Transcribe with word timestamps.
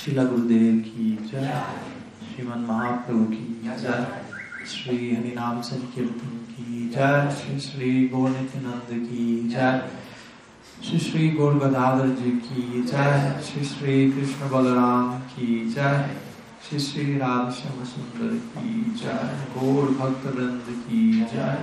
Shila 0.00 0.24
Gurudev 0.24 0.82
ki 0.82 1.18
jai, 1.30 1.62
Shriman 2.26 2.64
Mahaprabhu 2.66 3.30
ki 3.30 3.68
jai, 3.82 4.06
Shri 4.64 5.14
Harinam 5.14 5.62
Sankirtan 5.62 6.38
ki 6.52 6.88
jai, 6.90 7.28
Shri 7.28 7.60
Shri 7.60 8.08
Gaur 8.08 8.30
Nityananda 8.30 8.96
ki 9.10 9.46
jai, 9.50 9.82
Shri 10.80 10.98
Shri 10.98 11.30
Gaur 11.36 11.52
Gadadhar 11.60 12.16
ji 12.16 12.40
ki 12.40 12.82
jai, 12.90 13.38
Shri 13.42 13.62
Shri 13.62 14.10
Krishna 14.10 14.48
Balaram 14.48 15.20
ki 15.36 15.70
jai, 15.70 16.08
Shri 16.62 16.78
Shri 16.78 17.18
Radha 17.18 17.52
Shyama 17.52 17.84
Sundar 17.84 18.40
ki 18.54 18.98
jai, 19.04 19.36
Gaur 19.54 19.88
Bhakta 20.00 20.30
Vrind 20.30 20.76
ki 20.88 21.26
jai, 21.30 21.58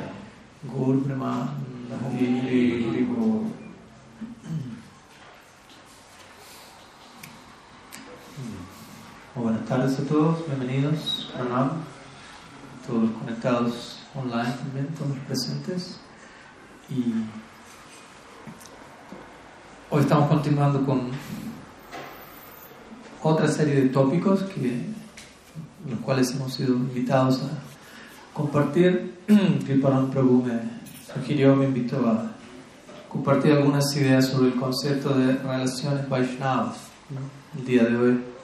Gaur 0.71 0.93
Brahmananda 0.93 2.03
Hari 2.03 2.83
Hari 2.83 3.05
Gaur. 3.15 3.47
Buenas 9.47 9.65
tardes 9.65 9.97
a 9.97 10.03
todos, 10.03 10.45
bienvenidos, 10.45 11.31
Pranam, 11.33 11.69
todos 12.85 13.03
los 13.03 13.11
conectados 13.11 13.99
online 14.13 14.51
también, 14.51 14.87
todos 14.87 15.11
los 15.11 15.19
presentes. 15.19 15.99
Y 16.89 17.13
hoy 19.89 20.01
estamos 20.01 20.27
continuando 20.27 20.85
con 20.85 21.11
otra 23.23 23.47
serie 23.47 23.75
de 23.75 23.87
tópicos 23.87 24.43
que 24.43 24.85
los 25.89 25.99
cuales 26.01 26.29
hemos 26.33 26.53
sido 26.53 26.73
invitados 26.73 27.41
a 27.41 28.33
compartir. 28.33 29.15
Que 29.65 29.75
Param 29.75 30.11
Prabhu 30.11 30.43
me 30.43 30.59
sugirió, 31.13 31.55
me 31.55 31.67
invitó 31.67 32.05
a 32.05 32.33
compartir 33.07 33.53
algunas 33.53 33.95
ideas 33.95 34.27
sobre 34.27 34.49
el 34.49 34.55
concepto 34.55 35.13
de 35.13 35.37
relaciones 35.37 36.09
Vaishnavas 36.09 36.75
¿no? 37.09 37.21
el 37.57 37.65
día 37.65 37.85
de 37.85 37.95
hoy 37.95 38.36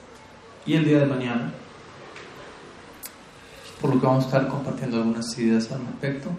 y 0.66 0.74
el 0.74 0.84
día 0.84 1.00
de 1.00 1.06
mañana, 1.06 1.52
por 3.80 3.94
lo 3.94 4.00
que 4.00 4.06
vamos 4.06 4.24
a 4.24 4.26
estar 4.28 4.48
compartiendo 4.48 4.96
algunas 4.96 5.38
ideas 5.38 5.70
al 5.72 5.80
respecto. 5.86 6.30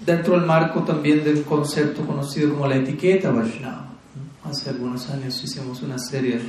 Dentro 0.00 0.34
del 0.34 0.46
marco 0.46 0.82
también 0.82 1.24
del 1.24 1.42
concepto 1.44 2.06
conocido 2.06 2.52
como 2.52 2.66
la 2.66 2.76
etiqueta 2.76 3.30
Vaishnava. 3.30 3.88
Hace 4.44 4.70
algunos 4.70 5.10
años 5.10 5.42
hicimos 5.42 5.82
una 5.82 5.98
serie 5.98 6.40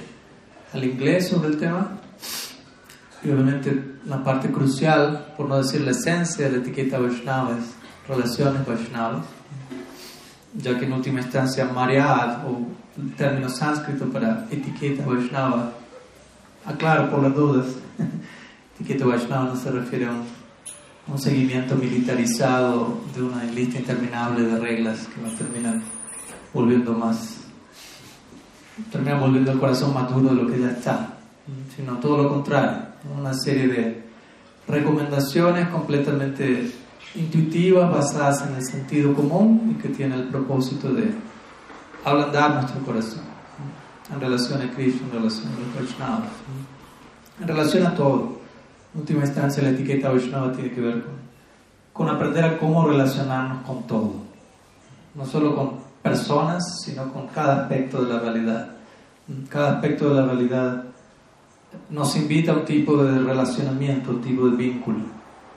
al 0.74 0.84
inglés 0.84 1.30
sobre 1.30 1.50
el 1.50 1.58
tema. 1.58 2.00
Y 3.24 3.32
obviamente 3.32 3.96
la 4.06 4.24
parte 4.24 4.52
crucial, 4.52 5.34
por 5.36 5.48
no 5.48 5.58
decir 5.58 5.82
la 5.82 5.92
esencia 5.92 6.46
de 6.46 6.52
la 6.52 6.58
etiqueta 6.60 7.00
Vaishnava, 7.00 7.58
es 7.58 7.66
relaciones 8.08 8.66
Vaishnavas, 8.66 9.26
ya 10.54 10.78
que 10.78 10.86
en 10.86 10.94
última 10.94 11.22
instancia 11.22 11.66
Mariad, 11.66 12.46
o 12.48 12.68
el 12.98 13.14
término 13.16 13.50
sánscrito 13.50 14.06
para 14.06 14.48
etiqueta 14.52 15.06
Vaishnava, 15.06 15.74
aclaro 16.68 17.10
por 17.10 17.24
las 17.24 17.34
dudas, 17.34 17.66
etiqueta 18.76 19.06
Vaishnava 19.06 19.46
no 19.46 19.56
se 19.56 19.72
refiere 19.72 20.06
a 20.06 20.12
un, 20.12 20.24
un, 21.08 21.18
seguimiento 21.18 21.76
militarizado 21.76 23.00
de 23.16 23.24
una 23.24 23.44
lista 23.46 23.80
interminable 23.80 24.44
de 24.44 24.60
reglas 24.60 25.08
que 25.08 25.22
nos 25.22 25.36
terminan 25.36 25.82
volviendo 26.54 26.94
más, 26.94 27.38
terminan 28.92 29.22
volviendo 29.22 29.52
el 29.52 29.60
corazón 29.60 29.94
más 29.94 30.14
duro 30.14 30.30
de 30.30 30.36
lo 30.36 30.48
que 30.52 30.60
ya 30.60 30.72
está, 30.72 31.14
sino 31.76 31.98
todo 31.98 32.24
lo 32.24 32.30
contrario, 32.30 32.88
una 33.18 33.34
serie 33.34 33.68
de 33.68 34.04
recomendaciones 34.68 35.70
completamente 35.70 36.72
intuitivas, 37.16 37.90
basadas 37.90 38.46
en 38.48 38.56
el 38.56 38.64
sentido 38.64 39.14
común 39.14 39.74
y 39.76 39.82
que 39.82 39.88
tienen 39.90 40.20
el 40.20 40.28
propósito 40.28 40.94
de 40.94 41.14
ablandar 42.04 42.56
nuestro 42.56 42.82
corazón 42.82 43.37
en 44.12 44.22
relación 44.22 44.62
a 44.62 44.72
Krishna, 44.74 45.08
en 45.08 45.14
relación 45.14 45.48
a 45.48 45.60
los 45.60 45.76
Vaishnavas, 45.76 46.30
en 47.42 47.48
relación 47.48 47.86
a 47.86 47.96
todo. 47.96 48.38
En 48.94 49.02
última 49.02 49.26
instancia, 49.26 49.64
la 49.64 49.70
etiqueta 49.70 50.10
Vaishnava 50.10 50.52
tiene 50.54 50.72
que 50.72 50.82
ver 50.82 51.04
con, 51.04 51.14
con 51.94 52.10
aprender 52.10 52.46
a 52.46 52.58
cómo 52.58 52.88
relacionarnos 52.88 53.66
con 53.66 53.86
todo, 53.86 54.14
no 55.14 55.26
solo 55.26 55.56
con 55.56 55.72
personas, 56.02 56.64
sino 56.84 57.12
con 57.12 57.28
cada 57.28 57.64
aspecto 57.64 58.04
de 58.04 58.14
la 58.14 58.20
realidad. 58.20 58.70
Cada 59.50 59.74
aspecto 59.74 60.10
de 60.10 60.22
la 60.22 60.26
realidad 60.26 60.86
nos 61.90 62.16
invita 62.16 62.54
a 62.54 62.56
un 62.56 62.66
tipo 62.66 63.04
de 63.04 63.20
relacionamiento, 63.20 64.12
un 64.12 64.22
tipo 64.22 64.48
de 64.48 64.56
vínculo. 64.56 65.00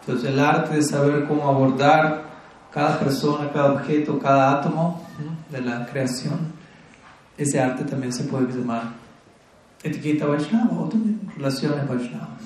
Entonces, 0.01 0.31
el 0.31 0.41
arte 0.41 0.77
de 0.77 0.83
saber 0.83 1.27
cómo 1.29 1.49
abordar 1.49 2.25
cada 2.73 2.99
persona, 2.99 3.51
cada 3.53 3.73
objeto, 3.73 4.19
cada 4.19 4.59
átomo 4.59 5.07
de 5.51 5.61
la 5.61 5.87
creación 5.87 6.60
ese 7.43 7.61
arte 7.61 7.85
también 7.85 8.13
se 8.13 8.25
puede 8.25 8.53
llamar 8.53 8.93
etiqueta 9.83 10.27
Vaishnava 10.27 10.79
o 10.79 10.89
también 10.89 11.21
relaciones 11.37 11.89
Vaishnavas. 11.89 12.43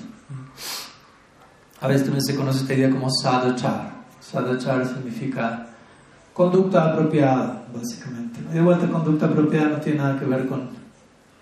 A 1.81 1.87
veces 1.87 2.03
también 2.03 2.23
se 2.23 2.35
conoce 2.35 2.61
esta 2.61 2.73
idea 2.73 2.89
como 2.89 3.09
sadachar. 3.09 3.93
Sadachar 4.21 4.85
significa 4.87 5.67
conducta 6.33 6.91
apropiada, 6.91 7.65
básicamente. 7.73 8.39
Y 8.51 8.53
de 8.55 8.61
vuelta, 8.61 8.87
conducta 8.87 9.25
apropiada 9.25 9.69
no 9.69 9.77
tiene 9.77 9.99
nada 9.99 10.17
que 10.17 10.25
ver 10.25 10.47
con, 10.47 10.69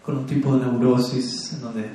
con 0.03 0.18
un 0.18 0.25
tipo 0.25 0.58
de 0.58 0.66
neurosis 0.66 1.53
en 1.53 1.62
donde 1.62 1.90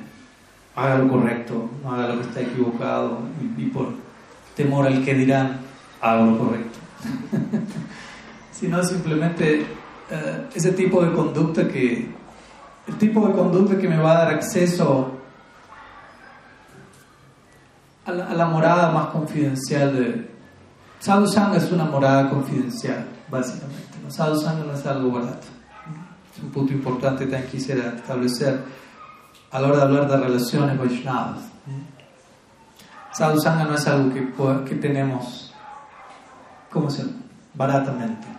haga 0.77 0.99
lo 0.99 1.09
correcto, 1.09 1.69
no 1.83 1.93
haga 1.93 2.15
lo 2.15 2.21
que 2.21 2.29
está 2.29 2.41
equivocado 2.41 3.19
y, 3.43 3.63
y 3.63 3.67
por 3.67 3.89
temor 4.57 4.87
al 4.87 5.05
que 5.05 5.15
dirán, 5.15 5.59
haga 6.01 6.25
lo 6.25 6.39
correcto. 6.39 6.79
Sino 8.53 8.83
simplemente 8.83 9.67
uh, 10.11 10.49
ese 10.55 10.73
tipo 10.73 11.03
de 11.05 11.13
conducta 11.13 11.67
que, 11.69 12.09
el 12.87 12.99
tipo 12.99 13.27
de 13.27 13.35
conducta 13.35 13.79
que 13.79 13.89
me 13.89 13.99
va 13.99 14.13
a 14.13 14.25
dar 14.25 14.35
acceso 14.35 15.13
a 18.07 18.13
la, 18.13 18.27
a 18.27 18.35
la 18.35 18.47
morada 18.47 18.91
más 18.91 19.07
confidencial 19.07 19.95
de... 19.95 20.29
Sadhusanga 21.01 21.59
es 21.59 21.71
una 21.71 21.85
morada 21.85 22.29
confidencial, 22.29 23.07
básicamente. 23.31 23.99
¿no? 24.03 24.11
Sadhusanga 24.11 24.65
no 24.65 24.73
es 24.73 24.85
algo 24.87 25.13
barato. 25.13 25.47
Es 26.35 26.43
un 26.43 26.51
punto 26.51 26.73
importante 26.73 27.25
que 27.25 27.31
también 27.31 27.51
quisiera 27.51 27.95
establecer 27.95 28.65
a 29.51 29.61
la 29.61 29.69
hora 29.69 29.77
de 29.79 29.83
hablar 29.83 30.09
de 30.09 30.17
relaciones 30.17 30.79
Vaishnavas. 30.79 31.41
Sadhusanga 33.13 33.65
no 33.65 33.75
es 33.75 33.87
algo 33.87 34.13
que, 34.13 34.33
que 34.69 34.77
tenemos, 34.77 35.53
¿cómo 36.71 36.91
se 36.91 37.03
llama? 37.03 37.17
Baratamente. 37.55 38.38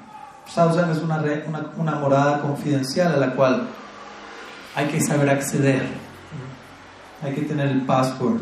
Sadhusanga 0.54 0.94
es 0.94 1.00
una, 1.00 1.18
una, 1.48 1.72
una, 1.78 1.92
morada 1.96 2.42
confidencial 2.42 3.14
a 3.14 3.18
la 3.18 3.36
cual 3.36 3.68
hay 4.76 4.88
que 4.88 5.00
saber 5.02 5.30
acceder. 5.30 5.84
Hay 7.22 7.34
que 7.34 7.42
tener 7.42 7.68
el 7.68 7.82
password 7.86 8.42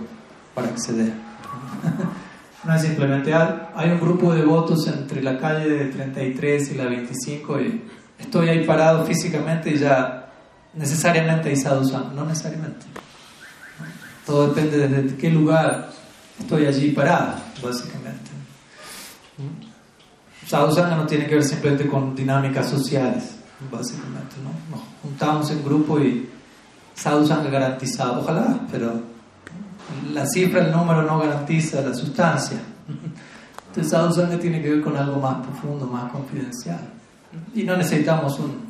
para 0.53 0.67
acceder. 0.67 1.13
No 2.63 2.75
es 2.75 2.81
simplemente, 2.81 3.33
hay 3.33 3.91
un 3.91 3.99
grupo 4.01 4.33
de 4.33 4.43
votos 4.43 4.85
entre 4.87 5.21
la 5.21 5.37
calle 5.37 5.69
de 5.69 5.85
33 5.85 6.71
y 6.71 6.75
la 6.75 6.85
25 6.85 7.61
y 7.61 7.83
estoy 8.19 8.49
ahí 8.49 8.65
parado 8.65 9.05
físicamente 9.05 9.69
y 9.69 9.77
ya 9.77 10.27
necesariamente 10.73 11.47
hay 11.47 11.55
sadhusanga. 11.55 12.11
No 12.13 12.25
necesariamente. 12.25 12.85
Todo 14.25 14.49
depende 14.49 14.85
desde 14.85 15.15
qué 15.15 15.29
lugar 15.29 15.91
estoy 16.37 16.65
allí 16.65 16.91
parado, 16.91 17.35
básicamente. 17.63 18.31
Sadhusanga 20.47 20.95
no 20.95 21.05
tiene 21.05 21.27
que 21.27 21.35
ver 21.35 21.43
simplemente 21.43 21.87
con 21.87 22.15
dinámicas 22.15 22.69
sociales, 22.69 23.35
básicamente, 23.69 24.37
¿no? 24.41 24.77
Nos 24.77 24.85
juntamos 25.03 25.51
en 25.51 25.63
grupo 25.63 25.99
y 25.99 26.29
Sadhusanga 26.95 27.49
garantizado, 27.49 28.21
ojalá, 28.21 28.57
pero 28.71 28.93
la 30.13 30.25
cifra, 30.25 30.65
el 30.65 30.71
número 30.71 31.03
no 31.03 31.19
garantiza 31.19 31.81
la 31.81 31.93
sustancia. 31.93 32.59
Entonces 33.67 33.91
Sadhusanga 33.91 34.39
tiene 34.39 34.61
que 34.61 34.69
ver 34.69 34.81
con 34.81 34.95
algo 34.95 35.19
más 35.19 35.45
profundo, 35.45 35.85
más 35.85 36.11
confidencial. 36.13 36.79
Y 37.53 37.63
no 37.63 37.75
necesitamos 37.75 38.39
un, 38.39 38.67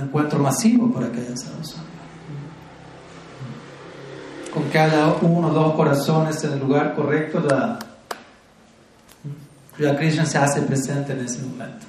encuentro 0.00 0.38
masivo 0.38 0.90
para 0.90 1.12
que 1.12 1.20
haya 1.20 1.36
Sadhusanga. 1.36 1.86
Con 4.54 4.64
que 4.70 4.78
haya 4.78 5.14
uno 5.20 5.48
o 5.48 5.52
dos 5.52 5.74
corazones 5.74 6.42
en 6.42 6.54
el 6.54 6.60
lugar 6.60 6.96
correcto, 6.96 7.38
la 7.40 7.78
la 9.78 9.96
Krishna 9.96 10.26
se 10.26 10.38
hace 10.38 10.62
presente 10.62 11.12
en 11.12 11.20
ese 11.20 11.42
momento. 11.42 11.86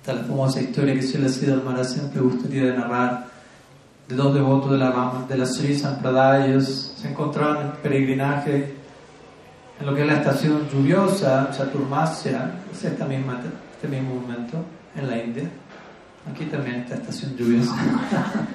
Está 0.00 0.14
la 0.14 0.22
famosa 0.22 0.60
historia 0.60 0.94
que 0.94 1.02
Srila 1.02 1.28
Siddhar 1.28 1.62
Maharaj 1.62 1.86
siempre 1.86 2.20
gustaría 2.20 2.72
narrar 2.72 3.26
de 4.08 4.14
dos 4.14 4.34
devotos 4.34 4.70
de 4.70 4.78
la 4.78 5.24
de 5.28 5.36
la 5.36 5.46
Sri 5.46 5.76
Sampradaya. 5.76 6.46
Ellos 6.46 6.94
se 6.96 7.08
encontraban 7.08 7.66
en 7.66 7.72
peregrinaje 7.82 8.74
en 9.80 9.86
lo 9.86 9.94
que 9.94 10.02
es 10.02 10.06
la 10.06 10.14
estación 10.14 10.68
lluviosa, 10.72 11.50
Chaturmasya, 11.50 12.52
es 12.72 12.84
esta 12.84 13.04
misma, 13.04 13.40
este 13.72 13.88
mismo 13.88 14.14
momento 14.14 14.58
en 14.96 15.08
la 15.08 15.22
India. 15.22 15.50
Aquí 16.30 16.44
también 16.44 16.76
esta 16.82 16.94
estación 16.94 17.36
lluviosa. 17.36 17.74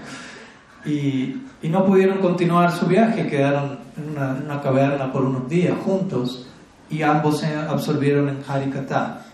y, 0.86 1.42
y, 1.62 1.70
no 1.70 1.86
pudieron 1.86 2.20
continuar 2.20 2.72
su 2.72 2.86
viaje, 2.86 3.28
quedaron 3.28 3.80
en 3.98 4.12
una, 4.12 4.38
en 4.38 4.46
una 4.46 4.62
caverna 4.62 5.12
por 5.12 5.26
unos 5.26 5.50
días 5.50 5.76
juntos 5.84 6.48
y 6.90 7.02
ambos 7.02 7.40
se 7.40 7.56
absorbieron 7.56 8.30
en 8.30 8.44
Harikata. 8.48 9.26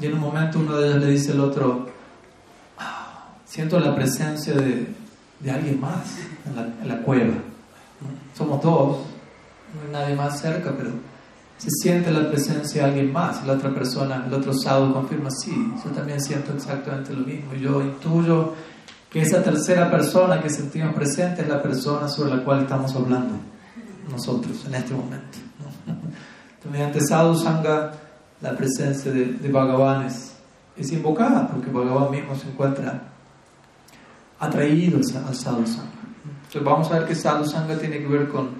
Y 0.00 0.06
en 0.06 0.14
un 0.14 0.20
momento 0.20 0.58
uno 0.58 0.76
de 0.76 0.88
ellos 0.88 1.00
le 1.00 1.10
dice 1.10 1.32
al 1.32 1.40
otro, 1.40 1.88
siento 3.44 3.78
la 3.80 3.94
presencia 3.94 4.54
de, 4.54 4.86
de 5.40 5.50
alguien 5.50 5.80
más 5.80 6.18
en 6.46 6.88
la, 6.88 6.98
cueva. 7.02 7.34
Somos 8.36 8.62
dos, 8.62 8.98
no 9.74 9.86
hay 9.86 9.92
nadie 9.92 10.14
más 10.14 10.40
cerca, 10.40 10.72
pero 10.76 10.90
se 11.58 11.68
siente 11.82 12.10
la 12.10 12.28
presencia 12.30 12.82
de 12.82 12.88
alguien 12.88 13.12
más. 13.12 13.44
La 13.44 13.54
otra 13.54 13.74
persona, 13.74 14.24
el 14.26 14.32
otro 14.32 14.52
sábado 14.54 14.92
confirma, 14.94 15.30
sí, 15.30 15.72
yo 15.84 15.90
también 15.90 16.20
siento 16.20 16.52
exactamente 16.54 17.12
lo 17.12 17.26
mismo. 17.26 17.54
Yo 17.54 17.82
intuyo 17.82 18.54
que 19.10 19.22
esa 19.22 19.42
tercera 19.42 19.90
persona 19.90 20.40
que 20.40 20.48
sentimos 20.48 20.94
presente 20.94 21.42
es 21.42 21.48
la 21.48 21.62
persona 21.62 22.08
sobre 22.08 22.36
la 22.36 22.44
cual 22.44 22.62
estamos 22.62 22.94
hablando 22.94 23.34
nosotros 24.10 24.64
en 24.66 24.74
este 24.74 24.94
momento. 24.94 25.49
Mediante 26.68 27.00
Sadhu 27.00 27.34
Sangha, 27.34 27.92
la 28.40 28.56
presencia 28.56 29.10
de, 29.10 29.24
de 29.24 29.48
Bhagavan 29.50 30.06
es, 30.06 30.34
es, 30.76 30.92
invocada, 30.92 31.48
porque 31.48 31.70
Bhagavan 31.70 32.10
mismo 32.10 32.34
se 32.34 32.48
encuentra 32.48 33.02
atraído 34.38 34.98
al 34.98 35.04
Sadhu 35.04 35.66
Sangha. 35.66 35.90
Entonces, 36.24 36.64
vamos 36.64 36.90
a 36.90 36.98
ver 36.98 37.08
que 37.08 37.14
Sadhu 37.14 37.46
Sangha 37.46 37.78
tiene 37.78 37.98
que 37.98 38.06
ver 38.06 38.28
con, 38.28 38.50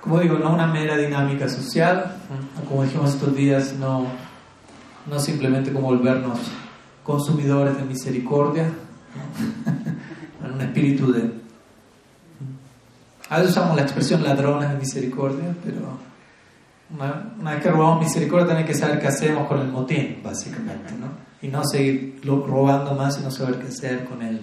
como 0.00 0.18
digo, 0.18 0.38
no 0.38 0.54
una 0.54 0.66
mera 0.66 0.96
dinámica 0.96 1.48
social, 1.48 2.16
como 2.68 2.82
dijimos 2.82 3.14
estos 3.14 3.34
días, 3.34 3.74
no, 3.74 4.06
no 5.06 5.20
simplemente 5.20 5.72
como 5.72 5.86
volvernos 5.86 6.38
consumidores 7.04 7.76
de 7.76 7.84
misericordia, 7.84 8.64
en 10.44 10.52
un 10.52 10.60
espíritu 10.60 11.12
de... 11.12 11.32
A 13.30 13.38
veces 13.38 13.52
usamos 13.52 13.76
la 13.76 13.82
expresión 13.82 14.22
ladrones 14.24 14.70
de 14.70 14.76
misericordia, 14.76 15.54
pero 15.64 16.07
una, 16.90 17.52
vez 17.52 17.62
que 17.62 17.70
robamos 17.70 18.04
misericordia 18.04 18.46
tenemos 18.46 18.68
que 18.68 18.74
saber 18.74 18.98
qué 18.98 19.08
hacemos 19.08 19.46
con 19.46 19.60
el 19.60 19.68
motín, 19.68 20.20
básicamente, 20.22 20.94
¿no? 20.98 21.08
Y 21.42 21.48
no 21.48 21.62
seguir 21.64 22.20
robando 22.24 22.94
más, 22.94 23.16
sino 23.16 23.30
saber 23.30 23.58
qué 23.58 23.68
hacer 23.68 24.04
con 24.04 24.22
él. 24.22 24.40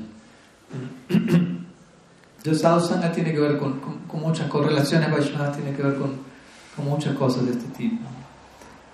Entonces, 2.38 2.62
Sadhu 2.62 3.12
tiene 3.14 3.34
que 3.34 3.40
ver 3.40 3.58
con, 3.58 3.80
con, 3.80 4.22
muchas 4.22 4.48
correlaciones, 4.48 5.12
Vaishnava 5.12 5.52
tiene 5.52 5.76
que 5.76 5.82
ver 5.82 5.96
con, 5.96 6.12
con, 6.76 6.86
muchas 6.86 7.16
cosas 7.16 7.46
de 7.46 7.52
este 7.52 7.66
tipo. 7.76 8.06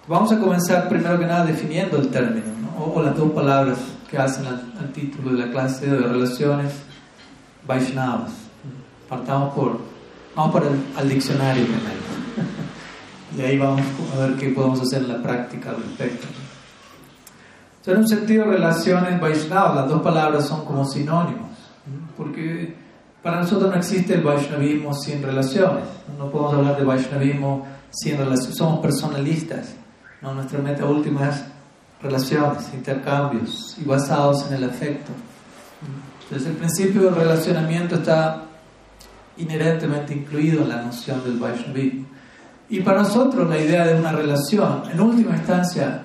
Vamos 0.08 0.32
a 0.32 0.40
comenzar 0.40 0.88
primero 0.88 1.20
que 1.20 1.26
nada 1.26 1.46
definiendo 1.46 1.98
el 1.98 2.08
término, 2.08 2.48
¿no? 2.62 2.86
o, 2.86 3.04
las 3.04 3.16
dos 3.16 3.32
palabras 3.32 3.78
que 4.10 4.18
hacen 4.18 4.46
al, 4.46 4.92
título 4.94 5.34
de 5.34 5.46
la 5.46 5.52
clase 5.52 5.86
de 5.86 5.98
relaciones 5.98 6.74
Vaishnavas. 7.68 8.32
Partamos 9.10 9.54
por, 9.54 9.80
vamos 10.36 10.52
por 10.52 10.64
el 10.64 10.80
al 10.96 11.10
diccionario 11.10 11.66
primero. 11.66 12.11
Y 13.38 13.42
ahí 13.42 13.58
vamos 13.58 13.82
a 14.16 14.26
ver 14.26 14.36
qué 14.38 14.50
podemos 14.50 14.82
hacer 14.82 15.04
en 15.04 15.08
la 15.08 15.22
práctica 15.22 15.70
al 15.70 15.78
respecto. 15.78 16.28
en 17.86 17.98
un 17.98 18.08
sentido, 18.08 18.46
relaciones 18.46 19.20
Vaishnavas, 19.20 19.76
las 19.76 19.90
dos 19.90 20.02
palabras 20.02 20.46
son 20.46 20.66
como 20.66 20.86
sinónimos, 20.86 21.50
porque 22.18 22.76
para 23.22 23.40
nosotros 23.40 23.70
no 23.70 23.78
existe 23.78 24.16
el 24.16 24.24
Vaishnavismo 24.24 24.94
sin 24.94 25.22
relaciones. 25.22 25.84
No 26.18 26.32
podemos 26.32 26.56
hablar 26.56 26.78
de 26.78 26.84
Vaishnavismo 26.84 27.68
sin 27.92 28.18
relaciones. 28.18 28.58
Somos 28.58 28.80
personalistas. 28.80 29.76
¿no? 30.22 30.34
Nuestra 30.34 30.60
meta 30.60 30.86
última 30.86 31.30
es 31.30 31.44
relaciones, 32.02 32.74
intercambios 32.74 33.78
y 33.80 33.84
basados 33.84 34.48
en 34.48 34.56
el 34.56 34.64
afecto. 34.64 35.12
Entonces 36.24 36.50
el 36.50 36.56
principio 36.56 37.04
del 37.04 37.16
relacionamiento 37.16 37.96
está 37.96 38.44
inherentemente 39.38 40.14
incluido 40.14 40.64
en 40.64 40.70
la 40.70 40.82
noción 40.82 41.24
del 41.24 41.38
Vaishnavismo. 41.38 42.06
Y 42.72 42.80
para 42.80 43.00
nosotros 43.00 43.50
la 43.50 43.60
idea 43.60 43.86
de 43.86 44.00
una 44.00 44.14
relación, 44.14 44.84
en 44.90 45.02
última 45.02 45.36
instancia, 45.36 46.04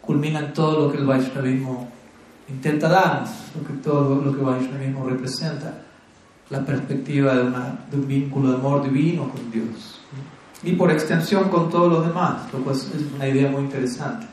culmina 0.00 0.40
en 0.40 0.52
todo 0.52 0.86
lo 0.86 0.92
que 0.92 0.98
el 0.98 1.06
Vaishnavismo 1.06 1.88
intenta 2.48 2.88
darnos, 2.88 3.30
lo 3.54 3.64
que, 3.64 3.74
todo 3.74 4.16
lo 4.16 4.32
que 4.32 4.40
el 4.40 4.44
Vaishnavismo 4.44 5.08
representa, 5.08 5.74
la 6.50 6.66
perspectiva 6.66 7.36
de, 7.36 7.42
una, 7.44 7.78
de 7.88 7.96
un 7.98 8.08
vínculo 8.08 8.50
de 8.50 8.56
amor 8.56 8.82
divino 8.82 9.28
con 9.28 9.48
Dios. 9.52 10.00
Y 10.64 10.72
por 10.72 10.90
extensión 10.90 11.50
con 11.50 11.70
todos 11.70 11.88
los 11.88 12.08
demás, 12.08 12.52
lo 12.52 12.64
cual 12.64 12.74
es 12.74 12.90
una 13.14 13.28
idea 13.28 13.48
muy 13.48 13.62
interesante. 13.62 14.26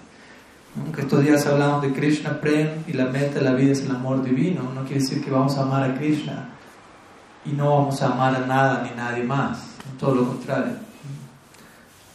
Aunque 0.84 1.02
estos 1.02 1.22
días 1.22 1.46
hablamos 1.46 1.84
de 1.84 1.94
Krishna 1.94 2.42
Prem 2.42 2.70
y 2.88 2.94
la 2.94 3.06
meta 3.06 3.36
de 3.36 3.42
la 3.42 3.54
vida 3.54 3.74
es 3.74 3.84
el 3.84 3.92
amor 3.92 4.24
divino, 4.24 4.64
no 4.74 4.82
quiere 4.86 5.02
decir 5.02 5.24
que 5.24 5.30
vamos 5.30 5.56
a 5.56 5.62
amar 5.62 5.84
a 5.84 5.94
Krishna 5.94 6.50
y 7.46 7.52
no 7.52 7.70
vamos 7.70 8.02
a 8.02 8.08
amar 8.08 8.36
a 8.36 8.40
nada 8.40 8.82
ni 8.82 8.98
nadie 8.98 9.24
más, 9.24 9.60
todo 10.00 10.16
lo 10.16 10.26
contrario. 10.26 10.85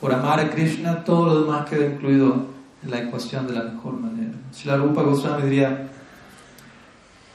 Por 0.01 0.13
amar 0.13 0.41
a 0.41 0.51
Krishna, 0.51 1.05
todo 1.05 1.27
lo 1.27 1.41
demás 1.43 1.69
queda 1.69 1.87
incluido 1.87 2.47
en 2.83 2.91
la 2.91 2.99
ecuación 2.99 3.47
de 3.47 3.55
la 3.55 3.65
mejor 3.65 3.95
manera. 3.95 4.33
Si 4.51 4.67
la 4.67 4.77
Rupa 4.77 5.03
Goswami 5.03 5.43
diría, 5.43 5.89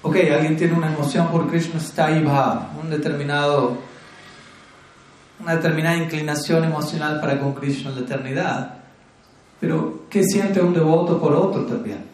ok, 0.01 0.15
alguien 0.33 0.57
tiene 0.57 0.73
una 0.73 0.91
emoción 0.91 1.27
por 1.27 1.47
Krishna, 1.47 1.79
está 1.79 2.07
un 2.09 2.89
determinado, 2.89 3.77
una 5.39 5.55
determinada 5.55 5.97
inclinación 5.97 6.63
emocional 6.63 7.19
para 7.19 7.39
con 7.39 7.53
Krishna 7.53 7.91
en 7.91 7.95
la 7.95 8.01
eternidad 8.01 8.85
pero, 9.59 10.05
¿qué 10.09 10.23
siente 10.23 10.61
un 10.61 10.73
devoto 10.73 11.19
por 11.19 11.33
otro 11.33 11.65
también? 11.65 12.05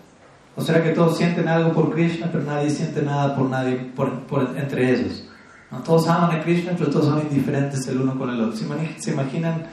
¿O 0.55 0.61
será 0.61 0.83
que 0.83 0.91
todos 0.91 1.17
sienten 1.17 1.47
algo 1.47 1.73
por 1.73 1.91
Krishna, 1.91 2.29
pero 2.31 2.43
nadie 2.43 2.69
siente 2.69 3.01
nada 3.01 3.35
por 3.35 3.49
nadie, 3.49 3.91
por, 3.95 4.53
entre 4.55 4.91
ellos? 4.91 5.27
¿No? 5.71 5.79
Todos 5.79 6.07
aman 6.07 6.31
a 6.31 6.43
Krishna, 6.43 6.73
pero 6.77 6.89
todos 6.89 7.05
son 7.05 7.19
indiferentes 7.19 7.87
el 7.87 8.01
uno 8.01 8.17
con 8.17 8.29
el 8.29 8.41
otro. 8.41 8.57
¿Se, 8.99 9.11
imaginan 9.11 9.63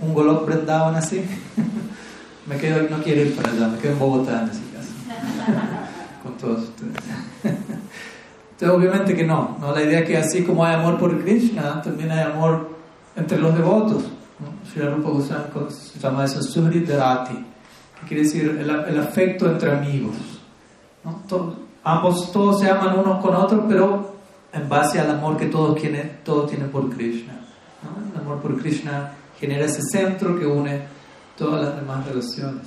un 0.00 0.14
Golok 0.14 0.46
Brindavan 0.46 0.94
así? 0.94 1.24
me 2.46 2.56
quedo, 2.56 2.88
no 2.88 3.02
quiero 3.02 3.22
ir 3.22 3.36
para 3.36 3.50
allá, 3.50 3.68
me 3.68 3.78
quedo 3.78 3.92
en 3.92 3.98
Bogotá 3.98 4.42
en 4.42 4.50
ese 4.50 4.62
caso. 4.72 4.92
con 6.22 6.36
todos 6.36 6.64
ustedes. 6.64 6.96
Entonces, 7.44 8.76
obviamente 8.76 9.14
que 9.14 9.24
no, 9.24 9.56
no. 9.60 9.72
La 9.72 9.82
idea 9.82 10.00
es 10.00 10.06
que 10.06 10.16
así 10.16 10.42
como 10.42 10.64
hay 10.64 10.74
amor 10.74 10.98
por 10.98 11.22
Krishna, 11.22 11.82
también 11.82 12.10
hay 12.10 12.20
amor 12.20 12.70
entre 13.14 13.38
los 13.38 13.54
devotos. 13.54 14.04
Sri 14.70 14.82
Rupa 14.82 15.10
Goswami 15.10 15.70
se 15.70 15.98
llama 15.98 16.24
eso 16.24 16.42
Suhridarati, 16.42 17.34
que 17.34 18.06
quiere 18.06 18.22
decir 18.24 18.58
el, 18.58 18.98
afecto 18.98 19.50
entre 19.50 19.72
amigos. 19.72 20.16
ambos, 21.84 22.32
todos 22.32 22.60
se 22.60 22.70
aman 22.70 22.98
unos 22.98 23.22
con 23.22 23.34
otros, 23.34 23.64
pero 23.68 24.16
en 24.52 24.68
base 24.68 25.00
al 25.00 25.10
amor 25.10 25.36
que 25.36 25.46
todos 25.46 25.80
tienen, 25.80 26.20
todos 26.24 26.50
tienen 26.50 26.70
por 26.70 26.88
Krishna. 26.90 27.34
El 28.14 28.20
amor 28.20 28.40
por 28.40 28.58
Krishna 28.60 29.12
genera 29.38 29.64
ese 29.66 29.82
centro 29.82 30.38
que 30.38 30.46
une 30.46 30.86
todas 31.36 31.64
las 31.64 31.76
demás 31.76 32.06
relaciones. 32.06 32.66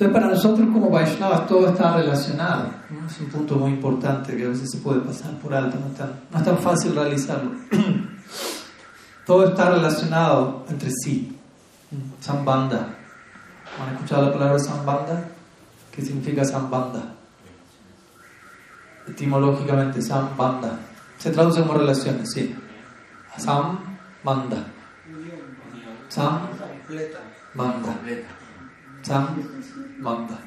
Entonces, 0.00 0.14
para 0.14 0.34
nosotros 0.34 0.66
como 0.72 0.88
Vaishnavas 0.88 1.46
todo 1.46 1.68
está 1.68 1.94
relacionado. 1.94 2.70
Es 3.06 3.20
un 3.20 3.26
punto 3.26 3.56
muy 3.56 3.72
importante 3.72 4.34
que 4.34 4.46
a 4.46 4.48
veces 4.48 4.70
se 4.70 4.78
puede 4.78 5.00
pasar 5.00 5.32
por 5.38 5.52
alto, 5.52 5.76
no 5.78 6.06
no 6.30 6.38
es 6.38 6.44
tan 6.44 6.58
fácil 6.58 6.94
realizarlo. 6.94 7.50
Todo 9.26 9.50
está 9.50 9.70
relacionado 9.70 10.64
entre 10.70 10.90
sí. 10.90 11.38
Sambanda. 12.18 12.96
¿Han 13.78 13.94
escuchado 13.94 14.26
la 14.26 14.32
palabra 14.32 14.58
sambanda? 14.58 15.24
¿Qué 15.92 16.02
significa 16.02 16.44
sambanda? 16.44 17.14
Etimológicamente, 19.06 20.00
sambanda. 20.00 20.78
Se 21.18 21.30
traduce 21.30 21.60
como 21.60 21.74
relaciones, 21.74 22.32
sí. 22.32 22.56
Sambanda. 23.36 24.64
Sam 26.10 26.40
banda. 27.54 27.94
Sam 29.02 29.26
banda. 30.00 30.38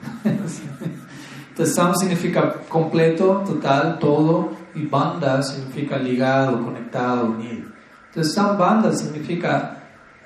Entonces, 1.49 1.75
sam 1.75 1.95
significa 1.95 2.53
completo, 2.67 3.43
total, 3.45 3.97
todo, 3.97 4.51
y 4.75 4.85
banda 4.85 5.41
significa 5.41 5.97
ligado, 5.97 6.61
conectado, 6.63 7.27
unido. 7.27 7.69
Entonces, 8.09 8.33
Sambandha 8.33 8.91
significa 8.91 9.77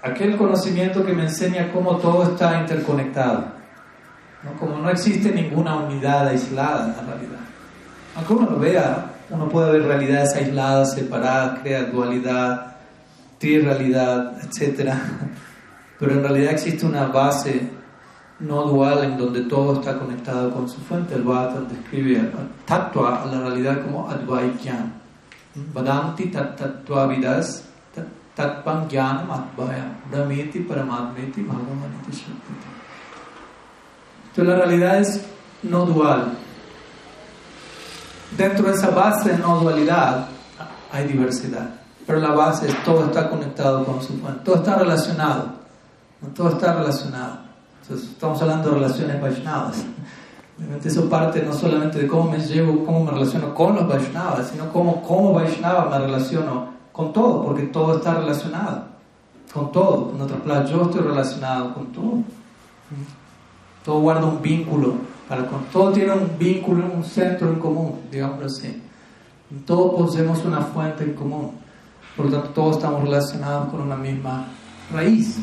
aquel 0.02 0.38
conocimiento 0.38 1.06
que 1.06 1.14
me 1.14 1.24
enseña 1.24 1.72
cómo 1.72 1.98
todo 1.98 2.32
está 2.32 2.60
interconectado. 2.60 3.46
Como 4.60 4.78
no 4.78 4.90
existe 4.90 5.32
ninguna 5.32 5.76
unidad 5.76 6.28
aislada 6.28 6.86
en 6.86 6.92
la 6.98 7.14
realidad. 7.14 7.40
Aunque 8.16 8.34
uno 8.34 8.50
lo 8.50 8.60
vea, 8.60 9.12
uno 9.30 9.48
puede 9.50 9.74
ver 9.74 9.84
realidades 9.84 10.34
aisladas, 10.36 10.96
separadas, 10.96 11.60
crear 11.60 11.92
dualidad, 11.92 12.77
trirrealidad, 13.40 14.40
etc. 14.44 14.94
Pero 16.00 16.12
en 16.12 16.24
realidad 16.24 16.54
existe 16.54 16.86
una 16.86 17.08
base 17.08 17.70
no 18.40 18.64
dual 18.64 19.04
en 19.04 19.18
donde 19.18 19.42
todo 19.42 19.80
está 19.80 19.98
conectado 19.98 20.52
con 20.52 20.70
su 20.70 20.80
fuente. 20.82 21.16
El 21.16 21.24
Bhattan 21.24 21.68
describe 21.68 22.20
a 22.20 22.66
Tattva, 22.66 23.26
la 23.26 23.42
realidad 23.42 23.82
como 23.84 24.10
Advaikyan. 24.10 24.94
Vadanti 25.74 26.28
Tattva 26.28 27.08
Vidas 27.08 27.64
Tatpam 28.36 28.88
Jnanam 28.88 29.32
Advaya 29.32 29.90
Brahmeti 30.12 30.60
Paramatmeti 30.60 31.42
Bhagavaniti 31.42 32.12
Shakti. 32.12 32.54
Entonces 34.30 34.54
la 34.54 34.56
realidad 34.56 35.00
es 35.00 35.26
no 35.64 35.86
dual. 35.86 36.38
Dentro 38.38 38.68
de 38.68 38.74
esa 38.74 38.92
base 38.92 39.32
de 39.32 39.38
no 39.40 39.60
dualidad 39.60 40.28
hay 40.92 41.08
diversidad. 41.08 41.77
Pero 42.08 42.20
la 42.20 42.32
base 42.32 42.68
es 42.68 42.84
todo 42.84 43.06
está 43.06 43.30
conectado 43.30 43.86
con 43.86 44.02
su 44.02 44.18
fuente. 44.18 44.40
Todo 44.44 44.56
está 44.56 44.76
relacionado. 44.78 45.50
Todo 46.34 46.50
está 46.50 46.74
relacionado. 46.74 47.40
Entonces, 47.82 48.10
estamos 48.10 48.42
hablando 48.42 48.70
de 48.70 48.76
relaciones 48.76 49.22
Vaishnavas. 49.22 49.86
Obviamente 50.58 50.88
eso 50.88 51.08
parte 51.08 51.44
no 51.44 51.54
solamente 51.54 52.00
de 52.00 52.08
cómo 52.08 52.32
me 52.32 52.40
llevo, 52.40 52.84
cómo 52.84 53.04
me 53.06 53.12
relaciono 53.12 53.54
con 53.54 53.76
los 53.76 53.88
Vaishnavas, 53.88 54.48
sino 54.48 54.72
cómo 54.74 55.04
como 55.04 55.34
Vaishnava 55.34 55.90
me 55.90 56.00
relaciono 56.00 56.70
con 56.92 57.14
todo, 57.14 57.44
porque 57.44 57.64
todo 57.64 57.98
está 57.98 58.16
relacionado, 58.16 58.86
con 59.54 59.72
todo. 59.72 60.12
En 60.16 60.22
otras 60.22 60.42
palabras, 60.42 60.72
yo 60.72 60.82
estoy 60.84 61.02
relacionado 61.02 61.76
con 61.76 61.92
todo. 61.92 62.24
Todo 63.86 64.00
guarda 64.00 64.26
un 64.26 64.42
vínculo, 64.42 64.96
para 65.30 65.46
con, 65.46 65.66
todo 65.66 65.92
tiene 65.92 66.12
un 66.12 66.32
vínculo, 66.40 66.86
un 66.92 67.04
centro 67.04 67.50
en 67.50 67.60
común, 67.60 68.02
digamos 68.12 68.44
así. 68.44 68.82
Todos 69.66 69.96
poseemos 69.96 70.44
una 70.44 70.62
fuente 70.62 71.04
en 71.04 71.14
común, 71.14 71.52
por 72.18 72.26
lo 72.26 72.32
tanto 72.32 72.50
todos 72.50 72.78
estamos 72.78 73.04
relacionados 73.04 73.70
con 73.70 73.82
una 73.82 73.96
misma 73.96 74.48
raíz. 74.92 75.38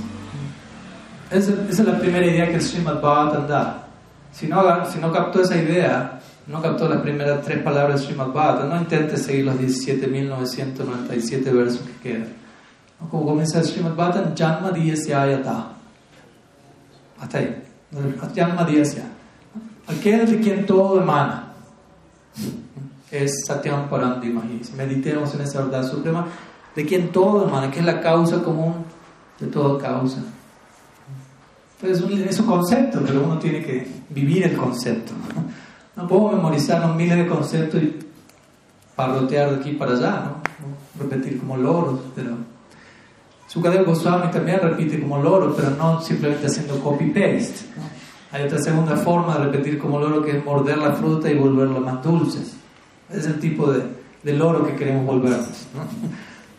Esa, 1.30 1.52
es 1.70 1.78
la 1.78 1.98
primera 1.98 2.26
idea 2.26 2.48
que 2.48 2.56
el 2.56 2.62
Srimad 2.62 3.00
Bhagavatam 3.00 3.46
da. 3.46 3.86
Si 4.32 4.48
no, 4.48 4.84
si 4.90 4.98
no 4.98 5.12
captó 5.12 5.40
esa 5.40 5.56
idea, 5.56 6.20
no 6.48 6.60
captó 6.60 6.88
las 6.88 7.00
primeras 7.00 7.42
tres 7.42 7.62
palabras 7.62 8.00
del 8.00 8.08
Srimad 8.08 8.32
Bhagavatam, 8.32 8.68
no 8.68 8.76
intente 8.76 9.16
seguir 9.16 9.44
los 9.44 9.54
17.997 9.54 11.52
versos 11.52 11.80
que 11.80 12.10
quedan. 12.10 12.28
Como 13.10 13.24
comienza 13.26 13.60
el 13.60 13.64
Srimad 13.64 13.94
Bhagavatam, 13.94 14.34
Janma 14.36 14.72
Diyasyayata. 14.72 15.68
Hasta 17.20 17.38
ahí. 17.38 17.62
Janma 18.34 18.64
Diyasya. 18.64 19.04
Aquel 19.86 20.26
de 20.28 20.40
quien 20.40 20.66
todo 20.66 21.00
emana. 21.00 21.52
Es 23.10 23.44
Satyam 23.46 23.88
Parandimahi. 23.88 24.60
Meditemos 24.76 25.34
en 25.34 25.42
esa 25.42 25.62
verdad 25.62 25.88
suprema 25.88 26.26
de 26.74 26.86
quien 26.86 27.12
todo 27.12 27.46
emana, 27.46 27.70
que 27.70 27.80
es 27.80 27.84
la 27.84 28.00
causa 28.00 28.42
común 28.42 28.74
de 29.38 29.46
toda 29.46 29.80
causa. 29.80 30.22
Entonces 31.80 32.30
es 32.30 32.40
un 32.40 32.46
concepto, 32.46 33.00
pero 33.04 33.24
uno 33.24 33.38
tiene 33.38 33.62
que 33.62 33.86
vivir 34.10 34.44
el 34.44 34.56
concepto. 34.56 35.12
No 35.96 36.08
puedo 36.08 36.32
memorizar 36.32 36.94
miles 36.94 37.18
de 37.18 37.26
conceptos 37.26 37.82
y 37.82 37.98
parrotear 38.96 39.50
de 39.50 39.56
aquí 39.56 39.72
para 39.72 39.92
allá, 39.92 40.24
¿no? 40.24 40.44
repetir 40.98 41.38
como 41.40 41.56
loros, 41.56 42.00
pero 42.14 42.36
Sukadeva 43.48 43.84
Goswami 43.84 44.32
también 44.32 44.58
repite 44.60 45.00
como 45.00 45.22
loro, 45.22 45.54
pero 45.54 45.70
no 45.70 46.00
simplemente 46.00 46.46
haciendo 46.46 46.80
copy-paste. 46.80 47.66
Hay 48.32 48.42
otra 48.42 48.58
segunda 48.58 48.96
forma 48.96 49.38
de 49.38 49.44
repetir 49.44 49.78
como 49.78 50.00
loro 50.00 50.22
que 50.22 50.38
es 50.38 50.44
morder 50.44 50.78
la 50.78 50.92
fruta 50.92 51.30
y 51.30 51.38
volverla 51.38 51.78
más 51.78 52.02
dulces. 52.02 52.56
Es 53.08 53.26
el 53.26 53.38
tipo 53.38 53.70
de, 53.70 53.84
de 54.24 54.32
loro 54.32 54.66
que 54.66 54.74
queremos 54.74 55.06
volvernos. 55.06 55.68
¿no? 55.72 55.82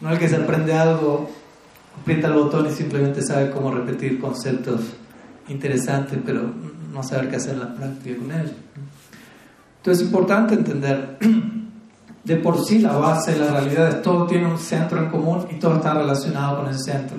No 0.06 0.12
el 0.12 0.20
que 0.20 0.30
se 0.30 0.36
aprende 0.36 0.72
algo, 0.72 1.28
aprieta 2.00 2.28
el 2.28 2.34
botón 2.34 2.68
y 2.68 2.70
simplemente 2.70 3.24
sabe 3.24 3.50
cómo 3.50 3.72
repetir 3.72 4.20
conceptos 4.20 4.82
interesante, 5.48 6.22
pero 6.24 6.44
no 6.94 7.02
saber 7.02 7.28
qué 7.28 7.38
hacer 7.38 7.54
en 7.54 7.62
la 7.62 7.74
práctica 7.74 8.16
con 8.20 8.32
ellos. 8.32 8.54
Entonces 9.78 10.04
es 10.04 10.08
importante 10.08 10.54
entender, 10.54 11.18
de 12.24 12.36
por 12.36 12.64
sí 12.64 12.80
la 12.80 12.98
base, 12.98 13.36
la 13.36 13.50
realidad 13.50 13.90
es 13.90 14.02
todo 14.04 14.28
tiene 14.28 14.46
un 14.46 14.60
centro 14.60 15.00
en 15.00 15.10
común 15.10 15.48
y 15.50 15.56
todo 15.56 15.78
está 15.78 15.96
relacionado 15.96 16.58
con 16.58 16.70
ese 16.70 16.92
centro. 16.92 17.18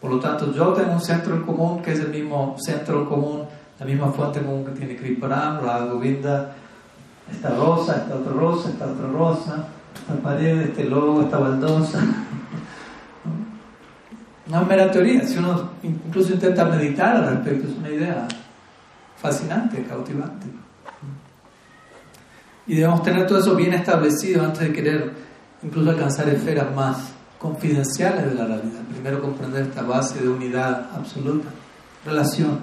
Por 0.00 0.12
lo 0.12 0.20
tanto, 0.20 0.52
yo 0.54 0.72
tengo 0.72 0.92
un 0.92 1.00
centro 1.00 1.34
en 1.34 1.42
común 1.42 1.82
que 1.82 1.94
es 1.94 1.98
el 1.98 2.10
mismo 2.10 2.54
centro 2.60 3.08
común, 3.08 3.42
la 3.80 3.84
misma 3.84 4.12
fuente 4.12 4.40
común 4.40 4.64
que 4.64 4.70
tiene 4.70 4.94
Kriparam, 4.94 5.64
Radha 5.64 5.86
Govinda, 5.86 6.52
esta 7.28 7.50
rosa, 7.56 7.96
esta 7.96 8.14
otra 8.14 8.32
rosa, 8.32 8.68
esta 8.68 8.86
otra 8.86 9.08
rosa, 9.08 9.68
esta 9.94 10.14
pared, 10.22 10.60
este 10.60 10.84
logo, 10.84 11.22
esta 11.22 11.38
baldosa. 11.38 12.02
Es 14.46 14.66
mera 14.66 14.90
teoría, 14.90 15.26
si 15.26 15.38
uno 15.38 15.70
incluso 15.82 16.32
intenta 16.32 16.64
meditar 16.64 17.16
al 17.16 17.36
respecto, 17.36 17.68
es 17.68 17.76
una 17.76 17.88
idea 17.88 18.26
fascinante, 19.16 19.84
cautivante. 19.84 20.46
Y 22.66 22.74
debemos 22.74 23.02
tener 23.02 23.26
todo 23.26 23.38
eso 23.38 23.54
bien 23.54 23.74
establecido 23.74 24.44
antes 24.44 24.60
de 24.60 24.72
querer 24.72 25.12
incluso 25.62 25.90
alcanzar 25.90 26.28
esferas 26.28 26.74
más 26.74 27.12
confidenciales 27.38 28.26
de 28.26 28.34
la 28.34 28.46
realidad. 28.46 28.80
Primero 28.90 29.22
comprender 29.22 29.62
esta 29.62 29.82
base 29.82 30.20
de 30.20 30.28
unidad 30.28 30.88
absoluta, 30.94 31.48
relación. 32.04 32.58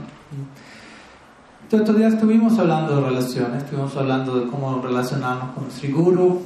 Entonces, 1.63 1.87
estos 1.87 1.97
días 1.97 2.13
estuvimos 2.13 2.57
hablando 2.59 2.95
de 2.95 3.09
relaciones, 3.09 3.63
estuvimos 3.63 3.95
hablando 3.97 4.39
de 4.39 4.47
cómo 4.47 4.81
relacionarnos 4.81 5.53
con 5.53 5.69
Sri 5.71 5.91
Guru, 5.91 6.41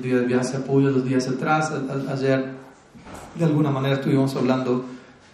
el 0.00 0.02
día 0.02 0.16
de 0.16 0.26
Vyasa 0.26 0.58
apoyo 0.58 0.90
los 0.90 1.04
días 1.04 1.28
atrás, 1.28 1.72
ayer 2.10 2.52
de 3.34 3.44
alguna 3.44 3.70
manera 3.70 3.96
estuvimos 3.96 4.34
hablando 4.34 4.84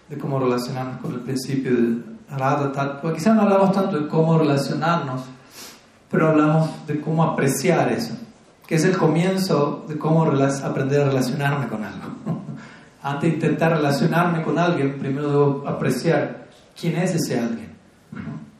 de 0.08 0.18
cómo 0.18 0.40
relacionarnos 0.40 1.00
con 1.00 1.14
el 1.14 1.20
principio 1.20 1.70
de 1.72 2.02
Radha 2.36 2.72
Tattva. 2.72 3.14
Quizás 3.14 3.34
no 3.36 3.42
hablamos 3.42 3.72
tanto 3.72 3.98
de 3.98 4.08
cómo 4.08 4.38
relacionarnos, 4.38 5.22
pero 6.10 6.28
hablamos 6.28 6.84
de 6.86 7.00
cómo 7.00 7.22
apreciar 7.22 7.92
eso, 7.92 8.16
que 8.66 8.74
es 8.74 8.84
el 8.84 8.96
comienzo 8.96 9.84
de 9.88 9.96
cómo 9.96 10.24
aprender 10.24 11.02
a 11.02 11.04
relacionarme 11.06 11.68
con 11.68 11.84
algo. 11.84 12.06
Antes 13.02 13.30
de 13.30 13.36
intentar 13.36 13.70
relacionarme 13.70 14.42
con 14.42 14.58
alguien, 14.58 14.98
primero 14.98 15.30
debo 15.30 15.64
apreciar 15.68 16.48
quién 16.78 16.96
es 16.96 17.14
ese 17.14 17.38
alguien. 17.38 17.70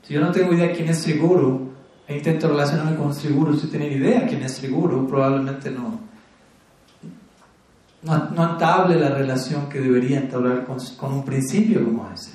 Si 0.02 0.14
yo 0.14 0.20
no 0.20 0.30
tengo 0.30 0.54
idea 0.54 0.72
quién 0.72 0.88
es 0.88 1.18
Guru 1.18 1.65
e 2.08 2.16
intento 2.16 2.48
relacionarme 2.48 2.96
con 2.96 3.12
Guru 3.12 3.56
sin 3.56 3.70
tener 3.70 3.92
idea 3.92 4.26
quién 4.26 4.42
es 4.42 4.70
Guru, 4.70 5.08
probablemente 5.08 5.70
no, 5.70 5.98
no, 8.02 8.30
no 8.30 8.52
entable 8.52 8.96
la 8.96 9.08
relación 9.08 9.68
que 9.68 9.80
debería 9.80 10.20
entablar 10.20 10.64
con, 10.64 10.78
con, 10.96 11.12
un 11.12 11.24
principio 11.24 11.84
como 11.84 12.08
ese. 12.14 12.32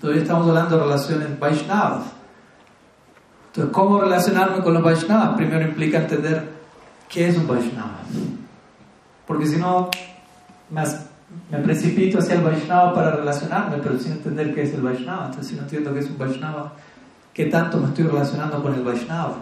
Todavía 0.00 0.22
estamos 0.22 0.48
hablando 0.48 0.76
de 0.76 0.84
relaciones 0.84 1.38
Vaishnavas. 1.38 2.06
Entonces, 3.48 3.72
¿cómo 3.72 4.00
relacionarme 4.00 4.62
con 4.62 4.72
los 4.74 4.82
Vaishnavas? 4.82 5.36
Primero 5.36 5.66
implica 5.66 5.98
entender 5.98 6.48
qué 7.08 7.28
es 7.28 7.36
un 7.36 7.46
Vaishnava. 7.46 7.98
Porque 9.26 9.46
si 9.46 9.56
no, 9.56 9.90
me 10.70 11.58
precipito 11.58 12.18
hacia 12.18 12.36
el 12.36 12.42
Vaishnava 12.42 12.94
para 12.94 13.10
relacionarme, 13.10 13.76
pero 13.82 13.98
sin 13.98 14.12
entender 14.12 14.54
qué 14.54 14.62
es 14.62 14.72
el 14.72 14.80
Vaishnava. 14.80 15.26
Entonces, 15.26 15.48
si 15.48 15.56
no 15.56 15.62
entiendo 15.62 15.92
qué 15.92 16.00
es 16.00 16.08
un 16.08 16.16
Vaishnava, 16.16 16.72
¿qué 17.38 17.44
tanto 17.44 17.78
me 17.78 17.86
estoy 17.86 18.02
relacionando 18.02 18.60
con 18.60 18.74
el 18.74 18.82
Vaishnava? 18.82 19.36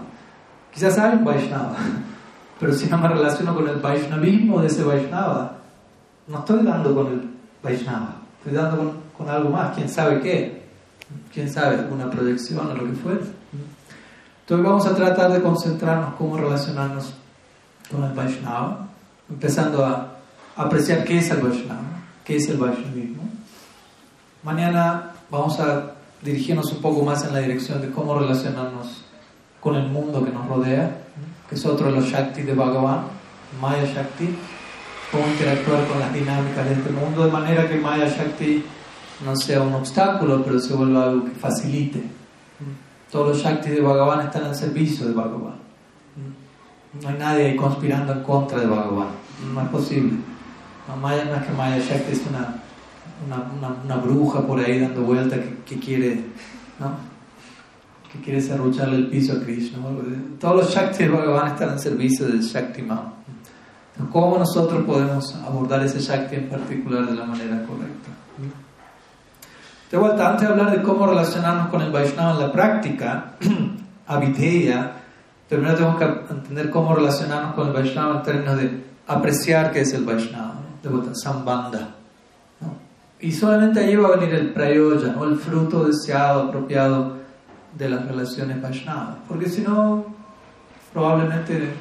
Quizás 0.70 0.98
hay 0.98 1.16
un 1.16 1.24
Vaishnava 1.24 1.74
pero 2.60 2.74
si 2.74 2.90
no 2.90 2.98
me 2.98 3.08
relaciono 3.08 3.54
con 3.54 3.66
el 3.66 3.76
Vaishnavismo 3.76 4.60
de 4.60 4.66
ese 4.66 4.84
Vaishnava, 4.84 5.52
no 6.26 6.38
estoy 6.40 6.62
dando 6.62 6.94
con 6.94 7.06
el 7.06 7.30
Vaishnava, 7.62 8.16
estoy 8.38 8.52
dando 8.52 9.00
con, 9.16 9.30
algo 9.30 9.48
más, 9.48 9.74
quién 9.74 9.88
sabe 9.88 10.20
qué, 10.20 10.66
quién 11.32 11.50
sabe, 11.50 11.86
una 11.90 12.10
proyección 12.10 12.70
o 12.70 12.74
lo 12.74 12.84
que 12.84 12.92
fuera. 12.92 13.20
Entonces 14.40 14.66
vamos 14.66 14.86
a 14.86 14.94
tratar 14.94 15.32
de 15.32 15.40
concentrarnos 15.40 16.14
cómo 16.16 16.36
relacionarnos 16.36 17.14
con 17.90 18.04
el 18.04 18.12
Vaishnava, 18.12 18.88
empezando 19.30 19.86
a 19.86 20.16
apreciar 20.54 21.02
qué 21.04 21.16
es 21.18 21.30
el 21.30 21.40
Vaishnava, 21.40 21.80
qué 22.24 22.36
es 22.36 22.46
el 22.50 22.58
Vaishnavismo. 22.58 23.22
Mañana 24.42 25.12
vamos 25.30 25.58
a 25.60 25.95
dirigirnos 26.22 26.72
un 26.72 26.80
poco 26.80 27.02
más 27.04 27.24
en 27.24 27.34
la 27.34 27.40
dirección 27.40 27.80
de 27.80 27.90
cómo 27.90 28.18
relacionarnos 28.18 29.04
con 29.60 29.76
el 29.76 29.88
mundo 29.88 30.24
que 30.24 30.30
nos 30.30 30.46
rodea 30.48 31.06
que 31.48 31.54
es 31.54 31.64
otro 31.64 31.86
de 31.86 31.92
los 31.92 32.04
Shakti 32.06 32.42
de 32.42 32.54
Bhagavan, 32.54 33.04
Maya 33.60 33.84
Shakti, 33.84 34.36
cómo 35.12 35.26
interactuar 35.28 35.86
con 35.86 36.00
las 36.00 36.12
dinámicas 36.12 36.64
de 36.64 36.72
este 36.74 36.90
mundo 36.90 37.24
de 37.24 37.30
manera 37.30 37.68
que 37.68 37.76
Maya 37.76 38.08
Shakti 38.08 38.64
no 39.24 39.36
sea 39.36 39.62
un 39.62 39.74
obstáculo, 39.74 40.42
pero 40.44 40.58
se 40.58 40.74
vuelva 40.74 41.04
algo 41.04 41.24
que 41.24 41.30
facilite. 41.30 42.02
Todos 43.10 43.28
los 43.28 43.38
Shakti 43.38 43.70
de 43.70 43.80
Bhagavan 43.80 44.26
están 44.26 44.44
al 44.44 44.56
servicio 44.56 45.06
de 45.06 45.14
Bhagavan. 45.14 45.66
No 47.00 47.08
hay 47.08 47.16
nadie 47.18 47.56
conspirando 47.56 48.12
en 48.12 48.22
contra 48.22 48.58
de 48.58 48.66
Bhagavan. 48.66 49.08
No 49.54 49.62
es 49.62 49.68
posible. 49.68 50.14
No, 50.88 50.96
Maya 50.96 51.24
no 51.24 51.36
es 51.36 51.46
que 51.46 51.52
Maya 51.52 51.78
Shakti 51.78 52.12
es 52.12 52.22
una, 52.28 52.62
una, 53.24 53.74
una, 53.84 53.96
bruja 53.96 54.46
por 54.46 54.60
ahí 54.60 54.80
dando 54.80 55.02
vuelta 55.02 55.36
que, 55.36 55.56
que 55.64 55.78
quiere, 55.78 56.24
¿no? 56.78 56.92
que 58.12 58.20
quiere 58.20 58.40
serrucharle 58.40 58.96
el 58.96 59.06
piso 59.08 59.34
a 59.34 59.40
Krishna. 59.40 59.78
Todos 60.38 60.56
los 60.56 60.74
Shakti 60.74 61.06
van 61.08 61.48
a 61.48 61.52
estar 61.52 61.68
en 61.70 61.78
servicio 61.78 62.26
del 62.26 62.40
Shakti 62.40 62.82
Ma. 62.82 63.12
¿Cómo 64.12 64.38
nosotros 64.38 64.84
podemos 64.84 65.34
abordar 65.36 65.82
ese 65.82 66.00
Shakti 66.00 66.36
en 66.36 66.48
particular 66.48 67.06
de 67.06 67.14
la 67.14 67.24
manera 67.24 67.62
correcta? 67.64 68.10
De 69.90 69.96
vuelta, 69.96 70.30
antes 70.30 70.46
de 70.46 70.52
hablar 70.52 70.76
de 70.76 70.82
cómo 70.82 71.06
relacionarnos 71.06 71.68
con 71.68 71.80
el 71.80 71.92
Vaishnava 71.92 72.32
en 72.32 72.40
la 72.40 72.52
práctica, 72.52 73.34
Avideya, 74.06 74.92
primero 75.48 75.74
tenemos 75.74 75.98
que 75.98 76.04
entender 76.04 76.70
cómo 76.70 76.94
relacionarnos 76.94 77.54
con 77.54 77.68
el 77.68 77.72
Vaishnava 77.72 78.16
en 78.16 78.22
términos 78.22 78.58
de 78.58 78.84
apreciar 79.06 79.72
qué 79.72 79.82
es 79.82 79.92
el 79.94 80.04
Vaishnava, 80.04 80.56
de 80.82 80.88
vuelta, 80.88 81.14
Sambandha. 81.14 81.88
Y 83.20 83.32
solamente 83.32 83.80
ahí 83.80 83.96
va 83.96 84.08
a 84.08 84.16
venir 84.16 84.34
el 84.34 84.52
prayoya, 84.52 85.12
¿no? 85.12 85.24
el 85.24 85.36
fruto 85.36 85.84
deseado, 85.84 86.42
apropiado 86.42 87.16
de 87.76 87.88
las 87.88 88.06
relaciones 88.06 88.60
Vaishnavas, 88.60 89.16
porque 89.28 89.48
si 89.48 89.62
no, 89.62 90.04
probablemente 90.92 91.72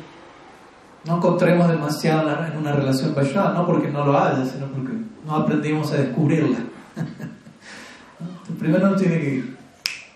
no 1.05 1.17
encontremos 1.17 1.67
demasiado 1.69 2.29
en 2.45 2.57
una 2.57 2.71
relación 2.71 3.13
Vaishnava, 3.13 3.53
no 3.53 3.65
porque 3.65 3.89
no 3.89 4.05
lo 4.05 4.17
haya, 4.17 4.45
sino 4.45 4.67
porque 4.67 4.93
no 5.25 5.35
aprendimos 5.35 5.91
a 5.91 5.97
descubrirla. 5.97 6.59
primero 8.59 8.87
uno 8.87 8.95
tiene 8.95 9.19
que 9.19 9.43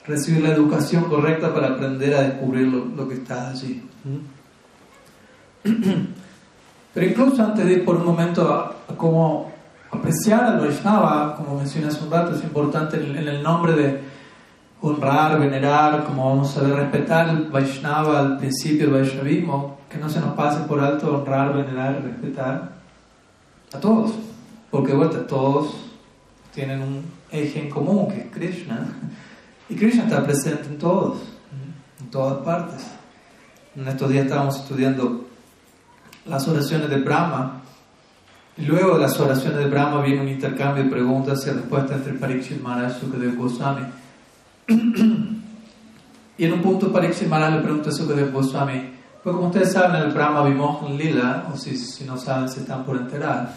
recibir 0.05 0.41
la 0.41 0.49
educación 0.49 1.03
correcta 1.05 1.53
para 1.53 1.67
aprender 1.67 2.15
a 2.15 2.21
descubrir 2.23 2.67
lo, 2.67 3.07
que 3.07 3.15
está 3.15 3.49
allí. 3.49 3.83
Pero 6.93 7.05
incluso 7.05 7.43
antes 7.43 7.65
de 7.65 7.73
ir 7.73 7.85
por 7.85 7.97
un 7.97 8.05
momento 8.05 8.51
a, 8.51 8.75
cómo 8.97 9.51
apreciar 9.91 10.43
al 10.43 10.59
Vaishnava, 10.59 11.35
como 11.35 11.57
mencioné 11.57 11.87
hace 11.87 12.03
un 12.03 12.11
rato, 12.11 12.35
es 12.35 12.43
importante 12.43 12.97
en, 12.97 13.27
el 13.27 13.43
nombre 13.43 13.73
de 13.73 14.01
honrar, 14.81 15.39
venerar, 15.39 16.03
como 16.05 16.29
vamos 16.29 16.55
a 16.57 16.61
ver, 16.61 16.75
respetar 16.75 17.29
el 17.29 17.45
Vaishnava 17.45 18.19
al 18.19 18.37
principio 18.37 18.89
del 18.89 19.01
Vaishnavismo, 19.01 19.79
que 19.89 19.97
no 19.97 20.09
se 20.09 20.19
nos 20.19 20.35
pase 20.35 20.61
por 20.61 20.79
alto 20.79 21.17
honrar, 21.17 21.53
venerar, 21.53 22.01
respetar 22.03 22.71
a 23.73 23.79
todos, 23.79 24.11
porque 24.71 24.93
vuelta 24.93 25.25
todos 25.25 25.75
tienen 26.53 26.81
un 26.81 27.03
eje 27.31 27.59
en 27.59 27.69
común 27.69 28.07
que 28.07 28.21
es 28.21 28.27
Krishna. 28.31 28.87
Y 29.69 29.75
Krishna 29.75 30.03
está 30.03 30.23
presente 30.23 30.67
en 30.67 30.77
todos, 30.77 31.19
en 31.99 32.09
todas 32.09 32.43
partes. 32.43 32.87
En 33.75 33.87
estos 33.87 34.09
días 34.09 34.25
estábamos 34.25 34.57
estudiando 34.57 35.25
las 36.25 36.47
oraciones 36.47 36.89
de 36.89 36.97
Brahma. 36.97 37.61
Luego 38.67 38.95
de 38.95 38.99
las 38.99 39.19
oraciones 39.19 39.59
de 39.59 39.67
Brahma 39.67 40.01
viene 40.01 40.21
un 40.21 40.29
intercambio 40.29 40.83
de 40.83 40.89
preguntas 40.89 41.45
y 41.47 41.49
respuestas 41.51 41.97
entre 41.97 42.13
Parikshit 42.13 42.61
Maharaj 42.61 42.97
y 42.97 42.99
Sukadev 42.99 43.37
Goswami. 43.37 43.81
y 46.37 46.45
en 46.45 46.53
un 46.53 46.61
punto 46.61 46.91
Parikshit 46.91 47.27
Maharaj 47.27 47.55
le 47.55 47.61
pregunta 47.61 47.89
a 47.89 47.93
Sukadev 47.93 48.31
Goswami, 48.31 48.91
pues 49.23 49.35
como 49.35 49.47
ustedes 49.47 49.71
saben, 49.71 50.01
el 50.01 50.11
Brahma 50.11 50.43
Vimohan 50.43 50.97
Lila, 50.97 51.47
o 51.53 51.57
si, 51.57 51.77
si 51.77 52.03
no 52.03 52.17
saben, 52.17 52.49
se 52.49 52.61
están 52.61 52.83
por 52.83 52.97
enterar, 52.97 53.53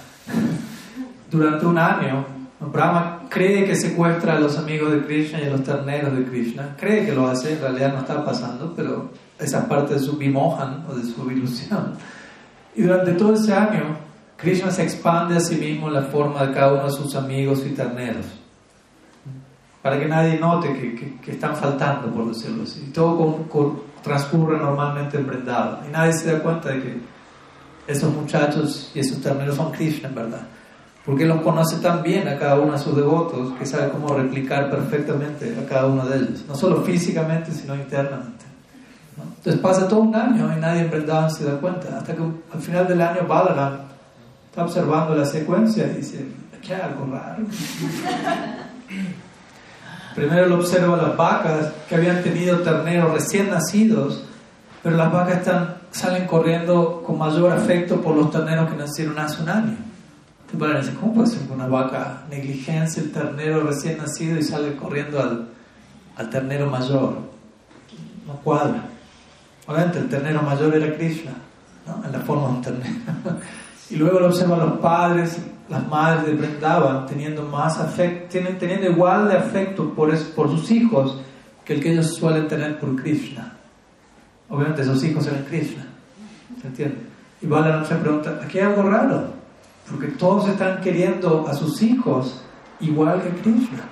durante 1.30 1.66
un 1.66 1.78
año 1.78 2.25
Brahma 2.71 3.23
cree 3.28 3.64
que 3.64 3.75
secuestra 3.75 4.37
a 4.37 4.40
los 4.40 4.56
amigos 4.56 4.92
de 4.92 5.04
Krishna 5.04 5.40
y 5.40 5.47
a 5.47 5.50
los 5.50 5.64
terneros 5.64 6.16
de 6.16 6.25
Krishna. 6.25 6.76
Cree 6.78 7.04
que 7.04 7.12
lo 7.12 7.26
hace, 7.26 7.54
en 7.54 7.61
realidad 7.61 7.92
no 7.94 8.00
está 8.00 8.25
pasando, 8.25 8.73
pero 8.76 9.11
esa 9.38 9.61
es 9.61 9.64
parte 9.64 9.94
de 9.94 10.00
su 10.00 10.16
bimohan 10.16 10.85
o 10.88 10.94
de 10.94 11.02
su 11.02 11.28
ilusión. 11.30 11.94
Y 12.76 12.82
durante 12.82 13.12
todo 13.12 13.35
ese 13.35 13.52
año, 13.52 13.97
Krishna 14.42 14.70
se 14.70 14.82
expande 14.82 15.37
a 15.37 15.40
sí 15.40 15.54
mismo 15.54 15.88
en 15.88 15.94
la 15.94 16.02
forma 16.02 16.44
de 16.44 16.52
cada 16.52 16.75
uno 16.75 16.84
de 16.84 16.90
sus 16.90 17.14
amigos 17.14 17.62
y 17.64 17.70
terneros. 17.70 18.26
Para 19.80 19.99
que 19.99 20.06
nadie 20.06 20.38
note 20.38 20.72
que, 20.75 21.18
que, 21.20 21.30
están 21.30 21.56
faltando, 21.56 22.12
por 22.12 22.28
decirlo 22.28 22.64
así. 22.64 22.84
Y 22.88 22.92
todo 22.92 23.38
transcurre 24.02 24.58
normalmente 24.58 25.16
en 25.16 25.26
Y 25.26 25.92
nadie 25.92 26.12
se 26.12 26.32
da 26.32 26.40
cuenta 26.40 26.70
de 26.70 26.82
que 26.82 27.00
esos 27.87 28.12
muchachos 28.12 28.90
y 28.94 28.99
esos 29.00 29.20
terneros 29.20 29.56
son 29.56 29.72
Krishna, 29.72 30.08
en 30.08 30.14
verdad 30.14 30.42
porque 31.04 31.25
los 31.25 31.40
conoce 31.42 31.78
tan 31.78 32.02
bien 32.02 32.28
a 32.28 32.38
cada 32.38 32.61
uno 32.61 32.72
de 32.72 32.78
sus 32.78 32.94
devotos 32.94 33.52
que 33.58 33.66
sabe 33.66 33.90
cómo 33.90 34.14
replicar 34.14 34.70
perfectamente 34.70 35.56
a 35.58 35.68
cada 35.68 35.87
uno 35.87 36.06
de 36.06 36.18
ellos, 36.18 36.44
no 36.46 36.54
solo 36.54 36.82
físicamente, 36.82 37.50
sino 37.50 37.75
internamente. 37.75 38.44
Entonces 39.16 39.61
pasa 39.61 39.88
todo 39.88 40.00
un 40.00 40.14
año 40.14 40.52
y 40.56 40.61
nadie 40.61 40.82
en 40.82 40.90
Vrindavan 40.90 41.30
se 41.30 41.44
da 41.44 41.58
cuenta, 41.58 41.99
hasta 41.99 42.14
que 42.14 42.22
al 42.22 42.61
final 42.61 42.87
del 42.87 43.00
año 43.00 43.26
Balaram 43.26 43.91
está 44.52 44.64
observando 44.64 45.14
la 45.14 45.25
secuencia 45.25 45.87
y 45.87 45.97
dice, 45.97 46.26
aquí 46.54 46.75
hay 46.75 46.82
algo 46.82 47.06
raro. 47.11 47.42
Primero 50.14 50.47
lo 50.47 50.56
observa 50.56 50.94
las 50.94 51.16
vacas 51.16 51.73
que 51.88 51.94
habían 51.94 52.23
tenido 52.23 52.59
terneros 52.59 53.14
recién 53.14 53.49
nacidos, 53.49 54.25
pero 54.82 54.99
las 54.99 55.11
vacas 55.11 55.38
están, 55.38 55.76
salen 55.90 56.26
corriendo 56.26 57.02
con 57.02 57.16
mayor 57.16 57.50
afecto 57.50 58.02
por 58.02 58.14
los 58.14 58.30
terneros 58.30 58.68
que 58.68 58.76
nacieron 58.76 59.18
hace 59.18 59.42
un 59.42 59.49
año. 59.49 59.76
¿cómo 61.00 61.14
puede 61.14 61.28
ser 61.28 61.50
una 61.50 61.66
vaca 61.66 62.25
negligencia 62.28 63.02
el 63.02 63.11
ternero 63.11 63.62
recién 63.62 63.97
nacido 63.97 64.38
y 64.38 64.42
sale 64.42 64.76
corriendo 64.76 65.18
al, 65.18 65.49
al 66.14 66.28
ternero 66.28 66.66
mayor? 66.66 67.16
No 68.26 68.35
cuadra. 68.44 68.85
Obviamente 69.66 69.99
el 69.99 70.11
ternero 70.11 70.42
mayor 70.42 70.75
era 70.75 70.94
Krishna, 70.94 71.32
¿no? 71.87 72.04
en 72.04 72.12
la 72.12 72.18
forma 72.18 72.49
de 72.49 72.52
un 72.52 72.61
ternero. 72.61 72.97
Y 73.91 73.97
luego 73.97 74.21
lo 74.21 74.27
observan 74.27 74.61
los 74.61 74.79
padres, 74.79 75.39
las 75.69 75.87
madres 75.89 76.27
de 76.27 76.35
Vrindavan 76.35 77.07
teniendo 77.07 77.42
más 77.42 77.79
afecto, 77.79 78.38
teniendo 78.59 78.90
igual 78.90 79.29
de 79.29 79.37
afecto 79.37 79.90
por, 79.95 80.16
por 80.35 80.51
sus 80.51 80.71
hijos 80.71 81.18
que 81.64 81.75
el 81.75 81.81
que 81.81 81.92
ellos 81.92 82.14
suelen 82.14 82.49
tener 82.49 82.79
por 82.79 82.97
Krishna. 82.97 83.53
Obviamente 84.49 84.83
esos 84.83 85.03
hijos 85.05 85.27
eran 85.27 85.45
Krishna. 85.45 85.87
¿Se 86.61 86.68
entiende? 86.68 86.99
Y 87.40 87.47
Balaram 87.47 87.85
se 87.85 87.95
pregunta, 87.97 88.40
aquí 88.42 88.59
hay 88.59 88.66
algo 88.66 88.83
raro. 88.83 89.25
Porque 89.90 90.09
todos 90.09 90.49
están 90.49 90.81
queriendo 90.81 91.47
a 91.49 91.55
sus 91.55 91.83
hijos 91.83 92.42
igual 92.81 93.23
que 93.23 93.31
Krishna. 93.40 93.85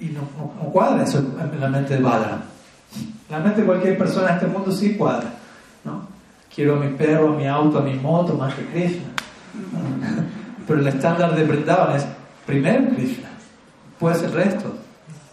Y 0.00 0.06
no, 0.06 0.22
cuadra 0.70 1.04
eso 1.04 1.18
en 1.18 1.60
la 1.60 1.68
mente 1.68 1.94
de 1.94 2.02
Balaram. 2.02 2.55
La 3.30 3.38
mente 3.40 3.60
de 3.60 3.66
cualquier 3.66 3.98
persona 3.98 4.30
en 4.30 4.34
este 4.34 4.46
mundo 4.46 4.70
sí 4.72 4.94
cuadra. 4.94 5.30
¿no? 5.84 6.06
Quiero 6.54 6.76
a 6.76 6.78
mi 6.78 6.88
perro, 6.96 7.34
a 7.34 7.36
mi 7.36 7.46
auto, 7.46 7.78
a 7.78 7.82
mi 7.82 7.94
moto 7.94 8.34
más 8.34 8.54
que 8.54 8.64
Krishna. 8.66 9.08
Pero 10.66 10.80
el 10.80 10.86
estándar 10.86 11.34
de 11.34 11.44
Vrindavan 11.44 11.96
es 11.96 12.06
primero 12.44 12.88
Krishna, 12.94 13.28
después 13.90 14.22
el 14.22 14.32
resto. 14.32 14.74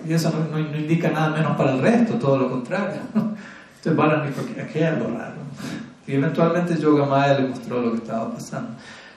Y 0.08 0.13
eso 0.13 0.32
no, 0.32 0.58
no, 0.58 0.60
indica 0.60 1.10
nada 1.10 1.29
menos 1.29 1.56
para 1.56 1.71
el 1.71 1.79
resto, 1.79 2.15
todo 2.15 2.38
lo 2.38 2.49
contrario. 2.49 3.01
Entonces 3.86 4.38
dijo, 4.38 4.62
aquí 4.62 4.79
hay 4.79 4.86
algo 4.86 5.10
raro. 5.17 5.36
Y 6.06 6.13
eventualmente 6.13 6.77
Yogamaya 6.77 7.39
le 7.39 7.47
mostró 7.47 7.82
lo 7.82 7.91
que 7.91 7.97
estaba 7.97 8.32
pasando. 8.32 8.71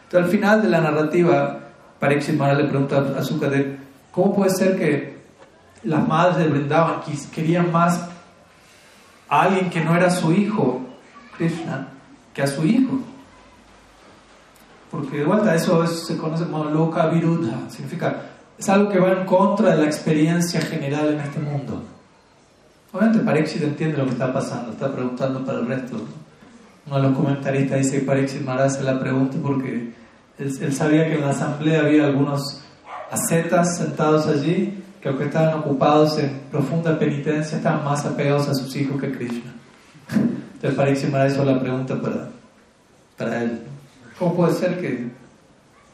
Entonces 0.05 0.25
al 0.25 0.31
final 0.31 0.63
de 0.63 0.69
la 0.69 0.81
narrativa, 0.81 1.59
Pariksit 1.99 2.37
Maharaj 2.37 2.59
le 2.59 2.69
pregunta 2.69 3.05
a 3.19 3.23
Sukadev, 3.23 3.79
¿cómo 4.13 4.35
puede 4.35 4.51
ser 4.51 4.79
que 4.79 5.17
las 5.83 6.07
madres 6.07 6.39
de 6.39 6.49
Vrindavan 6.49 7.01
querían 7.33 7.73
más 7.73 8.09
a 9.29 9.43
alguien 9.43 9.71
que 9.71 9.85
no 9.85 9.97
era 9.97 10.11
su 10.11 10.33
hijo, 10.33 10.81
Krishna, 11.37 11.89
que 12.35 12.43
a 12.43 12.47
su 12.47 12.65
hijo? 12.65 12.99
Porque 14.91 15.19
de 15.19 15.25
vuelta 15.25 15.55
eso 15.55 15.87
se 15.87 16.17
conoce 16.17 16.45
como 16.45 16.65
loka 16.65 17.07
viruddha, 17.09 17.69
significa, 17.69 18.23
es 18.59 18.69
algo 18.69 18.91
que 18.91 18.99
va 18.99 19.13
en 19.13 19.27
contra 19.27 19.71
de 19.71 19.79
la 19.79 19.87
experiencia 19.87 20.61
general 20.61 21.15
en 21.15 21.21
este 21.21 21.41
mundo. 21.41 21.83
Obviamente 22.93 23.25
Pariksit 23.25 23.63
entiende 23.63 23.99
lo 23.99 24.05
que 24.05 24.13
está 24.13 24.33
pasando, 24.33 24.73
está 24.73 24.91
preguntando 24.91 25.45
para 25.45 25.59
el 25.59 25.67
resto. 25.67 25.97
Uno 26.87 26.97
de 26.97 27.03
los 27.03 27.17
comentaristas 27.17 27.79
dice 27.79 28.01
que 28.01 28.07
Pariksit 28.07 28.43
Maharaj 28.43 28.71
se 28.71 28.85
la 28.85 28.99
pregunta 28.99 29.37
porque 29.43 29.93
él, 30.39 30.73
sabía 30.73 31.07
que 31.07 31.15
en 31.15 31.23
la 31.23 31.31
asamblea 31.31 31.81
había 31.81 32.07
algunos 32.07 32.63
ascetas 33.11 33.77
sentados 33.77 34.27
allí 34.27 34.83
que 35.07 35.11
aunque 35.11 35.27
estaban 35.27 35.61
ocupados 35.61 36.19
en 36.19 36.41
profunda 36.51 36.99
penitencia 36.99 37.59
estaban 37.59 37.85
más 37.85 38.05
apegados 38.05 38.49
a 38.49 38.55
sus 38.55 38.75
hijos 38.75 39.01
que 39.01 39.13
Krishna. 39.13 39.53
Entonces 40.11 40.75
Pariksit 40.75 41.11
Maharaj 41.11 41.33
hizo 41.33 41.45
la 41.45 41.61
pregunta 41.61 42.01
para, 42.01 42.29
para 43.17 43.43
él. 43.45 43.63
¿Cómo 44.19 44.35
puede 44.35 44.55
ser 44.55 44.81
que...? 44.81 45.09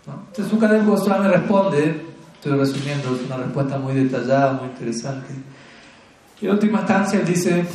¿no? 0.06 0.14
Entonces 0.28 0.46
Sukadev 0.48 0.86
Goswami 0.86 1.28
responde, 1.28 2.06
estoy 2.36 2.58
resumiendo, 2.58 3.14
es 3.14 3.26
una 3.26 3.36
respuesta 3.36 3.76
muy 3.76 3.92
detallada, 3.92 4.54
muy 4.54 4.68
interesante. 4.68 5.28
Y 6.40 6.46
en 6.46 6.52
última 6.52 6.78
instancia 6.78 7.20
él 7.20 7.26
dice, 7.26 7.66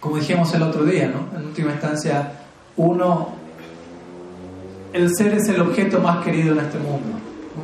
como 0.00 0.16
dijimos 0.16 0.54
el 0.54 0.62
otro 0.62 0.84
día, 0.84 1.08
¿no? 1.08 1.38
En 1.38 1.44
última 1.44 1.72
instancia, 1.72 2.32
uno, 2.78 3.34
el 4.94 5.14
ser 5.14 5.34
es 5.34 5.46
el 5.48 5.60
objeto 5.60 6.00
más 6.00 6.24
querido 6.24 6.52
en 6.52 6.60
este 6.60 6.78
mundo. 6.78 7.18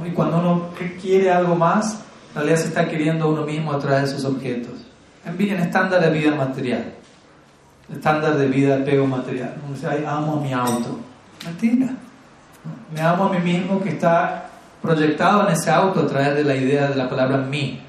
Y 0.06 0.10
cuando 0.10 0.38
uno 0.38 0.68
quiere 1.00 1.30
algo 1.30 1.56
más, 1.56 2.04
en 2.30 2.34
realidad 2.34 2.56
se 2.56 2.68
está 2.68 2.88
queriendo 2.88 3.28
uno 3.28 3.44
mismo 3.44 3.72
a 3.72 3.78
través 3.78 4.10
de 4.10 4.16
esos 4.16 4.24
objetos. 4.24 4.74
En, 5.24 5.40
en 5.40 5.60
estándar 5.60 6.00
de 6.00 6.10
vida 6.10 6.34
material. 6.34 6.94
Estándar 7.92 8.36
de 8.36 8.46
vida 8.46 8.76
apego 8.76 9.06
material. 9.06 9.54
Dice, 9.68 9.88
Ay, 9.88 10.04
amo 10.06 10.36
a 10.36 10.40
mi 10.40 10.52
auto. 10.52 11.00
Mentira. 11.44 11.88
Me 12.94 13.00
amo 13.00 13.24
a 13.24 13.32
mí 13.32 13.38
mismo 13.38 13.82
que 13.82 13.90
está 13.90 14.46
proyectado 14.80 15.46
en 15.46 15.54
ese 15.54 15.70
auto 15.70 16.00
a 16.00 16.06
través 16.06 16.36
de 16.36 16.44
la 16.44 16.54
idea 16.54 16.88
de 16.88 16.94
la 16.94 17.08
palabra 17.08 17.38
mí. 17.38 17.80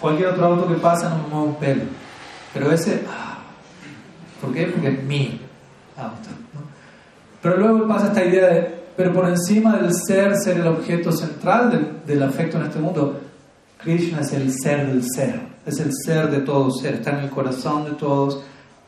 Cualquier 0.00 0.28
otro 0.28 0.46
auto 0.46 0.68
que 0.68 0.74
pasa 0.74 1.10
no 1.10 1.18
me 1.18 1.28
mueve 1.28 1.46
un 1.46 1.54
pelo. 1.56 1.82
Pero 2.52 2.72
ese, 2.72 3.04
ah, 3.08 3.38
¿por 4.40 4.52
qué? 4.52 4.66
Porque 4.66 4.88
es 4.88 5.02
mi 5.04 5.40
auto. 5.96 6.28
Pero 7.40 7.56
luego 7.56 7.86
pasa 7.86 8.08
esta 8.08 8.24
idea 8.24 8.46
de, 8.48 8.73
pero 8.96 9.12
por 9.12 9.28
encima 9.28 9.76
del 9.76 9.92
ser, 9.94 10.36
ser 10.36 10.58
el 10.58 10.66
objeto 10.66 11.12
central 11.12 11.70
del, 11.70 12.06
del 12.06 12.22
afecto 12.22 12.58
en 12.58 12.64
este 12.64 12.78
mundo, 12.78 13.20
Krishna 13.78 14.20
es 14.20 14.32
el 14.32 14.52
ser 14.52 14.86
del 14.86 15.02
ser, 15.04 15.40
es 15.66 15.78
el 15.80 15.90
ser 15.92 16.30
de 16.30 16.40
todo 16.40 16.70
ser, 16.70 16.94
está 16.94 17.18
en 17.18 17.24
el 17.24 17.30
corazón 17.30 17.84
de 17.84 17.92
todos, 17.92 18.42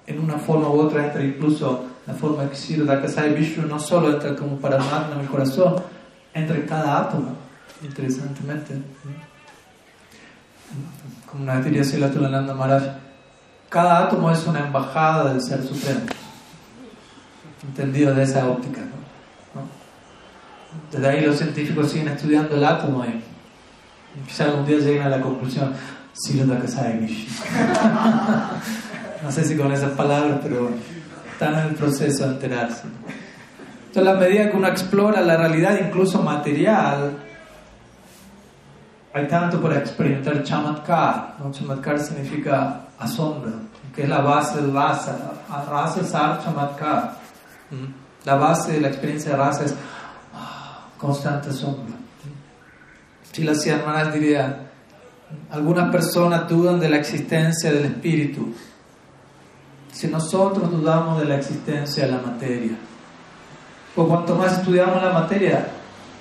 en 0.06 0.20
una 0.20 0.38
forma 0.38 0.68
u 0.68 0.80
otra 0.80 1.06
entra 1.06 1.22
incluso 1.22 1.84
la 2.06 2.14
forma 2.14 2.44
de 2.44 2.50
Kshirodakasai 2.50 3.34
Vishnu, 3.34 3.66
no 3.66 3.78
solo 3.78 4.12
entra 4.12 4.36
como 4.36 4.56
Paramatma 4.56 5.14
en 5.14 5.20
el 5.20 5.26
corazón, 5.26 5.82
entra 6.32 6.56
en 6.56 6.62
cada 6.62 7.00
átomo, 7.00 7.34
interesantemente. 7.82 8.74
Como 11.30 11.42
una 11.42 11.60
diría 11.60 11.82
Silatula 11.82 12.40
Maharaj, 12.40 12.84
cada 13.68 14.04
átomo 14.04 14.30
es 14.30 14.46
una 14.46 14.60
embajada 14.60 15.32
del 15.32 15.42
Ser 15.42 15.62
Supremo, 15.62 16.00
entendido 17.64 18.14
de 18.14 18.22
esa 18.22 18.48
óptica. 18.48 18.82
Desde 20.90 21.08
ahí 21.08 21.24
los 21.24 21.36
científicos 21.36 21.90
siguen 21.90 22.08
estudiando 22.08 22.56
el 22.56 22.64
átomo 22.64 23.04
y 23.04 23.22
quizá 24.26 24.44
algún 24.44 24.66
día 24.66 24.78
lleguen 24.78 25.02
a 25.02 25.08
la 25.08 25.20
conclusión, 25.20 25.72
Siddhartha 26.12 26.92
Krishna. 26.98 28.50
no 29.22 29.30
sé 29.30 29.44
si 29.44 29.56
con 29.56 29.72
esas 29.72 29.92
palabras, 29.92 30.40
pero 30.42 30.70
están 31.32 31.54
en 31.54 31.66
el 31.66 31.74
proceso 31.74 32.24
de 32.24 32.34
enterarse. 32.34 32.84
Entonces, 33.88 34.04
la 34.04 34.14
medida 34.14 34.50
que 34.50 34.56
uno 34.56 34.68
explora 34.68 35.20
la 35.20 35.36
realidad, 35.36 35.78
incluso 35.78 36.22
material, 36.22 37.18
hay 39.12 39.26
tanto 39.28 39.60
para 39.60 39.78
experimentar 39.78 40.42
chamatkar. 40.42 41.36
Chamatkar 41.50 41.98
significa 41.98 42.80
asombro, 42.98 43.52
que 43.94 44.02
es 44.02 44.08
la 44.08 44.20
base 44.20 44.60
del 44.60 44.72
rasa. 44.72 45.16
Rasa 45.70 46.00
es 46.00 46.12
chamatkar. 46.12 47.16
La 48.24 48.34
base 48.34 48.72
de 48.72 48.80
la 48.80 48.88
experiencia 48.88 49.30
de 49.32 49.36
raza 49.38 49.64
es 49.64 49.74
constante 50.98 51.50
asombro. 51.50 51.94
Si 53.32 53.42
las 53.44 53.66
hermanas 53.66 54.14
diría, 54.14 54.70
algunas 55.50 55.90
personas 55.90 56.48
dudan 56.48 56.80
de 56.80 56.88
la 56.88 56.96
existencia 56.96 57.72
del 57.72 57.86
espíritu. 57.86 58.54
Si 59.92 60.08
nosotros 60.08 60.70
dudamos 60.70 61.20
de 61.20 61.26
la 61.26 61.36
existencia 61.36 62.06
de 62.06 62.12
la 62.12 62.18
materia, 62.18 62.72
pues 63.94 64.08
cuanto 64.08 64.34
más 64.34 64.58
estudiamos 64.58 65.02
la 65.02 65.10
materia, 65.10 65.68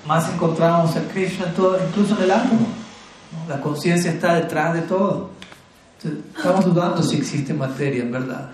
más 0.06 0.32
encontramos 0.32 0.96
a 0.96 1.02
Krishna 1.08 1.46
en 1.46 1.54
todo, 1.54 1.78
incluso 1.86 2.16
en 2.16 2.24
el 2.24 2.30
átomo. 2.30 2.66
La 3.48 3.60
conciencia 3.60 4.12
está 4.12 4.34
detrás 4.34 4.74
de 4.74 4.82
todo. 4.82 5.30
estamos 6.36 6.64
dudando 6.64 7.02
si 7.02 7.16
existe 7.16 7.52
materia, 7.52 8.02
en 8.02 8.12
verdad. 8.12 8.50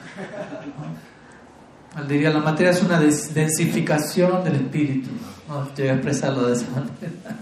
Al 1.95 2.09
diría, 2.09 2.31
la 2.31 2.41
materia 2.41 2.71
es 2.71 2.83
una 2.83 2.99
densificación 2.99 4.43
del 4.45 4.55
espíritu. 4.57 5.11
No, 5.49 5.69
voy 5.77 5.89
a 5.89 5.93
expresarlo 5.93 6.47
de 6.47 6.55
esa 6.55 6.67
manera. 6.71 7.37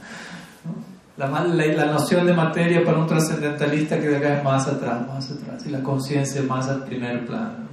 La, 1.17 1.29
la, 1.29 1.93
noción 1.93 2.27
de 2.27 2.33
materia 2.33 2.83
para 2.83 2.99
un 2.99 3.07
trascendentalista 3.07 4.01
que 4.01 4.17
acá 4.17 4.39
es 4.39 4.45
más 4.45 4.67
atrás, 4.67 5.07
más 5.07 5.31
atrás, 5.31 5.67
y 5.67 5.71
la 5.71 5.83
conciencia 5.83 6.43
más 6.43 6.67
al 6.69 6.85
primer 6.85 7.27
plano. 7.27 7.69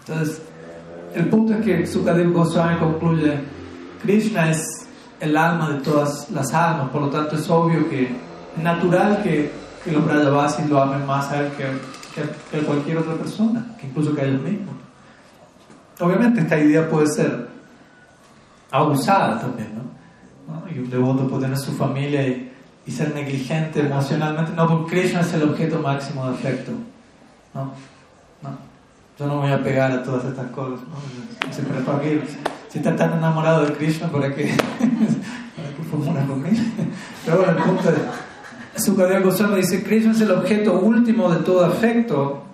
Entonces, 0.00 0.40
el 1.14 1.28
punto 1.28 1.54
es 1.54 1.64
que 1.64 1.86
Sukadev 1.86 2.32
Goswami 2.32 2.78
concluye, 2.78 3.40
Krishna 4.02 4.50
es 4.50 4.86
el 5.20 5.36
alma 5.36 5.70
de 5.70 5.80
todas 5.82 6.30
las 6.30 6.52
almas, 6.54 6.88
por 6.88 7.02
lo 7.02 7.10
tanto 7.10 7.36
es 7.36 7.48
obvio 7.50 7.88
que 7.88 8.04
es 8.04 8.62
natural 8.62 9.22
que, 9.22 9.52
que 9.84 9.92
los 9.92 10.04
Brajavasis 10.04 10.68
lo 10.68 10.80
amen 10.80 11.06
más 11.06 11.30
a 11.30 11.40
él 11.40 11.52
que, 11.52 11.64
que, 12.14 12.28
que 12.50 12.64
cualquier 12.64 12.98
otra 12.98 13.14
persona, 13.14 13.76
que 13.78 13.86
incluso 13.86 14.14
que 14.14 14.22
a 14.22 14.24
ellos 14.24 14.40
mismos. 14.40 14.74
Obviamente 16.00 16.40
esta 16.40 16.58
idea 16.58 16.88
puede 16.88 17.06
ser 17.06 17.48
abusada 18.70 19.40
también, 19.40 19.68
¿no? 19.74 20.70
Y 20.74 20.78
un 20.78 20.90
devoto 20.90 21.28
puede 21.28 21.42
tener 21.42 21.58
su 21.58 21.72
familia 21.72 22.26
y, 22.26 22.46
ser 22.90 23.14
negligente 23.14 23.78
emocionalmente. 23.78 24.50
No, 24.56 24.66
porque 24.66 24.96
Krishna 24.96 25.20
es 25.20 25.32
el 25.34 25.44
objeto 25.44 25.78
máximo 25.78 26.26
de 26.26 26.34
afecto. 26.34 26.72
¿no? 27.54 27.72
no. 28.42 28.58
Yo 29.16 29.26
no 29.28 29.36
me 29.36 29.40
voy 29.42 29.52
a 29.52 29.62
pegar 29.62 29.92
a 29.92 30.02
todas 30.02 30.24
estas 30.24 30.50
cosas. 30.50 30.80
¿no? 30.88 31.52
Si 32.68 32.78
está 32.78 32.96
tan 32.96 33.12
enamorado 33.12 33.64
de 33.64 33.74
Krishna, 33.74 34.08
¿para 34.08 34.34
qué? 34.34 34.46
¿Para 35.56 35.68
qué 35.76 36.26
familia? 36.26 36.64
Pero 37.24 37.36
bueno, 37.36 37.52
el 37.52 37.62
punto 37.62 37.90
es... 37.90 38.82
Sukadeva 38.82 39.20
Goswami 39.20 39.56
dice, 39.56 39.84
Krishna 39.84 40.10
es 40.10 40.20
el 40.22 40.32
objeto 40.32 40.80
último 40.80 41.30
de 41.30 41.44
todo 41.44 41.64
afecto. 41.64 42.49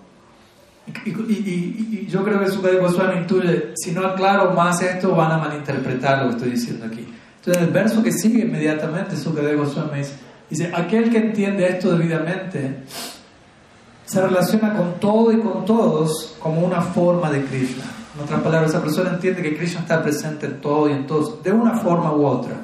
Y, 1.05 1.09
y, 1.09 1.13
y, 1.13 2.07
yo 2.09 2.23
creo 2.23 2.39
que 2.39 2.47
Sukadeva 2.49 2.87
Goswami 2.87 3.19
intuye, 3.19 3.73
si 3.75 3.91
no 3.91 4.05
aclaro 4.05 4.51
más 4.53 4.81
esto, 4.81 5.15
van 5.15 5.31
a 5.33 5.37
malinterpretar 5.37 6.23
lo 6.23 6.29
que 6.29 6.35
estoy 6.35 6.51
diciendo 6.51 6.85
aquí. 6.85 7.05
Entonces 7.39 7.63
el 7.63 7.69
verso 7.69 8.03
que 8.03 8.11
sigue 8.11 8.43
inmediatamente, 8.43 9.15
Sukadeva 9.15 9.63
Goswami 9.63 10.01
dice, 10.49 10.71
aquel 10.73 11.09
que 11.09 11.17
entiende 11.17 11.67
esto 11.67 11.95
debidamente 11.97 12.83
se 14.05 14.21
relaciona 14.21 14.73
con 14.73 14.99
todo 14.99 15.33
y 15.33 15.39
con 15.39 15.65
todos 15.65 16.35
como 16.39 16.61
una 16.61 16.81
forma 16.81 17.29
de 17.29 17.43
Krishna. 17.43 17.83
En 18.15 18.23
otras 18.23 18.41
palabras, 18.41 18.71
esa 18.71 18.81
persona 18.81 19.11
entiende 19.11 19.43
que 19.43 19.57
Krishna 19.57 19.81
está 19.81 20.01
presente 20.01 20.45
en 20.45 20.61
todo 20.61 20.89
y 20.89 20.93
en 20.93 21.05
todos, 21.05 21.43
de 21.43 21.51
una 21.51 21.77
forma 21.77 22.13
u 22.13 22.25
otra. 22.25 22.55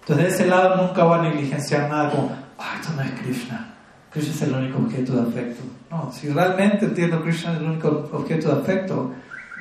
Entonces 0.00 0.26
de 0.26 0.34
ese 0.34 0.46
lado 0.46 0.82
nunca 0.84 1.04
va 1.04 1.18
a 1.18 1.22
negligenciar 1.22 1.88
nada 1.88 2.10
como, 2.10 2.32
ah, 2.58 2.76
esto 2.80 2.92
no 2.94 3.02
es 3.02 3.10
Krishna. 3.20 3.69
Krishna 4.10 4.34
es 4.34 4.42
el 4.42 4.54
único 4.54 4.78
objeto 4.78 5.12
de 5.14 5.28
afecto. 5.28 5.62
No, 5.90 6.12
si 6.12 6.28
realmente 6.28 6.86
entiendo 6.86 7.22
Krishna 7.22 7.52
es 7.52 7.58
el 7.58 7.64
único 7.64 8.08
objeto 8.12 8.54
de 8.54 8.60
afecto, 8.60 9.12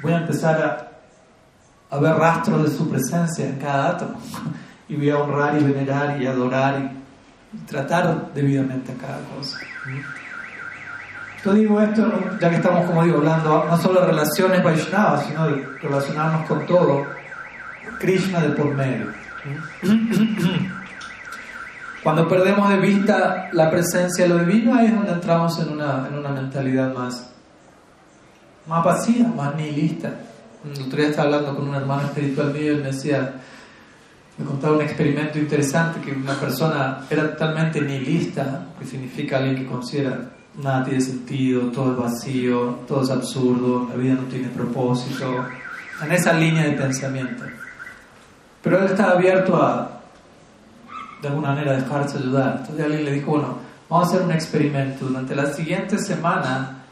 voy 0.01 0.13
a 0.13 0.17
empezar 0.17 0.61
a 0.61 0.89
a 1.91 1.97
ver 1.97 2.15
rastros 2.15 2.63
de 2.63 2.77
su 2.77 2.89
presencia 2.89 3.47
en 3.47 3.57
cada 3.57 3.89
átomo 3.89 4.19
y 4.87 4.95
voy 4.95 5.09
a 5.09 5.17
honrar 5.17 5.59
y 5.59 5.63
venerar 5.63 6.21
y 6.21 6.27
adorar 6.27 6.91
y 7.53 7.57
tratar 7.65 8.31
debidamente 8.33 8.91
a 8.91 8.95
cada 8.95 9.19
cosa. 9.35 9.57
Yo 11.43 11.53
digo 11.53 11.81
esto, 11.81 12.11
ya 12.39 12.49
que 12.49 12.57
estamos, 12.57 12.85
como 12.85 13.03
digo, 13.03 13.17
hablando 13.19 13.65
no 13.65 13.77
solo 13.77 14.01
de 14.01 14.07
relaciones 14.07 14.63
Vaishnavas, 14.63 15.25
sino 15.25 15.47
de 15.47 15.65
relacionarnos 15.81 16.45
con 16.47 16.65
todo, 16.65 17.05
Krishna 17.99 18.41
de 18.41 18.49
por 18.49 18.73
medio. 18.75 19.07
Cuando 22.03 22.27
perdemos 22.27 22.69
de 22.69 22.77
vista 22.77 23.49
la 23.51 23.69
presencia 23.69 24.23
de 24.25 24.29
lo 24.29 24.39
divino, 24.45 24.73
ahí 24.75 24.87
es 24.87 24.95
donde 24.95 25.11
entramos 25.11 25.59
en 25.59 25.69
una, 25.69 26.07
en 26.07 26.17
una 26.17 26.29
mentalidad 26.29 26.93
más, 26.93 27.29
más 28.67 28.83
vacía, 28.83 29.27
más 29.27 29.55
nihilista. 29.55 30.13
El 30.63 30.81
otro 30.81 30.97
día 30.97 31.09
estaba 31.09 31.27
hablando 31.27 31.55
con 31.55 31.67
un 31.67 31.75
hermano 31.75 32.03
espiritual 32.03 32.53
mío 32.53 32.73
y 32.73 32.77
me 32.77 32.91
decía, 32.91 33.33
me 34.37 34.45
contaba 34.45 34.75
un 34.75 34.81
experimento 34.81 35.37
interesante 35.37 35.99
que 35.99 36.13
una 36.13 36.33
persona 36.35 36.99
era 37.09 37.31
totalmente 37.31 37.81
nihilista, 37.81 38.67
que 38.79 38.85
significa 38.85 39.37
alguien 39.37 39.57
que 39.57 39.65
considera 39.65 40.31
nada 40.61 40.83
tiene 40.83 41.01
sentido, 41.01 41.71
todo 41.71 41.91
es 41.91 41.97
vacío, 41.97 42.79
todo 42.87 43.03
es 43.03 43.09
absurdo, 43.09 43.87
la 43.89 43.95
vida 43.95 44.15
no 44.15 44.23
tiene 44.23 44.47
propósito, 44.49 45.45
en 46.03 46.11
esa 46.11 46.33
línea 46.33 46.63
de 46.63 46.71
pensamiento. 46.71 47.43
Pero 48.61 48.79
él 48.79 48.85
estaba 48.85 49.11
abierto 49.11 49.55
a, 49.61 49.98
de 51.21 51.27
alguna 51.27 51.49
manera, 51.49 51.73
dejarse 51.73 52.17
ayudar. 52.17 52.57
Entonces 52.61 52.85
alguien 52.85 53.05
le 53.05 53.11
dijo, 53.11 53.31
bueno, 53.31 53.57
vamos 53.89 54.07
a 54.07 54.09
hacer 54.11 54.21
un 54.21 54.31
experimento. 54.31 55.05
Durante 55.05 55.35
la 55.35 55.47
siguiente 55.47 55.97
semana 55.97 56.83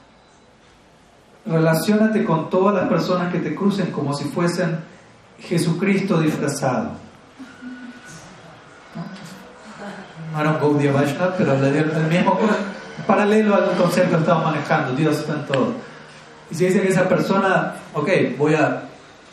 relacionate 1.46 2.24
con 2.26 2.50
todas 2.50 2.76
las 2.76 2.90
personas 2.90 3.32
que 3.32 3.40
te 3.40 3.56
crucen 3.56 3.92
como 3.92 4.14
si 4.14 4.26
fuesen 4.26 4.80
Jesucristo 5.40 6.20
disfrazado. 6.20 6.92
No 10.34 10.42
era 10.42 10.52
un 10.52 10.60
Gaudiya 10.60 10.92
Vaishnava, 10.92 11.36
pero 11.38 11.58
le 11.60 11.72
dio 11.72 11.82
el 11.84 12.08
mismo 12.08 12.38
paralelo 13.06 13.56
al 13.56 13.78
concepto 13.78 14.18
que 14.18 14.22
estamos 14.24 14.44
manejando. 14.44 14.94
Dios 14.94 15.20
está 15.20 15.34
en 15.34 15.46
todo. 15.46 15.74
Y 16.52 16.56
se 16.56 16.66
dice 16.66 16.82
que 16.82 16.90
esa 16.90 17.08
persona, 17.08 17.76
ok, 17.94 18.10
voy 18.38 18.56
a 18.56 18.84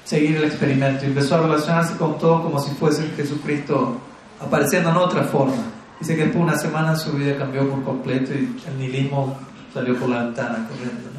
seguir 0.04 0.36
el 0.36 0.44
experimento. 0.44 1.04
Y 1.04 1.08
empezó 1.08 1.36
a 1.36 1.40
relacionarse 1.40 1.96
con 1.96 2.18
todo 2.18 2.42
como 2.42 2.60
si 2.60 2.70
fuese 2.72 3.08
Jesucristo 3.16 3.98
apareciendo 4.46 4.90
en 4.90 4.96
otra 4.96 5.22
forma. 5.24 5.62
Dice 6.00 6.16
que 6.16 6.24
después 6.24 6.44
de 6.44 6.50
una 6.50 6.58
semana 6.58 6.96
su 6.96 7.12
vida 7.12 7.36
cambió 7.36 7.68
por 7.68 7.82
completo 7.82 8.32
y 8.32 8.56
el 8.68 8.78
nihilismo 8.78 9.36
salió 9.72 9.96
por 9.96 10.08
la 10.08 10.24
ventana 10.24 10.66
corriendo 10.68 11.14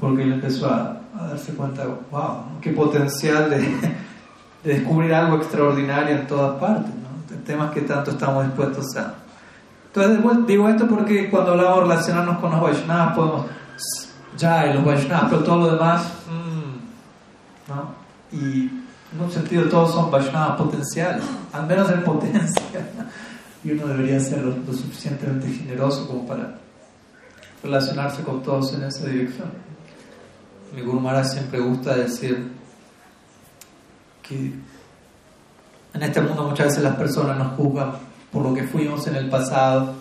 porque 0.00 0.22
él 0.22 0.32
empezó 0.32 0.66
a, 0.66 0.96
darse 1.28 1.52
cuenta, 1.52 1.84
wow, 2.10 2.58
qué 2.60 2.70
potencial 2.70 3.50
de, 3.50 3.76
descubrir 4.64 5.12
algo 5.14 5.36
extraordinario 5.36 6.16
en 6.16 6.26
todas 6.26 6.58
partes, 6.58 6.90
¿no? 6.94 7.36
temas 7.44 7.70
que 7.72 7.82
tanto 7.82 8.12
estamos 8.12 8.46
dispuestos 8.46 8.96
a. 8.96 9.14
Entonces, 9.92 10.46
digo 10.46 10.68
esto 10.68 10.86
porque 10.86 11.28
cuando 11.30 11.52
hablamos 11.52 11.76
de 11.76 11.82
relacionarnos 11.82 12.38
con 12.38 12.50
los 12.52 12.60
Vaishnavas, 12.60 13.14
podemos, 13.14 13.46
ya, 14.36 14.66
los 14.66 14.84
Vaishnavas, 14.84 15.30
pero 15.30 15.42
todo 15.42 15.58
lo 15.58 15.72
demás, 15.72 16.12
mm, 16.28 17.70
¿no? 17.70 18.00
Y 18.32 18.70
en 19.12 19.20
un 19.20 19.30
sentido, 19.30 19.68
todos 19.68 19.92
son 19.92 20.10
Vaishnavas 20.10 20.56
potenciales, 20.56 21.24
al 21.52 21.66
menos 21.66 21.90
en 21.90 22.04
potencia. 22.04 22.60
Y 23.62 23.72
uno 23.72 23.88
debería 23.88 24.20
ser 24.20 24.42
lo 24.42 24.72
suficientemente 24.72 25.48
generoso 25.48 26.06
como 26.06 26.26
para 26.26 26.54
relacionarse 27.62 28.22
con 28.22 28.42
todos 28.42 28.72
en 28.74 28.84
esa 28.84 29.06
dirección. 29.06 29.50
Mi 30.74 30.82
Guru 30.82 31.00
Maharaj 31.00 31.26
siempre 31.26 31.60
gusta 31.60 31.96
decir 31.96 32.52
que 34.22 34.54
en 35.92 36.02
este 36.02 36.20
mundo 36.20 36.44
muchas 36.44 36.68
veces 36.68 36.84
las 36.84 36.94
personas 36.96 37.36
nos 37.36 37.56
juzgan 37.56 37.92
por 38.32 38.44
lo 38.44 38.54
que 38.54 38.62
fuimos 38.62 39.06
en 39.08 39.16
el 39.16 39.28
pasado, 39.28 39.94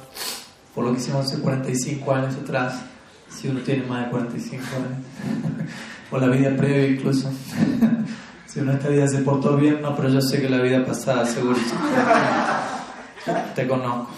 por 0.76 0.86
lo 0.86 0.94
que 0.94 1.00
hicimos 1.00 1.26
hace 1.26 1.42
45 1.42 2.14
años 2.14 2.36
atrás, 2.36 2.82
si 3.30 3.48
uno 3.48 3.60
tiene 3.62 3.86
más 3.88 4.06
de 4.06 4.12
45 4.12 4.64
años, 4.76 5.70
o 6.12 6.18
la 6.20 6.28
vida 6.28 6.56
previa 6.56 6.88
incluso. 6.90 7.30
Si 8.52 8.60
uno 8.60 8.72
esta 8.72 8.88
vida 8.88 9.08
se 9.08 9.20
portó 9.20 9.56
bien, 9.56 9.80
no, 9.80 9.96
pero 9.96 10.10
yo 10.10 10.20
sé 10.22 10.42
que 10.42 10.50
la 10.50 10.58
vida 10.58 10.84
pasada 10.84 11.24
seguro 11.24 11.58
te 13.56 13.68
conozco. 13.68 14.10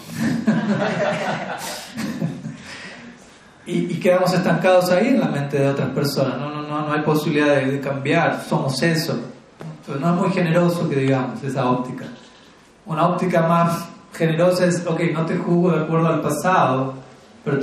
y, 3.66 4.00
quedamos 4.00 4.32
estancados 4.32 4.90
ahí 4.90 5.08
en 5.08 5.20
la 5.20 5.26
mente 5.26 5.58
de 5.58 5.68
otras 5.68 5.90
personas. 5.90 6.38
No, 6.38 6.50
no, 6.50 6.62
no, 6.62 6.86
no 6.86 6.92
hay 6.94 7.02
posibilidad 7.02 7.56
de, 7.56 7.78
cambiar, 7.80 8.42
somos 8.48 8.82
eso. 8.82 9.18
Entonces 9.80 10.02
no 10.02 10.14
es 10.14 10.20
muy 10.22 10.30
generoso 10.30 10.88
que 10.88 10.96
digamos 10.96 11.42
esa 11.42 11.66
óptica. 11.68 12.06
Una 12.86 13.08
óptica 13.08 13.46
más 13.46 13.86
generosa 14.14 14.64
es, 14.64 14.86
ok, 14.86 15.00
no 15.12 15.26
te 15.26 15.36
juzgo 15.36 15.72
de 15.72 15.82
acuerdo 15.82 16.08
al 16.08 16.22
pasado, 16.22 16.94
pero 17.44 17.58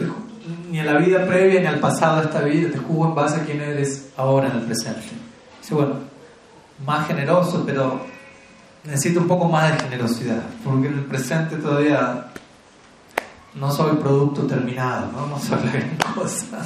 ni 0.69 0.79
en 0.79 0.86
la 0.86 0.99
vida 0.99 1.25
previa 1.25 1.62
ni 1.62 1.67
al 1.67 1.79
pasado 1.79 2.17
de 2.17 2.25
esta 2.25 2.41
vida, 2.41 2.69
te 2.71 2.77
juzgo 2.77 3.08
en 3.08 3.15
base 3.15 3.41
a 3.41 3.43
quién 3.43 3.60
eres 3.60 4.12
ahora 4.15 4.49
en 4.49 4.58
el 4.58 4.63
presente. 4.65 5.01
Dice, 5.62 5.73
bueno, 5.73 6.09
más 6.86 7.08
generoso, 7.08 7.63
pero 7.65 8.02
necesito 8.84 9.20
un 9.22 9.28
poco 9.28 9.48
más 9.48 9.72
de 9.72 9.80
generosidad, 9.84 10.44
porque 10.63 10.88
en 10.88 10.94
el 10.96 11.06
presente 11.06 11.58
todavía 11.58 12.28
no 13.56 13.72
soy 13.72 13.98
producto 13.98 14.44
terminado, 14.44 15.12
no, 15.12 15.28
no 15.28 15.39
soy 15.39 15.60
la 15.65 15.72
gran 15.72 15.98
cosa. 16.15 16.60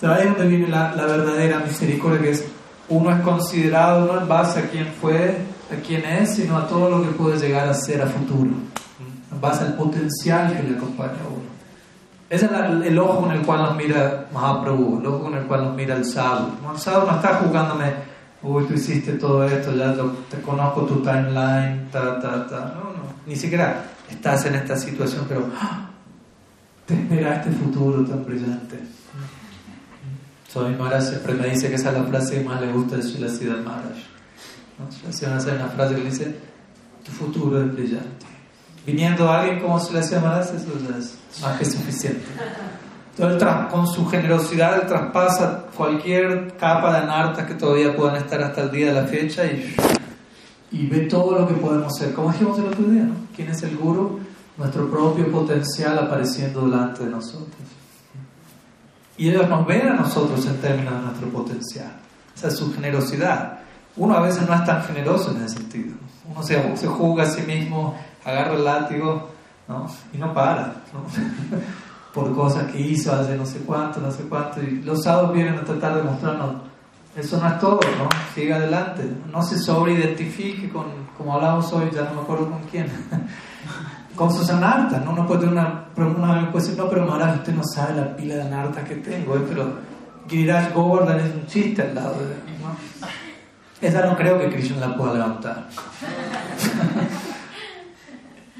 Pero 0.00 0.14
ahí 0.14 0.22
es 0.22 0.28
donde 0.28 0.46
viene 0.48 0.68
la, 0.68 0.94
la, 0.94 1.06
verdadera 1.06 1.60
misericordia, 1.60 2.20
que 2.20 2.30
es 2.30 2.44
uno 2.88 3.10
es 3.10 3.20
considerado 3.20 4.12
no 4.12 4.20
en 4.20 4.28
base 4.28 4.60
a 4.60 4.68
quién 4.68 4.88
fue, 5.00 5.38
a 5.70 5.80
quién 5.86 6.04
es, 6.04 6.34
sino 6.34 6.58
a 6.58 6.66
todo 6.66 6.90
lo 6.90 7.02
que 7.02 7.10
puede 7.10 7.38
llegar 7.38 7.68
a 7.68 7.74
ser 7.74 8.02
a 8.02 8.06
futuro, 8.06 8.50
en 9.30 9.40
base 9.40 9.64
al 9.64 9.74
potencial 9.74 10.54
que 10.54 10.62
le 10.62 10.76
acompaña 10.76 11.12
a 11.24 11.28
uno. 11.28 11.52
Ese 12.28 12.46
es 12.46 12.50
el, 12.50 12.98
ojo 12.98 13.20
con 13.20 13.30
el 13.30 13.42
cual 13.42 13.62
nos 13.62 13.76
mira 13.76 14.26
Mahaprabhu, 14.32 15.00
el 15.00 15.06
ojo 15.06 15.24
con 15.24 15.34
el 15.34 15.44
cual 15.44 15.64
nos 15.64 15.76
mira 15.76 15.94
el 15.94 16.04
sadhu. 16.04 16.48
El 16.72 16.78
sadhu 16.78 17.06
no 17.06 17.16
está 17.16 17.34
jugándome, 17.34 17.92
uy, 18.42 18.64
tú 18.66 18.74
hiciste 18.74 19.12
todo 19.12 19.44
esto, 19.44 19.74
ya 19.74 19.94
te 20.30 20.40
conozco 20.40 20.82
tu 20.82 20.96
timeline, 21.02 21.88
ta, 21.90 22.20
ta, 22.20 22.46
ta. 22.46 22.74
No, 22.74 22.90
no, 22.92 23.02
ni 23.26 23.36
siquiera 23.36 23.84
estás 24.10 24.46
en 24.46 24.56
esta 24.56 24.76
situación, 24.76 25.26
pero 25.28 25.48
¡ah! 25.56 25.90
te 26.86 26.94
espera 26.94 27.36
este 27.36 27.50
futuro 27.50 28.04
tan 28.04 28.24
brillante. 28.24 28.78
Swami 30.52 30.76
Maharaj 30.76 31.02
siempre 31.02 31.34
me 31.34 31.48
dice 31.48 31.68
que 31.68 31.76
esa 31.76 31.90
es 31.90 31.98
la 31.98 32.04
frase 32.04 32.34
que 32.34 32.44
más 32.44 32.60
le 32.60 32.72
gusta 32.72 32.96
de 32.96 33.02
Srila 33.02 33.28
Siddhar 33.28 33.60
Maharaj. 33.62 33.96
¿no? 34.78 35.28
Maharaj 35.28 35.54
una 35.54 35.68
frase 35.68 35.94
que 35.94 36.00
le 36.02 36.10
dice, 36.10 36.36
tu 37.04 37.12
futuro 37.12 37.62
es 37.62 37.72
brillante. 37.72 38.26
Viniendo 38.84 39.30
alguien 39.30 39.60
como 39.60 39.80
Srila 39.80 40.02
Siddhar 40.02 40.22
Maharaj, 40.22 40.54
eso 40.54 40.72
es 40.98 41.40
más 41.40 41.58
que 41.58 41.64
suficiente. 41.64 42.26
Entonces, 43.18 43.48
con 43.70 43.86
su 43.86 44.06
generosidad, 44.08 44.80
él 44.80 44.86
traspasa 44.86 45.64
cualquier 45.76 46.56
capa 46.56 46.92
de 46.92 46.98
anartas 46.98 47.46
que 47.46 47.54
todavía 47.54 47.94
puedan 47.94 48.16
estar 48.16 48.42
hasta 48.42 48.62
el 48.62 48.70
día 48.70 48.86
de 48.86 48.94
la 48.94 49.06
fecha 49.06 49.44
y 49.44 49.74
y 50.72 50.86
ve 50.86 51.00
todo 51.00 51.38
lo 51.38 51.46
que 51.46 51.54
podemos 51.54 51.96
ser. 51.96 52.14
Como 52.14 52.32
dijimos 52.32 52.58
el 52.58 52.66
otro 52.66 52.84
día, 52.84 53.02
¿no? 53.02 53.14
¿Quién 53.36 53.48
es 53.50 53.62
el 53.62 53.76
guru? 53.76 54.20
Nuestro 54.56 54.90
propio 54.90 55.30
potencial 55.30 55.98
apareciendo 55.98 56.62
delante 56.62 57.04
de 57.04 57.10
nosotros. 57.10 57.48
Y 59.18 59.28
ellos 59.28 59.48
nos 59.48 59.66
ven 59.66 59.88
a 59.88 59.94
nosotros 59.94 60.44
en 60.46 60.56
términos 60.58 60.94
de 60.94 61.00
nuestro 61.00 61.28
potencial. 61.28 61.92
Esa 62.34 62.48
es 62.48 62.56
su 62.56 62.72
generosidad. 62.72 63.60
Uno 63.96 64.16
a 64.16 64.20
veces 64.20 64.48
no 64.48 64.54
es 64.54 64.64
tan 64.64 64.82
generoso 64.84 65.32
en 65.32 65.42
ese 65.42 65.58
sentido. 65.58 65.94
Uno 66.28 66.42
se, 66.42 66.76
se 66.76 66.86
juzga 66.86 67.24
a 67.24 67.26
sí 67.26 67.42
mismo, 67.42 67.94
agarra 68.24 68.54
el 68.54 68.64
látigo 68.64 69.28
¿no? 69.68 69.86
y 70.14 70.18
no 70.18 70.32
para. 70.32 70.74
¿no? 70.92 71.04
Por 72.14 72.34
cosas 72.34 72.70
que 72.70 72.80
hizo 72.80 73.12
hace 73.12 73.36
no 73.36 73.46
sé 73.46 73.60
cuánto, 73.60 74.00
no 74.00 74.10
sé 74.10 74.24
cuánto. 74.24 74.62
Y 74.62 74.82
los 74.82 75.02
sábados 75.02 75.32
vienen 75.32 75.54
a 75.58 75.64
tratar 75.64 75.96
de 75.96 76.02
mostrarnos 76.02 76.72
eso 77.14 77.36
no 77.38 77.46
es 77.46 77.58
todo, 77.58 77.80
¿no? 77.98 78.08
Siga 78.34 78.56
adelante. 78.56 79.02
No 79.30 79.42
se 79.42 79.58
sobreidentifique 79.58 80.70
con, 80.70 80.86
como 81.16 81.34
hablamos 81.34 81.70
hoy, 81.72 81.90
ya 81.94 82.04
no 82.04 82.14
me 82.14 82.20
acuerdo 82.22 82.50
con 82.50 82.62
quién, 82.70 82.90
con 84.16 84.32
sus 84.32 84.48
anartas, 84.48 85.04
¿no? 85.04 85.10
Uno 85.10 85.26
puede 85.26 85.40
tener 85.40 85.52
una, 85.52 85.84
una 85.96 86.50
puede 86.50 86.64
decir, 86.64 86.78
no, 86.78 86.88
pero 86.88 87.06
Maharaj, 87.06 87.36
usted 87.36 87.54
no 87.54 87.62
sabe 87.64 88.00
la 88.00 88.16
pila 88.16 88.36
de 88.36 88.42
anartas 88.42 88.88
que 88.88 88.96
tengo, 88.96 89.36
¿eh? 89.36 89.44
pero 89.46 89.74
Giriraj 90.26 90.72
Govardhan 90.72 91.20
es 91.20 91.34
un 91.34 91.46
chiste 91.46 91.82
al 91.82 91.94
lado 91.94 92.14
de 92.14 92.34
¿no? 92.62 92.76
Esa 93.86 94.06
no 94.06 94.16
creo 94.16 94.38
que 94.38 94.48
Krishna 94.48 94.86
la 94.86 94.96
pueda 94.96 95.14
levantar. 95.14 95.68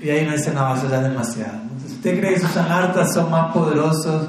y 0.03 0.11
ahí 0.11 0.27
no 0.27 0.33
dice, 0.33 0.53
no, 0.53 0.75
eso 0.75 0.89
ya 0.91 1.01
demasiado. 1.01 1.61
¿Usted 1.87 2.19
cree 2.19 2.35
que 2.35 2.41
sus 2.41 2.57
anartas 2.57 3.15
son 3.15 3.31
más 3.31 3.53
poderosos 3.53 4.29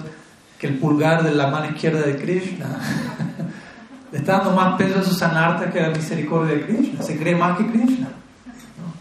que 0.60 0.68
el 0.68 0.78
pulgar 0.78 1.24
de 1.24 1.34
la 1.34 1.48
mano 1.48 1.66
izquierda 1.66 2.02
de 2.02 2.16
Krishna? 2.16 2.68
le 4.12 4.20
está 4.20 4.38
dando 4.38 4.52
más 4.52 4.78
peso 4.78 5.00
a 5.00 5.04
sus 5.04 5.20
anartas 5.24 5.74
que 5.74 5.80
a 5.80 5.90
la 5.90 5.96
misericordia 5.96 6.56
de 6.56 6.66
Krishna. 6.68 7.02
Se 7.02 7.18
cree 7.18 7.36
más 7.36 7.58
que 7.58 7.66
Krishna. 7.72 8.10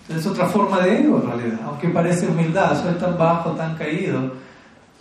Es 0.08 0.26
otra 0.26 0.46
forma 0.46 0.80
de 0.80 1.00
ego 1.00 1.20
en 1.22 1.26
realidad, 1.26 1.60
aunque 1.66 1.88
parece 1.90 2.26
humildad. 2.26 2.82
Soy 2.82 2.94
tan 2.94 3.18
bajo, 3.18 3.50
tan 3.50 3.76
caído. 3.76 4.32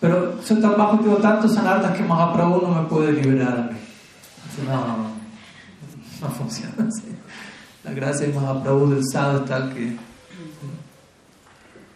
Pero 0.01 0.41
soy 0.43 0.59
tan 0.59 0.75
bajo 0.77 0.99
tengo 0.99 1.17
tantos 1.17 1.55
anartas 1.57 1.95
que 1.95 2.03
Mahaprabhu 2.03 2.67
no 2.67 2.81
me 2.81 2.87
puede 2.89 3.13
liberar 3.13 3.57
a 3.57 3.61
mí. 3.71 3.77
no, 4.67 4.73
no, 4.73 4.97
no, 4.97 5.11
no 6.21 6.27
funciona 6.29 6.73
así. 6.79 7.15
La 7.85 7.91
gracia 7.93 8.27
de 8.27 8.33
Mahaprabhu 8.33 8.89
del 8.89 9.03
sadhu 9.11 9.43
es 9.43 9.49
tal 9.49 9.73
que, 9.73 9.95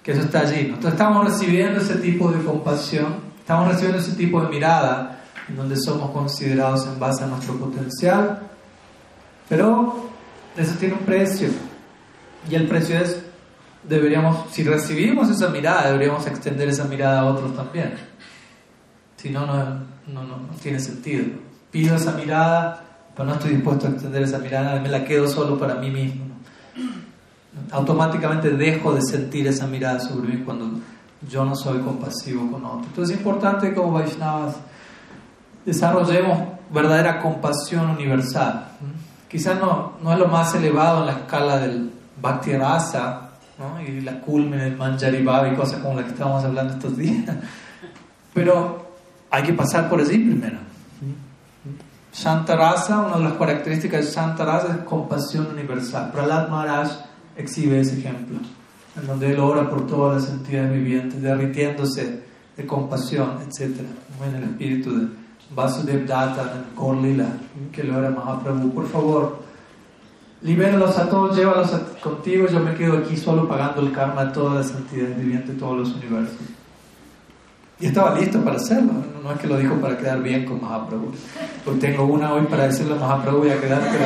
que 0.05 0.11
eso 0.11 0.21
está 0.21 0.41
allí. 0.41 0.67
Nosotros 0.67 0.93
estamos 0.93 1.25
recibiendo 1.25 1.81
ese 1.81 1.95
tipo 1.95 2.31
de 2.31 2.43
compasión, 2.43 3.15
estamos 3.39 3.67
recibiendo 3.69 3.97
ese 3.97 4.11
tipo 4.11 4.39
de 4.39 4.49
mirada 4.49 5.23
en 5.49 5.55
donde 5.55 5.75
somos 5.77 6.11
considerados 6.11 6.85
en 6.85 6.99
base 6.99 7.23
a 7.23 7.27
nuestro 7.27 7.55
potencial, 7.55 8.39
pero 9.49 10.09
eso 10.55 10.75
tiene 10.79 10.93
un 10.93 11.01
precio. 11.01 11.49
Y 12.47 12.53
el 12.53 12.67
precio 12.67 12.99
es, 12.99 13.19
deberíamos, 13.81 14.51
si 14.51 14.63
recibimos 14.63 15.27
esa 15.31 15.49
mirada, 15.49 15.87
deberíamos 15.87 16.27
extender 16.27 16.69
esa 16.69 16.83
mirada 16.83 17.21
a 17.21 17.25
otros 17.25 17.55
también. 17.55 17.95
Si 19.17 19.31
no, 19.31 19.47
no, 19.47 19.55
no, 20.05 20.23
no, 20.23 20.37
tiene 20.61 20.79
sentido. 20.79 21.25
Pido 21.71 21.95
esa 21.95 22.11
mirada, 22.11 22.83
pero 23.15 23.27
no 23.27 23.33
estoy 23.33 23.55
dispuesto 23.55 23.87
a 23.87 23.89
extender 23.89 24.21
esa 24.21 24.37
mirada, 24.37 24.79
me 24.79 24.89
la 24.89 25.03
quedo 25.03 25.27
solo 25.27 25.57
para 25.57 25.75
mí 25.75 25.89
mismo. 25.89 26.25
Automáticamente 27.71 28.49
dejo 28.51 28.93
de 28.93 29.01
sentir 29.01 29.47
esa 29.47 29.67
mirada 29.67 29.99
sobre 29.99 30.27
mí 30.27 30.43
cuando 30.43 30.79
yo 31.29 31.45
no 31.45 31.55
soy 31.55 31.79
compasivo 31.79 32.51
con 32.51 32.65
otros. 32.65 32.87
Entonces 32.87 33.15
es 33.15 33.21
importante 33.21 33.73
como 33.73 33.93
Vaishnavas 33.93 34.55
desarrollemos 35.65 36.39
verdadera 36.71 37.19
compasión 37.19 37.89
universal. 37.89 38.67
Quizás 39.29 39.59
no, 39.59 39.93
no 40.01 40.13
es 40.13 40.19
lo 40.19 40.27
más 40.27 40.53
elevado 40.55 41.01
en 41.01 41.07
la 41.07 41.11
escala 41.13 41.57
del 41.57 41.91
Bhakti 42.21 42.53
Rasa 42.53 43.29
¿no? 43.57 43.81
y 43.81 44.01
la 44.01 44.21
culmen 44.21 44.59
del 44.59 44.77
Manjari 44.77 45.17
y 45.17 45.55
cosas 45.55 45.81
como 45.81 45.95
las 45.95 46.05
que 46.05 46.11
estábamos 46.11 46.43
hablando 46.43 46.73
estos 46.73 46.97
días, 46.97 47.35
pero 48.33 48.85
hay 49.29 49.43
que 49.43 49.53
pasar 49.53 49.89
por 49.89 49.99
allí 49.99 50.17
primero. 50.17 50.59
Rasa, 52.23 52.99
una 52.99 53.17
de 53.17 53.23
las 53.23 53.33
características 53.33 54.05
de 54.05 54.11
Santa 54.11 54.45
Rasa 54.45 54.67
es 54.69 54.77
compasión 54.85 55.47
universal. 55.47 56.11
Prahlad 56.11 56.47
Maharaj 56.47 56.89
exhibe 57.37 57.79
ese 57.79 57.99
ejemplo, 57.99 58.39
en 58.99 59.07
donde 59.07 59.31
él 59.31 59.39
ora 59.39 59.69
por 59.69 59.87
todas 59.87 60.23
las 60.23 60.31
entidades 60.31 60.73
vivientes, 60.73 61.21
derritiéndose 61.21 62.23
de 62.55 62.65
compasión, 62.65 63.37
etc. 63.41 63.81
En 64.25 64.35
el 64.35 64.43
espíritu 64.43 64.97
de 64.97 65.07
Vasudev 65.53 66.05
Datta, 66.05 66.65
Lila, 67.01 67.27
que 67.71 67.83
lo 67.83 67.99
era 67.99 68.09
Mahaprabhu, 68.09 68.73
por 68.73 68.87
favor, 68.87 69.39
libéralos 70.41 70.97
a 70.97 71.09
todos, 71.09 71.35
llévalos 71.35 71.69
contigo, 72.01 72.47
yo 72.47 72.59
me 72.59 72.73
quedo 72.75 72.97
aquí 72.97 73.17
solo 73.17 73.47
pagando 73.47 73.81
el 73.81 73.91
karma 73.91 74.25
de 74.25 74.31
todas 74.31 74.65
las 74.65 74.75
entidades 74.75 75.17
vivientes 75.17 75.49
de 75.49 75.59
todos 75.59 75.77
los 75.77 75.95
universos. 75.95 76.37
Y 77.79 77.87
estaba 77.87 78.17
listo 78.17 78.39
para 78.41 78.55
hacerlo, 78.55 78.93
no 79.21 79.31
es 79.31 79.39
que 79.39 79.47
lo 79.47 79.57
dijo 79.57 79.75
para 79.75 79.97
quedar 79.97 80.23
bien 80.23 80.45
con 80.45 80.61
Mahaprabhu. 80.61 81.11
Pues 81.65 81.79
tengo 81.79 82.05
una 82.05 82.33
hoy 82.33 82.45
para 82.45 82.67
decirle 82.67 82.93
a 82.93 82.97
Mahaprabhu 82.97 83.45
y 83.45 83.49
a 83.49 83.59
quedar, 83.59 83.81
pero... 83.91 84.05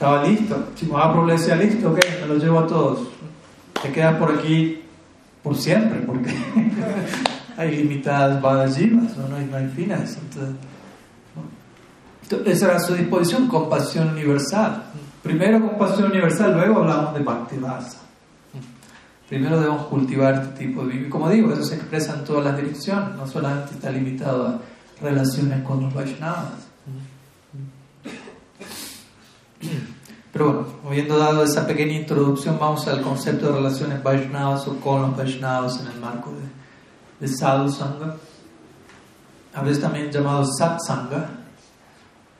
estaba 0.00 0.24
listo. 0.24 0.68
Si 0.76 0.86
Mahaprabhu 0.86 1.26
le 1.26 1.34
decía 1.34 1.56
listo, 1.56 1.90
ok, 1.90 1.98
me 2.22 2.26
lo 2.26 2.36
llevo 2.36 2.60
a 2.60 2.66
todos. 2.66 3.00
Te 3.82 3.92
quedas 3.92 4.16
por 4.16 4.32
aquí 4.32 4.82
por 5.42 5.54
siempre, 5.54 6.00
porque 6.00 6.34
hay 7.58 7.76
limitadas 7.76 8.40
badajivas, 8.40 9.14
¿no? 9.18 9.36
hay, 9.36 9.44
no 9.44 9.58
hay 9.58 9.68
fines. 9.68 10.16
Entonces, 10.16 10.56
esa 12.46 12.70
era 12.70 12.80
su 12.80 12.94
disposición, 12.94 13.46
compasión 13.46 14.08
universal. 14.08 14.84
Primero 15.22 15.60
compasión 15.60 16.10
universal, 16.10 16.54
luego 16.54 16.78
hablamos 16.80 17.12
de 17.12 17.20
Bhaktivasa. 17.20 17.98
Primero 19.28 19.60
debemos 19.60 19.86
cultivar 19.88 20.32
este 20.32 20.64
tipo 20.64 20.86
de 20.86 20.94
vida. 20.94 21.10
Como 21.10 21.28
digo, 21.28 21.52
eso 21.52 21.62
se 21.62 21.74
expresa 21.74 22.14
en 22.14 22.24
todas 22.24 22.46
las 22.46 22.56
direcciones, 22.56 23.16
no 23.16 23.26
solamente 23.26 23.74
está 23.74 23.90
limitado 23.90 24.46
a 24.46 24.60
relaciones 25.02 25.62
con 25.62 25.82
los 25.82 25.92
Vaishnavas. 25.92 26.70
Pero 30.40 30.54
bueno, 30.54 30.68
habiendo 30.86 31.18
dado 31.18 31.44
esa 31.44 31.66
pequeña 31.66 31.92
introducción, 31.92 32.56
vamos 32.58 32.88
al 32.88 33.02
concepto 33.02 33.48
de 33.48 33.58
relaciones 33.58 34.02
Vaishnavas 34.02 34.66
o 34.68 34.80
con 34.80 35.02
los 35.02 35.14
Vaishnavas 35.14 35.78
en 35.80 35.88
el 35.88 36.00
marco 36.00 36.30
de, 36.30 37.26
de 37.26 37.36
Sadhu 37.36 37.70
Sangha, 37.70 38.16
a 39.52 39.60
veces 39.60 39.82
también 39.82 40.10
llamado 40.10 40.46
Satsanga, 40.46 41.28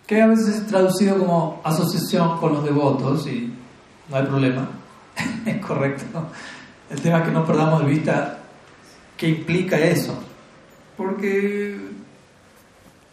que 0.06 0.22
a 0.22 0.28
veces 0.28 0.48
es 0.48 0.66
traducido 0.66 1.18
como 1.18 1.60
asociación 1.62 2.38
con 2.38 2.54
los 2.54 2.64
devotos 2.64 3.26
y 3.26 3.52
no 4.08 4.16
hay 4.16 4.24
problema, 4.24 4.66
es 5.44 5.62
correcto. 5.62 6.24
El 6.88 7.02
tema 7.02 7.18
es 7.18 7.24
que 7.24 7.32
no 7.32 7.44
perdamos 7.44 7.82
de 7.82 7.86
vista 7.86 8.38
qué 9.18 9.28
implica 9.28 9.76
eso, 9.76 10.14
porque 10.96 11.78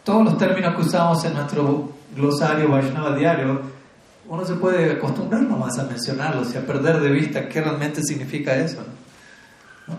todos 0.06 0.24
los 0.24 0.38
términos 0.38 0.76
que 0.78 0.82
usamos 0.84 1.26
en 1.26 1.34
nuestro 1.34 1.90
glosario 2.16 2.72
Vaishnava 2.72 3.18
diario, 3.18 3.76
uno 4.28 4.46
se 4.46 4.56
puede 4.56 4.92
acostumbrar 4.92 5.42
nomás 5.42 5.78
a 5.80 5.84
mencionarlos 5.84 6.54
y 6.54 6.58
a 6.58 6.66
perder 6.66 7.00
de 7.00 7.10
vista 7.10 7.48
qué 7.48 7.62
realmente 7.62 8.02
significa 8.04 8.56
eso. 8.56 8.84
¿no? 9.88 9.96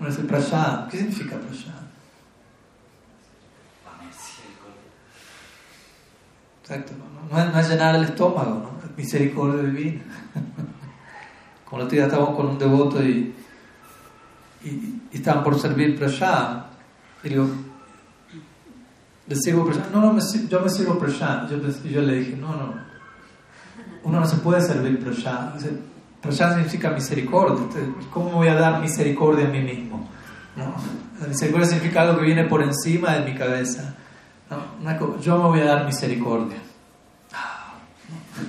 Uno 0.00 0.08
dice 0.08 0.22
prashad, 0.22 0.88
¿qué 0.88 0.98
significa 0.98 1.36
prashad? 1.36 1.84
Exacto, 6.62 6.94
no, 7.30 7.44
no 7.44 7.60
es, 7.60 7.68
llenar 7.68 7.94
el 7.94 8.04
estómago, 8.04 8.54
¿no? 8.54 8.96
misericordia 8.96 9.62
divina. 9.64 10.00
Como 11.66 11.82
el 11.82 11.86
otro 11.86 11.96
día 11.96 12.04
estábamos 12.06 12.36
con 12.36 12.46
un 12.46 12.58
devoto 12.58 13.02
y, 13.02 13.34
y, 14.64 14.68
y 15.12 15.16
estaban 15.16 15.44
por 15.44 15.60
servir 15.60 15.98
prashad, 15.98 16.64
y 17.22 17.28
digo, 17.28 17.46
¿le 19.26 19.36
sirvo 19.36 19.66
prashad? 19.66 19.90
No, 19.90 20.00
no, 20.00 20.12
me, 20.14 20.22
yo 20.48 20.60
me 20.60 20.70
sirvo 20.70 20.98
prashad. 20.98 21.50
Yo, 21.50 21.58
yo 21.90 22.00
le 22.00 22.14
dije, 22.14 22.36
no, 22.36 22.48
no, 22.48 22.74
uno 24.04 24.20
no 24.20 24.26
se 24.26 24.36
puede 24.36 24.60
servir 24.60 25.02
prashad. 25.02 25.54
Prashad 26.20 26.54
significa 26.54 26.90
misericordia. 26.90 27.66
¿Cómo 28.10 28.30
voy 28.30 28.48
a 28.48 28.54
dar 28.54 28.80
misericordia 28.80 29.46
a 29.46 29.48
mí 29.48 29.60
mismo? 29.60 30.08
¿No? 30.56 30.74
La 31.20 31.26
misericordia 31.26 31.68
significa 31.68 32.02
algo 32.02 32.18
que 32.18 32.26
viene 32.26 32.44
por 32.44 32.62
encima 32.62 33.14
de 33.14 33.30
mi 33.30 33.36
cabeza. 33.36 33.94
¿No? 34.50 35.20
Yo 35.20 35.38
me 35.38 35.44
voy 35.44 35.60
a 35.60 35.64
dar 35.64 35.86
misericordia. 35.86 36.58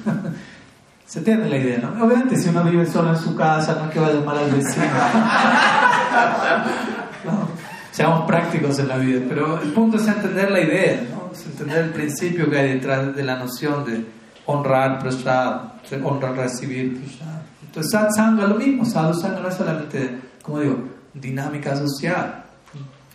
Se 1.06 1.20
entiende 1.20 1.50
la 1.50 1.58
idea, 1.58 1.78
¿no? 1.78 2.04
Obviamente, 2.04 2.36
si 2.36 2.50
uno 2.50 2.64
vive 2.64 2.86
solo 2.86 3.12
en 3.12 3.18
su 3.18 3.36
casa, 3.36 3.76
no 3.76 3.86
es 3.86 3.92
que 3.92 4.00
vaya 4.00 4.14
a 4.14 4.20
llamar 4.20 4.38
al 4.38 4.52
vecino. 4.52 4.86
¿no? 7.26 7.48
Seamos 7.92 8.26
prácticos 8.26 8.80
en 8.80 8.88
la 8.88 8.98
vida, 8.98 9.22
pero 9.30 9.62
el 9.62 9.72
punto 9.72 9.98
es 9.98 10.08
entender 10.08 10.52
la 10.52 10.62
idea, 10.62 11.06
¿no? 11.12 11.32
Es 11.32 11.46
entender 11.46 11.86
el 11.86 11.92
principio 11.92 12.50
que 12.50 12.58
hay 12.58 12.74
detrás 12.74 13.16
de 13.16 13.24
la 13.24 13.38
noción 13.38 13.86
de 13.86 14.06
honrar 14.46 15.00
prashad, 15.00 15.62
honrar 16.04 16.36
recibir 16.36 17.00
prashad. 17.00 17.42
Entonces, 17.64 17.92
satsanga 17.92 18.48
lo 18.48 18.56
mismo. 18.56 18.86
Sadhusanga 18.86 19.40
no 19.42 19.50
es 19.50 19.56
solamente, 19.56 20.20
como 20.42 20.60
digo, 20.60 20.78
dinámica 21.14 21.76
social, 21.76 22.44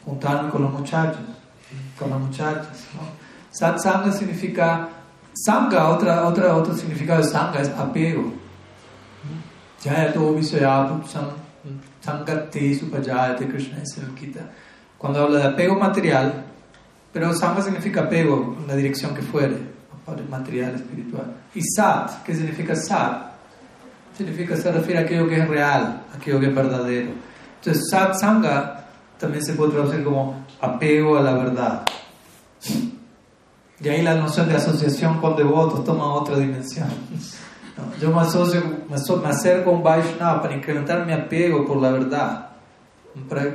juntarme 0.05 0.51
con 0.51 0.63
los 0.63 0.73
muchachos, 0.73 1.21
con 1.99 2.11
las 2.11 2.21
muchachas. 2.21 2.87
¿no? 2.95 3.01
Satsanga 3.51 4.13
significa 4.13 4.89
Sangha, 5.33 5.89
otra, 5.89 6.27
otra, 6.27 6.57
otro 6.57 6.75
significado 6.75 7.23
de 7.23 7.29
Sangha 7.29 7.61
es 7.61 7.69
apego. 7.71 8.33
Jayato 9.83 10.35
Visayapupsam 10.35 11.25
Sangate 12.01 12.75
Supajayate 12.75 13.47
Krishna 13.49 13.83
es 13.83 13.97
el 13.99 14.17
Gita. 14.17 14.41
Cuando 14.99 15.23
habla 15.23 15.39
de 15.39 15.45
apego 15.47 15.77
material, 15.77 16.45
pero 17.13 17.33
Sangha 17.35 17.63
significa 17.63 18.03
apego 18.03 18.57
en 18.61 18.67
la 18.67 18.77
dirección 18.77 19.15
que 19.15 19.23
fuere, 19.23 19.57
material, 20.29 20.75
espiritual. 20.75 21.35
Y 21.55 21.63
Sat, 21.63 22.23
¿qué 22.25 22.35
significa 22.35 22.75
Sat? 22.75 23.31
Significa, 24.17 24.57
se 24.57 24.71
refiere 24.71 25.01
a 25.01 25.03
aquello 25.03 25.29
que 25.29 25.39
es 25.39 25.49
real, 25.49 26.03
aquello 26.15 26.41
que 26.41 26.47
es 26.47 26.55
verdadero. 26.55 27.11
Entonces, 27.59 27.89
Sat 27.91 28.15
Sangha 28.19 28.85
también 29.19 29.45
se 29.45 29.55
puede 29.55 29.73
traducir 29.73 30.03
como 30.03 30.45
apego 30.61 31.17
a 31.17 31.23
la 31.23 31.33
verdad. 31.35 31.83
Y 33.83 33.89
ahí 33.89 34.03
la 34.03 34.15
noción 34.15 34.49
de 34.49 34.57
asociación 34.57 35.21
con 35.21 35.37
devotos 35.37 35.85
toma 35.85 36.13
otra 36.13 36.37
dimensión. 36.37 36.89
Yo 38.01 38.11
me, 38.11 38.21
asocio, 38.21 38.63
me, 38.89 38.97
acerco 39.29 39.71
a 39.71 39.73
un 39.73 39.83
Vaishnava 39.83 40.43
para 40.43 40.55
incrementar 40.55 41.07
mi 41.07 41.13
apego 41.13 41.67
por 41.67 41.79
la 41.79 41.91
verdad. 41.91 42.51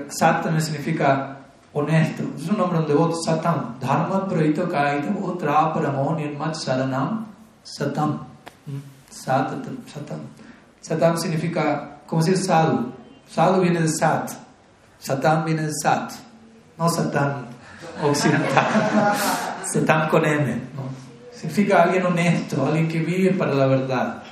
Sat 0.08 0.44
también 0.44 0.62
significa 0.62 1.35
honesto. 1.76 2.24
Es 2.38 2.48
un 2.50 2.58
nombre 2.58 2.80
un 2.80 2.88
devoto, 2.88 3.16
Satam. 3.22 3.78
Dharma 3.80 4.28
praito 4.28 4.68
kaita 4.68 5.12
otra 5.22 5.74
paramo 5.74 6.16
nirmat 6.16 6.56
saranam 6.56 7.26
Satam. 7.64 8.26
Satam. 9.12 10.20
Satam 10.82 11.18
significa, 11.18 12.00
como 12.08 12.22
decir 12.22 12.38
sadhu. 12.38 12.92
Sadhu 13.30 13.62
viene 13.62 13.82
de 13.82 13.90
Sat. 13.90 14.32
Satam 15.00 15.46
viene 15.46 15.64
de 15.64 15.74
Sat. 15.84 16.14
No 16.78 16.88
Satam 16.90 17.46
occidental. 18.04 18.66
Satam 19.74 20.10
con 20.10 20.26
M. 20.26 20.54
¿no? 20.76 20.84
Significa 21.32 21.84
alguien 21.84 22.06
honesto, 22.06 22.66
alguien 22.66 22.88
que 22.88 23.00
vive 23.00 23.32
para 23.32 23.54
la 23.54 23.66
verdad. 23.66 24.24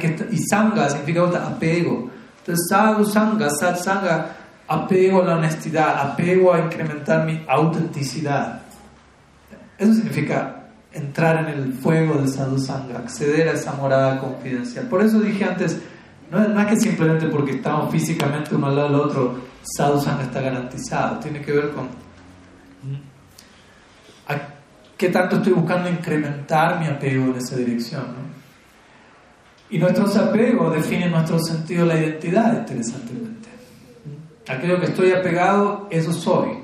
Que, 0.00 0.28
y 0.30 0.38
Sangha 0.38 0.88
significa 0.88 1.24
apego. 1.46 2.10
Entonces, 2.38 2.66
Sadhu 2.68 3.04
Sangha, 3.04 3.50
Sat 3.50 3.76
Sangha, 3.76 4.39
apego 4.70 5.22
a 5.22 5.26
la 5.26 5.36
honestidad, 5.36 5.98
apego 6.12 6.54
a 6.54 6.60
incrementar 6.60 7.26
mi 7.26 7.44
autenticidad. 7.48 8.62
Eso 9.76 9.94
significa 9.94 10.68
entrar 10.92 11.48
en 11.48 11.58
el 11.58 11.72
fuego 11.72 12.14
del 12.14 12.28
Sadhu 12.28 12.56
Sangha, 12.56 12.98
acceder 12.98 13.48
a 13.48 13.52
esa 13.52 13.72
morada 13.72 14.20
confidencial. 14.20 14.86
Por 14.86 15.02
eso 15.02 15.18
dije 15.20 15.44
antes, 15.44 15.80
no, 16.30 16.46
no 16.46 16.60
es 16.60 16.66
que 16.68 16.76
simplemente 16.76 17.26
porque 17.26 17.56
estamos 17.56 17.90
físicamente 17.90 18.54
uno 18.54 18.68
al 18.68 18.76
lado 18.76 18.88
del 18.90 19.00
otro, 19.00 19.40
Sadhu 19.62 20.00
Sangha 20.00 20.22
está 20.22 20.40
garantizado. 20.40 21.18
Tiene 21.18 21.42
que 21.42 21.50
ver 21.50 21.70
con 21.72 21.88
qué 24.96 25.08
tanto 25.08 25.36
estoy 25.36 25.54
buscando 25.54 25.88
incrementar 25.88 26.78
mi 26.78 26.86
apego 26.86 27.24
en 27.24 27.36
esa 27.36 27.56
dirección. 27.56 28.02
¿no? 28.02 28.30
Y 29.68 29.78
nuestros 29.78 30.16
apegos 30.16 30.76
definen 30.76 31.10
nuestro 31.10 31.40
sentido 31.40 31.86
de 31.86 31.94
la 31.94 32.00
identidad, 32.00 32.58
interesantemente. 32.58 33.29
Aquello 34.50 34.80
que 34.80 34.86
estoy 34.86 35.12
apegado, 35.12 35.86
eso 35.90 36.12
soy. 36.12 36.58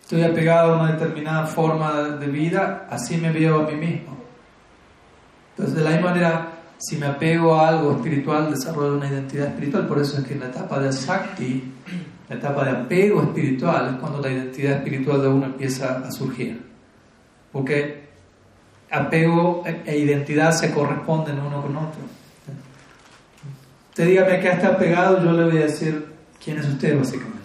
Estoy 0.00 0.22
apegado 0.22 0.72
a 0.72 0.82
una 0.82 0.92
determinada 0.92 1.46
forma 1.46 2.02
de 2.18 2.26
vida, 2.26 2.86
así 2.90 3.16
me 3.18 3.30
veo 3.30 3.60
a 3.60 3.70
mí 3.70 3.76
mismo. 3.76 4.16
Entonces, 5.50 5.76
de 5.76 5.84
la 5.84 5.90
misma 5.90 6.10
manera, 6.10 6.48
si 6.78 6.96
me 6.96 7.06
apego 7.06 7.54
a 7.54 7.68
algo 7.68 7.92
espiritual, 7.92 8.50
desarrollo 8.50 8.96
una 8.96 9.08
identidad 9.08 9.48
espiritual. 9.48 9.86
Por 9.86 9.98
eso 9.98 10.18
es 10.18 10.24
que 10.24 10.34
en 10.34 10.40
la 10.40 10.46
etapa 10.46 10.80
de 10.80 10.88
Asakti, 10.88 11.72
la 12.28 12.36
etapa 12.36 12.64
de 12.64 12.70
apego 12.70 13.22
espiritual, 13.22 13.94
es 13.94 14.00
cuando 14.00 14.20
la 14.20 14.30
identidad 14.30 14.78
espiritual 14.78 15.20
de 15.22 15.28
uno 15.28 15.46
empieza 15.46 15.98
a 15.98 16.10
surgir 16.10 16.70
porque 17.52 18.08
apego 18.90 19.62
e 19.64 19.98
identidad 19.98 20.52
se 20.52 20.72
corresponden 20.72 21.38
uno 21.40 21.62
con 21.62 21.76
otro. 21.76 22.00
Usted 23.90 24.06
dígame 24.06 24.40
que 24.40 24.48
está 24.48 24.68
apegado, 24.68 25.22
yo 25.22 25.32
le 25.32 25.44
voy 25.44 25.58
a 25.58 25.66
decir 25.66 26.09
quién 26.42 26.58
es 26.58 26.66
usted, 26.66 26.98
básicamente. 26.98 27.38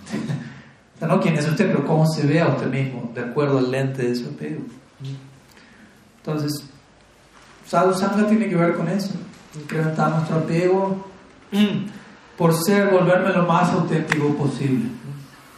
no 1.01 1.19
quién 1.19 1.35
es 1.35 1.47
usted, 1.47 1.67
pero 1.67 1.85
cómo 1.85 2.07
se 2.07 2.25
ve 2.25 2.41
a 2.41 2.47
usted 2.47 2.67
mismo, 2.67 3.11
de 3.13 3.21
acuerdo 3.21 3.59
al 3.59 3.71
lente 3.71 4.07
de 4.07 4.15
su 4.15 4.29
apego. 4.29 4.61
Entonces, 6.17 6.63
Sadhu 7.67 7.93
Sangha 7.93 8.27
tiene 8.27 8.49
que 8.49 8.55
ver 8.55 8.75
con 8.75 8.87
eso, 8.87 9.13
incrementar 9.55 10.09
nuestro 10.09 10.37
apego 10.37 11.05
por 12.37 12.53
ser, 12.53 12.89
volverme 12.89 13.33
lo 13.33 13.45
más 13.45 13.71
auténtico 13.71 14.35
posible. 14.35 14.85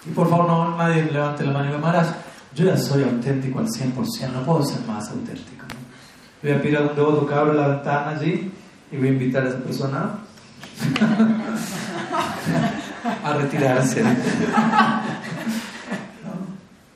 Y 0.06 0.10
por 0.12 0.30
favor, 0.30 0.48
no 0.48 0.78
nadie 0.78 1.10
levante 1.12 1.46
la 1.46 1.52
mano 1.52 1.70
y 1.70 1.74
me 1.74 1.80
malas 1.80 2.14
yo 2.58 2.66
ya 2.66 2.76
soy 2.76 3.04
auténtico 3.04 3.60
al 3.60 3.68
100%, 3.68 4.32
no 4.34 4.44
puedo 4.44 4.64
ser 4.64 4.82
más 4.88 5.08
auténtico. 5.10 5.66
Voy 6.42 6.52
a 6.52 6.62
pedir 6.62 6.78
a 6.78 6.82
un 6.82 6.96
devoto 6.96 7.28
que 7.28 7.34
abra 7.36 7.54
la 7.54 7.68
ventana 7.68 8.10
allí 8.12 8.52
y 8.92 8.98
voy 8.98 9.10
a 9.10 9.12
invitar 9.12 9.46
a 9.46 9.50
esa 9.50 9.60
persona 9.60 10.16
a 13.24 13.34
retirarse. 13.34 14.04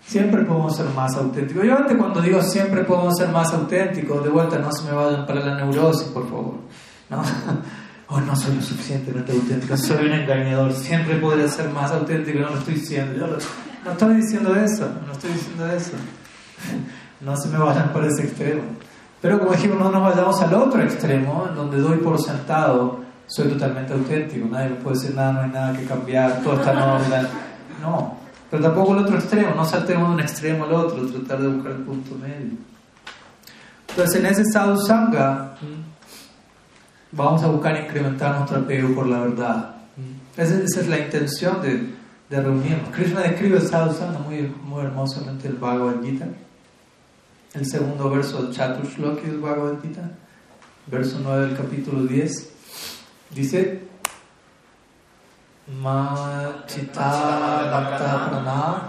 Siempre 0.05 0.43
podemos 0.43 0.75
ser 0.75 0.87
más 0.87 1.15
auténticos. 1.15 1.63
Yo 1.63 1.77
antes 1.77 1.97
cuando 1.97 2.21
digo 2.21 2.41
siempre 2.41 2.83
podemos 2.83 3.15
ser 3.17 3.29
más 3.29 3.53
auténticos, 3.53 4.23
de 4.23 4.29
vuelta 4.29 4.59
no 4.59 4.71
se 4.71 4.83
me 4.83 4.91
vayan 4.91 5.25
para 5.25 5.39
la 5.39 5.55
neurosis, 5.55 6.07
por 6.09 6.29
favor. 6.29 6.55
¿No? 7.09 7.21
Oh, 8.13 8.19
no 8.19 8.35
soy 8.35 8.55
lo 8.55 8.61
suficientemente 8.61 9.31
auténtico, 9.31 9.77
soy 9.77 10.07
un 10.07 10.11
engañador, 10.11 10.73
siempre 10.73 11.15
podré 11.15 11.47
ser 11.47 11.69
más 11.69 11.91
auténtico, 11.91 12.39
no 12.39 12.49
lo 12.49 12.57
estoy 12.57 12.73
diciendo. 12.73 13.17
Yo 13.17 13.37
no 13.85 13.91
estoy 13.91 14.15
diciendo 14.15 14.53
eso, 14.53 14.91
no 15.07 15.13
estoy 15.13 15.31
diciendo 15.31 15.71
eso. 15.71 15.93
No 17.21 17.37
se 17.37 17.47
me 17.47 17.57
vayan 17.57 17.93
por 17.93 18.03
ese 18.03 18.23
extremo. 18.23 18.63
Pero 19.21 19.39
como 19.39 19.53
dijimos, 19.53 19.79
no 19.79 19.91
nos 19.91 20.01
vayamos 20.01 20.41
al 20.41 20.53
otro 20.55 20.81
extremo, 20.81 21.45
en 21.47 21.55
donde 21.55 21.77
doy 21.77 21.99
por 21.99 22.21
sentado, 22.21 22.99
soy 23.33 23.49
totalmente 23.49 23.93
auténtico, 23.93 24.47
nadie 24.49 24.69
me 24.69 24.75
puede 24.75 24.99
decir 24.99 25.15
nada, 25.15 25.33
no 25.33 25.41
hay 25.41 25.49
nada 25.49 25.77
que 25.77 25.85
cambiar, 25.85 26.41
todo 26.43 26.55
está 26.55 26.73
en 26.73 26.79
orden. 26.79 27.27
No, 27.81 28.17
pero 28.49 28.63
tampoco 28.63 28.93
el 28.93 28.99
otro 28.99 29.17
extremo, 29.17 29.53
no 29.55 29.65
saltemos 29.65 30.09
de 30.09 30.13
un 30.15 30.19
extremo 30.19 30.65
al 30.65 30.73
otro, 30.73 31.07
tratar 31.07 31.41
de 31.41 31.47
buscar 31.47 31.71
el 31.71 31.79
punto 31.79 32.15
medio. 32.15 32.57
Entonces, 33.89 34.19
en 34.19 34.25
ese 34.25 34.45
sadhu 34.45 34.77
sangha, 34.77 35.55
vamos 37.11 37.43
a 37.43 37.47
buscar 37.47 37.77
incrementar 37.77 38.35
nuestro 38.35 38.59
apego 38.59 38.93
por 38.95 39.07
la 39.07 39.19
verdad. 39.19 39.75
esa 40.37 40.81
es 40.81 40.87
la 40.87 40.99
intención 40.99 41.61
de 41.61 42.01
de 42.31 42.41
reunirnos. 42.41 42.89
Krishna 42.95 43.21
describe 43.21 43.57
el 43.57 43.67
sadhu 43.67 43.93
sangha 43.93 44.19
muy, 44.19 44.53
muy 44.63 44.85
hermosamente 44.85 45.49
el 45.49 45.55
Bhagavad 45.55 46.01
Gita. 46.01 46.27
El 47.53 47.65
segundo 47.65 48.09
verso 48.09 48.41
del 48.41 48.53
Chaturshloki 48.53 49.27
del 49.27 49.39
Bhagavad 49.39 49.81
Gita, 49.81 50.09
verso 50.87 51.19
9 51.21 51.47
del 51.47 51.57
capítulo 51.57 52.05
10, 52.05 52.49
dice 53.33 53.87
Ma 55.79 56.63
chita 56.67 57.69
bhakta 57.71 58.27
prana 58.29 58.81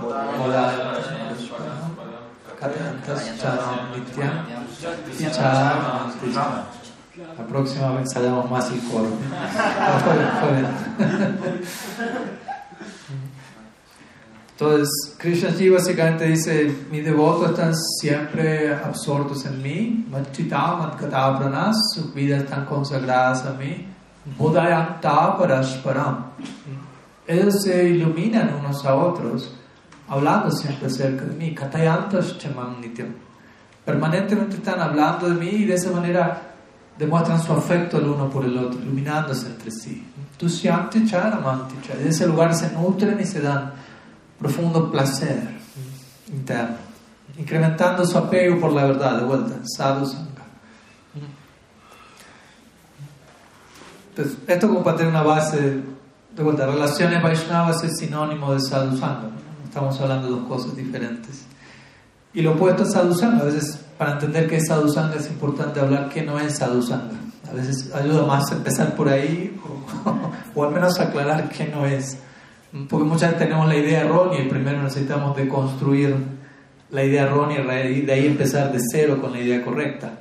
Charam 5.30 6.12
La 7.38 7.46
próxima 7.46 7.90
vez 7.90 8.00
ensayamos 8.02 8.50
más 8.50 8.70
el 8.70 8.80
coro. 8.88 9.08
Entonces, 14.52 15.14
Krishna 15.18 15.50
Ji 15.50 15.70
básicamente 15.70 16.24
dice, 16.26 16.72
mis 16.90 17.04
devotos 17.04 17.50
están 17.50 17.74
siempre 17.74 18.72
absortos 18.72 19.44
en 19.44 19.60
mí, 19.60 20.06
sus 21.94 22.14
vidas 22.14 22.44
están 22.44 22.64
consagradas 22.66 23.44
a 23.44 23.54
mí, 23.54 23.88
ellos 27.26 27.62
se 27.62 27.88
iluminan 27.88 28.54
unos 28.54 28.84
a 28.84 28.94
otros, 28.94 29.54
hablando 30.08 30.50
siempre 30.50 30.86
acerca 30.86 31.24
de 31.24 31.34
mí, 31.34 31.54
permanentemente 33.84 34.56
están 34.56 34.80
hablando 34.80 35.28
de 35.28 35.34
mí 35.34 35.48
y 35.48 35.64
de 35.64 35.74
esa 35.74 35.90
manera 35.90 36.54
demuestran 36.98 37.42
su 37.42 37.52
afecto 37.52 37.98
el 37.98 38.06
uno 38.06 38.28
por 38.28 38.44
el 38.44 38.56
otro, 38.58 38.80
iluminándose 38.80 39.46
entre 39.46 39.70
sí. 39.70 40.06
De 40.38 42.08
ese 42.08 42.26
lugar 42.26 42.54
se 42.54 42.72
nutren 42.72 43.18
y 43.20 43.24
se 43.24 43.40
dan 43.40 43.72
profundo 44.38 44.90
placer 44.90 45.60
interno, 46.28 46.76
incrementando 47.38 48.04
su 48.04 48.18
apego 48.18 48.60
por 48.60 48.72
la 48.72 48.84
verdad, 48.84 49.18
de 49.18 49.24
vuelta, 49.24 49.54
sadhu 49.76 50.06
sangha. 50.06 50.28
Entonces, 54.14 54.36
esto 54.46 54.68
como 54.68 54.82
para 54.82 54.98
tener 54.98 55.10
una 55.10 55.22
base, 55.22 55.80
de 56.36 56.42
vuelta, 56.42 56.66
relaciones 56.66 57.22
Vaishnavas 57.22 57.82
es 57.82 57.96
sinónimo 57.96 58.52
de 58.52 58.60
sadhu 58.60 58.94
sangha, 58.98 59.30
estamos 59.64 59.98
hablando 60.02 60.28
de 60.28 60.34
dos 60.34 60.46
cosas 60.46 60.76
diferentes. 60.76 61.46
Y 62.34 62.42
lo 62.42 62.52
opuesto 62.52 62.82
a 62.82 62.86
sadhu 62.86 63.14
sangha, 63.14 63.40
a 63.40 63.44
veces 63.44 63.80
para 63.96 64.12
entender 64.12 64.48
qué 64.48 64.56
es 64.56 64.66
sadhu 64.68 64.90
sangha 64.90 65.16
es 65.16 65.30
importante 65.30 65.80
hablar 65.80 66.10
qué 66.10 66.22
no 66.22 66.38
es 66.38 66.58
sadhu 66.58 66.82
sangha. 66.82 67.18
A 67.50 67.54
veces 67.54 67.90
ayuda 67.94 68.26
más 68.26 68.52
empezar 68.52 68.94
por 68.94 69.08
ahí 69.08 69.58
o, 70.04 70.30
o 70.60 70.64
al 70.64 70.74
menos 70.74 71.00
aclarar 71.00 71.48
qué 71.48 71.68
no 71.68 71.86
es. 71.86 72.18
Porque 72.90 73.06
muchas 73.06 73.32
veces 73.32 73.46
tenemos 73.48 73.66
la 73.66 73.76
idea 73.76 74.02
errónea 74.02 74.42
y 74.42 74.48
primero 74.48 74.82
necesitamos 74.82 75.34
deconstruir 75.34 76.16
la 76.90 77.02
idea 77.02 77.22
errónea 77.22 77.60
y 77.88 78.02
de 78.02 78.12
ahí 78.12 78.26
empezar 78.26 78.72
de 78.72 78.78
cero 78.92 79.18
con 79.22 79.32
la 79.32 79.40
idea 79.40 79.64
correcta. 79.64 80.18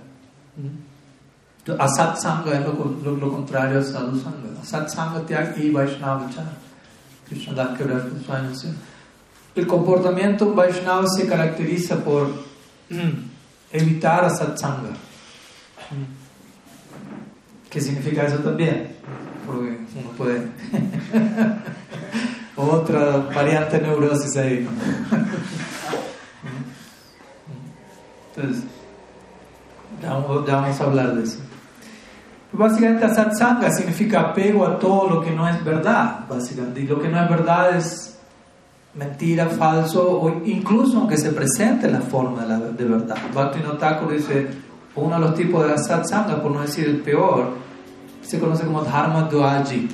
Es 1.66 3.04
lo, 3.04 3.18
lo, 3.18 3.32
contrario 3.32 3.80
a 3.80 3.84
Sadhu 3.84 4.20
Sangha. 4.20 4.62
Asat 4.62 4.90
Sangha 4.90 5.26
Tyag 5.26 5.58
y 5.60 5.70
Vaishnava 5.70 6.28
Krishna 7.28 7.78
El 9.56 9.68
comportamiento 9.68 10.54
Vaishnava 10.54 11.08
se 11.08 11.28
caracteriza 11.28 12.04
por 12.04 12.30
evitar 13.72 14.26
Asat 14.26 14.58
Sangha. 14.58 14.90
¿Qué 17.70 17.80
significa 17.80 18.24
eso 18.24 18.38
también? 18.38 18.96
Porque 19.46 19.78
uno 19.96 20.10
puede 20.18 20.42
otra 22.56 23.18
variante 23.34 23.80
neurosis 23.80 24.36
ahí. 24.38 24.68
Entonces, 28.36 28.64
ya 30.02 30.14
vamos, 30.14 30.82
a 30.82 30.84
hablar 30.84 31.16
de 31.16 31.24
eso. 31.24 31.40
Básicamente, 32.54 33.08
satsanga 33.14 33.72
significa 33.72 34.22
apego 34.22 34.66
a 34.66 34.78
todo 34.78 35.10
lo 35.10 35.22
que 35.22 35.32
no 35.32 35.48
es 35.48 35.64
verdad, 35.64 36.28
básicamente. 36.28 36.82
Y 36.82 36.88
lo 36.88 37.02
que 37.02 37.08
no 37.08 37.22
es 37.24 37.30
verdad 37.30 37.78
es 37.78 38.20
mentira, 38.94 39.48
falso, 39.48 40.22
o 40.22 40.42
incluso 40.46 40.98
aunque 40.98 41.18
se 41.18 41.32
presente 41.32 41.90
la 41.90 42.02
forma 42.02 42.46
de, 42.46 42.86
verdad. 42.86 43.16
Bhakti 43.34 43.60
Thakur 43.80 44.12
dice, 44.12 44.48
uno 44.96 45.16
de 45.16 45.22
los 45.22 45.36
tipos 45.36 45.66
de 45.66 45.78
satsanga, 45.78 46.42
por 46.42 46.52
no 46.52 46.62
decir 46.62 46.86
el 46.86 46.98
peor, 46.98 47.52
se 48.22 48.38
conoce 48.38 48.66
como 48.66 48.82
dharma 48.82 49.24
duaji 49.24 49.90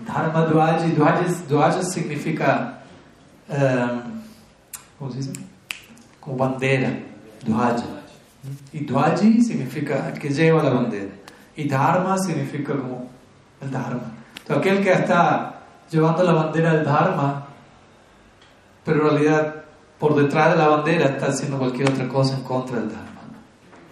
Dharma 0.00 0.46
Dwaji, 0.46 0.92
Dwaji, 1.48 1.82
significa, 1.84 2.80
um, 3.48 4.20
¿cómo 4.98 5.10
se 5.10 5.18
dice? 5.18 5.32
Como 6.20 6.36
bandera, 6.36 6.90
Dwaji. 7.46 7.84
Y 8.72 8.84
Dwaji 8.84 9.42
significa 9.42 10.10
el 10.12 10.18
que 10.18 10.30
lleva 10.30 10.62
la 10.62 10.70
bandera. 10.70 11.12
Y 11.56 11.68
Dharma 11.68 12.18
significa 12.18 12.74
como 12.74 13.08
el 13.60 13.70
Dharma. 13.70 14.12
Entonces, 14.38 14.56
aquel 14.56 14.82
que 14.82 14.92
está 14.92 15.60
llevando 15.90 16.22
la 16.22 16.32
bandera 16.32 16.74
del 16.74 16.84
Dharma, 16.84 17.46
pero 18.84 19.02
en 19.02 19.14
realidad 19.14 19.54
por 19.98 20.16
detrás 20.16 20.52
de 20.52 20.58
la 20.58 20.68
bandera 20.68 21.06
está 21.06 21.26
haciendo 21.26 21.58
cualquier 21.58 21.88
otra 21.90 22.08
cosa 22.08 22.34
en 22.34 22.42
contra 22.42 22.78
del 22.78 22.88
Dharma. 22.88 23.20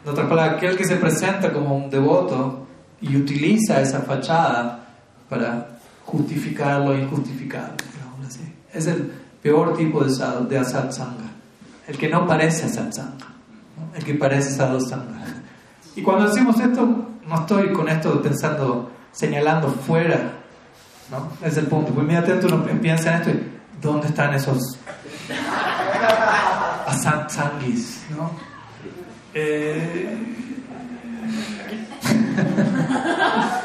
En 0.04 0.10
otras 0.10 0.28
palabras, 0.28 0.56
aquel 0.56 0.76
que 0.76 0.84
se 0.84 0.96
presenta 0.96 1.52
como 1.52 1.76
un 1.76 1.88
devoto 1.88 2.66
y 3.00 3.16
utiliza 3.16 3.80
esa 3.80 4.00
fachada 4.00 4.84
para 5.28 5.68
justificar 6.04 6.80
lo 6.80 6.96
injustificable. 6.96 7.76
Así. 8.26 8.40
Es 8.72 8.86
el 8.86 9.12
peor 9.42 9.76
tipo 9.76 10.04
de, 10.04 10.12
de 10.48 10.58
asat 10.58 10.92
el 11.88 11.98
que 11.98 12.08
no 12.08 12.26
parece 12.26 12.66
asat 12.66 12.94
el 13.94 14.04
que 14.04 14.14
parece 14.14 14.50
sadhu 14.50 14.78
Y 15.96 16.02
cuando 16.02 16.28
decimos 16.28 16.58
esto, 16.60 17.11
no 17.26 17.34
estoy 17.36 17.72
con 17.72 17.88
esto 17.88 18.20
pensando, 18.22 18.90
señalando 19.12 19.68
fuera, 19.68 20.32
¿no? 21.10 21.46
Es 21.46 21.56
el 21.56 21.66
punto. 21.66 21.92
Pues 21.92 22.04
inmediatamente 22.04 22.46
uno 22.46 22.64
piensa 22.80 23.14
en 23.14 23.20
esto 23.20 23.30
y 23.30 23.52
¿dónde 23.80 24.08
están 24.08 24.34
esos 24.34 24.78
asat 26.86 27.32
¿no? 28.16 28.30
Eh... 29.34 30.18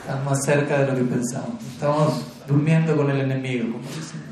Están 0.00 0.24
más 0.24 0.44
cerca 0.44 0.78
de 0.78 0.86
lo 0.86 0.94
que 0.94 1.02
pensamos. 1.02 1.62
Estamos 1.72 2.22
durmiendo 2.46 2.96
con 2.96 3.10
el 3.10 3.20
enemigo, 3.22 3.72
como 3.72 3.88
dicen. 3.88 4.22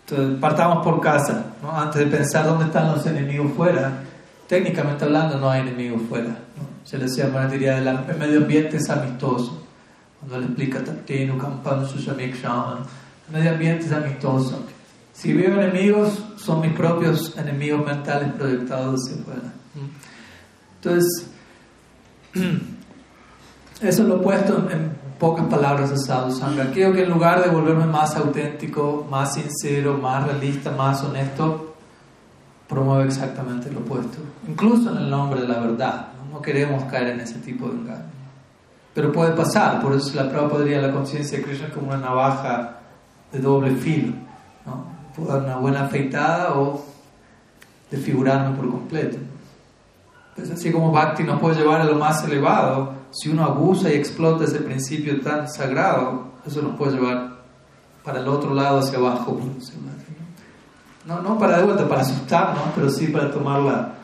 Entonces, 0.00 0.40
partamos 0.40 0.84
por 0.84 1.00
casa, 1.00 1.44
¿no? 1.62 1.78
antes 1.78 2.00
de 2.00 2.06
pensar 2.06 2.44
dónde 2.44 2.64
están 2.66 2.92
los 2.92 3.06
enemigos 3.06 3.52
fuera. 3.56 3.92
Técnicamente 4.48 5.04
hablando, 5.04 5.38
no 5.38 5.48
hay 5.48 5.60
enemigos 5.62 6.02
fuera. 6.08 6.43
Se 6.84 6.98
le 6.98 7.06
bueno, 7.30 7.50
diría, 7.50 7.78
el 7.78 8.18
medio 8.18 8.38
ambiente 8.38 8.76
es 8.76 8.90
amistoso. 8.90 9.62
Cuando 10.20 10.38
le 10.38 10.46
explica 10.46 10.84
Tatenu, 10.84 11.38
Campano, 11.38 11.86
Sushamik, 11.86 12.36
Shaman, 12.40 12.78
el 13.28 13.36
medio 13.36 13.52
ambiente 13.52 13.86
es 13.86 13.92
amistoso. 13.92 14.64
Si 15.12 15.32
veo 15.32 15.60
enemigos, 15.60 16.22
son 16.36 16.60
mis 16.60 16.72
propios 16.72 17.36
enemigos 17.38 17.84
mentales 17.84 18.32
proyectados 18.32 19.00
hacia 19.00 19.22
afuera. 19.22 19.52
Entonces, 20.76 21.26
Eso 23.80 24.04
lo 24.04 24.16
he 24.16 24.18
puesto 24.18 24.70
en, 24.70 24.92
pocas 25.18 25.46
palabras 25.46 25.90
a 25.90 25.96
Sadhu 25.96 26.32
Sangha. 26.32 26.70
Quiero 26.70 26.92
que 26.92 27.04
en 27.04 27.10
lugar 27.10 27.42
de 27.42 27.50
volverme 27.50 27.86
más 27.86 28.16
auténtico, 28.16 29.06
más 29.10 29.34
sincero, 29.34 29.96
más 29.96 30.26
realista, 30.26 30.70
más 30.70 31.02
honesto, 31.02 31.74
promueve 32.68 33.04
exactamente 33.04 33.70
lo 33.70 33.80
opuesto. 33.80 34.18
Incluso 34.48 34.90
en 34.90 34.98
el 34.98 35.10
nombre 35.10 35.40
de 35.40 35.48
la 35.48 35.60
verdad. 35.60 36.08
No, 36.34 36.42
queremos 36.42 36.82
caer 36.90 37.10
en 37.10 37.20
ese 37.20 37.38
tipo 37.38 37.68
de 37.68 37.74
engaño. 37.74 38.10
Pero 38.92 39.12
puede 39.12 39.32
pasar, 39.32 39.80
por 39.80 39.94
eso 39.94 40.16
la 40.16 40.28
prueba 40.28 40.48
podría 40.48 40.80
la 40.80 40.90
conciencia 40.90 41.38
de 41.38 41.44
Krishna 41.44 41.70
como 41.70 41.86
una 41.88 41.98
navaja 41.98 42.78
de 43.30 43.38
doble 43.38 43.70
filo. 43.76 44.14
¿no? 44.66 45.24
Dar 45.28 45.44
una 45.44 45.58
buena 45.58 45.84
afeitada 45.84 46.54
o 46.54 46.84
desfigurarme 47.88 48.56
por 48.56 48.68
completo. 48.68 49.16
Es 50.36 50.50
así 50.50 50.72
como 50.72 50.90
Bhakti 50.90 51.22
nos 51.22 51.38
puede 51.38 51.54
llevar 51.54 51.80
a 51.80 51.84
lo 51.84 51.94
más 51.94 52.24
elevado, 52.24 52.94
si 53.12 53.28
uno 53.28 53.44
abusa 53.44 53.92
y 53.92 53.94
explota 53.94 54.42
ese 54.42 54.58
principio 54.58 55.20
tan 55.20 55.48
sagrado, 55.48 56.32
eso 56.44 56.62
nos 56.62 56.76
puede 56.76 56.96
llevar 56.96 57.44
para 58.02 58.18
el 58.18 58.26
otro 58.26 58.52
lado, 58.52 58.80
hacia 58.80 58.98
abajo. 58.98 59.38
No, 61.06 61.22
no 61.22 61.38
para 61.38 61.58
de 61.58 61.64
vuelta, 61.64 61.88
para 61.88 62.00
asustarnos, 62.00 62.64
pero 62.74 62.90
sí 62.90 63.06
para 63.06 63.30
tomar 63.30 63.60
la, 63.60 63.94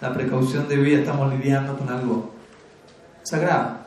la 0.00 0.12
precaución 0.12 0.68
de 0.68 0.76
vida. 0.76 1.00
Estamos 1.00 1.32
lidiando 1.32 1.76
con 1.76 1.88
algo 1.88 2.32
sagrado. 3.22 3.80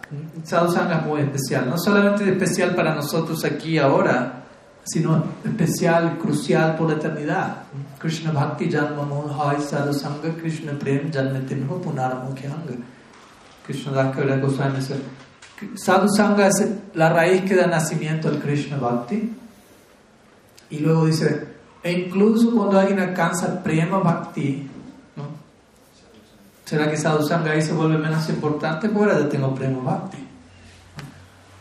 Sadhusanga 0.44 1.00
es 1.00 1.06
muy 1.06 1.22
especial, 1.22 1.70
no 1.70 1.78
solamente 1.78 2.30
especial 2.30 2.76
para 2.76 2.94
nosotros 2.94 3.44
aquí 3.46 3.80
ahora, 3.80 4.44
sino 4.84 5.24
especial, 5.44 6.18
crucial 6.20 6.76
por 6.76 6.90
la 6.90 6.96
eternidad. 6.96 7.64
Krishna 7.98 8.32
Bhakti 8.32 8.70
Janma 8.70 9.04
Mohai 9.04 9.62
Sadhu 9.62 9.94
Sangha 9.94 10.36
Krishna 10.40 10.74
Prem 10.74 11.10
Janmatinho 11.12 11.82
Punarmukhyanga. 11.82 12.76
Krishna 13.66 13.94
Das 13.94 14.42
Goswami 14.42 14.76
dice, 14.76 14.96
Sadhu 15.76 16.08
Sangha 16.10 16.48
es 16.48 16.68
la 16.94 17.10
raíz 17.10 17.44
que 17.44 17.56
da 17.56 17.66
nacimiento 17.68 18.28
al 18.28 18.40
Krishna 18.40 18.78
Bhakti. 18.78 19.34
Y 20.70 20.80
luego 20.80 21.06
dice, 21.06 21.48
e 21.82 21.92
incluso 21.92 22.54
cuando 22.54 22.78
alguien 22.78 23.00
alcanza 23.00 23.64
Prema 23.64 24.00
Bhakti. 24.00 24.70
¿Será 26.74 26.90
que 26.90 26.98
Sadhu 26.98 27.24
Sangha 27.24 27.52
ahí 27.52 27.62
se 27.62 27.72
vuelve 27.72 28.00
menos 28.00 28.28
importante? 28.30 28.90
Pues 28.90 29.06
ahora 29.06 29.20
ya 29.20 29.30
tengo 29.30 29.54
Prema 29.54 29.80
Bhakti. 29.84 30.18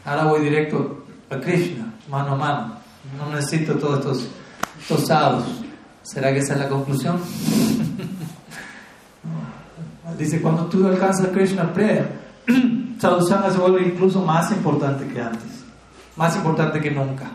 Ahora 0.06 0.24
voy 0.24 0.40
directo 0.40 1.04
a 1.28 1.36
Krishna, 1.36 1.92
mano 2.08 2.32
a 2.32 2.36
mano. 2.36 2.76
No 3.18 3.30
necesito 3.30 3.74
todos 3.74 3.98
estos, 3.98 4.26
estos 4.80 5.06
sadhus. 5.06 5.44
¿Será 6.02 6.32
que 6.32 6.38
esa 6.38 6.54
es 6.54 6.60
la 6.60 6.68
conclusión? 6.70 7.20
Dice, 10.18 10.40
cuando 10.40 10.64
tú 10.64 10.86
alcanzas 10.86 11.28
Krishna 11.28 11.70
Prem, 11.74 12.06
Sadhusanga 12.98 13.50
se 13.50 13.58
vuelve 13.58 13.82
incluso 13.82 14.24
más 14.24 14.50
importante 14.50 15.06
que 15.08 15.20
antes, 15.20 15.62
más 16.16 16.34
importante 16.36 16.80
que 16.80 16.90
nunca, 16.90 17.32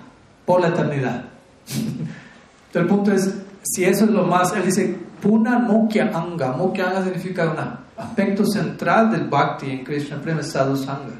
por 0.48 0.62
la 0.62 0.70
eternidad. 0.70 1.26
Entonces 1.68 2.74
el 2.74 2.88
punto 2.88 3.12
es, 3.12 3.36
si 3.62 3.86
eso 3.86 4.06
es 4.06 4.10
lo 4.10 4.26
más, 4.26 4.52
él 4.54 4.66
dice, 4.66 5.07
Puna 5.22 5.60
Mukhya 5.60 6.12
Anga, 6.14 6.52
Mukhya 6.52 6.90
Anga 6.90 7.04
significa 7.04 7.46
un 7.46 7.58
aspecto 7.98 8.46
central 8.46 9.12
del 9.12 9.28
Bhakti 9.28 9.72
en 9.72 9.84
Krishna 9.84 10.18
Prem 10.18 10.40
es 10.40 10.52
Sadhusanga. 10.52 11.14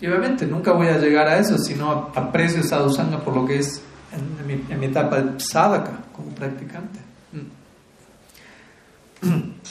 Y 0.00 0.06
obviamente 0.06 0.46
nunca 0.46 0.72
voy 0.72 0.88
a 0.88 0.98
llegar 0.98 1.28
a 1.28 1.38
eso 1.38 1.58
si 1.58 1.74
no 1.74 2.10
aprecio 2.14 2.62
Sadhusanga 2.62 3.18
por 3.18 3.36
lo 3.36 3.46
que 3.46 3.58
es 3.58 3.82
en, 4.12 4.46
mi, 4.46 4.64
en 4.68 4.82
etapa 4.82 5.20
de 5.20 5.38
sadhaka 5.38 5.92
como 6.14 6.30
practicante. 6.30 6.98
Entonces 9.22 9.62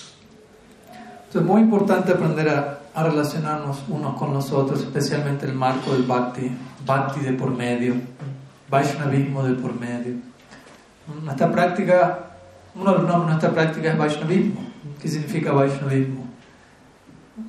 es 1.33 1.41
muy 1.41 1.61
importante 1.61 2.11
aprender 2.11 2.49
a, 2.49 2.75
relacionarnos 3.01 3.83
unos 3.87 4.17
con 4.17 4.33
los 4.33 4.51
otros, 4.51 4.81
especialmente 4.81 5.45
el 5.45 5.53
marco 5.53 5.93
del 5.93 6.03
bhakti, 6.03 6.51
bhakti 6.85 7.21
de 7.21 7.31
por 7.31 7.55
medio, 7.55 7.93
Vaishnavismo 8.69 9.41
de 9.43 9.53
por 9.53 9.79
medio. 9.79 10.15
Nuestra 11.23 11.49
práctica, 11.49 12.28
uno 12.75 12.91
de 12.91 12.97
los 12.97 13.07
nombres 13.07 13.21
de 13.21 13.25
nuestra 13.25 13.51
práctica 13.51 13.91
es 13.91 13.97
Vaishnavismo. 13.97 14.61
¿Qué 15.01 15.07
significa 15.07 15.51
Vaishnavismo? 15.51 16.27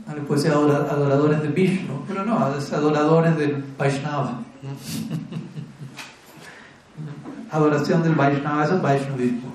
No 0.06 0.14
le 0.14 0.20
puede 0.22 0.40
ser 0.40 0.52
adoradores 0.52 1.42
de 1.42 1.48
Vishnu, 1.48 2.04
pero 2.06 2.24
no, 2.24 2.56
es 2.56 2.72
adoradores 2.72 3.36
del 3.36 3.62
Vaishnava. 3.76 4.40
Adoración 7.50 8.04
del 8.04 8.14
Vaishnava, 8.14 8.64
eso 8.64 8.76
es 8.76 8.82
Vaishnavismo. 8.82 9.50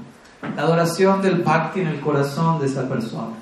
La 0.55 0.63
adoración 0.63 1.21
del 1.21 1.41
Bhakti 1.41 1.79
en 1.79 1.87
el 1.87 2.01
corazón 2.01 2.59
de 2.59 2.67
esa 2.67 2.87
persona. 2.89 3.37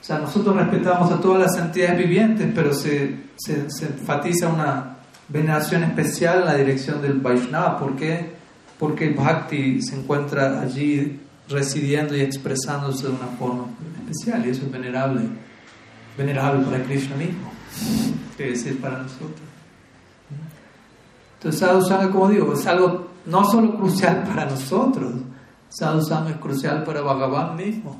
O 0.00 0.04
sea, 0.04 0.18
nosotros 0.18 0.54
respetamos 0.54 1.10
a 1.10 1.20
todas 1.20 1.40
las 1.40 1.56
entidades 1.56 1.96
vivientes, 1.96 2.52
pero 2.54 2.74
se, 2.74 3.20
se, 3.36 3.70
se 3.70 3.86
enfatiza 3.86 4.48
una 4.48 4.96
veneración 5.28 5.84
especial 5.84 6.40
en 6.40 6.44
la 6.44 6.54
dirección 6.56 7.00
del 7.00 7.14
Vaishnava. 7.14 7.78
¿Por 7.78 7.96
qué? 7.96 8.34
Porque 8.78 9.08
el 9.08 9.14
Bhakti 9.14 9.80
se 9.80 9.96
encuentra 9.96 10.60
allí 10.60 11.23
residiendo 11.48 12.16
y 12.16 12.20
expresándose 12.20 13.06
de 13.06 13.12
una 13.12 13.26
forma 13.38 13.66
especial 13.98 14.46
y 14.46 14.50
eso 14.50 14.62
es 14.62 14.72
venerable. 14.72 15.22
Venerable 16.16 16.64
para 16.64 16.82
Krishna 16.84 17.16
mismo, 17.16 17.50
quiere 18.36 18.52
decir 18.52 18.80
para 18.80 18.98
nosotros. 18.98 19.40
Entonces, 21.34 21.60
sadhusanga, 21.60 22.10
como 22.10 22.28
digo, 22.28 22.54
es 22.54 22.66
algo 22.66 23.08
no 23.26 23.44
solo 23.44 23.76
crucial 23.76 24.22
para 24.26 24.46
nosotros, 24.46 25.12
sadhusanga 25.68 26.30
es 26.30 26.36
crucial 26.36 26.84
para 26.84 27.00
Bhagavan 27.00 27.56
mismo. 27.56 27.96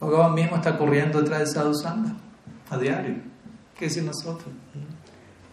Bhagavan 0.00 0.34
mismo 0.34 0.56
está 0.56 0.78
corriendo 0.78 1.20
detrás 1.20 1.40
de 1.40 1.46
sadhusanga 1.46 2.14
a 2.70 2.78
diario. 2.78 3.16
¿Qué 3.78 3.84
decir 3.84 4.04
nosotros? 4.04 4.48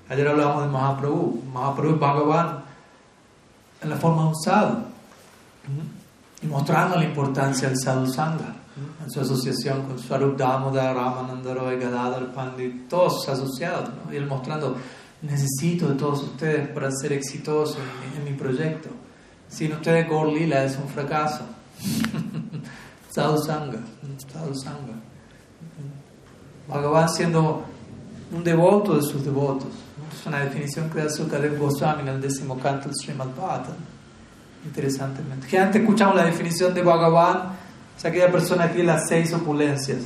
Ayer 0.08 0.28
hablábamos 0.28 0.64
de 0.64 0.70
Mahaprabhu. 0.70 1.44
Mahaprabhu 1.54 1.94
es 1.94 2.00
Bhagavan 2.00 2.64
en 3.82 3.90
la 3.90 3.96
forma 3.98 4.32
sadhu. 4.44 4.78
Y 6.42 6.48
mostrando 6.48 6.98
la 6.98 7.06
importancia 7.06 7.70
del 7.70 7.78
sadhusanga 7.78 8.56
en 9.04 9.10
su 9.10 9.22
asociación 9.22 9.84
con 9.84 9.98
Swarup 9.98 10.38
Damodar, 10.38 10.96
Ramananda 10.96 11.54
Roy, 11.54 11.78
Gadadhar 11.78 12.34
Pandit, 12.34 12.90
todos 12.90 13.28
asociados. 13.30 13.90
¿no? 13.90 14.14
Y 14.14 14.18
él 14.18 14.26
mostrando, 14.26 14.76
necesito 15.22 15.88
de 15.88 15.96
todos 15.96 16.24
ustedes 16.24 16.68
para 16.70 16.92
ser 16.92 17.14
exitoso 17.14 17.78
en 18.16 18.24
mi, 18.24 18.38
proyecto. 18.38 18.90
Sin 19.48 19.74
ustedes, 19.74 20.10
Gaur 20.10 20.28
Lila 20.28 20.64
es 20.66 20.78
un 20.78 20.90
fracaso. 20.90 21.44
Sadhusanga, 23.10 23.80
Sadhusanga. 24.32 24.94
Bhagavan 26.68 27.10
siendo 27.10 27.64
un 28.32 28.44
devoto 28.44 28.96
de 28.96 29.04
sus 29.04 29.24
devotos. 29.24 29.70
Es 30.12 30.26
una 30.26 30.40
definición 30.40 30.90
que 30.90 31.00
da 31.00 31.10
Sukadev 31.10 31.58
Goswami 31.58 32.02
en 32.02 32.08
el 32.10 32.22
décimo 32.22 32.60
canto 32.60 32.90
del 32.90 32.96
Srimad 32.96 33.28
Bhagavatam. 33.28 33.95
Interesantemente. 34.66 35.58
Antes 35.58 35.82
escuchamos 35.82 36.16
la 36.16 36.26
definición 36.26 36.74
de 36.74 36.82
Bhagavan, 36.82 37.54
es 37.98 38.04
aquella 38.04 38.32
persona 38.32 38.68
que 38.68 38.76
tiene 38.76 38.94
las 38.94 39.08
seis 39.08 39.32
opulencias. 39.34 40.04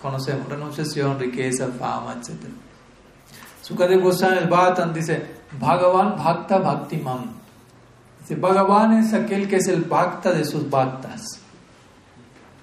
Conocemos 0.00 0.48
renunciación, 0.48 1.18
riqueza, 1.18 1.68
fama, 1.78 2.14
etc. 2.14 2.34
Sukadev 3.62 4.02
Goswami 4.02 4.38
el 4.38 4.48
Bhagavatam 4.48 4.92
dice: 4.92 5.22
Bhagavan 5.58 6.16
Bhakta 6.16 6.58
Bhaktiman. 6.58 7.32
Dice: 8.20 8.36
Bhagavan 8.36 8.92
es 8.94 9.12
aquel 9.12 9.48
que 9.48 9.56
es 9.56 9.68
el 9.68 9.82
Bhakta 9.82 10.32
de 10.32 10.44
sus 10.44 10.68
Bhaktas. 10.68 11.22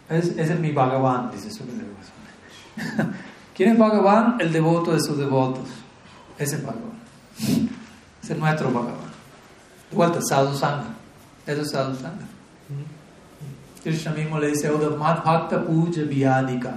Es, 0.09 0.25
ese 0.29 0.53
es 0.53 0.59
mi 0.59 0.71
Bhagavan, 0.71 1.31
dice 1.31 1.51
Sukadev 1.51 1.87
Goswami. 1.97 3.13
¿Quién 3.55 3.71
es 3.71 3.77
Bhagavan? 3.77 4.37
El 4.39 4.53
devoto 4.53 4.93
de 4.93 4.99
sus 4.99 5.17
devotos. 5.17 5.67
Ese 6.37 6.55
es 6.55 6.63
Bhagavan. 6.63 6.97
Ese 8.23 8.33
es 8.33 8.39
nuestro 8.39 8.71
Bhagavan. 8.71 9.06
De 9.89 9.95
vuelta, 9.95 10.19
Sadhu 10.21 10.53
Sangha. 10.55 10.95
Eso 11.45 11.61
es 11.61 11.71
Sadhu 11.71 11.95
Sangha. 11.95 12.27
Krishna 13.83 14.11
mismo 14.11 14.37
le 14.39 14.49
dice, 14.49 14.69
Bhakta 14.69 15.63
Puja 15.63 16.01
Vyadika. 16.01 16.73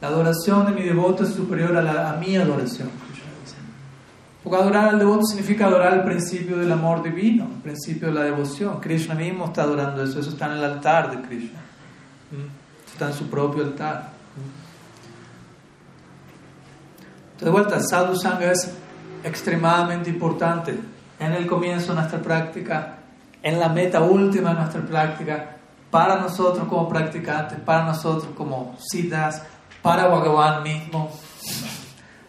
La 0.00 0.08
adoración 0.08 0.66
de 0.66 0.72
mi 0.72 0.82
devoto 0.82 1.24
es 1.24 1.30
superior 1.30 1.74
a, 1.76 1.82
la, 1.82 2.10
a 2.10 2.16
mi 2.16 2.36
adoración. 2.36 2.90
Porque 4.42 4.60
adorar 4.60 4.90
al 4.90 4.98
devoto 4.98 5.24
significa 5.24 5.66
adorar 5.66 5.94
el 5.94 6.04
principio 6.04 6.58
del 6.58 6.70
amor 6.70 7.02
divino, 7.02 7.44
el 7.44 7.62
principio 7.62 8.08
de 8.08 8.14
la 8.14 8.22
devoción. 8.22 8.80
Krishna 8.80 9.14
mismo 9.14 9.46
está 9.46 9.62
adorando 9.62 10.02
eso, 10.04 10.20
eso 10.20 10.30
está 10.30 10.46
en 10.46 10.52
el 10.52 10.64
altar 10.64 11.10
de 11.10 11.26
Krishna. 11.26 11.60
Está 12.92 13.08
en 13.08 13.14
su 13.14 13.28
propio 13.28 13.64
altar. 13.64 14.10
De 17.40 17.50
vuelta, 17.50 17.80
Sadhu 17.80 18.14
Sangha 18.14 18.52
es 18.52 18.72
extremadamente 19.24 20.10
importante 20.10 20.78
en 21.18 21.32
el 21.32 21.46
comienzo 21.46 21.88
de 21.88 22.00
nuestra 22.00 22.20
práctica, 22.20 22.98
en 23.42 23.58
la 23.58 23.68
meta 23.68 24.00
última 24.00 24.50
de 24.50 24.60
nuestra 24.60 24.82
práctica, 24.82 25.56
para 25.90 26.16
nosotros 26.16 26.66
como 26.68 26.88
practicantes, 26.88 27.58
para 27.60 27.84
nosotros 27.84 28.28
como 28.36 28.76
siddhas, 28.78 29.42
para 29.82 30.08
Bhagavan 30.08 30.62
mismo. 30.62 31.10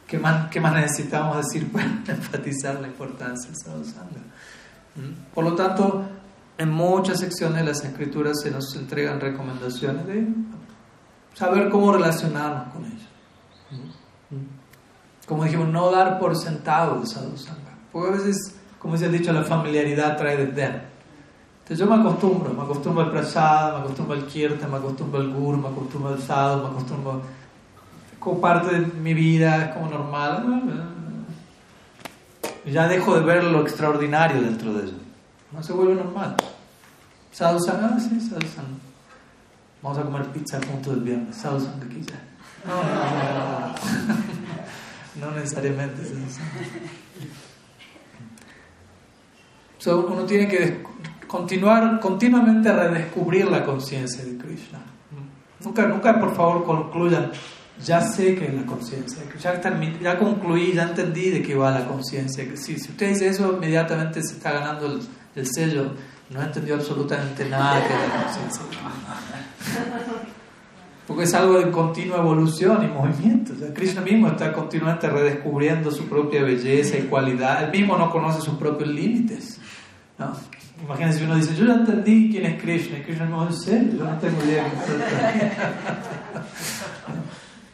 ¿Qué 0.06 0.18
más, 0.18 0.50
¿Qué 0.50 0.62
más 0.62 0.74
necesitamos 0.74 1.38
decir 1.38 1.72
para 1.72 1.86
enfatizar 2.08 2.80
la 2.80 2.88
importancia 2.88 3.50
de 3.50 3.56
Sadhu 3.56 3.84
Sangha? 3.84 4.22
Por 5.34 5.44
lo 5.44 5.54
tanto, 5.54 6.06
en 6.58 6.72
muchas 6.72 7.20
secciones 7.20 7.58
de 7.58 7.64
las 7.66 7.84
escrituras 7.84 8.42
se 8.42 8.50
nos 8.52 8.76
entregan 8.76 9.20
recomendaciones 9.20 10.08
de 10.08 10.28
saber 11.36 11.70
cómo 11.70 11.92
relacionarnos 11.94 12.74
con 12.74 12.86
ellos. 12.86 13.08
Como 15.28 15.44
dijimos, 15.44 15.68
no 15.68 15.92
dar 15.92 16.20
por 16.20 16.36
sentado 16.36 17.02
el 17.02 17.08
sadhu 17.08 17.38
sangha. 17.38 17.78
Porque 17.92 18.10
a 18.10 18.12
veces, 18.14 18.56
como 18.80 18.98
se 18.98 19.06
ha 19.06 19.10
dicho, 19.10 19.34
la 19.34 19.44
familiaridad 19.44 20.18
trae 20.18 20.38
desdén. 20.38 20.82
Entonces 21.60 21.86
yo 21.86 21.86
me 21.86 22.02
acostumbro, 22.02 22.54
me 22.54 22.64
acostumbro 22.64 23.04
al 23.04 23.12
prasad, 23.12 23.74
me 23.74 23.80
acostumbro 23.80 24.16
al 24.16 24.26
kirtan, 24.26 24.72
me 24.72 24.78
acostumbro 24.78 25.20
al 25.20 25.34
guru, 25.34 25.58
me 25.58 25.68
acostumbro 25.68 26.14
al 26.14 26.22
sadhu, 26.22 26.64
me 26.64 26.70
acostumbro 26.70 27.22
como 28.20 28.40
parte 28.40 28.80
de 28.80 28.86
mi 29.00 29.14
vida, 29.14 29.66
es 29.66 29.74
como 29.74 29.90
normal. 29.90 30.94
Ya 32.66 32.88
dejo 32.88 33.16
de 33.16 33.22
ver 33.22 33.44
lo 33.44 33.62
extraordinario 33.62 34.42
dentro 34.42 34.74
de 34.74 34.86
eso. 34.86 34.96
No 35.52 35.64
se 35.64 35.74
vuelve 35.74 35.96
normal. 35.96 36.36
Sadhu 37.32 37.60
sangha, 37.60 38.00
sí, 38.00 38.20
sadhu. 38.20 38.46
Vamos 39.82 39.98
a 39.98 40.04
comer 40.04 40.26
pizza 40.28 40.60
juntos 40.66 40.94
el 40.94 41.02
viernes. 41.02 41.36
Sadhu 41.36 41.60
sangha 41.60 41.86
ya. 41.90 42.24
No, 42.68 42.84
no, 45.24 45.28
no, 45.28 45.32
no 45.32 45.36
necesariamente 45.40 46.02
es 46.02 46.12
So, 49.78 50.08
uno 50.08 50.24
tiene 50.26 50.48
que 50.48 50.84
continuar 51.28 52.00
continuamente 52.00 52.70
a 52.70 52.74
redescubrir 52.74 53.46
la 53.48 53.64
conciencia 53.64 54.24
de 54.24 54.38
Krishna. 54.38 54.80
Nunca, 55.64 55.88
nunca, 55.88 56.20
por 56.20 56.36
favor, 56.36 56.66
concluyan, 56.66 57.32
ya 57.84 58.02
sé 58.02 58.36
que 58.36 58.46
es 58.46 58.54
la 58.54 58.66
conciencia, 58.66 59.24
ya, 59.40 59.62
ya 60.02 60.18
concluí, 60.18 60.74
ya 60.74 60.84
entendí 60.84 61.30
de 61.30 61.42
qué 61.42 61.56
va 61.56 61.72
la 61.72 61.86
conciencia. 61.86 62.46
Si, 62.56 62.78
si 62.80 62.92
usted 62.92 63.10
dice 63.10 63.28
eso, 63.28 63.54
inmediatamente 63.54 64.22
se 64.24 64.36
está 64.36 64.52
ganando 64.52 64.88
el, 64.88 65.00
el 65.36 65.48
sello, 65.48 65.92
no 66.30 66.42
ha 66.42 66.46
entendido 66.46 66.76
absolutamente 66.76 67.48
nada 67.50 67.82
que 67.88 67.94
la 67.94 68.24
conciencia. 68.24 68.62
Porque 71.08 71.24
es 71.24 71.34
algo 71.34 71.58
de 71.60 71.72
continua 71.72 72.18
evolución 72.18 72.84
y 72.84 72.88
movimiento. 72.88 73.54
O 73.54 73.74
Krishna 73.74 74.02
mismo 74.02 74.28
está 74.28 74.52
continuamente 74.52 75.10
redescubriendo 75.10 75.90
su 75.90 76.04
propia 76.10 76.44
belleza 76.44 76.98
y 76.98 77.04
cualidad. 77.04 77.64
Él 77.64 77.72
mismo 77.72 77.98
no 77.98 78.12
conoce 78.12 78.42
sus 78.42 78.56
propios 78.56 78.90
límites. 78.90 79.60
¿No? 80.18 80.34
Imagínense 80.84 81.20
si 81.20 81.26
uno 81.26 81.36
dice, 81.36 81.56
yo 81.56 81.66
ya 81.66 81.74
entendí 81.74 82.30
quién 82.32 82.46
es 82.46 82.62
Krishna. 82.62 83.04
Krishna 83.04 83.26
no 83.26 83.50
es 83.50 83.64
serio, 83.64 83.98
yo 83.98 84.04
no 84.04 84.18
tengo 84.18 84.44
idea. 84.44 84.66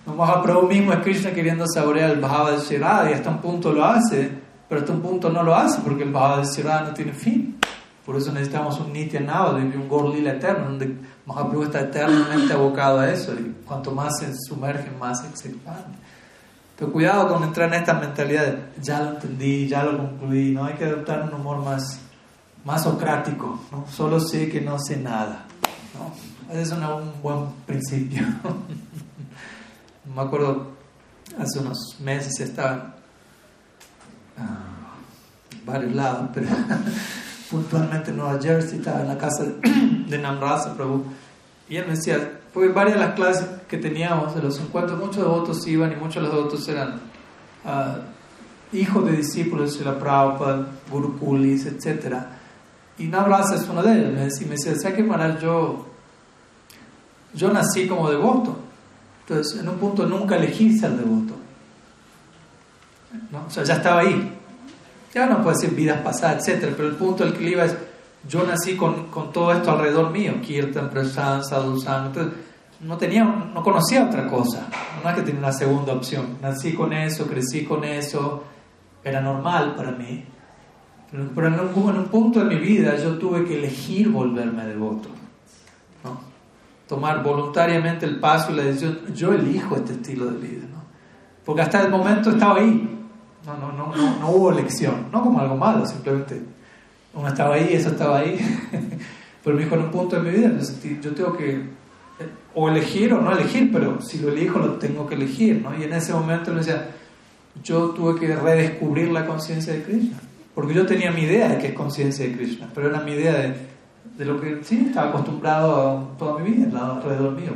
A 0.05 0.43
probar 0.43 0.65
mismo 0.65 0.91
es 0.91 0.99
Krishna 0.99 1.31
queriendo 1.31 1.65
saborear 1.65 2.11
el 2.11 2.19
Bhava 2.19 2.51
de 2.51 2.59
Shirada 2.59 3.09
y 3.09 3.13
hasta 3.13 3.29
un 3.29 3.39
punto 3.39 3.71
lo 3.71 3.85
hace, 3.85 4.29
pero 4.67 4.81
hasta 4.81 4.93
un 4.93 5.01
punto 5.01 5.29
no 5.29 5.43
lo 5.43 5.55
hace 5.55 5.81
porque 5.81 6.03
el 6.03 6.11
Bhava 6.11 6.39
de 6.39 6.45
Shirada 6.45 6.89
no 6.89 6.93
tiene 6.93 7.13
fin. 7.13 7.57
Por 8.05 8.17
eso 8.17 8.33
necesitamos 8.33 8.79
un 8.81 8.91
Nitya 8.91 9.21
y 9.21 9.77
un 9.77 9.87
Gorlila 9.87 10.33
eterno, 10.33 10.65
donde 10.65 10.93
Mahaprabhu 11.25 11.63
está 11.63 11.79
eternamente 11.81 12.51
abocado 12.51 12.99
a 12.99 13.09
eso 13.09 13.33
y 13.33 13.55
cuanto 13.65 13.91
más 13.91 14.19
se 14.19 14.33
sumerge, 14.35 14.91
más 14.99 15.21
se 15.21 15.47
expande. 15.47 15.97
Pero 16.77 16.91
cuidado 16.91 17.29
con 17.29 17.43
entrar 17.43 17.69
en 17.69 17.75
esta 17.75 17.93
mentalidad 17.93 18.45
de 18.45 18.57
ya 18.81 18.99
lo 18.99 19.11
entendí, 19.11 19.69
ya 19.69 19.83
lo 19.83 19.97
concluí, 19.97 20.51
¿no? 20.51 20.65
Hay 20.65 20.73
que 20.73 20.83
adoptar 20.83 21.23
un 21.23 21.33
humor 21.39 21.63
más, 21.63 22.01
más 22.65 22.83
socrático, 22.83 23.59
¿no? 23.71 23.85
Solo 23.89 24.19
sé 24.19 24.49
que 24.49 24.61
no 24.61 24.77
sé 24.79 24.97
nada, 24.97 25.45
¿no? 25.93 26.53
Es 26.53 26.71
un 26.71 26.81
buen 27.21 27.47
principio. 27.65 28.23
Me 30.15 30.21
acuerdo, 30.21 30.67
hace 31.39 31.59
unos 31.59 31.97
meses 31.99 32.39
estaba 32.39 32.95
en 34.37 35.65
varios 35.65 35.93
lados, 35.93 36.29
pero 36.33 36.47
puntualmente 37.51 38.11
en 38.11 38.17
Nueva 38.17 38.39
Jersey, 38.41 38.79
estaba 38.79 39.01
en 39.01 39.07
la 39.07 39.17
casa 39.17 39.45
de 39.45 40.17
Namrasa 40.21 40.75
Prabhu, 40.75 41.03
y 41.69 41.77
él 41.77 41.85
me 41.87 41.95
decía, 41.95 42.39
porque 42.53 42.69
varias 42.69 42.99
de 42.99 43.05
las 43.05 43.15
clases 43.15 43.47
que 43.67 43.77
teníamos 43.77 44.35
de 44.35 44.41
los 44.41 44.59
encuentros, 44.59 44.99
muchos 44.99 45.17
devotos 45.17 45.65
iban 45.67 45.91
y 45.91 45.95
muchos 45.95 46.15
de 46.15 46.21
los 46.21 46.31
devotos 46.31 46.67
eran 46.67 46.99
uh, 47.65 48.75
hijos 48.75 49.05
de 49.05 49.17
discípulos 49.17 49.79
de 49.79 49.85
la 49.85 49.97
Prabhupada, 49.97 50.67
Gurukulis, 50.91 51.65
etc. 51.65 52.15
Y 52.97 53.07
Namrasa 53.07 53.55
es 53.55 53.67
uno 53.67 53.81
de 53.81 53.93
ellos. 53.93 54.13
Me 54.13 54.25
decía, 54.25 54.47
me 54.47 54.55
decía 54.55 54.75
¿sabes 54.75 54.95
qué, 54.95 55.03
Maharaj? 55.03 55.39
Yo, 55.39 55.85
yo 57.33 57.51
nací 57.51 57.87
como 57.87 58.09
devoto. 58.09 58.57
Entonces, 59.21 59.59
en 59.59 59.69
un 59.69 59.77
punto 59.77 60.05
nunca 60.05 60.35
elegí 60.35 60.77
ser 60.77 60.91
devoto. 60.91 61.33
¿No? 63.31 63.45
O 63.47 63.49
sea, 63.49 63.63
ya 63.63 63.75
estaba 63.75 64.01
ahí. 64.01 64.37
Ya 65.13 65.27
no 65.27 65.43
puede 65.43 65.55
decir 65.55 65.75
vidas 65.75 66.01
pasadas, 66.01 66.47
etc. 66.47 66.73
Pero 66.75 66.89
el 66.89 66.95
punto 66.95 67.23
del 67.23 67.33
que 67.33 67.49
iba 67.49 67.65
es, 67.65 67.75
yo 68.27 68.45
nací 68.45 68.75
con, 68.75 69.07
con, 69.07 69.31
todo 69.31 69.51
esto 69.51 69.71
alrededor 69.71 70.11
mío, 70.11 70.33
Kirtan, 70.41 70.89
Prasan, 70.89 71.43
Sadhusan. 71.43 72.07
Entonces, 72.07 72.33
no, 72.81 72.97
tenía, 72.97 73.23
no 73.23 73.63
conocía 73.63 74.05
otra 74.05 74.27
cosa. 74.27 74.67
No 75.03 75.09
es 75.09 75.15
que 75.15 75.21
tenía 75.21 75.39
una 75.39 75.53
segunda 75.53 75.93
opción. 75.93 76.37
Nací 76.41 76.73
con 76.73 76.93
eso, 76.93 77.27
crecí 77.27 77.63
con 77.63 77.83
eso. 77.83 78.43
Era 79.03 79.21
normal 79.21 79.75
para 79.75 79.91
mí. 79.91 80.25
Pero 81.13 81.47
en 81.47 81.53
un, 81.53 81.89
en 81.89 81.97
un 81.99 82.05
punto 82.05 82.39
de 82.39 82.45
mi 82.45 82.55
vida 82.55 82.97
yo 82.97 83.19
tuve 83.19 83.45
que 83.45 83.59
elegir 83.59 84.09
volverme 84.09 84.65
devoto. 84.65 85.09
¿no? 86.03 86.19
Tomar 86.87 87.21
voluntariamente 87.21 88.07
el 88.07 88.19
paso 88.19 88.51
y 88.51 88.55
la 88.55 88.63
decisión. 88.63 88.99
Yo 89.13 89.31
elijo 89.31 89.75
este 89.75 89.93
estilo 89.93 90.25
de 90.25 90.39
vida. 90.39 90.63
¿no? 90.71 90.81
Porque 91.45 91.61
hasta 91.61 91.81
el 91.81 91.91
momento 91.91 92.31
estaba 92.31 92.59
ahí. 92.59 92.89
No, 93.45 93.57
no, 93.57 93.71
no, 93.73 93.95
no, 93.95 94.19
no 94.19 94.29
hubo 94.31 94.51
elección. 94.51 95.07
No 95.11 95.21
como 95.21 95.39
algo 95.39 95.55
malo, 95.55 95.85
simplemente 95.85 96.41
uno 97.13 97.27
estaba 97.27 97.55
ahí, 97.55 97.73
eso 97.73 97.89
estaba 97.89 98.19
ahí. 98.19 98.39
pero 99.43 99.55
me 99.55 99.63
dijo, 99.63 99.75
en 99.75 99.81
un 99.81 99.91
punto 99.91 100.15
de 100.15 100.31
mi 100.31 100.35
vida, 100.35 100.51
yo 101.01 101.13
tengo 101.13 101.37
que 101.37 101.51
eh, 101.53 102.29
o 102.55 102.69
elegir 102.69 103.13
o 103.13 103.21
no 103.21 103.31
elegir, 103.31 103.71
pero 103.71 104.01
si 104.01 104.19
lo 104.19 104.29
elijo 104.29 104.57
lo 104.57 104.73
tengo 104.73 105.05
que 105.05 105.15
elegir, 105.15 105.61
¿no? 105.61 105.77
Y 105.77 105.83
en 105.83 105.93
ese 105.93 106.13
momento 106.13 106.51
le 106.51 106.59
decía, 106.59 106.89
yo 107.63 107.89
tuve 107.89 108.19
que 108.19 108.35
redescubrir 108.35 109.11
la 109.11 109.25
conciencia 109.27 109.73
de 109.73 109.83
Krishna, 109.83 110.17
porque 110.53 110.73
yo 110.73 110.85
tenía 110.85 111.11
mi 111.11 111.21
idea 111.21 111.49
de 111.49 111.57
que 111.57 111.67
es 111.67 111.73
conciencia 111.73 112.25
de 112.25 112.33
Krishna, 112.33 112.69
pero 112.73 112.89
era 112.89 112.99
mi 112.99 113.13
idea 113.13 113.33
de, 113.33 113.55
de 114.17 114.25
lo 114.25 114.39
que 114.39 114.63
sí 114.63 114.85
estaba 114.87 115.09
acostumbrado 115.09 115.89
a 115.89 116.17
toda 116.17 116.39
mi 116.39 116.51
vida, 116.51 116.95
alrededor 116.95 117.31
mío, 117.33 117.53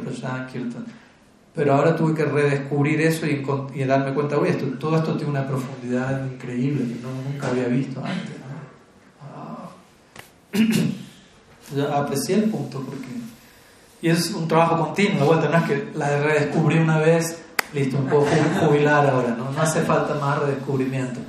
Kirtan. 0.51 0.85
Pero 1.53 1.73
ahora 1.73 1.95
tuve 1.95 2.13
que 2.13 2.25
redescubrir 2.25 3.01
eso 3.01 3.25
y, 3.25 3.83
darme 3.83 4.13
cuenta, 4.13 4.37
oye, 4.37 4.51
esto, 4.51 4.67
todo 4.79 4.95
esto 4.95 5.15
tiene 5.15 5.31
una 5.31 5.47
profundidad 5.47 6.25
increíble 6.31 6.93
que 6.93 7.01
no, 7.01 7.09
nunca 7.31 7.47
había 7.47 7.67
visto 7.67 7.99
antes. 8.03 8.37
Yo 11.75 11.93
aprecié 11.93 12.35
el 12.35 12.43
punto 12.49 12.81
porque... 12.81 13.07
Y 14.01 14.09
es 14.09 14.29
un 14.31 14.47
trabajo 14.47 14.85
continuo, 14.85 15.19
de 15.19 15.25
vuelta, 15.25 15.49
no 15.49 15.57
es 15.57 15.63
que 15.63 15.89
la 15.95 16.21
redescubrí 16.21 16.77
una 16.77 16.99
vez, 16.99 17.41
listo, 17.73 17.99
me 17.99 18.09
puedo 18.09 18.25
jubilar 18.61 19.09
ahora, 19.09 19.35
¿no? 19.35 19.51
no 19.51 19.59
hace 19.59 19.81
falta 19.81 20.13
más 20.13 20.37
redescubrimiento. 20.39 21.19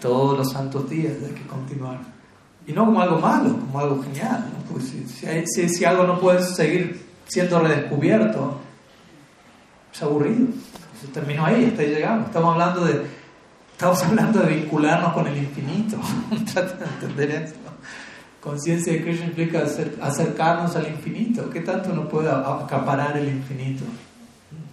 Todos 0.00 0.38
los 0.38 0.52
santos 0.52 0.88
días 0.88 1.14
hay 1.22 1.34
que 1.34 1.46
continuar. 1.46 1.98
Y 2.66 2.72
no 2.72 2.86
como 2.86 3.00
algo 3.00 3.18
malo, 3.18 3.50
como 3.58 3.78
algo 3.78 4.02
genial, 4.02 4.44
porque 4.68 4.84
si, 4.84 5.06
si, 5.46 5.68
si, 5.68 5.84
algo 5.84 6.04
no 6.04 6.20
puede 6.20 6.42
seguir 6.42 7.04
siendo 7.26 7.60
redescubierto, 7.60 8.60
es 9.92 10.02
aburrido. 10.02 10.48
Se 11.00 11.08
terminó 11.08 11.46
ahí, 11.46 11.66
hasta 11.66 11.82
ahí 11.82 11.88
llegamos. 11.88 12.26
Estamos 12.26 12.52
hablando 12.52 12.84
de, 12.84 13.02
estamos 13.72 14.02
hablando 14.04 14.40
de 14.40 14.54
vincularnos 14.54 15.12
con 15.12 15.26
el 15.26 15.36
infinito. 15.36 15.96
Trata 16.52 16.76
de 16.76 16.84
entender 16.84 17.30
esto. 17.30 17.58
Conciencia 18.40 18.92
de 18.94 19.02
Krishna 19.02 19.26
implica 19.26 19.64
acercarnos 20.00 20.74
al 20.74 20.86
infinito. 20.86 21.50
¿Qué 21.50 21.60
tanto 21.60 21.90
uno 21.92 22.08
puede 22.08 22.30
acaparar 22.30 23.16
el 23.16 23.28
infinito? 23.28 23.84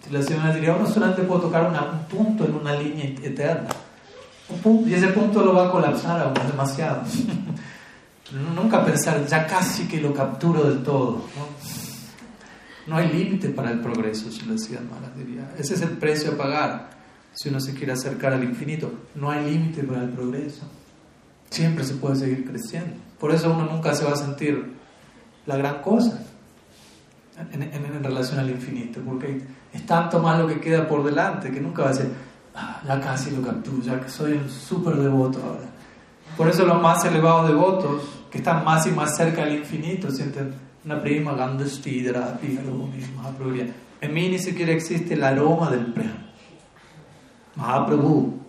Si 0.05 0.13
la 0.13 0.21
señora 0.21 0.53
diría, 0.53 0.73
uno 0.73 0.87
solamente 0.87 1.23
puede 1.23 1.41
tocar 1.41 1.65
un 1.65 1.99
punto 2.07 2.45
en 2.45 2.55
una 2.55 2.75
línea 2.75 3.05
eterna. 3.21 3.67
Y 4.85 4.93
ese 4.93 5.07
punto 5.09 5.43
lo 5.43 5.53
va 5.53 5.67
a 5.67 5.71
colapsar 5.71 6.21
aún 6.21 6.33
demasiado. 6.47 7.03
Nunca 8.55 8.83
pensar, 8.83 9.25
ya 9.25 9.47
casi 9.47 9.87
que 9.87 10.01
lo 10.01 10.13
capturo 10.13 10.63
del 10.63 10.83
todo. 10.83 11.21
No, 12.87 12.97
hay 12.97 13.09
límite 13.09 13.49
para 13.49 13.71
el 13.71 13.79
progreso, 13.79 14.31
si 14.31 14.45
lo 14.45 14.53
decía 14.53 14.79
diría. 15.15 15.53
Ese 15.57 15.73
es 15.73 15.81
el 15.81 15.91
precio 15.91 16.31
a 16.31 16.37
pagar 16.37 16.89
si 17.33 17.49
uno 17.49 17.59
se 17.59 17.73
quiere 17.73 17.93
acercar 17.93 18.33
al 18.33 18.43
infinito. 18.43 18.91
No 19.15 19.29
hay 19.29 19.49
límite 19.49 19.83
para 19.83 20.03
el 20.03 20.09
progreso. 20.09 20.63
Siempre 21.49 21.83
se 21.83 21.95
puede 21.95 22.15
seguir 22.15 22.45
creciendo. 22.45 22.95
Por 23.19 23.33
eso 23.33 23.51
uno 23.51 23.65
nunca 23.65 23.93
se 23.93 24.05
va 24.05 24.13
a 24.13 24.17
sentir 24.17 24.73
la 25.45 25.57
gran 25.57 25.81
cosa 25.81 26.21
en, 27.51 27.63
en, 27.63 28.03
relación 28.03 28.39
al 28.39 28.49
infinito, 28.49 28.99
porque 29.05 29.41
es 29.73 29.85
tanto 29.85 30.19
más 30.19 30.39
lo 30.39 30.47
que 30.47 30.59
queda 30.59 30.87
por 30.87 31.03
delante 31.03 31.51
que 31.51 31.61
nunca 31.61 31.83
va 31.83 31.91
a 31.91 31.93
ser, 31.93 32.09
ya 32.85 32.99
casi 32.99 33.31
lo 33.31 33.41
capturo, 33.41 33.81
ya 33.81 33.99
que 33.99 34.09
soy 34.09 34.33
un 34.33 34.49
súper 34.49 34.95
devoto 34.95 35.39
ahora. 35.43 35.69
Por 36.35 36.47
eso 36.47 36.65
los 36.65 36.81
más 36.81 37.03
elevados 37.05 37.47
devotos, 37.47 38.03
que 38.31 38.39
están 38.39 38.63
más 38.63 38.85
y 38.87 38.91
más 38.91 39.15
cerca 39.15 39.43
del 39.43 39.57
infinito, 39.57 40.11
sienten 40.11 40.53
una 40.85 41.01
prima 41.01 41.33
Gandhastidra. 41.33 42.39
En 44.01 44.13
mí 44.13 44.29
ni 44.29 44.39
siquiera 44.39 44.71
existe 44.71 45.15
el 45.15 45.23
aroma 45.23 45.69
del 45.69 45.93
prem. 45.93 46.13
Mahaprabhu. 47.55 48.39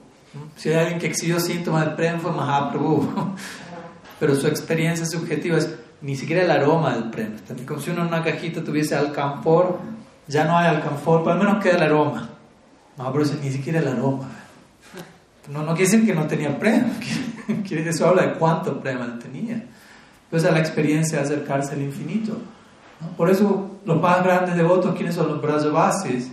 Si 0.57 0.69
hay 0.69 0.77
alguien 0.77 0.99
que 0.99 1.07
exigió 1.07 1.41
síntomas 1.41 1.87
del 1.87 1.95
prem 1.95 2.21
fue 2.21 2.33
Mahaprabhu. 2.33 3.35
pero 4.21 4.35
su 4.35 4.47
experiencia 4.47 5.07
subjetiva 5.07 5.59
es 5.59 5.75
ni 6.01 6.17
siquiera 6.17 6.43
el 6.43 6.51
aroma 6.51 6.95
del 6.95 7.11
premio. 7.11 7.39
Como 7.67 7.81
si 7.81 7.91
uno 7.91 8.03
en 8.03 8.09
una 8.09 8.23
cajita 8.23 8.63
tuviese 8.63 8.95
alcanfor, 8.95 9.79
ya 10.27 10.45
no 10.45 10.57
hay 10.57 10.69
alcanfor, 10.69 11.23
pero 11.23 11.33
al 11.33 11.39
menos 11.39 11.63
queda 11.63 11.77
el 11.77 11.83
aroma. 11.83 12.29
No, 12.99 13.13
pero 13.13 13.25
ni 13.41 13.51
siquiera 13.51 13.79
el 13.79 13.89
aroma. 13.89 14.29
No, 15.49 15.63
no 15.63 15.75
quiere 15.75 15.91
decir 15.91 16.05
que 16.05 16.15
no 16.15 16.27
tenía 16.27 16.51
decir 17.49 17.79
eso 17.79 18.09
habla 18.09 18.27
de 18.27 18.35
cuánto 18.35 18.81
premio 18.81 19.05
él 19.05 19.19
tenía. 19.19 19.65
Entonces, 20.25 20.53
la 20.53 20.59
experiencia 20.59 21.19
de 21.19 21.25
acercarse 21.25 21.73
al 21.73 21.83
infinito. 21.83 22.37
Por 23.17 23.31
eso, 23.31 23.79
los 23.85 24.01
más 24.01 24.23
grandes 24.25 24.57
devotos, 24.57 24.95
¿quiénes 24.97 25.15
son 25.15 25.29
los 25.29 25.41
Brajavasis? 25.41 26.33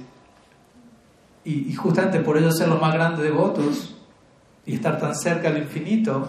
Y, 1.46 1.70
y 1.70 1.74
justamente 1.76 2.20
por 2.20 2.38
ellos 2.38 2.58
ser 2.58 2.68
los 2.68 2.82
más 2.82 2.94
grandes 2.94 3.24
devotos 3.24 3.96
y 4.66 4.74
estar 4.74 4.98
tan 5.00 5.16
cerca 5.16 5.50
al 5.50 5.60
infinito, 5.60 6.28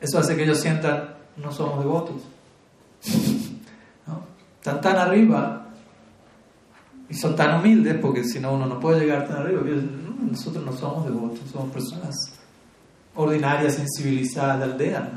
eso 0.00 0.18
hace 0.18 0.36
que 0.36 0.42
ellos 0.42 0.60
sientan, 0.60 1.14
no 1.36 1.52
somos 1.52 1.78
devotos. 1.78 2.22
¿No? 4.06 4.22
Están 4.58 4.80
tan 4.80 4.96
arriba 4.96 5.63
y 7.14 7.16
son 7.16 7.36
tan 7.36 7.60
humildes 7.60 7.96
porque 8.02 8.24
si 8.24 8.40
no 8.40 8.54
uno 8.54 8.66
no 8.66 8.80
puede 8.80 8.98
llegar 9.02 9.28
tan 9.28 9.36
arriba. 9.36 9.60
Nosotros 10.28 10.64
no 10.64 10.72
somos 10.72 11.04
devotos, 11.06 11.48
somos 11.52 11.70
personas 11.72 12.12
ordinarias, 13.14 13.74
sensibilizadas 13.74 14.58
de 14.58 14.64
aldea. 14.64 15.12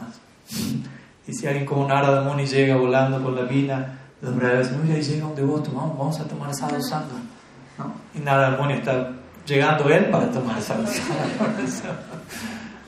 Y 1.28 1.34
si 1.34 1.48
alguien 1.48 1.66
como 1.66 1.88
Narada 1.88 2.22
Muni 2.22 2.46
llega 2.46 2.76
volando 2.76 3.24
con 3.24 3.36
la 3.36 3.42
vina, 3.42 3.98
los 4.22 4.36
breves 4.36 4.70
dicen, 4.70 4.96
ahí 4.96 5.02
llega 5.02 5.26
un 5.26 5.36
devoto, 5.36 5.72
vamos, 5.74 5.98
vamos 5.98 6.20
a 6.20 6.26
tomar 6.26 6.54
sadhu 6.54 6.80
sangha. 6.84 7.18
¿No? 7.80 7.92
Y 8.14 8.20
Narada 8.20 8.56
Muni 8.62 8.74
está 8.74 9.14
llegando 9.48 9.90
él 9.90 10.06
para 10.12 10.30
tomar 10.30 10.62
sadhu 10.62 10.84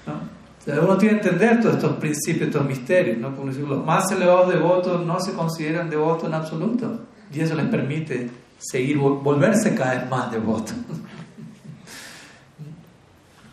¿No? 0.06 0.84
uno 0.84 0.98
tiene 1.00 1.20
que 1.20 1.30
entender 1.30 1.62
todos 1.62 1.78
estos 1.78 1.98
principios, 1.98 2.50
estos 2.50 2.64
misterios. 2.64 3.18
¿no? 3.18 3.36
Como 3.36 3.48
decir, 3.48 3.68
los 3.68 3.84
más 3.84 4.12
elevados 4.12 4.54
devotos 4.54 5.04
no 5.04 5.20
se 5.20 5.34
consideran 5.34 5.90
devotos 5.90 6.26
en 6.26 6.36
absoluto. 6.36 7.00
Y 7.34 7.40
eso 7.40 7.56
les 7.56 7.66
permite 7.66 8.30
seguir, 8.60 8.98
volverse 8.98 9.74
cada 9.74 9.96
vez 9.96 10.10
más 10.10 10.32
devotos. 10.32 10.76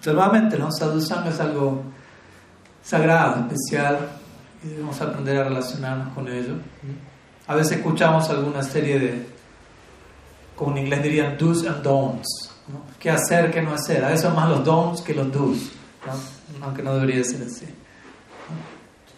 Nuevamente, 0.04 0.56
¿no? 0.56 0.70
Sadhu 0.70 0.98
es 0.98 1.40
algo 1.40 1.82
sagrado, 2.84 3.40
especial, 3.40 4.08
y 4.62 4.68
debemos 4.68 5.00
aprender 5.00 5.38
a 5.38 5.44
relacionarnos 5.44 6.14
con 6.14 6.28
ello. 6.28 6.54
A 7.48 7.56
veces 7.56 7.78
escuchamos 7.78 8.30
alguna 8.30 8.62
serie 8.62 9.00
de, 9.00 9.26
como 10.54 10.70
en 10.72 10.84
inglés 10.84 11.02
dirían, 11.02 11.36
do's 11.36 11.66
and 11.66 11.82
don'ts. 11.82 12.52
¿no? 12.68 12.82
¿Qué 13.00 13.10
hacer, 13.10 13.50
qué 13.50 13.60
no 13.62 13.74
hacer? 13.74 14.04
A 14.04 14.08
veces 14.08 14.22
son 14.22 14.36
más 14.36 14.48
los 14.48 14.64
don'ts 14.64 15.02
que 15.02 15.12
los 15.12 15.32
do's 15.32 15.72
aunque 16.62 16.82
no 16.82 16.94
debería 16.94 17.22
ser 17.24 17.42
así. 17.46 17.66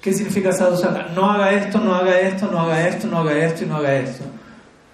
¿Qué 0.01 0.13
significa 0.13 0.53
sadhusanga? 0.53 1.09
No 1.15 1.31
haga 1.31 1.53
esto, 1.53 1.79
no 1.79 1.95
haga 1.95 2.21
esto, 2.21 2.49
no 2.51 2.61
haga 2.61 2.89
esto, 2.89 3.07
no 3.09 3.19
haga 3.19 3.37
esto 3.45 3.65
y 3.65 3.67
no 3.67 3.77
haga 3.77 3.95
esto. 3.95 4.25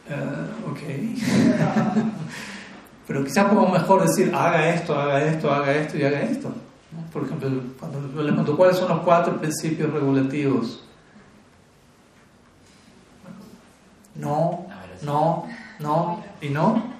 Uh, 0.09 0.71
ok. 0.71 0.81
Pero 3.07 3.25
quizás 3.25 3.45
podemos 3.47 3.73
mejor 3.73 4.07
decir, 4.07 4.35
haga 4.35 4.75
esto, 4.75 4.99
haga 4.99 5.25
esto, 5.25 5.53
haga 5.53 5.73
esto 5.75 5.99
y 5.99 6.05
haga 6.05 6.23
esto. 6.23 6.53
Por 7.13 7.25
ejemplo, 7.25 7.51
cuando 7.79 8.01
les 8.01 8.11
pregunto 8.11 8.57
cuáles 8.57 8.77
son 8.77 8.89
los 8.89 9.01
cuatro 9.01 9.37
principios 9.39 9.93
regulativos. 9.93 10.83
No, 14.15 14.67
no, 15.03 15.47
no 15.81 16.23
y 16.41 16.49
no. 16.49 16.95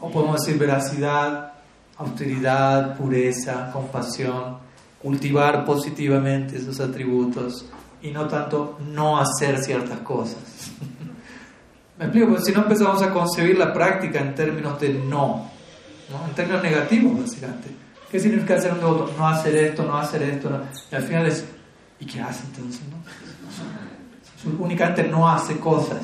O 0.00 0.10
podemos 0.10 0.44
decir 0.44 0.58
veracidad, 0.58 1.52
austeridad, 1.96 2.96
pureza, 2.96 3.70
compasión, 3.72 4.58
cultivar 5.00 5.64
positivamente 5.64 6.56
esos 6.56 6.78
atributos 6.80 7.66
y 8.02 8.10
no 8.10 8.26
tanto 8.26 8.78
no 8.92 9.18
hacer 9.18 9.58
ciertas 9.58 10.00
cosas. 10.00 10.36
Me 11.98 12.06
explico, 12.06 12.28
porque 12.28 12.44
si 12.44 12.52
no 12.52 12.62
empezamos 12.62 13.02
a 13.02 13.12
concebir 13.12 13.58
la 13.58 13.72
práctica 13.72 14.20
en 14.20 14.34
términos 14.34 14.80
de 14.80 14.94
no, 14.94 15.50
¿no? 16.10 16.26
en 16.28 16.34
términos 16.34 16.62
negativos 16.62 17.20
básicamente. 17.20 17.68
¿Qué 18.10 18.20
significa 18.20 18.56
hacer 18.56 18.72
un 18.72 18.80
devoto? 18.80 19.14
No 19.16 19.26
hacer 19.26 19.54
esto, 19.56 19.84
no 19.84 19.96
hacer 19.96 20.22
esto. 20.22 20.50
Y 20.90 20.94
al 20.94 21.02
final 21.02 21.26
es, 21.26 21.46
¿y 21.98 22.04
qué 22.04 22.20
hace 22.20 22.44
entonces? 22.46 22.82
No? 22.90 22.98
Únicamente 24.64 25.04
no 25.04 25.28
hace 25.28 25.58
cosas. 25.58 26.00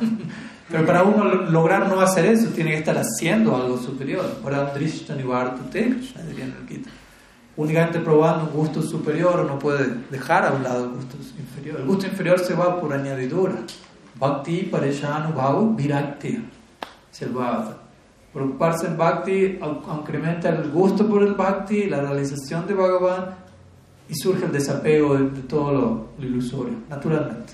Pero 0.72 0.86
para 0.86 1.02
uno 1.02 1.24
lograr 1.24 1.86
no 1.88 2.00
hacer 2.00 2.24
eso, 2.24 2.48
tiene 2.48 2.70
que 2.70 2.78
estar 2.78 2.96
haciendo 2.96 3.54
algo 3.54 3.76
superior. 3.76 4.38
Únicamente 7.54 7.98
probando 8.00 8.44
un 8.44 8.52
gusto 8.52 8.80
superior 8.80 9.40
uno 9.44 9.58
puede 9.58 9.94
dejar 10.10 10.46
a 10.46 10.52
un 10.52 10.62
lado 10.62 10.84
el 10.84 10.90
gusto 10.92 11.18
inferior. 11.38 11.80
El 11.80 11.86
gusto 11.86 12.06
inferior 12.06 12.38
se 12.38 12.54
va 12.54 12.80
por 12.80 12.94
añadidura. 12.94 13.56
Bhakti 14.14 14.64
Pareshanu 14.64 15.32
Bhavu 15.34 15.74
Virakti. 15.76 16.48
Es 17.10 17.22
el 17.22 17.34
Preocuparse 18.32 18.86
en 18.86 18.96
Bhakti 18.96 19.58
incrementa 19.92 20.48
el 20.48 20.70
gusto 20.70 21.06
por 21.06 21.22
el 21.22 21.34
Bhakti, 21.34 21.84
la 21.84 22.00
realización 22.00 22.66
de 22.66 22.72
Bhagavan 22.72 23.34
y 24.08 24.14
surge 24.14 24.46
el 24.46 24.52
desapego 24.52 25.14
de, 25.16 25.42
todo 25.42 25.72
lo, 25.72 26.24
ilusorio, 26.24 26.74
naturalmente. 26.88 27.52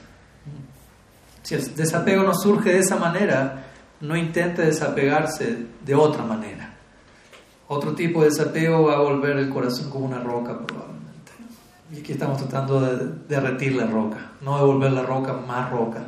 Si 1.42 1.54
el 1.56 1.74
desapego 1.74 2.22
no 2.22 2.34
surge 2.34 2.72
de 2.72 2.78
esa 2.78 2.96
manera, 2.96 3.64
no 4.00 4.16
intente 4.16 4.62
desapegarse 4.62 5.66
de 5.84 5.94
otra 5.94 6.22
manera. 6.22 6.74
Otro 7.66 7.94
tipo 7.94 8.20
de 8.20 8.30
desapego 8.30 8.84
va 8.84 8.96
a 8.96 9.00
volver 9.00 9.36
el 9.36 9.50
corazón 9.50 9.90
como 9.90 10.06
una 10.06 10.20
roca 10.20 10.58
probablemente. 10.58 11.32
Y 11.92 12.00
aquí 12.00 12.12
estamos 12.12 12.38
tratando 12.38 12.80
de 12.80 13.12
derretir 13.28 13.74
la 13.74 13.86
roca, 13.86 14.32
no 14.42 14.58
de 14.58 14.64
volver 14.64 14.92
la 14.92 15.02
roca 15.02 15.32
más 15.32 15.70
roca. 15.70 16.06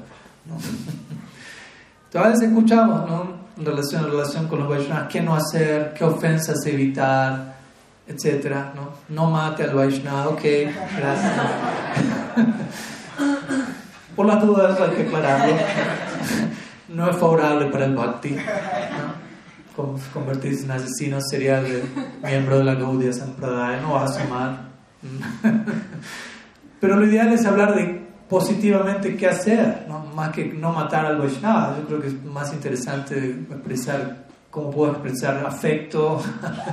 Entonces 2.13 2.49
escuchamos, 2.49 3.09
¿no? 3.09 3.41
En 3.57 3.65
relación, 3.65 4.05
en 4.05 4.11
relación 4.11 4.49
con 4.49 4.61
los 4.61 4.69
Vaishnavas, 4.69 5.09
qué 5.09 5.21
no 5.21 5.35
hacer, 5.35 5.95
qué 5.95 6.05
ofensas 6.05 6.65
evitar, 6.67 7.57
etcétera, 8.07 8.73
¿no? 8.75 8.91
No 9.09 9.31
mate 9.31 9.65
al 9.65 9.75
Vaishnava, 9.75 10.29
ok, 10.29 10.43
gracias. 10.97 11.33
Por 14.17 14.27
las 14.27 14.45
dudas 14.45 14.79
hay 14.81 14.97
que 14.97 15.03
aclararlo. 15.03 15.55
No 16.89 17.09
es 17.09 17.17
favorable 17.19 17.67
para 17.67 17.85
el 17.85 17.95
Bhakti, 17.95 18.31
¿no? 18.31 20.01
Convertirse 20.13 20.65
en 20.65 20.73
asesino 20.73 21.21
serial 21.21 21.63
de 21.63 21.85
miembro 22.21 22.59
de 22.59 22.65
la 22.65 22.75
Gaudiya 22.75 23.13
Sampradaya, 23.13 23.81
no 23.81 23.93
va 23.93 24.07
a 24.07 24.09
sumar. 24.09 24.59
Pero 26.81 26.97
lo 26.97 27.07
ideal 27.07 27.33
es 27.33 27.47
hablar 27.47 27.77
de 27.77 28.00
positivamente 28.31 29.17
qué 29.17 29.27
hacer, 29.27 29.87
¿no? 29.89 30.05
más 30.15 30.31
que 30.31 30.45
no 30.47 30.73
matar 30.73 31.05
al 31.05 31.19
Vaishnava. 31.19 31.77
Yo 31.77 31.87
creo 31.87 32.01
que 32.01 32.07
es 32.07 32.25
más 32.25 32.53
interesante 32.53 33.17
expresar 33.51 34.27
cómo 34.51 34.71
puedo 34.71 34.93
expresar 34.93 35.45
afecto 35.45 36.23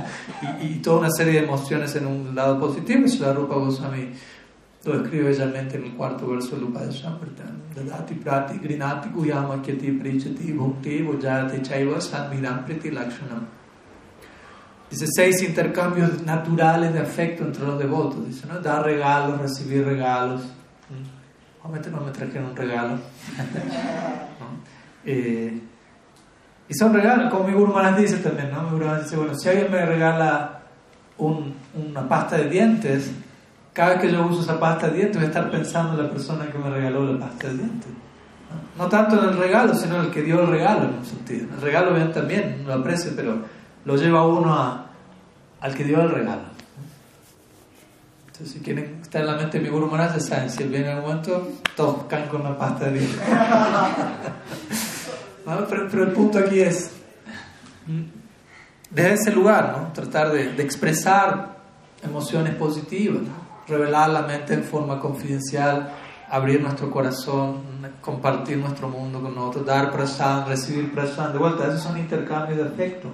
y, 0.61 0.75
toda 0.75 0.99
una 0.99 1.09
serie 1.09 1.41
de 1.41 1.47
emociones 1.47 1.95
en 1.95 2.05
un 2.05 2.35
lado 2.35 2.59
positivo. 2.59 3.07
Y 3.07 3.17
la 3.17 3.33
Rupa 3.33 3.55
Goswami 3.55 4.11
lo 4.85 5.01
escribe 5.01 5.29
bellamente 5.29 5.77
en 5.77 5.85
el 5.85 5.93
cuarto 5.95 6.27
verso 6.27 6.55
del 6.55 6.65
Upadeshamritam. 6.65 7.57
Dadati 7.75 8.13
prati 8.13 8.59
grinati 8.59 9.09
kuyama 9.09 9.59
kyati 9.61 9.91
prichati 9.99 10.53
bhukti 10.53 11.03
chaiva 11.63 11.99
sadvidam 11.99 12.65
priti 12.65 12.91
lakshanam. 12.91 13.47
Dice 14.91 15.07
seis 15.07 15.41
intercambios 15.41 16.23
naturales 16.23 16.93
de 16.93 16.99
afecto 16.99 17.43
entre 17.43 17.65
los 17.65 17.79
devotos. 17.79 18.27
Dice, 18.27 18.47
¿no? 18.47 18.59
Dar 18.59 18.85
regalos, 18.85 19.41
recibir 19.41 19.83
regalos 19.83 20.43
Obviamente 21.67 21.89
no 21.89 21.99
me 21.99 22.11
trajeron 22.11 22.51
un 22.51 22.55
regalo. 22.55 22.97
Eh, 25.09 25.61
y 26.67 26.73
son 26.73 26.93
regalos, 26.93 27.31
como 27.31 27.47
mi 27.47 27.53
Guru 27.53 27.73
dice 27.97 28.17
también, 28.17 28.51
¿no? 28.51 28.63
Mi 28.63 28.71
Guru 28.71 28.93
dice, 29.01 29.15
bueno, 29.15 29.33
si 29.35 29.47
alguien 29.47 29.71
me 29.71 29.85
regala 29.85 30.63
una 31.17 32.09
pasta 32.09 32.35
de 32.35 32.49
dientes, 32.49 33.11
cada 33.71 33.91
vez 33.91 34.01
que 34.01 34.11
yo 34.11 34.25
uso 34.27 34.41
esa 34.41 34.59
pasta 34.59 34.89
de 34.89 34.95
dientes 34.97 35.15
voy 35.15 35.23
a 35.23 35.27
estar 35.27 35.49
pensando 35.49 35.93
en 35.93 36.05
la 36.05 36.11
persona 36.11 36.47
que 36.51 36.57
me 36.57 36.69
regaló 36.69 37.13
la 37.13 37.25
pasta 37.25 37.47
de 37.47 37.53
dientes. 37.53 37.87
No, 38.77 38.89
tanto 38.89 39.23
en 39.23 39.29
el 39.29 39.37
regalo, 39.37 39.73
sino 39.75 39.95
en 39.95 40.05
el 40.07 40.11
que 40.11 40.23
dio 40.23 40.41
el 40.41 40.47
regalo, 40.47 40.89
en 40.89 40.95
un 40.95 41.05
sentido. 41.05 41.47
El 41.55 41.61
regalo 41.61 41.93
bien 41.93 42.11
también, 42.11 42.63
lo 42.67 42.73
aprecio, 42.73 43.13
pero 43.15 43.37
lo 43.85 43.95
lleva 43.95 44.27
uno 44.27 44.53
a, 44.53 44.87
al 45.61 45.73
que 45.73 45.85
dio 45.85 46.01
el 46.01 46.09
regalo. 46.09 46.41
Entonces, 48.27 48.51
si 48.51 48.59
quieren 48.59 48.96
estar 49.07 49.21
en 49.21 49.27
la 49.27 49.37
mente 49.37 49.57
de 49.57 49.63
mi 49.63 49.69
Guru 49.69 49.87
Maharaj, 49.87 50.19
saben, 50.19 50.49
si 50.49 50.63
él 50.63 50.69
viene 50.69 50.91
en 50.91 50.97
algún 50.97 51.11
momento, 51.11 51.47
todos 51.77 52.03
caen 52.09 52.27
con 52.27 52.41
una 52.41 52.57
pasta 52.57 52.85
de 52.85 52.99
dientes. 52.99 53.21
pero, 55.69 56.03
el 56.03 56.11
punto 56.11 56.39
aquí 56.39 56.59
es, 56.59 56.91
desde 58.89 59.13
ese 59.13 59.31
lugar, 59.31 59.77
¿no? 59.77 59.93
tratar 59.93 60.33
de, 60.33 60.61
expresar 60.61 61.55
emociones 62.03 62.53
positivas, 62.55 63.21
revelar 63.65 64.09
la 64.09 64.23
mente 64.23 64.53
en 64.53 64.65
forma 64.65 64.99
confidencial, 64.99 65.89
abrir 66.29 66.61
nuestro 66.61 66.91
corazón, 66.91 67.61
compartir 68.01 68.57
nuestro 68.57 68.89
mundo 68.89 69.21
con 69.21 69.37
otros, 69.37 69.65
dar 69.65 69.89
prasad, 69.89 70.49
recibir 70.49 70.93
prasad, 70.93 71.29
de 71.29 71.37
vuelta, 71.37 71.67
esos 71.67 71.81
son 71.81 71.97
intercambios 71.97 72.57
de 72.57 72.65
afecto. 72.65 73.07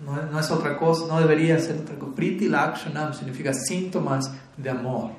No, 0.00 0.38
es 0.38 0.50
otra 0.50 0.76
cosa, 0.78 1.06
no 1.08 1.18
debería 1.18 1.58
ser 1.58 1.78
otra 1.78 1.96
cosa. 1.96 2.14
Priti 2.14 2.48
Lakshanam 2.48 3.12
significa 3.12 3.52
síntomas 3.52 4.30
de 4.56 4.70
amor. 4.70 5.10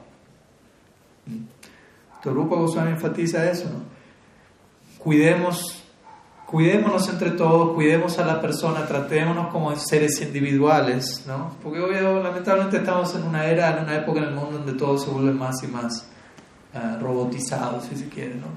Torupa 2.23 2.55
Goswami 2.55 2.91
enfatiza 2.91 3.49
eso, 3.49 3.65
¿no? 3.65 3.99
Cuidemos, 4.97 5.83
cuidémonos 6.45 7.07
entre 7.09 7.31
todos, 7.31 7.73
cuidemos 7.73 8.19
a 8.19 8.25
la 8.25 8.41
persona, 8.41 8.85
tratémonos 8.85 9.51
como 9.51 9.75
seres 9.75 10.21
individuales, 10.21 11.23
¿no? 11.27 11.55
Porque 11.61 11.79
lamentablemente 11.79 12.77
estamos 12.77 13.13
en 13.15 13.23
una 13.23 13.45
era, 13.45 13.77
en 13.77 13.83
una 13.83 13.97
época 13.97 14.19
en 14.19 14.25
el 14.25 14.33
mundo 14.33 14.57
donde 14.57 14.73
todo 14.73 14.97
se 14.97 15.09
vuelve 15.09 15.31
más 15.31 15.61
y 15.63 15.67
más 15.67 16.07
uh, 16.73 17.01
robotizado, 17.01 17.81
si 17.81 17.95
se 17.95 18.09
quiere, 18.09 18.35
¿no? 18.35 18.47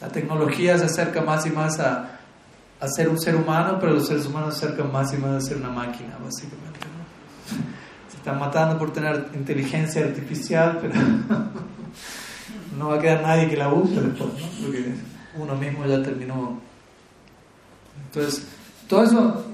La 0.00 0.08
tecnología 0.08 0.76
se 0.78 0.86
acerca 0.86 1.22
más 1.22 1.46
y 1.46 1.50
más 1.50 1.78
a, 1.78 2.13
a 2.80 2.88
ser 2.88 3.08
un 3.08 3.20
ser 3.20 3.36
humano, 3.36 3.78
pero 3.80 3.94
los 3.94 4.06
seres 4.06 4.26
humanos 4.26 4.56
se 4.56 4.66
acercan 4.66 4.92
más 4.92 5.12
y 5.12 5.16
más 5.16 5.30
a 5.30 5.40
ser 5.40 5.56
una 5.56 5.70
máquina, 5.70 6.18
básicamente. 6.22 6.80
Se 8.08 8.16
están 8.16 8.38
matando 8.38 8.78
por 8.78 8.92
tener 8.92 9.30
inteligencia 9.34 10.04
artificial, 10.04 10.78
pero 10.80 10.94
no 12.78 12.88
va 12.88 12.96
a 12.96 12.98
quedar 12.98 13.22
nadie 13.22 13.48
que 13.48 13.56
la 13.56 13.72
use 13.72 14.00
después, 14.00 14.30
porque 14.62 14.94
uno 15.36 15.56
mismo 15.56 15.86
ya 15.86 16.02
terminó. 16.02 16.60
Entonces, 18.06 18.46
todo 18.88 19.04
eso, 19.04 19.44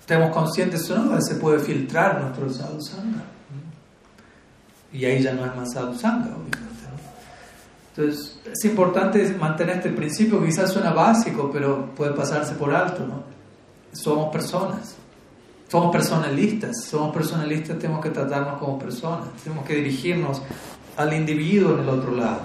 estemos 0.00 0.30
conscientes, 0.34 0.88
¿no? 0.90 1.20
se 1.20 1.34
puede 1.36 1.58
filtrar 1.58 2.20
nuestro 2.20 2.50
sadhusanga. 2.50 3.24
Y 4.92 5.04
ahí 5.04 5.22
ya 5.22 5.32
no 5.32 5.46
es 5.46 5.54
más 5.54 5.72
sadhusanga, 5.72 6.26
obviamente. 6.26 6.69
Entonces, 7.90 8.38
es 8.52 8.64
importante 8.64 9.34
mantener 9.34 9.76
este 9.76 9.90
principio 9.90 10.40
que 10.40 10.46
quizás 10.46 10.72
suena 10.72 10.92
básico, 10.92 11.50
pero 11.52 11.92
puede 11.94 12.12
pasarse 12.12 12.54
por 12.54 12.72
alto, 12.72 13.06
¿no? 13.06 13.24
Somos 13.92 14.30
personas, 14.30 14.94
somos 15.68 15.90
personalistas, 15.90 16.84
somos 16.84 17.12
personalistas, 17.12 17.78
tenemos 17.78 18.00
que 18.00 18.10
tratarnos 18.10 18.58
como 18.58 18.78
personas, 18.78 19.28
tenemos 19.42 19.64
que 19.66 19.74
dirigirnos 19.74 20.40
al 20.96 21.12
individuo 21.12 21.74
en 21.74 21.80
el 21.80 21.88
otro 21.88 22.14
lado, 22.14 22.42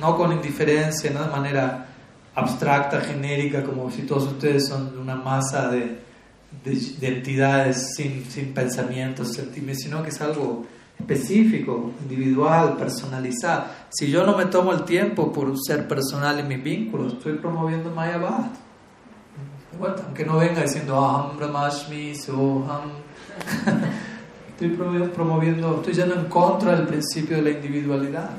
no, 0.00 0.16
con 0.16 0.32
indiferencia, 0.32 1.10
no 1.12 1.22
de 1.22 1.30
manera 1.30 1.86
abstracta, 2.34 3.00
genérica, 3.00 3.62
como 3.62 3.90
si 3.92 4.02
todos 4.02 4.24
ustedes 4.24 4.66
son 4.66 4.98
una 4.98 5.14
masa 5.14 5.68
de, 5.68 5.98
de, 6.64 7.08
entidades 7.08 7.94
sin, 7.94 8.24
sin 8.28 8.52
pensamientos, 8.52 9.34
sentimientos, 9.34 9.84
sino 9.84 10.02
que 10.02 10.08
es 10.08 10.20
algo 10.20 10.66
específico, 10.98 11.92
individual, 12.02 12.76
personalizado. 12.76 13.64
Si 13.90 14.10
yo 14.10 14.24
no 14.24 14.36
me 14.36 14.46
tomo 14.46 14.72
el 14.72 14.84
tiempo 14.84 15.32
por 15.32 15.52
ser 15.58 15.86
personal 15.86 16.38
en 16.38 16.48
mis 16.48 16.62
vínculos, 16.62 17.14
estoy 17.14 17.34
promoviendo 17.34 17.90
Mayabhat. 17.90 18.52
Aunque 20.06 20.24
no 20.24 20.38
venga 20.38 20.62
diciendo 20.62 20.96
Aham 20.96 21.36
Brahmashmi, 21.36 22.14
Soham. 22.14 22.90
Estoy 24.50 24.68
promoviendo, 25.12 25.76
estoy 25.76 25.94
yendo 25.94 26.14
en 26.14 26.26
contra 26.26 26.76
del 26.76 26.86
principio 26.86 27.36
de 27.36 27.42
la 27.42 27.50
individualidad. 27.50 28.30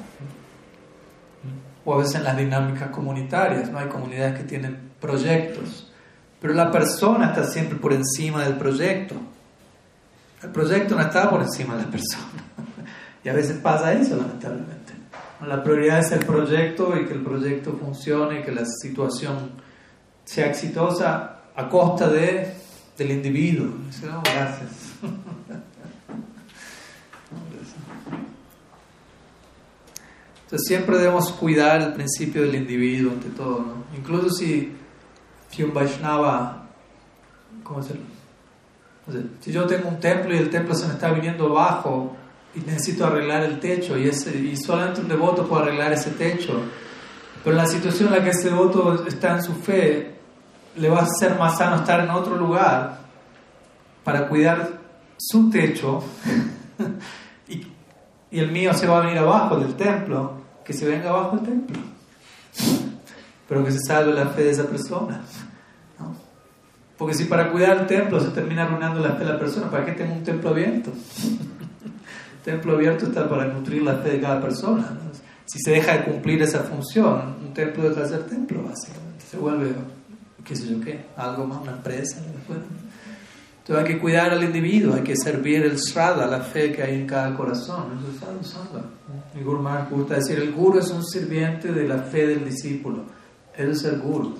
O 1.83 1.93
a 1.93 1.97
veces 1.97 2.15
en 2.15 2.23
las 2.23 2.37
dinámicas 2.37 2.89
comunitarias, 2.89 3.69
¿no? 3.69 3.79
Hay 3.79 3.87
comunidades 3.87 4.39
que 4.39 4.45
tienen 4.45 4.91
proyectos, 4.99 5.91
pero 6.39 6.53
la 6.53 6.71
persona 6.71 7.27
está 7.27 7.43
siempre 7.43 7.77
por 7.77 7.91
encima 7.91 8.43
del 8.45 8.55
proyecto. 8.55 9.15
El 10.45 10.51
proyecto 10.51 10.95
no 10.95 11.01
está 11.01 11.27
por 11.27 11.41
encima 11.41 11.75
de 11.75 11.83
la 11.83 11.89
persona. 11.89 12.25
Y 13.23 13.29
a 13.29 13.33
veces 13.33 13.57
pasa 13.57 13.91
eso, 13.91 14.15
lamentablemente. 14.15 14.93
La 15.47 15.63
prioridad 15.63 15.97
es 15.97 16.11
el 16.11 16.23
proyecto 16.23 16.95
y 16.95 17.07
que 17.07 17.13
el 17.13 17.23
proyecto 17.23 17.73
funcione, 17.73 18.43
que 18.43 18.51
la 18.51 18.63
situación 18.65 19.49
sea 20.23 20.45
exitosa 20.45 21.39
a 21.55 21.67
costa 21.67 22.07
de, 22.07 22.53
del 22.95 23.11
individuo. 23.11 23.71
Gracias. 24.23 24.71
Entonces 30.43 30.67
siempre 30.67 30.99
debemos 30.99 31.31
cuidar 31.31 31.81
el 31.81 31.93
principio 31.93 32.43
del 32.43 32.53
individuo 32.53 33.11
ante 33.13 33.29
todo, 33.29 33.59
¿no? 33.61 33.85
Incluso 33.97 34.29
si, 34.29 34.71
si 35.49 35.63
un 35.63 35.73
Vaishnava, 35.73 36.67
¿cómo 37.63 37.81
decirlo? 37.81 38.14
Si 39.39 39.51
yo 39.51 39.65
tengo 39.65 39.89
un 39.89 39.99
templo 39.99 40.33
y 40.33 40.37
el 40.37 40.49
templo 40.49 40.73
se 40.73 40.87
me 40.87 40.93
está 40.93 41.11
viniendo 41.11 41.45
abajo 41.45 42.15
y 42.55 42.59
necesito 42.61 43.05
arreglar 43.05 43.43
el 43.43 43.59
techo 43.59 43.97
y, 43.97 44.07
ese, 44.07 44.35
y 44.35 44.57
solamente 44.57 45.01
un 45.01 45.07
devoto 45.07 45.47
puede 45.47 45.63
arreglar 45.63 45.93
ese 45.93 46.11
techo, 46.11 46.53
pero 47.43 47.55
la 47.55 47.67
situación 47.67 48.07
en 48.09 48.19
la 48.19 48.23
que 48.23 48.31
ese 48.31 48.49
devoto 48.49 49.05
está 49.07 49.35
en 49.35 49.43
su 49.43 49.53
fe, 49.53 50.15
le 50.77 50.89
va 50.89 51.01
a 51.01 51.07
ser 51.19 51.37
más 51.37 51.57
sano 51.57 51.77
estar 51.77 51.99
en 51.99 52.09
otro 52.09 52.35
lugar 52.35 52.99
para 54.03 54.27
cuidar 54.27 54.79
su 55.17 55.49
techo 55.49 56.03
y, 57.47 57.67
y 58.31 58.39
el 58.39 58.51
mío 58.51 58.73
se 58.73 58.87
va 58.87 58.97
a 58.97 59.01
venir 59.01 59.19
abajo 59.19 59.57
del 59.57 59.75
templo, 59.75 60.33
que 60.63 60.73
se 60.73 60.85
venga 60.85 61.09
abajo 61.09 61.37
del 61.37 61.45
templo, 61.45 61.79
pero 63.47 63.63
que 63.63 63.71
se 63.71 63.79
salve 63.79 64.13
la 64.13 64.27
fe 64.27 64.45
de 64.45 64.51
esa 64.51 64.63
persona. 64.65 65.21
Porque 66.97 67.13
si 67.13 67.25
para 67.25 67.51
cuidar 67.51 67.77
el 67.79 67.87
templo 67.87 68.19
se 68.19 68.29
termina 68.29 68.63
arruinando 68.63 69.01
la 69.01 69.13
fe 69.13 69.25
de 69.25 69.33
la 69.33 69.39
persona, 69.39 69.69
¿para 69.69 69.85
qué 69.85 69.91
tengo 69.91 70.13
un 70.13 70.23
templo 70.23 70.49
abierto? 70.49 70.91
el 70.91 72.41
templo 72.43 72.73
abierto 72.73 73.07
está 73.07 73.27
para 73.27 73.45
nutrir 73.45 73.81
la 73.83 73.95
fe 73.97 74.11
de 74.11 74.21
cada 74.21 74.41
persona. 74.41 74.97
Si 75.45 75.59
se 75.59 75.71
deja 75.71 75.97
de 75.97 76.05
cumplir 76.05 76.41
esa 76.41 76.59
función, 76.59 77.35
un 77.45 77.53
templo 77.53 77.89
deja 77.89 78.01
de 78.01 78.07
ser 78.07 78.23
templo, 78.23 78.63
básicamente. 78.63 79.25
Se 79.29 79.37
vuelve, 79.37 79.73
qué 80.43 80.55
sé 80.55 80.67
yo 80.67 80.79
qué, 80.81 81.05
algo 81.17 81.45
más, 81.45 81.61
una 81.61 81.73
empresa. 81.73 82.17
Entonces 83.67 83.85
hay 83.85 83.95
que 83.95 83.99
cuidar 83.99 84.31
al 84.31 84.43
individuo, 84.43 84.95
hay 84.95 85.01
que 85.01 85.15
servir 85.17 85.63
el 85.63 85.79
Srada, 85.79 86.27
la 86.27 86.39
fe 86.39 86.71
que 86.71 86.81
hay 86.81 86.95
en 86.95 87.07
cada 87.07 87.35
corazón. 87.35 87.99
Eso 87.99 88.11
está 88.11 88.27
usando. 88.39 88.91
El 89.35 89.43
Guru 89.43 89.61
Maharaj 89.61 89.89
gusta 89.89 90.15
decir, 90.15 90.39
el 90.39 90.53
Guru 90.53 90.79
es 90.79 90.89
un 90.91 91.03
sirviente 91.03 91.71
de 91.71 91.87
la 91.87 91.97
fe 91.97 92.27
del 92.27 92.45
discípulo. 92.45 93.03
Él 93.55 93.71
es 93.71 93.83
el 93.83 93.99
Guru. 93.99 94.35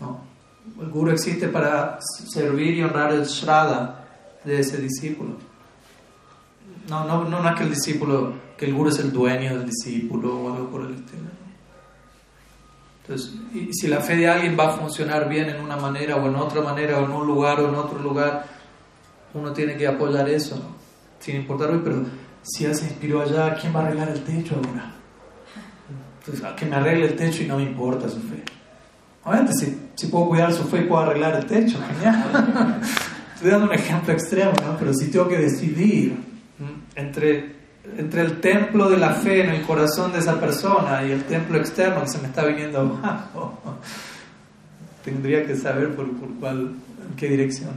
¿no? 0.00 0.33
El 0.80 0.88
guru 0.88 1.10
existe 1.10 1.48
para 1.48 1.98
servir 2.00 2.74
y 2.74 2.82
honrar 2.82 3.12
el 3.12 3.24
shraddha 3.24 4.04
de 4.44 4.60
ese 4.60 4.78
discípulo. 4.78 5.36
No, 6.88 7.04
no, 7.06 7.24
no, 7.24 7.48
es 7.48 7.56
que 7.56 7.64
el 7.64 7.70
discípulo, 7.70 8.32
que 8.56 8.66
el 8.66 8.74
guru 8.74 8.88
es 8.88 8.98
el 8.98 9.12
dueño 9.12 9.58
del 9.58 9.66
discípulo 9.66 10.40
o 10.40 10.52
algo 10.52 10.70
por 10.70 10.82
el 10.82 10.94
estilo. 10.94 11.28
Entonces, 13.02 13.34
si 13.72 13.86
la 13.88 14.00
fe 14.00 14.16
de 14.16 14.28
alguien 14.28 14.56
va 14.58 14.68
a 14.68 14.76
funcionar 14.78 15.28
bien 15.28 15.50
en 15.50 15.60
una 15.60 15.76
manera 15.76 16.16
o 16.16 16.26
en 16.26 16.36
otra 16.36 16.62
manera 16.62 16.98
o 16.98 17.04
en 17.04 17.10
un 17.10 17.26
lugar 17.26 17.60
o 17.60 17.68
en 17.68 17.74
otro 17.74 17.98
lugar, 17.98 18.46
uno 19.34 19.52
tiene 19.52 19.76
que 19.76 19.86
apoyar 19.86 20.28
eso, 20.28 20.58
sin 21.18 21.36
importar 21.36 21.78
pero 21.82 22.04
si 22.42 22.64
él 22.64 22.74
se 22.74 22.86
inspiró 22.86 23.20
allá, 23.20 23.54
¿quién 23.54 23.74
va 23.74 23.80
a 23.80 23.86
arreglar 23.86 24.08
el 24.08 24.24
techo 24.24 24.56
ahora? 24.56 24.94
Entonces, 26.20 26.44
a 26.44 26.56
que 26.56 26.64
me 26.64 26.76
arregle 26.76 27.06
el 27.06 27.16
techo 27.16 27.42
y 27.42 27.46
no 27.46 27.56
me 27.56 27.64
importa 27.64 28.08
su 28.08 28.20
fe. 28.20 28.42
Obviamente, 29.24 29.54
si, 29.54 29.90
si 29.94 30.06
puedo 30.08 30.28
cuidar 30.28 30.52
su 30.52 30.64
fe 30.64 30.78
y 30.78 30.84
puedo 30.84 31.02
arreglar 31.02 31.36
el 31.36 31.46
techo, 31.46 31.78
genial. 31.94 32.80
Estoy 33.34 33.50
dando 33.50 33.66
un 33.66 33.74
ejemplo 33.74 34.12
extremo, 34.12 34.52
¿no? 34.64 34.76
Pero 34.78 34.94
si 34.94 35.10
tengo 35.10 35.28
que 35.28 35.38
decidir 35.38 36.16
entre, 36.94 37.56
entre 37.96 38.22
el 38.22 38.40
templo 38.40 38.88
de 38.88 38.96
la 38.96 39.10
fe 39.10 39.44
en 39.44 39.50
el 39.50 39.62
corazón 39.62 40.12
de 40.12 40.20
esa 40.20 40.38
persona 40.38 41.04
y 41.04 41.10
el 41.10 41.24
templo 41.24 41.58
externo 41.58 42.02
que 42.02 42.08
se 42.08 42.18
me 42.18 42.28
está 42.28 42.44
viniendo 42.44 42.80
abajo, 42.80 43.58
tendría 45.04 45.46
que 45.46 45.56
saber 45.56 45.94
por, 45.94 46.10
por 46.16 46.32
cuál, 46.36 46.74
en 47.08 47.16
qué 47.16 47.28
dirección 47.28 47.72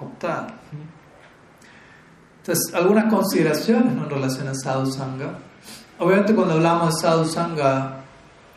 optar. 0.00 0.54
Entonces, 2.38 2.72
algunas 2.74 3.12
consideraciones 3.12 3.92
en 3.92 4.08
relación 4.08 4.48
a 4.48 4.54
sadhu 4.54 4.90
sangha. 4.90 5.38
Obviamente, 5.98 6.34
cuando 6.34 6.54
hablamos 6.54 6.94
de 6.94 7.00
sadhu 7.00 7.24
sangha, 7.24 8.04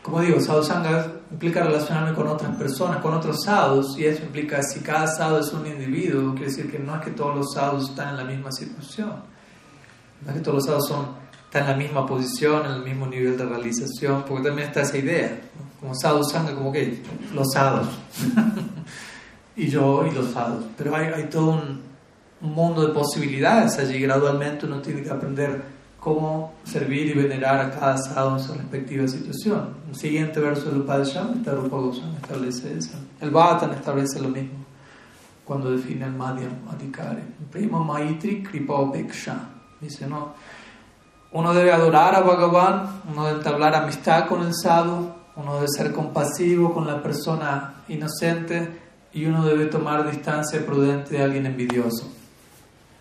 como 0.02 0.20
digo, 0.20 0.40
sadhu 0.40 0.62
sangha 0.62 1.06
implica 1.30 1.62
relacionarme 1.62 2.14
con 2.14 2.26
otras 2.26 2.56
personas, 2.56 3.02
con 3.02 3.14
otros 3.14 3.44
sadhus, 3.44 3.98
y 3.98 4.06
eso 4.06 4.22
implica 4.22 4.62
si 4.62 4.80
cada 4.80 5.06
sadhu 5.06 5.38
es 5.38 5.52
un 5.52 5.66
individuo, 5.66 6.32
quiere 6.32 6.46
decir 6.46 6.70
que 6.70 6.78
no 6.78 6.96
es 6.96 7.02
que 7.02 7.10
todos 7.10 7.36
los 7.36 7.52
sadhus 7.52 7.90
están 7.90 8.10
en 8.10 8.16
la 8.16 8.24
misma 8.24 8.50
situación, 8.50 9.12
no 10.22 10.30
es 10.30 10.36
que 10.36 10.40
todos 10.40 10.56
los 10.56 10.64
sadhus 10.64 10.88
son, 10.88 11.06
están 11.44 11.62
en 11.64 11.68
la 11.68 11.76
misma 11.76 12.06
posición, 12.06 12.64
en 12.64 12.72
el 12.72 12.82
mismo 12.82 13.06
nivel 13.06 13.36
de 13.36 13.44
realización, 13.44 14.24
porque 14.26 14.48
también 14.48 14.68
está 14.68 14.80
esa 14.80 14.96
idea, 14.96 15.38
como 15.78 15.94
sadhu 15.94 16.24
sangha, 16.24 16.54
como 16.54 16.72
que 16.72 17.02
los 17.34 17.46
sadhus, 17.52 17.88
y 19.56 19.68
yo 19.68 20.06
y 20.06 20.12
los 20.12 20.30
sadhus, 20.32 20.64
pero 20.78 20.96
hay, 20.96 21.24
todo 21.24 21.50
un 21.50 21.82
mundo 22.40 22.86
de 22.86 22.94
posibilidades 22.94 23.78
allí, 23.78 24.00
gradualmente 24.00 24.64
uno 24.64 24.80
tiene 24.80 25.02
que 25.02 25.10
aprender 25.10 25.79
cómo 26.00 26.54
servir 26.64 27.08
y 27.08 27.12
venerar 27.12 27.60
a 27.60 27.70
cada 27.70 27.98
sadhu 27.98 28.36
en 28.36 28.40
su 28.42 28.54
respectiva 28.54 29.06
situación. 29.06 29.74
El 29.88 29.94
siguiente 29.94 30.40
verso 30.40 30.70
del 30.70 30.80
Upadesham, 30.80 31.44
Rupa 31.44 31.76
Goswami 31.76 32.16
establece 32.16 32.76
eso. 32.76 32.98
El 33.20 33.30
Bhattan 33.30 33.72
establece 33.72 34.20
lo 34.20 34.30
mismo 34.30 34.64
cuando 35.44 35.70
define 35.70 36.06
el 36.06 36.12
Madhyam 36.12 36.52
Adhikari. 36.72 37.22
Prima 37.50 37.82
Maitri 37.84 38.42
Kripa 38.42 38.74
Dice, 39.80 40.06
no, 40.06 40.34
uno 41.32 41.54
debe 41.54 41.72
adorar 41.72 42.14
a 42.14 42.20
Bhagavan, 42.20 43.02
uno 43.10 43.26
debe 43.26 43.38
entablar 43.38 43.74
amistad 43.74 44.26
con 44.26 44.42
el 44.42 44.54
sadhu, 44.54 45.10
uno 45.36 45.54
debe 45.56 45.68
ser 45.68 45.92
compasivo 45.92 46.72
con 46.72 46.86
la 46.86 47.02
persona 47.02 47.82
inocente 47.88 48.80
y 49.12 49.24
uno 49.24 49.44
debe 49.44 49.66
tomar 49.66 50.08
distancia 50.10 50.64
prudente 50.64 51.16
de 51.16 51.22
alguien 51.22 51.46
envidioso. 51.46 52.19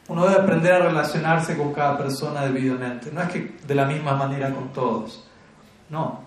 Uno 0.09 0.27
debe 0.27 0.41
aprender 0.41 0.73
a 0.73 0.79
relacionarse 0.79 1.55
con 1.55 1.71
cada 1.71 1.97
persona 1.97 2.41
debidamente. 2.41 3.11
No 3.11 3.21
es 3.21 3.29
que 3.29 3.57
de 3.65 3.75
la 3.75 3.85
misma 3.85 4.15
manera 4.15 4.49
con 4.49 4.73
todos. 4.73 5.23
No. 5.89 6.21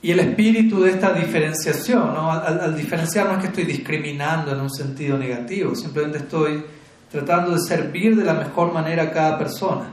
Y 0.00 0.10
el 0.12 0.20
espíritu 0.20 0.80
de 0.82 0.90
esta 0.92 1.12
diferenciación, 1.12 2.14
¿no? 2.14 2.30
al, 2.30 2.74
diferenciar 2.76 3.26
no 3.26 3.32
es 3.34 3.38
que 3.40 3.46
estoy 3.48 3.64
discriminando 3.64 4.52
en 4.52 4.60
un 4.60 4.70
sentido 4.70 5.18
negativo, 5.18 5.74
simplemente 5.74 6.18
estoy 6.18 6.64
tratando 7.10 7.52
de 7.52 7.60
servir 7.60 8.16
de 8.16 8.24
la 8.24 8.34
mejor 8.34 8.72
manera 8.72 9.04
a 9.04 9.10
cada 9.10 9.36
persona. 9.38 9.86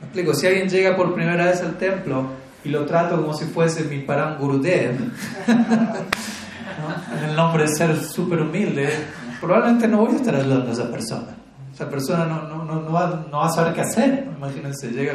¿Me 0.00 0.06
explico? 0.06 0.34
Si 0.34 0.46
alguien 0.46 0.68
llega 0.68 0.96
por 0.96 1.14
primera 1.14 1.44
vez 1.44 1.60
al 1.60 1.76
templo 1.76 2.30
y 2.64 2.70
lo 2.70 2.84
trato 2.84 3.16
como 3.20 3.34
si 3.34 3.44
fuese 3.44 3.84
mi 3.84 3.98
Param 4.00 4.38
Gurudev, 4.38 4.96
en 7.18 7.24
el 7.28 7.36
nombre 7.36 7.64
de 7.64 7.68
ser 7.68 7.96
súper 8.02 8.40
humilde, 8.40 8.88
probablemente 9.40 9.88
no 9.88 9.98
voy 9.98 10.12
a 10.12 10.16
estar 10.16 10.34
ayudando 10.34 10.70
a 10.70 10.72
esa 10.72 10.90
persona. 10.90 11.36
Esa 11.72 11.88
persona 11.88 12.26
no, 12.26 12.42
no, 12.48 12.64
no, 12.64 12.82
no, 12.82 12.92
va, 12.92 13.26
no 13.30 13.38
va, 13.38 13.46
a 13.46 13.50
saber 13.50 13.74
qué 13.74 13.80
hacer. 13.80 14.28
Imagínense, 14.36 14.90
llega 14.90 15.14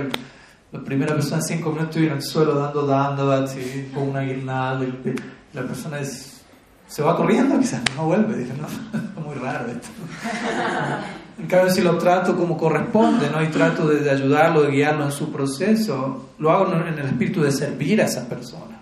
la 0.72 0.80
primera 0.84 1.14
persona 1.14 1.42
cinco 1.42 1.72
minutos 1.72 1.98
y 1.98 2.08
en 2.08 2.14
el 2.14 2.22
suelo 2.22 2.56
dando 2.56 2.86
dandavats 2.86 3.56
y 3.58 3.92
con 3.94 4.10
una 4.10 4.22
guirnalda 4.22 4.86
y 4.86 5.16
la 5.54 5.62
persona 5.64 6.00
es, 6.00 6.42
se 6.88 7.04
va 7.04 7.16
corriendo 7.16 7.60
quizás, 7.60 7.82
no 7.96 8.06
vuelve. 8.06 8.38
Dice, 8.38 8.54
no, 8.60 8.68
es 8.68 9.26
muy 9.26 9.36
raro 9.36 9.68
esto. 9.68 9.90
En 11.38 11.48
cambio, 11.48 11.70
si 11.70 11.82
lo 11.82 11.98
trato 11.98 12.38
como 12.38 12.56
corresponde, 12.56 13.30
¿no? 13.30 13.44
y 13.44 13.48
trato 13.48 13.88
de, 13.88 14.10
ayudarlo, 14.10 14.62
de 14.62 14.72
guiarlo 14.72 15.04
en 15.04 15.12
su 15.12 15.34
proceso, 15.34 16.30
lo 16.40 16.50
hago 16.50 16.74
en 16.74 16.98
el 16.98 17.06
espíritu 17.06 17.42
de 17.42 17.52
servir 17.52 18.02
a 18.02 18.06
esa 18.06 18.28
persona. 18.28 18.80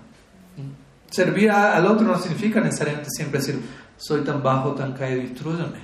Servir 1.09 1.49
al 1.49 1.85
otro 1.87 2.05
no 2.05 2.17
significa 2.19 2.59
necesariamente 2.59 3.09
siempre 3.09 3.39
decir, 3.39 3.59
soy 4.03 4.21
tan 4.21 4.43
bajo, 4.43 4.71
tan 4.73 4.91
caído, 4.93 5.21
instruyame. 5.21 5.79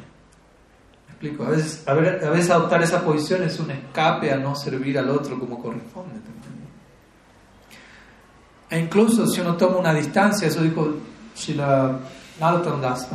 ¿Me 1.07 1.11
explico? 1.11 1.45
A 1.45 1.49
veces, 1.51 1.83
a, 1.87 1.93
veces 1.93 2.49
adoptar 2.49 2.83
esa 2.83 3.01
posición 3.01 3.43
es 3.43 3.57
un 3.59 3.71
escape 3.71 4.31
a 4.33 4.37
no 4.37 4.55
servir 4.55 4.99
al 4.99 5.09
otro 5.09 5.39
como 5.39 5.61
corresponde. 5.61 6.19
E 8.69 8.77
incluso 8.77 9.25
si 9.25 9.41
uno 9.41 9.55
toma 9.55 9.77
una 9.77 9.93
distancia, 9.93 10.47
eso 10.47 10.61
dijo 10.61 10.95
Shila 11.35 11.97
Narottam 12.39 12.81
Das 12.81 13.07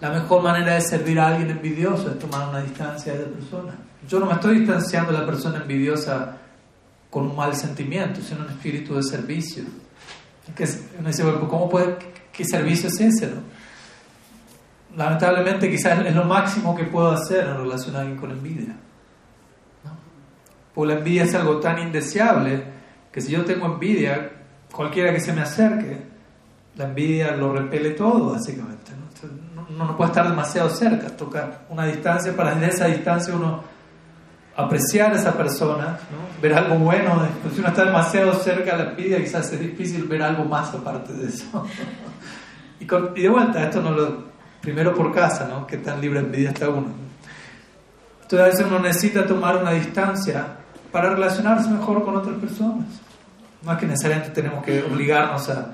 la 0.00 0.10
mejor 0.10 0.42
manera 0.42 0.74
de 0.74 0.82
servir 0.82 1.18
a 1.18 1.28
alguien 1.28 1.50
envidioso 1.50 2.10
es 2.10 2.18
tomar 2.18 2.48
una 2.50 2.60
distancia 2.60 3.14
de 3.14 3.20
esa 3.20 3.30
persona. 3.30 3.74
Yo 4.06 4.20
no 4.20 4.26
me 4.26 4.34
estoy 4.34 4.58
distanciando 4.58 5.12
de 5.12 5.18
la 5.18 5.24
persona 5.24 5.58
envidiosa 5.58 6.36
con 7.08 7.28
un 7.28 7.36
mal 7.36 7.56
sentimiento, 7.56 8.20
sino 8.20 8.44
un 8.44 8.50
espíritu 8.50 8.94
de 8.94 9.02
servicio. 9.02 9.64
Que 10.54 10.68
uno 10.98 11.08
dice, 11.08 11.22
¿cómo 11.48 11.70
puede, 11.70 11.96
qué 12.30 12.44
servicio 12.44 12.88
es 12.88 13.00
ese? 13.00 13.28
No? 13.28 13.55
Lamentablemente 14.96 15.70
quizás 15.70 16.04
es 16.04 16.14
lo 16.14 16.24
máximo 16.24 16.74
que 16.74 16.84
puedo 16.84 17.10
hacer 17.10 17.46
en 17.46 17.56
relación 17.58 17.96
a 17.96 18.00
alguien 18.00 18.16
con 18.16 18.30
envidia. 18.30 18.76
¿no? 19.84 19.90
Porque 20.74 20.92
la 20.92 20.98
envidia 20.98 21.24
es 21.24 21.34
algo 21.34 21.60
tan 21.60 21.78
indeseable 21.78 22.64
que 23.12 23.20
si 23.20 23.32
yo 23.32 23.44
tengo 23.44 23.66
envidia, 23.66 24.30
cualquiera 24.72 25.12
que 25.12 25.20
se 25.20 25.32
me 25.32 25.42
acerque, 25.42 26.02
la 26.76 26.84
envidia 26.84 27.36
lo 27.36 27.52
repele 27.52 27.90
todo, 27.90 28.32
básicamente. 28.32 28.92
¿no? 29.76 29.96
Puede 29.96 30.10
estar 30.10 30.28
demasiado 30.28 30.70
cerca, 30.70 31.08
tocar 31.16 31.66
una 31.68 31.86
distancia 31.86 32.34
para 32.34 32.54
desde 32.54 32.74
esa 32.74 32.86
distancia 32.86 33.34
uno 33.34 33.76
apreciar 34.56 35.12
a 35.12 35.16
esa 35.16 35.36
persona, 35.36 35.98
ver 36.40 36.54
algo 36.54 36.76
bueno. 36.76 37.28
Si 37.52 37.60
uno 37.60 37.68
está 37.68 37.84
demasiado 37.84 38.32
cerca 38.34 38.76
de 38.76 38.84
la 38.84 38.90
envidia, 38.90 39.18
quizás 39.18 39.52
es 39.52 39.60
difícil 39.60 40.04
ver 40.04 40.22
algo 40.22 40.44
más 40.44 40.72
aparte 40.74 41.12
de 41.12 41.28
eso. 41.28 41.66
y, 42.80 42.86
de 43.20 43.28
vuelta, 43.28 43.64
esto 43.64 43.82
no 43.82 43.90
lo. 43.90 44.35
Primero 44.60 44.94
por 44.94 45.14
casa, 45.14 45.46
¿no? 45.48 45.66
Que 45.66 45.78
tan 45.78 46.00
libre 46.00 46.20
de 46.20 46.26
envidia 46.26 46.50
está 46.50 46.68
uno. 46.68 46.88
Entonces 48.22 48.40
a 48.40 48.48
veces 48.48 48.66
uno 48.66 48.78
necesita 48.80 49.26
tomar 49.26 49.56
una 49.56 49.72
distancia 49.72 50.46
para 50.90 51.10
relacionarse 51.10 51.70
mejor 51.70 52.04
con 52.04 52.16
otras 52.16 52.36
personas. 52.38 52.86
No 53.62 53.72
es 53.72 53.78
que 53.78 53.86
necesariamente 53.86 54.30
tenemos 54.30 54.64
que 54.64 54.82
obligarnos 54.82 55.48
a, 55.48 55.72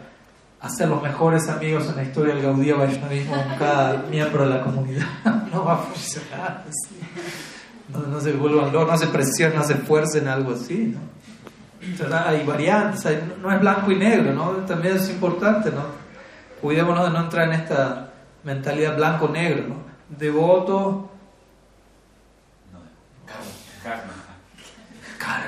a 0.61 0.69
ser 0.69 0.89
los 0.89 1.03
mejores 1.03 1.49
amigos 1.49 1.89
en 1.89 1.97
la 1.97 2.03
historia 2.03 2.35
del 2.35 2.43
Gaudí 2.43 2.73
Vaishnavismo 2.73 3.35
con 3.35 3.59
cada 3.59 4.03
miembro 4.11 4.45
de 4.45 4.51
la 4.51 4.63
comunidad. 4.63 5.07
No 5.53 5.67
va 5.67 5.75
a 5.75 5.77
funcionar 5.77 6.65
así 6.67 6.97
no, 8.01 8.21
se 8.21 8.33
vuelvan 8.33 8.73
no 8.73 8.97
se 8.97 9.07
presionen, 9.09 9.59
no 9.59 9.65
se 9.65 9.75
esfuercen, 9.75 10.29
algo 10.29 10.53
así, 10.53 10.95
¿no? 10.95 12.17
Hay 12.17 12.47
variantes, 12.47 13.05
no 13.41 13.51
es 13.51 13.61
blanco 13.61 13.91
y 13.91 13.97
negro, 13.97 14.33
¿no? 14.33 14.51
También 14.67 14.97
es 14.97 15.11
importante, 15.11 15.71
¿no? 15.71 15.83
Cuidémonos 16.61 17.07
de 17.07 17.11
no 17.11 17.25
entrar 17.25 17.49
en 17.49 17.55
esta 17.55 18.12
mentalidad 18.45 18.97
blanco-negro, 18.97 19.69
¿no? 19.69 19.77
Devoto. 20.09 21.11
No. 22.73 22.79
Carne. 23.83 25.47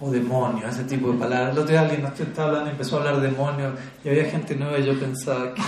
O 0.00 0.10
demonio, 0.10 0.66
ese 0.66 0.84
tipo 0.84 1.12
de 1.12 1.18
palabras. 1.18 1.52
El 1.52 1.58
otro 1.58 1.70
día 1.70 1.82
alguien 1.82 2.04
estaba 2.04 2.48
hablando 2.48 2.70
y 2.70 2.72
empezó 2.72 2.96
a 2.96 2.98
hablar 3.00 3.20
de 3.20 3.30
demonio 3.30 3.72
y 4.02 4.08
había 4.08 4.24
gente 4.24 4.56
nueva 4.56 4.78
y 4.78 4.84
yo 4.84 4.98
pensaba, 4.98 5.54
¿qué? 5.54 5.62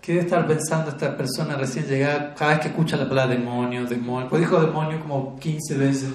¿Qué 0.00 0.12
debe 0.12 0.24
estar 0.24 0.46
pensando 0.46 0.90
esta 0.90 1.16
persona 1.16 1.56
recién 1.56 1.84
llegada 1.86 2.32
cada 2.34 2.52
vez 2.52 2.60
que 2.60 2.68
escucha 2.68 2.96
la 2.96 3.08
palabra 3.08 3.34
demonio, 3.34 3.84
demonio? 3.86 4.28
Pues 4.28 4.40
dijo 4.40 4.60
demonio 4.60 5.00
como 5.00 5.36
15 5.36 5.76
veces 5.76 6.10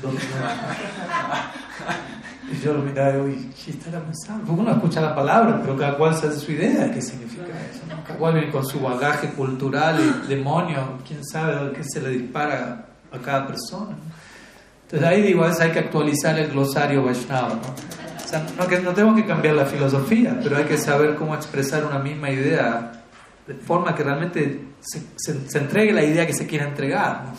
Y 2.52 2.60
yo 2.60 2.74
lo 2.74 2.82
miraba 2.82 3.12
y 3.12 3.36
digo, 3.36 3.54
¿qué 3.64 3.72
estará 3.72 4.00
pensando? 4.02 4.46
Porque 4.46 4.62
uno 4.62 4.72
escucha 4.72 5.02
la 5.02 5.16
palabra, 5.16 5.60
pero 5.62 5.78
cada 5.78 5.98
cual 5.98 6.16
se 6.16 6.28
hace 6.28 6.40
su 6.40 6.52
idea 6.52 6.86
de 6.86 6.92
qué 6.92 7.02
significa 7.02 7.46
eso. 7.46 7.82
Cada 8.06 8.20
cual 8.20 8.34
viene 8.34 8.52
con 8.52 8.66
su 8.66 8.80
bagaje 8.80 9.30
cultural 9.30 10.00
y 10.00 10.28
demonio, 10.28 10.98
quién 11.08 11.24
sabe 11.26 11.72
qué 11.72 11.84
se 11.84 12.02
le 12.02 12.10
dispara 12.10 12.86
a 13.12 13.18
cada 13.20 13.48
persona. 13.48 13.96
Entonces 14.84 15.08
ahí 15.08 15.22
digo, 15.22 15.44
a 15.44 15.48
veces 15.48 15.62
hay 15.62 15.72
que 15.72 15.80
actualizar 15.80 16.38
el 16.38 16.52
glosario 16.52 17.04
Vaishnava. 17.06 17.50
¿no? 17.50 17.62
O 18.24 18.28
sea, 18.28 18.46
no, 18.58 18.68
que, 18.68 18.80
no 18.80 18.94
tenemos 18.94 19.16
que 19.16 19.26
cambiar 19.26 19.56
la 19.56 19.66
filosofía, 19.66 20.38
pero 20.44 20.58
hay 20.58 20.66
que 20.66 20.78
saber 20.78 21.16
cómo 21.16 21.36
expresar 21.36 21.86
una 21.86 22.00
misma 22.00 22.30
idea 22.30 22.92
de 23.48 23.54
forma 23.54 23.96
que 23.96 24.04
realmente 24.04 24.68
se, 24.82 25.02
se, 25.18 25.58
entregue 25.58 25.94
la 25.94 26.04
idea 26.04 26.28
que 26.28 26.34
se 26.34 26.46
quiera 26.48 26.68
entregar. 26.68 27.26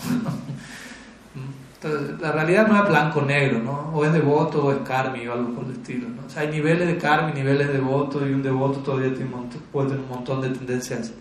Entonces, 1.82 2.20
la 2.20 2.30
realidad 2.30 2.68
no 2.68 2.80
es 2.80 2.88
blanco-negro, 2.88 3.58
¿no? 3.58 3.90
o 3.92 4.04
es 4.04 4.12
devoto 4.12 4.66
o 4.66 4.72
es 4.72 4.78
karmi 4.86 5.26
o 5.26 5.32
algo 5.32 5.52
por 5.52 5.64
el 5.64 5.72
estilo. 5.72 6.08
¿no? 6.08 6.26
O 6.26 6.30
sea, 6.30 6.42
hay 6.42 6.48
niveles 6.48 6.86
de 6.86 6.96
karmi, 6.96 7.32
niveles 7.32 7.66
de 7.66 7.74
devoto 7.74 8.24
y 8.26 8.32
un 8.32 8.42
devoto 8.42 8.78
todavía 8.80 9.12
tiene 9.12 9.30
puede 9.72 9.88
tener 9.88 10.04
un 10.04 10.08
montón 10.08 10.40
de 10.42 10.50
tendencias 10.50 11.12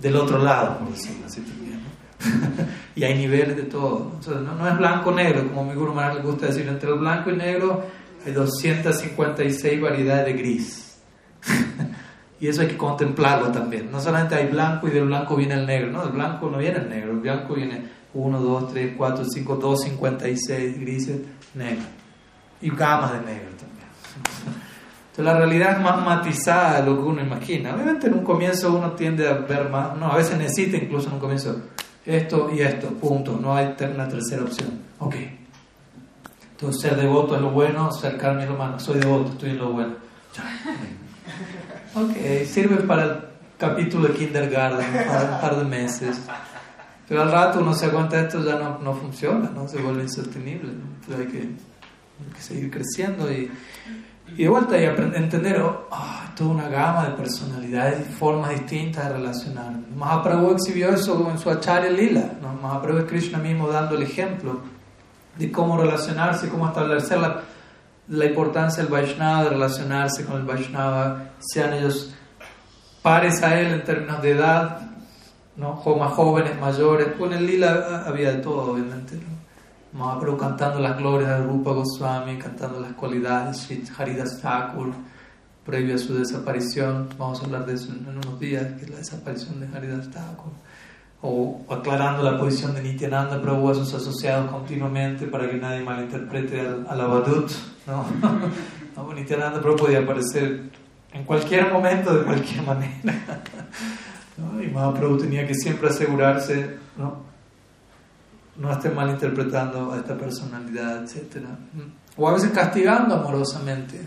del 0.00 0.16
otro 0.16 0.38
lado, 0.38 0.78
por 0.78 0.88
decirlo 0.90 1.26
así 1.26 1.40
también. 1.42 1.80
¿no? 1.84 2.64
y 2.96 3.04
hay 3.04 3.16
niveles 3.16 3.56
de 3.56 3.62
todo. 3.62 4.12
¿no? 4.26 4.54
no, 4.54 4.68
es 4.68 4.76
blanco-negro, 4.76 5.46
como 5.46 5.64
mi 5.64 5.74
Guru 5.74 5.94
Maharaj 5.94 6.16
le 6.16 6.22
gusta 6.22 6.46
decir, 6.46 6.66
entre 6.66 6.90
el 6.90 6.98
blanco 6.98 7.30
y 7.30 7.36
negro 7.36 7.84
hay 8.26 8.32
256 8.32 9.80
variedades 9.80 10.26
de 10.26 10.32
gris. 10.32 10.98
Y 12.40 12.48
eso 12.48 12.62
hay 12.62 12.68
que 12.68 12.78
contemplarlo 12.78 13.52
también. 13.52 13.90
No 13.92 14.00
solamente 14.00 14.34
hay 14.34 14.46
blanco 14.46 14.88
y 14.88 14.92
del 14.92 15.04
blanco 15.04 15.36
viene 15.36 15.52
el 15.52 15.66
negro. 15.66 15.90
No, 15.90 16.02
del 16.04 16.12
blanco 16.12 16.48
no 16.48 16.56
viene 16.56 16.78
el 16.78 16.88
negro. 16.88 17.10
El 17.10 17.18
blanco 17.18 17.52
viene 17.52 17.82
1, 18.14 18.40
2, 18.40 18.72
3, 18.72 18.94
4, 18.96 19.24
5, 19.24 19.56
2, 19.56 19.80
56 19.82 20.80
grises, 20.80 21.20
negro. 21.54 21.84
Y 22.60 22.70
gamas 22.70 23.12
de 23.12 23.18
negro 23.20 23.50
también. 23.56 23.86
Entonces 25.10 25.24
la 25.24 25.34
realidad 25.34 25.72
es 25.76 25.80
más 25.80 26.04
matizada 26.04 26.80
de 26.80 26.86
lo 26.86 26.96
que 26.96 27.02
uno 27.02 27.22
imagina. 27.22 27.74
Obviamente 27.74 28.06
en 28.06 28.14
un 28.14 28.24
comienzo 28.24 28.76
uno 28.76 28.92
tiende 28.92 29.28
a 29.28 29.34
ver 29.34 29.68
más, 29.68 29.96
no, 29.96 30.10
a 30.10 30.16
veces 30.16 30.38
necesita 30.38 30.76
incluso 30.76 31.08
en 31.08 31.14
un 31.14 31.20
comienzo 31.20 31.56
esto 32.04 32.50
y 32.54 32.60
esto, 32.60 32.88
punto. 32.88 33.38
No 33.40 33.54
hay 33.54 33.74
una 33.94 34.08
tercera 34.08 34.42
opción. 34.42 34.80
Ok. 34.98 35.14
Entonces 36.52 36.82
ser 36.82 36.96
devoto 36.96 37.34
es 37.34 37.40
lo 37.40 37.50
bueno, 37.50 37.90
ser 37.92 38.16
carne 38.18 38.44
es 38.44 38.50
lo 38.50 38.56
malo. 38.56 38.78
Soy 38.78 38.98
devoto, 38.98 39.32
estoy 39.32 39.50
en 39.50 39.58
lo 39.58 39.72
bueno. 39.72 39.94
Ok, 41.94 42.12
sirve 42.46 42.76
para 42.82 43.04
el 43.04 43.16
capítulo 43.58 44.08
de 44.08 44.14
kindergarten, 44.14 44.86
para 45.06 45.34
un 45.34 45.40
par 45.40 45.56
de 45.56 45.64
meses. 45.64 46.20
Pero 47.10 47.22
al 47.22 47.32
rato 47.32 47.58
uno 47.58 47.74
se 47.74 47.88
da 47.88 47.92
cuenta 47.92 48.20
esto 48.20 48.42
ya 48.44 48.56
no, 48.56 48.78
no 48.78 48.94
funciona, 48.94 49.50
¿no? 49.50 49.66
se 49.66 49.82
vuelve 49.82 50.04
insostenible. 50.04 50.70
Entonces 50.70 51.18
hay 51.18 51.26
que, 51.26 52.40
seguir 52.40 52.70
creciendo 52.70 53.28
y, 53.32 53.50
y 54.36 54.44
de 54.44 54.48
vuelta 54.48 54.80
y 54.80 54.86
aprender, 54.86 55.20
entender 55.20 55.60
oh, 55.60 55.88
toda 56.36 56.50
una 56.50 56.68
gama 56.68 57.08
de 57.08 57.16
personalidades 57.16 58.06
y 58.08 58.12
formas 58.12 58.50
distintas 58.50 59.08
de 59.08 59.14
relacionar. 59.14 59.72
Mahaprabhu 59.96 60.52
exhibió 60.52 60.90
eso 60.90 61.28
en 61.28 61.38
su 61.38 61.50
Acharya 61.50 61.90
Lila. 61.90 62.38
¿no? 62.40 62.54
Mahaprabhu 62.54 63.00
es 63.00 63.04
Krishna 63.06 63.38
mismo 63.38 63.66
dando 63.66 63.96
el 63.96 64.04
ejemplo 64.04 64.60
de 65.36 65.50
cómo 65.50 65.76
relacionarse, 65.76 66.48
cómo 66.48 66.68
establecer 66.68 67.18
la 67.18 67.42
la 68.10 68.24
importancia 68.24 68.82
del 68.82 68.92
Vaishnava, 68.92 69.44
de 69.44 69.50
relacionarse 69.50 70.24
con 70.24 70.36
el 70.38 70.42
Vaishnava, 70.42 71.30
sean 71.38 71.74
ellos 71.74 72.12
pares 73.02 73.40
a 73.42 73.58
él 73.58 73.68
en 73.72 73.84
términos 73.84 74.20
de 74.20 74.32
edad, 74.32 74.89
¿no? 75.60 75.96
más 75.96 76.12
jóvenes, 76.14 76.58
mayores. 76.58 77.08
Con 77.18 77.32
el 77.32 77.46
lila 77.46 78.04
había 78.06 78.32
de 78.32 78.38
todo, 78.38 78.72
obviamente. 78.72 79.16
¿no? 79.16 79.40
Mahaprabhu 79.98 80.38
cantando 80.38 80.78
las 80.80 80.96
glorias 80.96 81.38
de 81.38 81.44
Rupa 81.44 81.72
Goswami, 81.72 82.38
cantando 82.38 82.80
las 82.80 82.92
cualidades 82.92 83.68
de 83.68 83.82
Haridas 83.98 84.40
Thakur, 84.40 84.92
previo 85.64 85.96
a 85.96 85.98
su 85.98 86.14
desaparición. 86.14 87.08
Vamos 87.18 87.42
a 87.42 87.44
hablar 87.44 87.66
de 87.66 87.74
eso 87.74 87.92
en, 87.92 88.08
unos 88.08 88.40
días, 88.40 88.66
que 88.78 88.84
es 88.84 88.90
la 88.90 88.96
desaparición 88.96 89.60
de 89.60 89.76
Haridas 89.76 90.10
Thakur 90.10 90.52
o 91.22 91.60
aclarando 91.68 92.22
la 92.22 92.38
posición 92.38 92.74
de 92.74 92.82
Nityananda 92.82 93.42
Prabhu 93.42 93.68
a 93.68 93.74
sus 93.74 93.92
asociados 93.92 94.50
continuamente 94.50 95.26
para 95.26 95.50
que 95.50 95.58
nadie 95.58 95.82
malinterprete 95.82 96.60
al, 96.60 96.86
al 96.88 97.00
Abadut. 97.00 97.50
¿no? 97.86 98.06
no, 98.96 99.12
Nityananda 99.12 99.60
Prabhu 99.60 99.76
podía 99.76 99.98
aparecer 99.98 100.70
en 101.12 101.24
cualquier 101.24 101.70
momento, 101.70 102.14
de 102.14 102.24
cualquier 102.24 102.62
manera. 102.62 103.42
¿No? 104.40 104.62
Y 104.62 104.68
Mahaprabhu 104.68 105.18
tenía 105.18 105.46
que 105.46 105.54
siempre 105.54 105.88
asegurarse, 105.88 106.78
¿no? 106.96 107.30
no 108.56 108.72
estén 108.72 108.94
malinterpretando 108.94 109.92
a 109.92 109.96
esta 109.96 110.16
personalidad, 110.16 111.02
etc. 111.02 111.44
O 112.16 112.28
a 112.28 112.32
veces 112.32 112.50
castigando 112.50 113.14
amorosamente. 113.14 114.00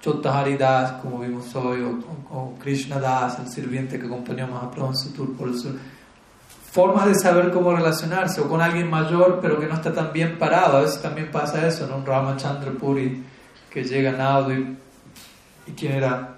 Chottahari 0.00 0.56
Das, 0.56 0.92
como 1.00 1.18
vimos 1.20 1.54
hoy, 1.54 1.82
o, 1.82 2.54
Krishna 2.58 2.98
Das, 2.98 3.38
el 3.38 3.48
sirviente 3.48 3.98
que 3.98 4.06
acompañó 4.06 4.44
a 4.44 4.48
Mahaprabhu 4.48 4.90
en 4.90 4.96
su 4.96 5.12
tour 5.12 5.34
por 5.36 5.48
el 5.48 5.58
sur 5.58 5.74
formas 6.74 7.06
de 7.06 7.14
saber 7.14 7.52
cómo 7.52 7.72
relacionarse, 7.72 8.40
o 8.40 8.48
con 8.48 8.60
alguien 8.60 8.90
mayor 8.90 9.38
pero 9.40 9.60
que 9.60 9.66
no 9.66 9.74
está 9.74 9.92
tan 9.92 10.12
bien 10.12 10.40
parado. 10.40 10.78
A 10.78 10.80
veces 10.80 11.00
también 11.00 11.30
pasa 11.30 11.64
eso, 11.68 11.86
¿no? 11.86 11.98
Un 11.98 12.04
Ramachandra 12.04 12.72
Puri 12.72 13.22
que 13.70 13.84
llega 13.84 14.10
a 14.10 14.16
Naudo 14.16 14.52
y, 14.52 14.76
quien 15.76 15.92
era 15.92 16.10
ah, 16.12 16.33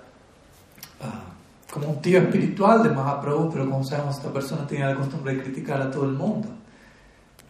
como 1.77 1.91
un 1.91 2.01
tío 2.01 2.19
espiritual 2.21 2.83
de 2.83 2.89
Mahaprabhu, 2.89 3.51
pero 3.53 3.69
como 3.69 3.85
sabemos, 3.85 4.17
esta 4.17 4.33
persona 4.33 4.67
tenía 4.67 4.87
la 4.87 4.95
costumbre 4.95 5.35
de 5.35 5.43
criticar 5.43 5.83
a 5.83 5.91
todo 5.91 6.05
el 6.05 6.13
mundo. 6.13 6.49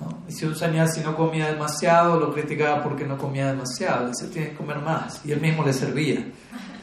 ¿no? 0.00 0.18
Y 0.28 0.32
si 0.32 0.44
un 0.44 0.56
sannyasi 0.56 1.00
no 1.00 1.16
comía 1.16 1.46
demasiado, 1.46 2.18
lo 2.18 2.34
criticaba 2.34 2.82
porque 2.82 3.06
no 3.06 3.16
comía 3.16 3.46
demasiado. 3.46 4.08
Dice, 4.08 4.26
tiene 4.26 4.50
que 4.50 4.56
comer 4.56 4.78
más. 4.78 5.24
Y 5.24 5.30
él 5.30 5.40
mismo 5.40 5.62
le 5.64 5.72
servía. 5.72 6.26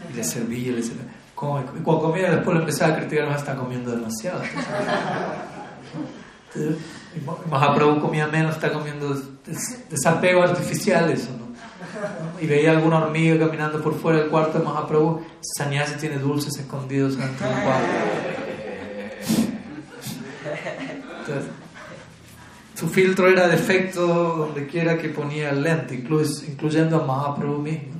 Y 0.09 0.13
le 0.15 0.23
servía, 0.23 0.71
le 0.71 0.83
servía. 0.83 1.03
Y 1.03 1.81
cuando 1.81 1.99
comía, 2.01 2.31
después 2.31 2.55
lo 2.55 2.61
empezaba 2.61 2.93
a 2.93 2.97
criticar, 2.99 3.27
no 3.27 3.35
está 3.35 3.55
comiendo 3.55 3.91
demasiado. 3.91 4.41
Mahaprabhu 7.49 7.99
comía 7.99 8.27
menos, 8.27 8.55
está 8.55 8.71
comiendo 8.71 9.21
desapego 9.89 10.43
artificial 10.43 11.11
eso, 11.11 11.31
¿no? 11.37 11.42
Y 12.41 12.47
veía 12.47 12.71
alguna 12.71 12.99
hormiga 12.99 13.37
caminando 13.45 13.81
por 13.81 13.95
fuera 13.99 14.19
del 14.19 14.29
cuarto 14.29 14.59
de 14.59 14.65
Mahaprabhu, 14.65 15.21
Sannyasi 15.41 15.95
tiene 15.95 16.17
dulces 16.17 16.57
escondidos 16.57 17.17
dentro 17.17 17.47
del 17.47 17.63
cuarto. 17.63 17.87
su 22.75 22.89
filtro 22.89 23.29
era 23.29 23.47
defecto 23.47 24.05
donde 24.05 24.67
quiera 24.67 24.97
que 24.97 25.09
ponía 25.09 25.51
el 25.51 25.63
lente, 25.63 25.95
incluyendo 25.95 27.01
a 27.01 27.05
Mahaprabhu 27.05 27.59
mismo. 27.59 27.93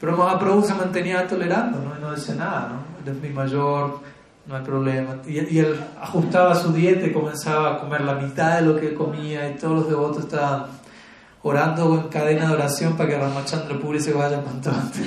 Pero 0.00 0.16
Mahaprabhu 0.16 0.62
se 0.62 0.74
mantenía 0.74 1.26
tolerando, 1.26 1.78
¿no? 1.80 1.94
no 1.98 2.12
decía 2.12 2.34
nada, 2.34 2.68
¿no? 2.68 3.10
Él 3.10 3.16
es 3.16 3.22
mi 3.22 3.30
mayor, 3.30 4.00
no 4.46 4.56
hay 4.56 4.62
problema. 4.62 5.16
Y, 5.26 5.54
y, 5.54 5.58
él 5.58 5.78
ajustaba 6.00 6.54
su 6.54 6.72
dieta 6.72 7.06
y 7.06 7.12
comenzaba 7.12 7.74
a 7.74 7.78
comer 7.78 8.02
la 8.02 8.14
mitad 8.14 8.60
de 8.60 8.66
lo 8.66 8.76
que 8.78 8.94
comía 8.94 9.50
y 9.50 9.56
todos 9.56 9.80
los 9.80 9.88
devotos 9.88 10.24
estaban 10.24 10.66
orando 11.46 11.94
en 11.94 12.08
cadena 12.08 12.48
de 12.48 12.54
oración 12.54 12.96
para 12.96 13.08
que 13.08 13.18
Ramachandra 13.18 13.78
Puri 13.78 14.00
se 14.00 14.12
vaya 14.12 14.40
cuanto 14.40 14.70
antes. 14.70 15.02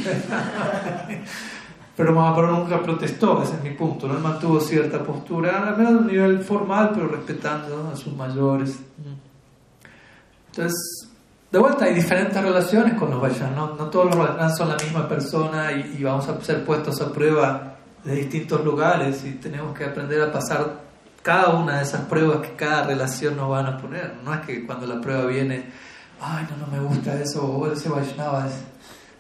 pero 1.98 2.14
Mahaprabhu 2.14 2.60
nunca 2.60 2.82
protestó, 2.82 3.44
ese 3.44 3.56
es 3.56 3.64
mi 3.64 3.72
punto, 3.72 4.08
¿no? 4.08 4.16
él 4.16 4.22
mantuvo 4.22 4.62
cierta 4.62 5.04
postura, 5.04 5.68
al 5.68 5.78
menos 5.78 5.94
a 5.94 5.98
un 5.98 6.08
nivel 6.08 6.40
formal, 6.40 6.92
pero 6.94 7.10
respetando 7.10 7.90
a 7.94 7.96
sus 7.98 8.16
mayores. 8.16 8.80
Entonces, 10.48 11.10
de 11.52 11.60
vuelta, 11.60 11.86
hay 11.86 11.94
diferentes 11.94 12.42
relaciones 12.42 12.94
con 12.94 13.10
los 13.10 13.20
Vaishnavas, 13.20 13.56
no, 13.56 13.76
no 13.76 13.90
todos 13.90 14.06
los 14.06 14.18
Vaishnavas 14.18 14.58
son 14.58 14.70
la 14.70 14.78
misma 14.78 15.10
persona 15.10 15.74
y, 15.74 15.98
y 16.00 16.04
vamos 16.04 16.26
a 16.30 16.40
ser 16.42 16.64
puestos 16.64 17.02
a 17.02 17.12
prueba 17.12 17.76
de 18.06 18.16
distintos 18.16 18.64
lugares 18.64 19.26
y 19.26 19.34
tenemos 19.34 19.78
que 19.78 19.84
aprender 19.84 20.22
a 20.22 20.32
pasar 20.32 20.88
cada 21.22 21.50
una 21.50 21.78
de 21.78 21.84
esas 21.84 22.06
pruebas 22.06 22.48
que 22.48 22.56
cada 22.56 22.84
relación 22.84 23.36
nos 23.36 23.50
van 23.50 23.66
a 23.66 23.78
poner. 23.78 24.16
No 24.24 24.34
es 24.34 24.40
que 24.46 24.66
cuando 24.66 24.88
la 24.88 25.02
prueba 25.02 25.26
viene, 25.26 25.66
ay, 26.22 26.48
no, 26.50 26.66
no 26.66 26.72
me 26.72 26.80
gusta 26.80 27.20
eso, 27.22 27.46
o 27.46 27.72
ese 27.72 27.90
Vaishnava 27.90 28.48
es, 28.48 28.54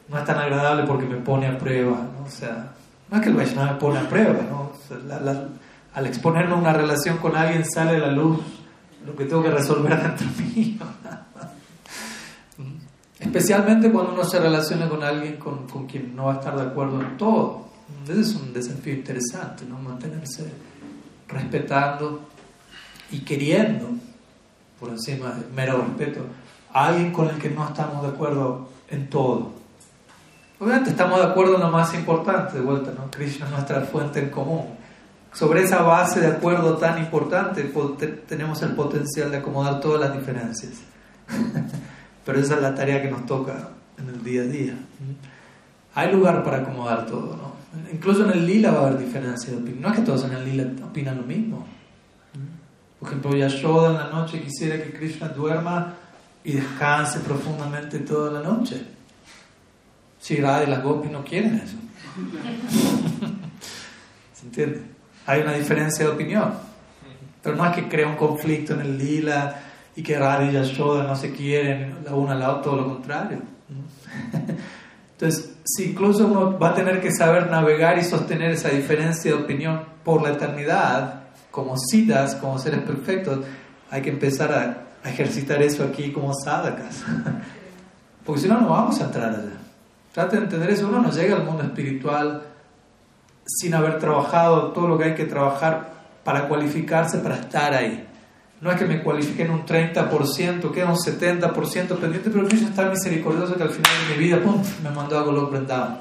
no 0.08 0.18
es 0.18 0.26
tan 0.26 0.38
agradable 0.38 0.84
porque 0.84 1.06
me 1.06 1.18
pone 1.18 1.48
a 1.48 1.58
prueba. 1.58 1.98
¿no? 2.18 2.26
O 2.26 2.30
sea, 2.30 2.72
no 3.10 3.18
es 3.18 3.24
que 3.24 3.30
el 3.30 3.36
Vaishnava 3.36 3.74
me 3.74 3.80
pone 3.80 4.00
a 4.00 4.10
prueba, 4.10 4.40
¿no? 4.50 4.72
al 5.94 6.06
exponerme 6.06 6.54
a 6.54 6.58
una 6.58 6.74
relación 6.74 7.18
con 7.18 7.36
alguien 7.36 7.66
sale 7.70 7.98
a 7.98 8.00
la 8.00 8.12
luz 8.12 8.40
lo 9.06 9.16
que 9.16 9.26
tengo 9.26 9.44
que 9.44 9.52
resolver 9.52 10.02
dentro 10.02 10.28
mío. 10.56 10.78
Especialmente 13.20 13.92
cuando 13.92 14.14
uno 14.14 14.24
se 14.24 14.40
relaciona 14.40 14.88
con 14.88 15.04
alguien 15.04 15.38
con, 15.38 15.68
con 15.68 15.86
quien 15.88 16.16
no 16.16 16.26
va 16.26 16.34
a 16.34 16.36
estar 16.36 16.56
de 16.56 16.64
acuerdo 16.64 17.02
en 17.02 17.18
todo. 17.18 17.68
Ese 18.08 18.22
es 18.22 18.36
un 18.36 18.54
desafío 18.54 18.94
interesante, 18.94 19.66
¿no? 19.66 19.78
Mantenerse 19.78 20.52
respetando 21.28 22.22
y 23.12 23.20
queriendo, 23.20 23.88
por 24.80 24.90
encima 24.90 25.32
del 25.32 25.52
mero 25.54 25.86
respeto, 25.86 26.22
alguien 26.74 27.12
con 27.12 27.30
el 27.30 27.38
que 27.38 27.50
no 27.50 27.68
estamos 27.68 28.02
de 28.04 28.10
acuerdo 28.10 28.70
en 28.90 29.10
todo. 29.10 29.52
Obviamente 30.60 30.90
estamos 30.90 31.20
de 31.20 31.28
acuerdo 31.28 31.56
en 31.56 31.62
lo 31.62 31.72
más 31.72 31.94
importante, 31.94 32.58
de 32.58 32.64
vuelta, 32.64 32.92
¿no? 32.92 33.10
Krishna 33.10 33.46
es 33.46 33.52
nuestra 33.52 33.82
fuente 33.82 34.20
en 34.20 34.30
común. 34.30 34.66
Sobre 35.32 35.64
esa 35.64 35.84
base 35.84 36.20
de 36.20 36.28
acuerdo 36.28 36.78
tan 36.78 37.00
importante 37.00 37.64
tenemos 38.28 38.62
el 38.62 38.72
potencial 38.72 39.32
de 39.32 39.38
acomodar 39.38 39.80
todas 39.80 40.02
las 40.02 40.14
diferencias. 40.14 40.74
Pero 42.26 42.40
esa 42.40 42.56
es 42.56 42.62
la 42.62 42.76
tarea 42.76 43.02
que 43.02 43.10
nos 43.10 43.26
toca 43.26 43.70
en 43.98 44.10
el 44.10 44.24
día 44.24 44.42
a 44.42 44.46
día. 44.46 44.74
Hay 45.96 46.12
lugar 46.12 46.44
para 46.44 46.58
acomodar 46.58 47.06
todo, 47.06 47.38
¿no? 47.38 47.60
Incluso 47.92 48.26
en 48.26 48.32
el 48.32 48.46
lila 48.46 48.72
va 48.72 48.80
a 48.80 48.88
haber 48.88 49.00
diferencia 49.00 49.52
de 49.52 49.58
opinión. 49.58 49.82
No 49.82 49.90
es 49.90 49.96
que 49.96 50.02
todos 50.02 50.26
en 50.26 50.34
el 50.34 50.44
lila 50.44 50.66
opinan 50.84 51.18
lo 51.18 51.24
mismo. 51.24 51.66
Por 53.00 53.08
ejemplo, 53.08 53.36
Yashoda 53.36 53.92
en 53.92 53.98
la 53.98 54.10
noche 54.10 54.42
quisiera 54.42 54.78
que 54.78 54.92
Krishna 54.92 55.30
duerma 55.30 55.94
y 56.44 56.54
descanse 56.54 57.20
profundamente 57.20 58.00
toda 58.00 58.32
la 58.32 58.42
noche. 58.42 58.84
Si 60.20 60.38
Radha 60.38 60.64
y 60.64 60.68
las 60.68 60.84
Gopis 60.84 61.12
no 61.12 61.24
quieren 61.24 61.56
eso. 61.56 61.78
¿Se 64.34 64.46
entiende? 64.46 64.82
Hay 65.26 65.42
una 65.42 65.54
diferencia 65.54 66.06
de 66.06 66.12
opinión. 66.12 66.54
Pero 67.42 67.56
no 67.56 67.66
es 67.66 67.76
que 67.76 67.88
crea 67.88 68.08
un 68.08 68.16
conflicto 68.16 68.74
en 68.74 68.82
el 68.82 68.98
lila 68.98 69.62
y 69.96 70.04
que 70.04 70.18
Radha 70.18 70.50
y 70.50 70.54
Yashoda 70.54 71.04
no 71.04 71.16
se 71.16 71.32
quieren 71.32 71.98
la 72.04 72.14
una 72.14 72.34
al 72.34 72.40
la 72.40 72.52
otra, 72.52 72.64
todo 72.64 72.76
lo 72.78 72.86
contrario. 72.86 73.42
Entonces, 75.12 75.56
si 75.66 75.92
incluso 75.92 76.26
uno 76.26 76.58
va 76.58 76.70
a 76.70 76.74
tener 76.74 77.02
que 77.02 77.12
saber 77.12 77.50
navegar 77.50 77.98
y 77.98 78.04
sostener 78.04 78.52
esa 78.52 78.70
diferencia 78.70 79.32
de 79.32 79.38
opinión 79.38 79.82
por 80.04 80.22
la 80.22 80.30
eternidad, 80.30 81.24
como 81.52 81.78
citas, 81.78 82.36
como 82.36 82.58
seres 82.58 82.82
perfectos, 82.82 83.40
hay 83.90 84.02
que 84.02 84.10
empezar 84.10 84.52
a, 84.52 84.89
ejercitar 85.04 85.62
eso 85.62 85.84
aquí 85.84 86.12
como 86.12 86.34
sadakas. 86.34 87.04
Porque 88.26 88.42
si 88.42 88.48
no, 88.48 88.60
no 88.60 88.70
vamos 88.70 89.00
a 89.02 89.06
entrar 89.06 89.30
allá. 89.30 89.58
Trate 90.14 90.38
de 90.38 90.44
entender 90.44 90.70
eso. 90.72 90.88
Uno 90.88 91.02
no 91.02 91.12
llega 91.12 91.36
al 91.36 91.44
mundo 91.44 91.64
espiritual 91.64 92.44
sin 93.46 93.74
haber 93.74 94.00
trabajado 94.00 94.72
todo 94.72 94.88
lo 94.88 94.98
que 94.98 95.06
hay 95.06 95.16
que 95.16 95.26
trabajar 95.26 95.94
para 96.24 96.48
cualificarse 96.48 97.20
para 97.20 97.36
estar 97.36 97.74
ahí. 97.74 98.06
No 98.62 98.72
es 98.72 98.78
que 98.78 98.86
me 98.86 99.02
cualifique 99.02 99.44
en 99.44 99.52
un 99.52 99.66
30%, 99.66 100.72
queda 100.72 100.88
un 100.88 100.98
70% 100.98 101.98
pendiente, 101.98 102.30
pero 102.30 102.46
Krishna 102.46 102.70
está 102.70 102.90
misericordioso 102.90 103.56
que 103.56 103.64
al 103.64 103.70
final 103.70 103.92
de 104.08 104.16
mi 104.16 104.24
vida, 104.24 104.42
¡pum!, 104.42 104.62
me 104.84 104.92
mandó 104.92 105.18
a 105.18 105.24
Golok 105.24 105.52
Vrindavan. 105.52 106.00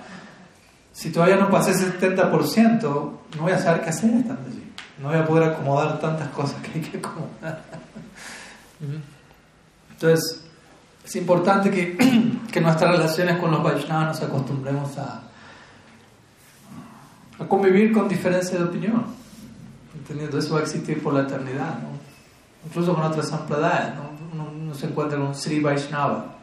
Si 0.92 1.10
todavía 1.10 1.36
no 1.36 1.48
pasé 1.48 1.70
ese 1.70 1.98
70%, 2.00 2.82
no 2.82 3.42
voy 3.42 3.52
a 3.52 3.58
saber 3.58 3.82
qué 3.82 3.90
hacer 3.90 4.10
estando 4.10 4.42
allí. 4.48 4.72
No 5.00 5.08
voy 5.08 5.16
a 5.16 5.24
poder 5.24 5.50
acomodar 5.50 6.00
tantas 6.00 6.28
cosas 6.30 6.60
que 6.60 6.78
hay 6.78 6.80
que 6.84 6.98
acomodar. 6.98 7.62
Entonces, 9.90 10.44
es 11.04 11.16
importante 11.16 11.70
que, 11.70 11.96
que 12.52 12.60
nuestras 12.60 12.92
relaciones 12.92 13.38
con 13.38 13.50
los 13.50 13.62
Vaishnavas 13.62 14.08
nos 14.08 14.28
acostumbremos 14.28 14.96
a, 14.98 15.22
a 17.38 17.44
convivir 17.46 17.92
con 17.92 18.08
diferencia 18.08 18.58
de 18.58 18.64
opinión. 18.64 19.04
Entendiendo, 19.94 20.38
eso 20.38 20.54
va 20.54 20.60
a 20.60 20.62
existir 20.62 21.02
por 21.02 21.14
la 21.14 21.22
eternidad, 21.22 21.78
¿no? 21.80 21.88
incluso 22.64 22.94
con 22.94 23.04
otras 23.04 23.28
sampradayas. 23.28 23.94
¿no? 23.96 24.44
Uno, 24.44 24.74
se 24.74 24.86
encuentra 24.86 25.18
con 25.18 25.34
Sri 25.34 25.60
Vaishnava. 25.60 26.36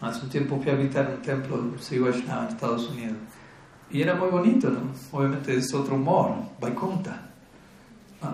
Hace 0.00 0.24
un 0.24 0.30
tiempo 0.30 0.60
fui 0.62 0.70
a 0.70 0.74
visitar 0.74 1.10
un 1.14 1.22
templo 1.22 1.58
de 1.58 1.78
Sri 1.78 1.98
Vaishnava 1.98 2.42
en 2.42 2.48
Estados 2.48 2.88
Unidos. 2.88 3.16
Y 3.90 4.02
era 4.02 4.14
muy 4.14 4.28
bonito, 4.28 4.70
¿no? 4.70 4.92
Obviamente 5.10 5.56
es 5.56 5.74
otro 5.74 5.96
humor, 5.96 6.34
Vaikuntha. 6.60 7.22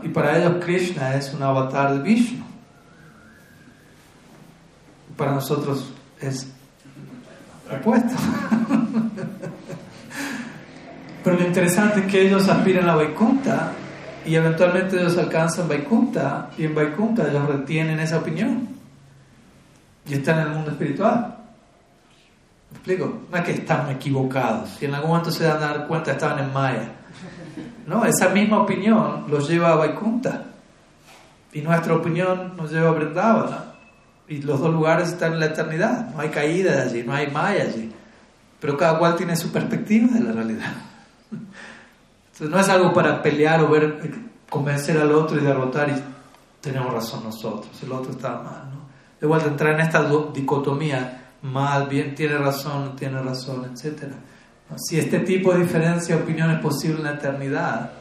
Y 0.03 0.09
para 0.09 0.39
ellos 0.39 0.63
Krishna 0.65 1.15
es 1.15 1.33
un 1.33 1.43
avatar 1.43 1.95
de 1.95 2.01
Vishnu. 2.01 2.45
Para 5.17 5.33
nosotros 5.33 5.93
es 6.21 6.53
opuesto. 7.71 8.15
Pero 11.25 11.41
lo 11.41 11.47
interesante 11.47 12.01
es 12.01 12.07
que 12.07 12.27
ellos 12.27 12.49
aspiran 12.49 12.89
a 12.89 12.95
Vaikuntha 12.95 13.73
y 14.25 14.35
eventualmente 14.35 14.97
ellos 14.97 15.17
alcanzan 15.19 15.69
Vaikunta 15.69 16.51
y 16.59 16.65
en 16.65 16.75
Vaikunta 16.75 17.29
ellos 17.29 17.49
retienen 17.49 18.01
esa 18.01 18.19
opinión 18.19 18.69
y 20.07 20.15
están 20.15 20.41
en 20.41 20.47
el 20.47 20.53
mundo 20.53 20.71
espiritual. 20.73 21.37
¿Me 22.71 22.77
explico? 22.77 23.23
No 23.31 23.37
es 23.39 23.45
que 23.45 23.53
están 23.53 23.91
equivocados 23.91 24.81
y 24.81 24.85
en 24.85 24.95
algún 24.95 25.11
momento 25.11 25.31
se 25.31 25.45
dan 25.45 25.57
a 25.63 25.67
dar 25.67 25.87
cuenta 25.87 26.13
estaban 26.13 26.41
en 26.41 26.53
Maya. 26.53 26.93
No, 27.87 28.05
esa 28.05 28.29
misma 28.29 28.59
opinión 28.59 29.25
los 29.29 29.49
lleva 29.49 29.73
a 29.73 29.77
Vaikunta 29.77 30.45
y 31.53 31.61
nuestra 31.61 31.95
opinión 31.95 32.57
nos 32.57 32.71
lleva 32.71 32.91
a 32.91 32.93
Brindavana 32.93 33.65
y 34.29 34.43
los 34.43 34.61
dos 34.61 34.73
lugares 34.73 35.11
están 35.11 35.35
en 35.35 35.41
la 35.41 35.47
eternidad. 35.47 36.11
No 36.11 36.21
hay 36.21 36.31
caída 36.31 36.83
allí, 36.83 37.03
no 37.03 37.13
hay 37.13 37.31
Maya 37.31 37.65
allí, 37.65 37.93
pero 38.61 38.77
cada 38.77 38.99
cual 38.99 39.17
tiene 39.17 39.37
su 39.37 39.53
perspectiva 39.53 40.09
de 40.13 40.21
la 40.21 40.33
realidad. 40.33 40.73
Entonces 41.31 42.51
no 42.51 42.61
es 42.61 42.69
algo 42.69 42.93
para 42.93 43.23
pelear 43.23 43.63
o 43.63 43.69
ver, 43.69 43.99
convencer 44.51 44.99
al 44.99 45.13
otro 45.13 45.41
y 45.41 45.45
derrotar 45.45 45.89
y 45.89 45.95
tenemos 46.61 46.93
razón 46.93 47.25
nosotros, 47.25 47.71
el 47.83 47.93
otro 47.93 48.13
está 48.13 48.31
mal. 48.31 48.71
¿no? 48.71 48.81
De 49.21 49.27
vuelta 49.27 49.49
entrar 49.49 49.75
en 49.75 49.81
esta 49.81 50.07
dicotomía, 50.35 51.31
mal, 51.43 51.89
bien, 51.89 52.15
tiene 52.15 52.37
razón, 52.39 52.87
no 52.87 52.93
tiene 52.93 53.23
razón, 53.23 53.65
etc. 53.73 54.13
Si 54.77 54.99
este 54.99 55.21
tipo 55.21 55.53
de 55.53 55.61
diferencia 55.61 56.17
de 56.17 56.23
opinión 56.23 56.51
es 56.51 56.61
posible 56.61 56.99
en 56.99 57.05
la 57.05 57.13
eternidad, 57.13 57.93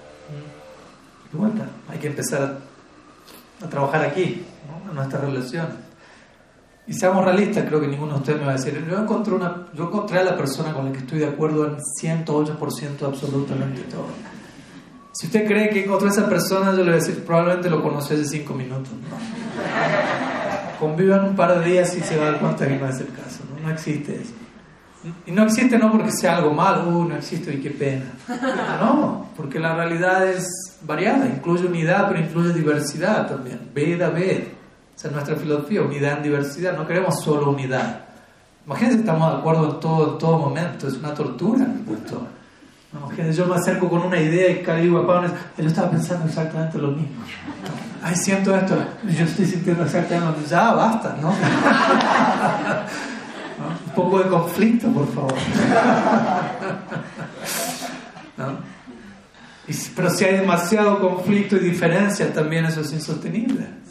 de 1.31 1.37
vuelta, 1.37 1.65
hay 1.87 1.99
que 1.99 2.07
empezar 2.07 2.57
a, 3.61 3.69
trabajar 3.69 4.03
aquí, 4.03 4.45
¿no? 4.67 4.89
en 4.89 4.95
nuestras 4.95 5.21
relaciones. 5.23 5.84
Y 6.87 6.93
seamos 6.93 7.25
realistas, 7.25 7.65
creo 7.67 7.81
que 7.81 7.87
ninguno 7.87 8.13
de 8.13 8.19
ustedes 8.19 8.39
me 8.39 8.45
va 8.45 8.51
a 8.51 8.55
decir, 8.57 8.85
yo 8.87 8.99
encontré, 8.99 10.19
a 10.19 10.23
la 10.23 10.37
persona 10.37 10.71
con 10.71 10.85
la 10.85 10.91
que 10.91 10.99
estoy 10.99 11.19
de 11.19 11.27
acuerdo 11.27 11.65
en 11.65 11.77
108% 11.77 13.03
absolutamente 13.03 13.81
todo. 13.83 14.07
Si 15.13 15.25
usted 15.27 15.47
cree 15.47 15.69
que 15.69 15.83
encontró 15.85 16.07
a 16.07 16.11
esa 16.11 16.29
persona, 16.29 16.71
yo 16.71 16.77
le 16.77 16.83
voy 16.83 16.91
a 16.91 16.95
decir, 16.95 17.23
probablemente 17.25 17.69
lo 17.69 17.81
conocí 17.81 18.13
hace 18.13 18.25
5 18.25 18.53
minutos. 18.53 18.89
Convivan 20.79 21.29
un 21.29 21.35
par 21.35 21.59
de 21.59 21.71
días 21.71 21.95
y 21.95 22.01
se 22.01 22.17
va 22.17 22.27
a 22.27 22.31
dar 22.31 22.39
cuenta 22.39 22.67
que 22.67 22.77
no 22.77 22.87
es 22.87 22.99
el 22.99 23.07
caso, 23.07 23.43
no, 23.49 23.67
no 23.67 23.73
existe 23.73 24.15
eso. 24.15 24.33
Y 25.25 25.31
no 25.31 25.43
existe 25.43 25.77
no 25.77 25.91
porque 25.91 26.11
sea 26.11 26.37
algo 26.37 26.51
malo, 26.51 26.89
uh, 26.89 27.05
no 27.05 27.15
existe 27.15 27.53
y 27.53 27.61
qué 27.61 27.69
pena. 27.71 28.05
No, 28.79 29.29
porque 29.35 29.59
la 29.59 29.75
realidad 29.75 30.27
es 30.27 30.47
variada, 30.81 31.27
incluye 31.27 31.65
unidad, 31.65 32.07
pero 32.07 32.19
incluye 32.19 32.53
diversidad 32.53 33.27
también. 33.27 33.69
Veda, 33.73 34.09
ved. 34.09 34.54
Esa 34.95 35.07
es 35.07 35.13
nuestra 35.13 35.35
filosofía, 35.35 35.81
unidad 35.81 36.17
en 36.17 36.23
diversidad. 36.23 36.77
No 36.77 36.87
queremos 36.87 37.21
solo 37.21 37.51
unidad. 37.51 38.05
Imagínense 38.65 38.99
estamos 38.99 39.31
de 39.31 39.37
acuerdo 39.37 39.73
en 39.73 39.79
todo, 39.79 40.13
en 40.13 40.17
todo 40.17 40.39
momento. 40.39 40.87
Es 40.87 40.95
una 40.95 41.13
tortura. 41.13 41.67
Imagínense, 42.93 43.37
yo 43.37 43.45
me 43.45 43.55
acerco 43.55 43.89
con 43.89 44.03
una 44.03 44.19
idea 44.19 44.49
y 44.51 44.63
cada 44.63 44.79
digo, 44.79 45.05
yo 45.57 45.67
estaba 45.67 45.91
pensando 45.91 46.25
exactamente 46.25 46.77
lo 46.77 46.91
mismo. 46.91 47.23
Ay, 48.01 48.15
siento 48.15 48.55
esto. 48.55 48.77
Yo 49.03 49.25
estoy 49.25 49.45
sintiendo 49.45 49.83
exactamente 49.83 50.25
lo 50.27 50.31
mismo. 50.31 50.47
Ya, 50.47 50.71
basta, 50.71 51.17
¿no? 51.21 51.29
Un 53.85 53.91
poco 53.95 54.19
de 54.19 54.29
conflicto, 54.29 54.87
por 54.89 55.07
favor. 55.13 55.33
Pero 59.95 60.09
si 60.11 60.25
hay 60.25 60.37
demasiado 60.37 60.99
conflicto 60.99 61.55
y 61.55 61.59
diferencia, 61.59 62.31
también 62.33 62.65
eso 62.65 62.81
es 62.81 62.93
insostenible. 62.93 63.84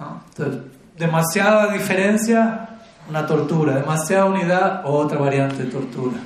Entonces, 0.00 0.62
demasiada 0.96 1.72
diferencia, 1.72 2.68
una 3.08 3.26
tortura. 3.26 3.74
Demasiada 3.76 4.26
unidad, 4.26 4.82
otra 4.84 5.18
variante 5.18 5.64
de 5.64 5.70
tortura. 5.70 6.16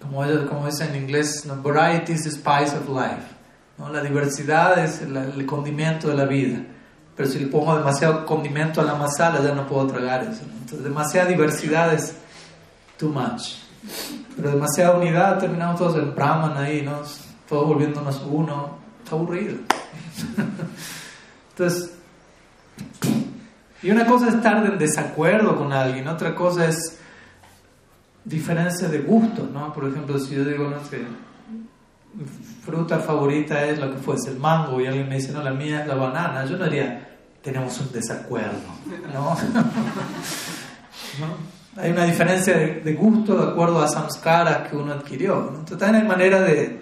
Como, 0.00 0.22
como 0.48 0.66
dice 0.66 0.84
en 0.84 0.96
inglés, 0.96 1.46
variety 1.62 2.12
is 2.12 2.24
the 2.24 2.30
spice 2.30 2.76
of 2.76 2.88
life. 2.88 3.40
La 3.92 4.02
diversidad 4.02 4.78
es 4.78 5.00
el, 5.00 5.46
condimento 5.46 6.08
de 6.08 6.14
la 6.14 6.26
vida. 6.26 6.58
Pero 7.16 7.28
si 7.28 7.38
le 7.38 7.46
pongo 7.46 7.76
demasiado 7.76 8.26
condimento 8.26 8.80
a 8.80 8.84
la 8.84 8.94
masala, 8.94 9.42
ya 9.42 9.54
no 9.54 9.66
puedo 9.66 9.86
tragar 9.86 10.22
eso. 10.22 10.42
Entonces, 10.42 10.82
demasiada 10.82 11.28
diversidad 11.28 11.92
es 11.92 12.14
too 12.98 13.08
much. 13.08 13.54
Pero 14.36 14.50
demasiada 14.50 14.96
unidad, 14.96 15.38
terminamos 15.38 15.78
todos 15.78 15.96
en 15.96 16.14
Brahman 16.14 16.56
ahí, 16.56 16.82
¿no? 16.82 17.00
Todos 17.48 17.68
volviéndonos 17.68 18.22
uno. 18.28 18.78
Está 19.02 19.16
aburrido. 19.16 19.56
Entonces, 21.60 21.92
y 23.82 23.90
una 23.90 24.06
cosa 24.06 24.28
es 24.28 24.34
estar 24.34 24.64
en 24.64 24.78
desacuerdo 24.78 25.58
con 25.58 25.74
alguien, 25.74 26.08
otra 26.08 26.34
cosa 26.34 26.66
es 26.66 26.98
diferencia 28.24 28.88
de 28.88 29.00
gusto, 29.00 29.46
¿no? 29.52 29.70
Por 29.70 29.86
ejemplo, 29.86 30.18
si 30.18 30.36
yo 30.36 30.44
digo, 30.44 30.70
no 30.70 30.82
sé, 30.82 31.02
fruta 32.64 32.98
favorita 32.98 33.62
es 33.66 33.78
lo 33.78 33.90
que 33.90 33.98
fuese 33.98 34.30
el 34.30 34.38
mango 34.38 34.80
y 34.80 34.86
alguien 34.86 35.06
me 35.06 35.16
dice, 35.16 35.32
no, 35.32 35.42
la 35.42 35.52
mía 35.52 35.82
es 35.82 35.86
la 35.86 35.96
banana, 35.96 36.46
yo 36.46 36.56
no 36.56 36.64
diría, 36.64 37.18
tenemos 37.42 37.78
un 37.78 37.92
desacuerdo, 37.92 38.56
¿no? 39.12 39.36
Hay 41.76 41.90
una 41.90 42.04
diferencia 42.04 42.56
de, 42.56 42.94
gusto 42.94 43.36
de 43.36 43.50
acuerdo 43.50 43.82
a 43.82 43.88
samskaras 43.88 44.68
que 44.68 44.76
uno 44.76 44.92
adquirió. 44.92 45.50
Entonces 45.50 45.78
también 45.78 46.02
hay 46.02 46.08
manera 46.08 46.40
de, 46.40 46.80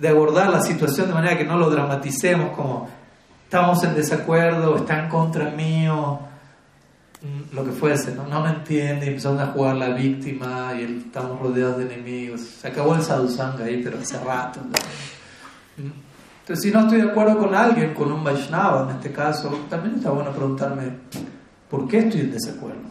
de 0.00 0.08
abordar 0.08 0.48
la 0.48 0.62
situación 0.62 1.08
de 1.08 1.14
manera 1.14 1.36
que 1.36 1.44
no 1.44 1.58
lo 1.58 1.68
dramaticemos 1.68 2.56
como 2.56 2.88
estamos 3.54 3.84
en 3.84 3.94
desacuerdo, 3.94 4.78
está 4.78 5.04
en 5.04 5.08
contra 5.08 5.48
mío, 5.48 6.18
mm, 7.22 7.54
lo 7.54 7.64
que 7.64 7.70
fuese, 7.70 8.12
¿no? 8.12 8.26
no 8.26 8.40
me 8.40 8.48
entiende, 8.48 9.06
empezamos 9.06 9.40
a 9.42 9.46
jugar 9.52 9.76
la 9.76 9.90
víctima 9.90 10.72
y 10.76 11.04
estamos 11.06 11.38
rodeados 11.38 11.78
de 11.78 11.84
enemigos. 11.84 12.40
Se 12.40 12.66
acabó 12.66 12.96
el 12.96 13.02
sadhusanga 13.02 13.64
ahí, 13.64 13.80
pero 13.80 13.98
hace 13.98 14.18
rato. 14.18 14.58
¿Mm? 15.76 15.86
Entonces, 16.40 16.64
si 16.64 16.72
no 16.72 16.80
estoy 16.80 17.02
de 17.02 17.10
acuerdo 17.10 17.38
con 17.38 17.54
alguien, 17.54 17.94
con 17.94 18.10
un 18.10 18.24
Vaishnava 18.24 18.90
en 18.90 18.96
este 18.96 19.12
caso, 19.12 19.48
también 19.70 19.94
está 19.94 20.10
bueno 20.10 20.32
preguntarme, 20.32 20.90
¿por 21.70 21.86
qué 21.86 21.98
estoy 21.98 22.22
en 22.22 22.32
desacuerdo? 22.32 22.88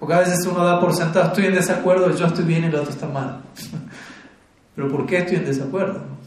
Porque 0.00 0.14
a 0.14 0.18
veces 0.18 0.44
uno 0.46 0.64
da 0.64 0.80
por 0.80 0.92
sentado, 0.92 1.28
estoy 1.28 1.46
en 1.46 1.54
desacuerdo, 1.54 2.10
yo 2.10 2.26
estoy 2.26 2.44
bien 2.44 2.64
y 2.64 2.66
el 2.66 2.74
otro 2.74 2.90
está 2.90 3.06
mal. 3.06 3.42
Pero 4.74 4.88
¿por 4.88 5.06
qué 5.06 5.18
estoy 5.18 5.36
en 5.36 5.44
desacuerdo? 5.44 6.17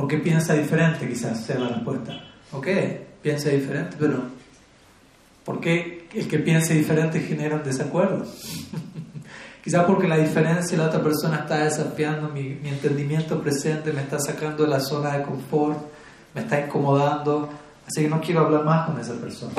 ¿Por 0.00 0.08
qué 0.08 0.16
piensa 0.16 0.54
diferente? 0.54 1.06
Quizás 1.06 1.44
sea 1.44 1.58
la 1.58 1.68
respuesta. 1.68 2.18
Ok, 2.52 2.68
piensa 3.20 3.50
diferente, 3.50 3.98
pero 4.00 4.22
¿por 5.44 5.60
qué 5.60 6.08
el 6.14 6.26
que 6.26 6.38
piense 6.38 6.72
diferente 6.72 7.20
genera 7.20 7.56
un 7.56 7.62
desacuerdo? 7.62 8.24
Quizás 9.62 9.84
porque 9.84 10.08
la 10.08 10.16
diferencia 10.16 10.78
la 10.78 10.86
otra 10.86 11.02
persona 11.02 11.40
está 11.40 11.64
desafiando 11.64 12.30
mi, 12.30 12.44
mi, 12.44 12.70
entendimiento 12.70 13.42
presente, 13.42 13.92
me 13.92 14.00
está 14.00 14.18
sacando 14.18 14.62
de 14.62 14.70
la 14.70 14.80
zona 14.80 15.18
de 15.18 15.22
confort, 15.22 15.78
me 16.34 16.40
está 16.40 16.64
incomodando, 16.64 17.50
así 17.86 18.00
que 18.00 18.08
no 18.08 18.22
quiero 18.22 18.40
hablar 18.40 18.64
más 18.64 18.86
con 18.88 18.98
esa 18.98 19.12
persona. 19.20 19.52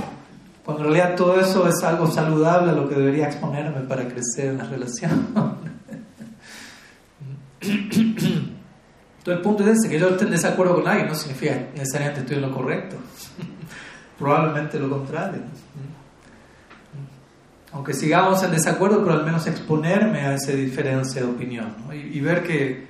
Cuando 0.65 0.85
en 0.85 0.91
realidad 0.91 1.15
todo 1.15 1.39
eso 1.39 1.67
es 1.67 1.83
algo 1.83 2.07
saludable 2.07 2.71
a 2.71 2.73
lo 2.73 2.89
que 2.89 2.95
debería 2.95 3.27
exponerme 3.27 3.81
para 3.81 4.07
crecer 4.07 4.47
en 4.47 4.57
la 4.57 4.63
relación. 4.71 5.27
Entonces 9.21 9.37
el 9.37 9.43
punto 9.43 9.63
es 9.63 9.77
ese, 9.77 9.87
que 9.87 9.99
yo 9.99 10.09
esté 10.09 10.25
en 10.25 10.31
desacuerdo 10.31 10.73
con 10.73 10.87
alguien 10.87 11.07
no 11.07 11.13
significa 11.13 11.55
necesariamente 11.75 12.21
estoy 12.21 12.37
en 12.37 12.41
lo 12.41 12.51
correcto. 12.51 12.95
Probablemente 14.17 14.79
lo 14.79 14.89
contrario. 14.89 15.41
Aunque 17.71 17.93
sigamos 17.93 18.41
en 18.41 18.49
desacuerdo, 18.49 19.03
pero 19.03 19.13
al 19.13 19.23
menos 19.23 19.45
exponerme 19.45 20.21
a 20.21 20.33
esa 20.33 20.53
diferencia 20.53 21.21
de 21.21 21.27
opinión 21.27 21.71
y, 21.93 22.19
ver 22.19 22.41
que, 22.41 22.87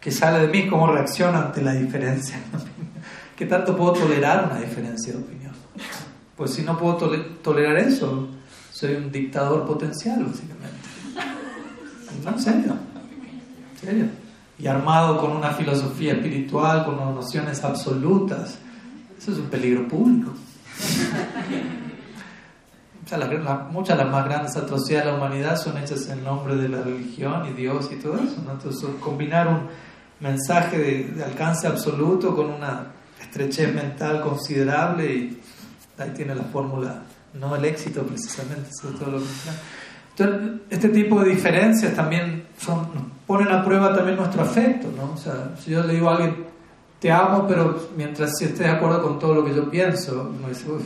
que 0.00 0.12
sale 0.12 0.46
de 0.46 0.52
mí 0.52 0.68
cómo 0.68 0.86
reacciona 0.92 1.46
ante 1.46 1.62
la 1.62 1.72
diferencia. 1.72 2.38
¿Qué 3.36 3.46
tanto 3.46 3.76
puedo 3.76 3.94
tolerar 3.94 4.48
una 4.52 4.60
diferencia 4.60 5.14
de 5.14 5.18
opinión? 5.18 5.52
Pues 6.36 6.52
si 6.52 6.62
no 6.62 6.78
puedo 6.78 7.10
tolerar 7.42 7.76
eso, 7.78 8.28
soy 8.70 8.94
un 8.94 9.10
dictador 9.10 9.66
potencial, 9.66 10.24
básicamente. 10.24 10.78
No, 12.24 12.30
en 12.30 12.40
serio. 12.40 12.76
En 13.72 13.80
serio 13.80 14.23
y 14.58 14.66
armado 14.66 15.18
con 15.18 15.32
una 15.32 15.50
filosofía 15.50 16.12
espiritual, 16.14 16.84
con 16.84 16.96
nociones 16.96 17.64
absolutas, 17.64 18.58
eso 19.18 19.32
es 19.32 19.38
un 19.38 19.46
peligro 19.46 19.88
público. 19.88 20.32
muchas 23.70 23.98
de 23.98 24.04
las 24.04 24.12
más 24.12 24.24
grandes 24.24 24.56
atrocidades 24.56 25.06
de 25.06 25.12
la 25.12 25.16
humanidad 25.16 25.56
son 25.56 25.78
hechas 25.78 26.08
en 26.08 26.24
nombre 26.24 26.56
de 26.56 26.68
la 26.68 26.82
religión 26.82 27.46
y 27.48 27.52
Dios 27.52 27.90
y 27.92 27.96
todo 27.96 28.14
eso. 28.16 28.36
Entonces, 28.38 28.84
combinar 29.00 29.48
un 29.48 29.68
mensaje 30.20 30.78
de, 30.78 31.24
alcance 31.24 31.66
absoluto 31.66 32.34
con 32.34 32.50
una 32.50 32.92
estrechez 33.20 33.74
mental 33.74 34.20
considerable 34.20 35.14
y 35.14 35.42
ahí 35.98 36.10
tiene 36.10 36.34
la 36.34 36.44
fórmula, 36.44 37.02
no 37.34 37.54
el 37.56 37.64
éxito 37.64 38.02
precisamente, 38.04 38.70
eso 38.70 38.88
todo 38.98 39.12
lo 39.12 39.20
entonces, 40.16 40.60
este 40.70 40.88
tipo 40.90 41.20
de 41.20 41.30
diferencias 41.30 41.92
también 41.94 42.46
son, 42.56 42.86
ponen 43.26 43.48
a 43.48 43.64
prueba 43.64 43.94
también 43.94 44.16
nuestro 44.16 44.42
afecto, 44.42 44.88
¿no? 44.96 45.12
O 45.12 45.16
sea, 45.16 45.50
si 45.60 45.72
yo 45.72 45.82
le 45.82 45.94
digo 45.94 46.08
a 46.08 46.16
alguien, 46.16 46.44
te 47.00 47.10
amo, 47.10 47.46
pero 47.48 47.88
mientras 47.96 48.38
si 48.38 48.44
estés 48.44 48.60
de 48.60 48.70
acuerdo 48.70 49.02
con 49.02 49.18
todo 49.18 49.34
lo 49.34 49.44
que 49.44 49.52
yo 49.54 49.68
pienso, 49.68 50.32
me 50.40 50.50
dice, 50.50 50.70
uff, 50.70 50.84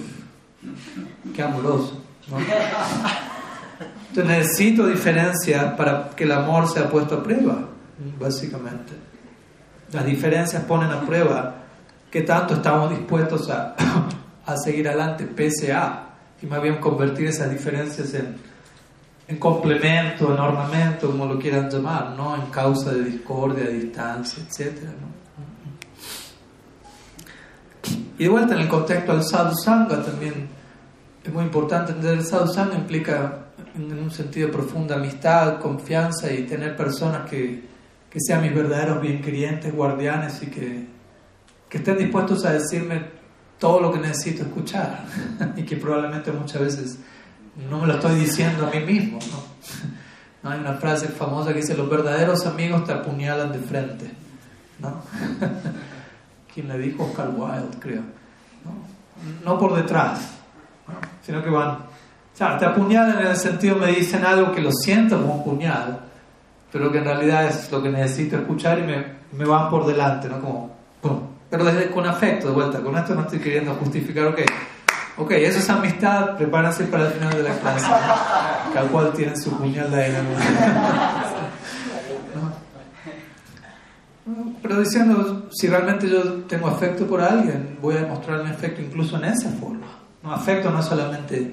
qué 1.34 1.42
amoroso, 1.42 2.00
¿no? 2.30 2.38
Entonces 4.08 4.38
necesito 4.38 4.86
diferencias 4.86 5.74
para 5.74 6.08
que 6.10 6.24
el 6.24 6.32
amor 6.32 6.66
sea 6.66 6.88
puesto 6.88 7.16
a 7.16 7.22
prueba, 7.22 7.68
básicamente. 8.18 8.94
Las 9.92 10.06
diferencias 10.06 10.62
ponen 10.64 10.90
a 10.90 11.02
prueba 11.02 11.54
qué 12.10 12.22
tanto 12.22 12.54
estamos 12.54 12.90
dispuestos 12.90 13.50
a, 13.50 13.76
a 14.46 14.56
seguir 14.56 14.88
adelante 14.88 15.26
pese 15.26 15.74
a, 15.74 16.14
y 16.40 16.46
más 16.46 16.62
bien 16.62 16.76
convertir 16.76 17.26
esas 17.28 17.50
diferencias 17.50 18.14
en 18.14 18.48
en 19.28 19.36
complemento, 19.36 20.32
en 20.32 20.40
ornamento, 20.40 21.10
como 21.10 21.26
lo 21.26 21.38
quieran 21.38 21.68
llamar, 21.68 22.14
no 22.16 22.34
en 22.34 22.50
causa 22.50 22.92
de 22.92 23.04
discordia, 23.04 23.64
de 23.64 23.74
distancia, 23.74 24.42
etc. 24.42 24.78
Y 28.18 28.24
de 28.24 28.28
vuelta 28.30 28.54
en 28.54 28.62
el 28.62 28.68
contexto 28.68 29.12
del 29.12 29.22
sadhusanga 29.22 30.02
también 30.02 30.48
es 31.22 31.32
muy 31.32 31.44
importante 31.44 31.92
entender 31.92 32.18
el 32.18 32.24
sadhusanga 32.24 32.74
implica 32.74 33.48
en 33.74 33.98
un 33.98 34.10
sentido 34.10 34.50
profunda 34.50 34.96
amistad, 34.96 35.60
confianza 35.60 36.32
y 36.32 36.44
tener 36.44 36.74
personas 36.74 37.28
que, 37.28 37.64
que 38.08 38.18
sean 38.20 38.40
mis 38.40 38.54
verdaderos 38.54 39.02
bien 39.02 39.20
querientes, 39.20 39.74
guardianes 39.74 40.42
y 40.42 40.46
que, 40.46 40.86
que 41.68 41.78
estén 41.78 41.98
dispuestos 41.98 42.46
a 42.46 42.54
decirme 42.54 43.18
todo 43.58 43.80
lo 43.80 43.92
que 43.92 43.98
necesito 43.98 44.42
escuchar 44.44 45.04
y 45.56 45.64
que 45.64 45.76
probablemente 45.76 46.32
muchas 46.32 46.62
veces 46.62 46.98
no 47.68 47.80
me 47.80 47.86
lo 47.88 47.94
estoy 47.94 48.14
diciendo 48.20 48.66
a 48.66 48.70
mí 48.70 48.80
mismo. 48.80 49.18
¿no? 50.42 50.50
Hay 50.50 50.60
una 50.60 50.74
frase 50.74 51.08
famosa 51.08 51.52
que 51.52 51.60
dice, 51.60 51.76
los 51.76 51.90
verdaderos 51.90 52.46
amigos 52.46 52.84
te 52.84 52.92
apuñalan 52.92 53.52
de 53.52 53.58
frente. 53.58 54.10
¿no? 54.78 55.02
¿Quién 56.54 56.68
le 56.68 56.78
dijo? 56.78 57.04
Oscar 57.04 57.30
Wilde, 57.34 57.76
creo. 57.80 58.02
No, 58.64 59.44
no 59.44 59.58
por 59.58 59.74
detrás, 59.74 60.20
sino 61.24 61.42
que 61.42 61.50
van... 61.50 61.70
O 61.70 62.38
sea, 62.38 62.56
te 62.56 62.66
apuñalan 62.66 63.18
en 63.18 63.26
el 63.26 63.36
sentido, 63.36 63.74
me 63.74 63.88
dicen 63.88 64.24
algo 64.24 64.52
que 64.52 64.60
lo 64.60 64.70
siento 64.70 65.20
como 65.20 65.38
un 65.38 65.44
puñal, 65.44 65.98
pero 66.70 66.92
que 66.92 66.98
en 66.98 67.04
realidad 67.04 67.46
es 67.46 67.70
lo 67.72 67.82
que 67.82 67.88
necesito 67.88 68.36
escuchar 68.36 68.78
y 68.78 68.82
me, 68.82 69.04
me 69.32 69.44
van 69.44 69.68
por 69.68 69.84
delante, 69.84 70.28
¿no? 70.28 70.40
Como, 70.40 70.76
Pero 71.50 71.64
desde, 71.64 71.90
con 71.90 72.06
afecto, 72.06 72.46
de 72.46 72.54
vuelta. 72.54 72.80
Con 72.80 72.96
esto 72.96 73.16
no 73.16 73.22
estoy 73.22 73.40
queriendo 73.40 73.74
justificar, 73.74 74.26
ok 74.26 74.40
Ok, 75.18 75.32
eso 75.32 75.58
es 75.58 75.68
amistad, 75.68 76.36
prepárense 76.36 76.84
para 76.84 77.08
el 77.08 77.12
final 77.14 77.32
de 77.32 77.42
la 77.42 77.58
clase. 77.58 77.86
Cada 78.72 78.88
cual 78.88 79.12
tiene 79.12 79.36
su 79.36 79.50
puñal 79.50 79.90
de 79.90 80.14
Pero 84.62 84.80
diciendo, 84.80 85.48
si 85.50 85.66
realmente 85.66 86.08
yo 86.08 86.22
tengo 86.44 86.68
afecto 86.68 87.04
por 87.06 87.20
alguien, 87.20 87.78
voy 87.82 87.96
a 87.96 88.02
demostrar 88.02 88.44
mi 88.44 88.50
afecto 88.50 88.80
incluso 88.80 89.16
en 89.16 89.24
esa 89.24 89.50
forma. 89.50 89.86
No, 90.22 90.32
afecto 90.32 90.70
no 90.70 90.80
solamente, 90.82 91.52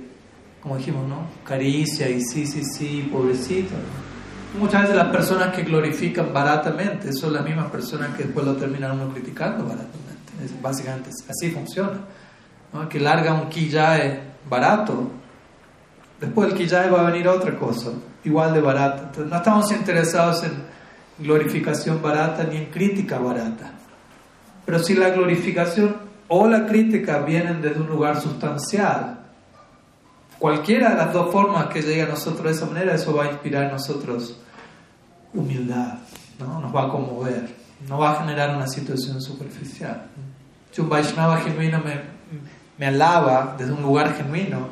como 0.62 0.78
dijimos, 0.78 1.08
¿no? 1.08 1.26
Caricia 1.44 2.08
y 2.08 2.22
sí, 2.22 2.46
sí, 2.46 2.64
sí, 2.64 3.10
pobrecito. 3.12 3.74
Muchas 4.60 4.84
veces 4.84 4.96
las 4.96 5.08
personas 5.08 5.56
que 5.56 5.64
glorifican 5.64 6.32
baratamente 6.32 7.12
son 7.14 7.34
las 7.34 7.44
mismas 7.44 7.72
personas 7.72 8.16
que 8.16 8.24
después 8.26 8.46
lo 8.46 8.56
terminan 8.58 8.92
uno 8.92 9.12
criticando 9.12 9.64
baratamente. 9.64 10.06
Es, 10.44 10.62
básicamente 10.62 11.10
así 11.10 11.50
funciona 11.50 11.98
que 12.90 13.00
larga 13.00 13.34
un 13.34 13.50
kijae 13.50 14.22
barato, 14.50 15.10
después 16.20 16.50
del 16.50 16.58
kijae 16.58 16.90
va 16.90 17.08
a 17.08 17.12
venir 17.12 17.28
otra 17.28 17.58
cosa, 17.58 17.92
igual 18.24 18.54
de 18.54 18.62
barata. 18.62 19.04
Entonces, 19.04 19.32
no 19.32 19.38
estamos 19.38 19.72
interesados 19.72 20.44
en, 20.44 20.76
glorificación 21.18 22.02
barata 22.02 22.44
ni 22.44 22.58
en 22.58 22.66
crítica 22.66 23.20
barata. 23.20 23.72
Pero 24.66 24.80
si 24.80 24.96
la 24.96 25.10
glorificación 25.10 25.96
o 26.28 26.48
la 26.48 26.66
crítica 26.66 27.20
vienen 27.20 27.62
desde 27.62 27.80
un 27.80 27.88
lugar 27.88 28.20
sustancial, 28.20 29.20
cualquiera 30.40 30.90
de 30.90 30.96
las 30.98 31.14
dos 31.14 31.32
formas 31.32 31.68
que 31.68 31.82
llegue 31.82 32.02
a 32.02 32.08
nosotros 32.08 32.44
de 32.46 32.52
esa 32.52 32.66
manera, 32.66 32.96
eso 32.96 33.16
va 33.16 33.26
a 33.26 33.32
inspirar 33.32 33.66
en 33.66 33.72
nosotros 33.72 34.38
humildad, 35.34 36.00
¿no? 36.40 36.62
nos 36.62 36.76
va 36.76 36.86
a 36.86 36.90
conmover, 36.90 37.56
no 37.88 38.00
va 38.00 38.12
a 38.12 38.16
generar 38.22 38.56
una 38.56 38.68
situación 38.68 39.22
superficial. 39.22 40.08
Si 40.72 40.82
un 40.82 40.90
Vaishnava 40.90 41.38
genuino 41.38 41.80
me, 41.80 42.15
me 42.78 42.88
alaba 42.88 43.56
desde 43.58 43.74
un 43.74 43.82
lugar 43.82 44.14
genuino, 44.16 44.68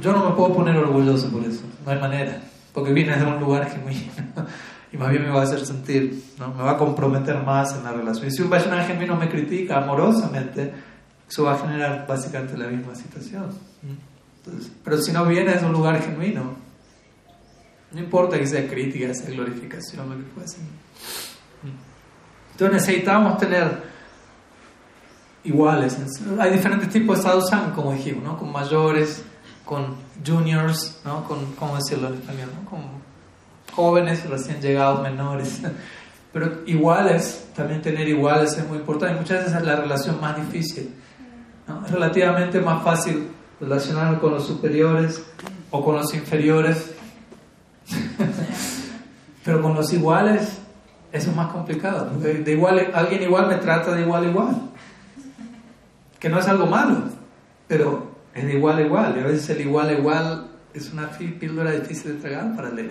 yo 0.00 0.12
no 0.12 0.30
me 0.30 0.36
puedo 0.36 0.54
poner 0.54 0.76
orgulloso 0.76 1.30
por 1.30 1.42
eso, 1.44 1.62
no 1.84 1.92
hay 1.92 1.98
manera, 1.98 2.40
porque 2.72 2.92
viene 2.92 3.16
de 3.16 3.24
un 3.24 3.40
lugar 3.40 3.68
genuino 3.70 4.12
y 4.92 4.96
más 4.96 5.10
bien 5.10 5.22
me 5.22 5.30
va 5.30 5.40
a 5.40 5.44
hacer 5.44 5.64
sentir, 5.64 6.22
¿no? 6.38 6.54
me 6.54 6.62
va 6.62 6.72
a 6.72 6.78
comprometer 6.78 7.42
más 7.42 7.74
en 7.74 7.84
la 7.84 7.92
relación. 7.92 8.26
Y 8.26 8.30
si 8.30 8.42
un 8.42 8.50
Vaishnava 8.50 8.84
genuino 8.84 9.16
me 9.16 9.28
critica 9.28 9.78
amorosamente, 9.78 10.72
eso 11.28 11.44
va 11.44 11.54
a 11.54 11.58
generar 11.58 12.06
básicamente 12.06 12.56
la 12.56 12.68
misma 12.68 12.94
situación. 12.94 13.46
pero 14.82 14.98
si 14.98 15.12
no 15.12 15.26
viene 15.26 15.54
de 15.54 15.66
un 15.66 15.72
lugar 15.72 16.00
genuino, 16.00 16.56
no 17.92 18.00
importa 18.00 18.38
que 18.38 18.46
sea 18.46 18.68
crítica, 18.68 19.12
sea 19.14 19.30
glorificación, 19.30 20.08
lo 20.08 20.16
que 20.16 20.24
fuese. 20.34 20.58
Entonces 22.52 22.82
necesitamos 22.82 23.38
tener 23.38 23.82
iguales. 25.44 25.98
Hay 26.38 26.52
diferentes 26.52 26.90
tipos 26.90 27.18
de 27.18 27.22
sadhusanga, 27.24 27.72
como 27.74 27.92
dijimos, 27.92 28.24
¿no? 28.24 28.38
con 28.38 28.52
mayores, 28.52 29.22
con 29.64 29.96
juniors, 30.26 31.00
¿no? 31.04 31.24
con, 31.24 31.54
¿cómo 31.54 31.76
decirlo 31.76 32.08
en 32.08 32.14
español? 32.14 32.50
¿no? 32.54 32.70
Con 32.70 32.80
jóvenes, 33.72 34.28
recién 34.28 34.60
llegados, 34.60 35.02
menores. 35.02 35.60
Pero 36.32 36.60
iguales, 36.66 37.48
también 37.56 37.80
tener 37.80 38.08
iguales 38.08 38.56
es 38.58 38.68
muy 38.68 38.78
importante. 38.78 39.18
Muchas 39.18 39.44
veces 39.44 39.54
es 39.54 39.64
la 39.64 39.76
relación 39.76 40.20
más 40.20 40.36
difícil. 40.36 40.94
Es 41.84 41.90
relativamente 41.90 42.60
más 42.60 42.82
fácil 42.82 43.28
relacionarme 43.60 44.18
con 44.18 44.32
los 44.32 44.46
superiores 44.46 45.22
o 45.70 45.84
con 45.84 45.96
los 45.96 46.12
inferiores. 46.14 46.92
Pero 49.44 49.62
con 49.62 49.74
los 49.74 49.92
iguales, 49.92 50.58
eso 51.12 51.30
es 51.30 51.36
más 51.36 51.50
complicado. 51.52 52.10
De 52.18 52.52
igual, 52.52 52.90
alguien 52.94 53.22
igual 53.22 53.48
me 53.48 53.56
trata 53.56 53.92
de 53.92 54.02
igual 54.02 54.24
a 54.24 54.28
igual. 54.28 54.70
Que 56.18 56.28
no 56.28 56.38
es 56.38 56.48
algo 56.48 56.66
malo, 56.66 57.04
pero 57.66 58.08
de 58.34 58.52
igual 58.54 58.78
a 58.78 58.82
igual. 58.82 59.14
Y 59.16 59.20
a 59.20 59.24
veces 59.24 59.50
el 59.50 59.60
igual 59.62 59.88
a 59.88 59.92
igual 59.92 60.48
es 60.74 60.92
una 60.92 61.08
píldora 61.10 61.72
difícil 61.72 62.14
de 62.14 62.20
tragar 62.20 62.54
para 62.56 62.70
leer. 62.70 62.90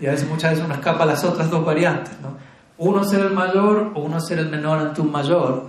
Y 0.00 0.06
a 0.06 0.12
veces 0.12 0.28
muchas 0.28 0.50
veces 0.50 0.64
uno 0.64 0.74
escapa 0.74 1.02
a 1.02 1.06
las 1.06 1.24
otras 1.24 1.50
dos 1.50 1.64
variantes, 1.64 2.12
¿no? 2.20 2.36
Uno 2.78 3.02
ser 3.02 3.20
el 3.20 3.32
mayor 3.32 3.92
o 3.94 4.00
uno 4.02 4.20
ser 4.20 4.38
el 4.38 4.48
menor 4.48 4.78
ante 4.78 5.00
un 5.00 5.10
mayor, 5.10 5.66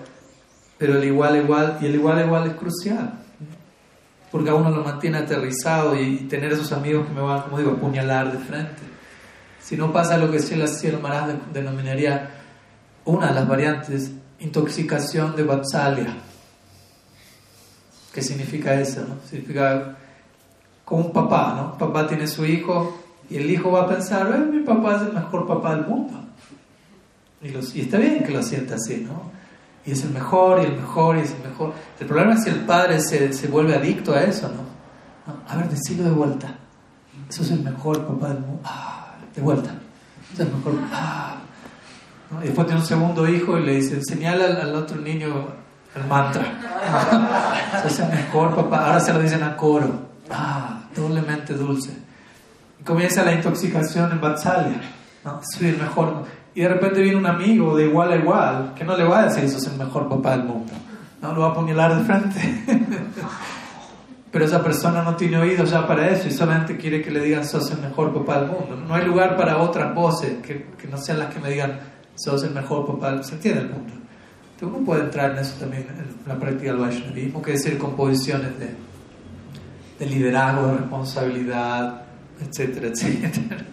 pero 0.77 0.97
el 0.97 1.03
igual 1.03 1.37
igual, 1.37 1.79
y 1.81 1.87
el 1.87 1.95
igual 1.95 2.23
igual 2.23 2.47
es 2.47 2.53
crucial, 2.53 3.13
porque 4.31 4.51
a 4.51 4.53
uno 4.53 4.69
lo 4.69 4.83
mantiene 4.83 5.17
aterrizado 5.17 5.99
y, 5.99 6.27
tener 6.29 6.53
esos 6.53 6.71
amigos 6.71 7.07
que 7.07 7.13
me 7.13 7.21
van, 7.21 7.41
como 7.41 7.57
digo, 7.57 7.71
a 7.71 7.73
apuñalar 7.73 8.31
de 8.31 8.37
frente. 8.37 8.83
Si 9.59 9.75
no 9.75 9.91
pasa 9.91 10.17
lo 10.19 10.29
que 10.29 10.39
Sri 10.39 10.67
Cielo 10.67 10.99
Maharaj 10.99 11.35
denominaría 11.51 12.29
una 13.05 13.27
de 13.27 13.33
las 13.33 13.47
variantes, 13.47 14.11
intoxicación 14.39 15.35
de 15.35 15.43
Vatsalya. 15.43 16.15
¿Qué 18.13 18.21
significa 18.21 18.79
eso? 18.79 19.05
Significa 19.29 19.97
como 20.85 21.05
un 21.05 21.13
papá, 21.13 21.53
¿no? 21.55 21.77
papá 21.77 22.07
tiene 22.07 22.27
su 22.27 22.45
hijo 22.45 22.97
y 23.29 23.37
el 23.37 23.49
hijo 23.49 23.71
va 23.71 23.83
a 23.83 23.87
pensar, 23.87 24.33
eh, 24.33 24.39
mi 24.39 24.61
papá 24.61 24.95
es 24.95 25.01
el 25.03 25.13
mejor 25.13 25.47
papá 25.47 25.75
del 25.75 25.85
mundo. 25.85 26.19
Y, 27.41 27.79
está 27.79 27.97
bien 27.97 28.23
que 28.23 28.31
lo 28.31 28.41
sienta 28.41 28.75
así, 28.75 29.05
¿no? 29.07 29.31
Y 29.85 29.91
es 29.91 30.03
el 30.03 30.09
mejor, 30.09 30.61
y 30.61 30.65
el 30.65 30.75
mejor, 30.75 31.17
y 31.17 31.21
es 31.21 31.31
el 31.31 31.47
mejor. 31.47 31.73
El 31.99 32.07
problema 32.07 32.33
es 32.33 32.43
si 32.43 32.49
el 32.49 32.61
padre 32.61 32.99
se, 32.99 33.31
se 33.31 33.47
vuelve 33.47 33.75
adicto 33.75 34.13
a 34.13 34.23
eso, 34.23 34.49
¿no? 34.49 34.69
A 35.47 35.55
ver, 35.55 35.69
decilo 35.69 36.03
de 36.03 36.11
vuelta. 36.11 36.55
Eso 37.29 37.43
es 37.43 37.51
el 37.51 37.61
mejor 37.61 38.05
papá 38.05 38.29
del 38.29 38.39
mundo. 38.39 38.61
Ah, 38.63 39.15
de 39.35 39.41
vuelta. 39.41 39.69
Eso 40.33 40.43
es 40.43 40.49
el 40.49 40.55
mejor. 40.55 40.73
Ah. 40.91 41.38
Y 42.41 42.45
después 42.45 42.67
tiene 42.67 42.81
un 42.81 42.87
segundo 42.87 43.27
hijo 43.27 43.57
y 43.57 43.65
le 43.65 43.75
dice, 43.75 44.01
señala 44.03 44.45
al, 44.61 44.75
otro 44.75 44.97
niño 45.01 45.47
el 45.95 46.03
mantra. 46.05 46.43
Es 47.85 47.99
el 47.99 48.09
mejor 48.09 48.55
papá. 48.55 48.85
Ahora 48.85 48.99
se 48.99 49.13
lo 49.13 49.19
dicen 49.19 49.43
a 49.43 49.55
coro. 49.55 49.89
Ah, 50.29 50.81
doblemente 50.95 51.53
dulce 51.53 52.09
comienza 52.83 53.23
la 53.23 53.33
intoxicación 53.33 54.11
en 54.11 54.21
Vatsalya. 54.21 54.81
¿no? 55.23 55.41
Soy 55.43 55.67
el 55.67 55.77
mejor. 55.77 56.25
Y 56.55 56.61
de 56.61 56.69
repente 56.69 57.01
viene 57.01 57.17
un 57.17 57.25
amigo 57.25 57.77
de 57.77 57.85
igual 57.85 58.11
a 58.11 58.15
igual 58.15 58.73
que 58.75 58.83
no 58.83 58.97
le 58.97 59.03
va 59.03 59.19
a 59.19 59.25
decir, 59.25 59.49
sos 59.49 59.67
el 59.67 59.77
mejor 59.77 60.09
papá 60.09 60.31
del 60.31 60.43
mundo. 60.43 60.73
No 61.21 61.33
lo 61.33 61.41
va 61.41 61.47
a 61.47 61.51
apuñalar 61.51 61.95
de 61.95 62.03
frente. 62.03 62.63
Pero 64.31 64.45
esa 64.45 64.63
persona 64.63 65.01
no 65.01 65.15
tiene 65.15 65.37
oídos 65.37 65.71
ya 65.71 65.87
para 65.87 66.07
eso 66.09 66.27
y 66.27 66.31
solamente 66.31 66.77
quiere 66.77 67.01
que 67.01 67.11
le 67.11 67.19
digan, 67.19 67.45
sos 67.45 67.69
el 67.71 67.79
mejor 67.79 68.13
papá 68.13 68.39
del 68.39 68.49
mundo. 68.49 68.75
No 68.75 68.93
hay 68.93 69.05
lugar 69.05 69.35
para 69.35 69.57
otras 69.57 69.93
voces 69.93 70.37
que, 70.45 70.67
que 70.77 70.87
no 70.87 70.97
sean 70.97 71.19
las 71.19 71.33
que 71.33 71.39
me 71.39 71.49
digan, 71.49 71.79
sos 72.19 72.43
el 72.43 72.51
mejor 72.51 72.85
papá 72.85 73.23
Se 73.23 73.35
entiende 73.35 73.61
el 73.61 73.69
mundo. 73.69 73.93
Entonces 74.53 74.77
uno 74.77 74.85
puede 74.85 75.03
entrar 75.03 75.31
en 75.31 75.37
eso 75.37 75.55
también, 75.59 75.87
en 75.89 76.27
la 76.27 76.37
práctica 76.37 76.71
del 76.71 76.81
Vaishnavismo, 76.81 77.41
que 77.41 77.53
decir 77.53 77.77
composiciones 77.77 78.59
de, 78.59 78.75
de 79.99 80.05
liderazgo, 80.05 80.67
de 80.67 80.77
responsabilidad, 80.77 82.01
etcétera, 82.41 82.89
etcétera. 82.89 83.65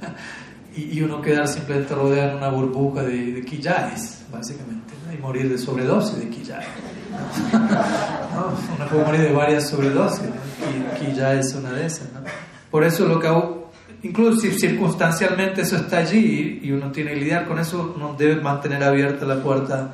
Y, 0.76 1.00
uno 1.00 1.22
quedar 1.22 1.48
simplemente 1.48 1.94
rodeado 1.94 2.32
en 2.32 2.36
una 2.36 2.50
burbuja 2.50 3.02
de, 3.02 3.32
de 3.32 3.44
quillayes, 3.44 4.26
básicamente, 4.30 4.92
y 5.12 5.16
morir 5.16 5.48
de 5.48 5.56
sobredosis 5.56 6.18
de 6.18 6.28
quillayes. 6.28 6.68
Uno 8.76 8.86
puede 8.90 9.04
morir 9.06 9.20
de 9.22 9.32
varias 9.32 9.70
sobredosis, 9.70 10.20
y 10.20 11.04
quillayes 11.04 11.46
es 11.46 11.54
una 11.54 11.72
de 11.72 11.86
esas. 11.86 12.08
Por 12.70 12.84
eso 12.84 13.06
lo 13.06 13.18
que 13.18 13.26
hago, 13.26 13.65
incluso 14.02 14.40
si 14.40 14.52
circunstancialmente 14.52 15.62
eso 15.62 15.76
está 15.76 15.98
allí 15.98 16.60
y 16.62 16.72
uno 16.72 16.90
tiene 16.92 17.12
que 17.12 17.20
lidiar 17.20 17.46
con 17.46 17.58
eso, 17.58 17.94
uno 17.96 18.14
debe 18.16 18.40
mantener 18.40 18.82
abierta 18.82 19.24
la 19.24 19.42
puerta 19.42 19.90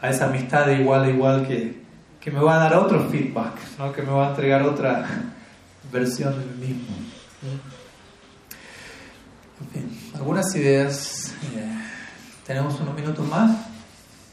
a 0.00 0.10
esa 0.10 0.26
amistad 0.26 0.66
de 0.66 0.80
igual 0.80 1.04
a 1.04 1.10
igual 1.10 1.46
que, 1.46 1.80
que 2.20 2.30
me 2.30 2.40
va 2.40 2.56
a 2.56 2.58
dar 2.58 2.74
otro 2.74 3.08
feedback, 3.08 3.54
¿no? 3.78 3.92
que 3.92 4.02
me 4.02 4.10
va 4.10 4.28
a 4.28 4.30
entregar 4.30 4.62
otra 4.62 5.06
versión 5.92 6.38
de 6.38 6.44
mí 6.66 6.74
mismo. 6.74 6.96
algunas 10.14 10.54
ideas. 10.54 11.34
Eh, 11.54 11.66
¿Tenemos 12.46 12.80
unos 12.80 12.94
minutos 12.94 13.26
más? 13.28 13.56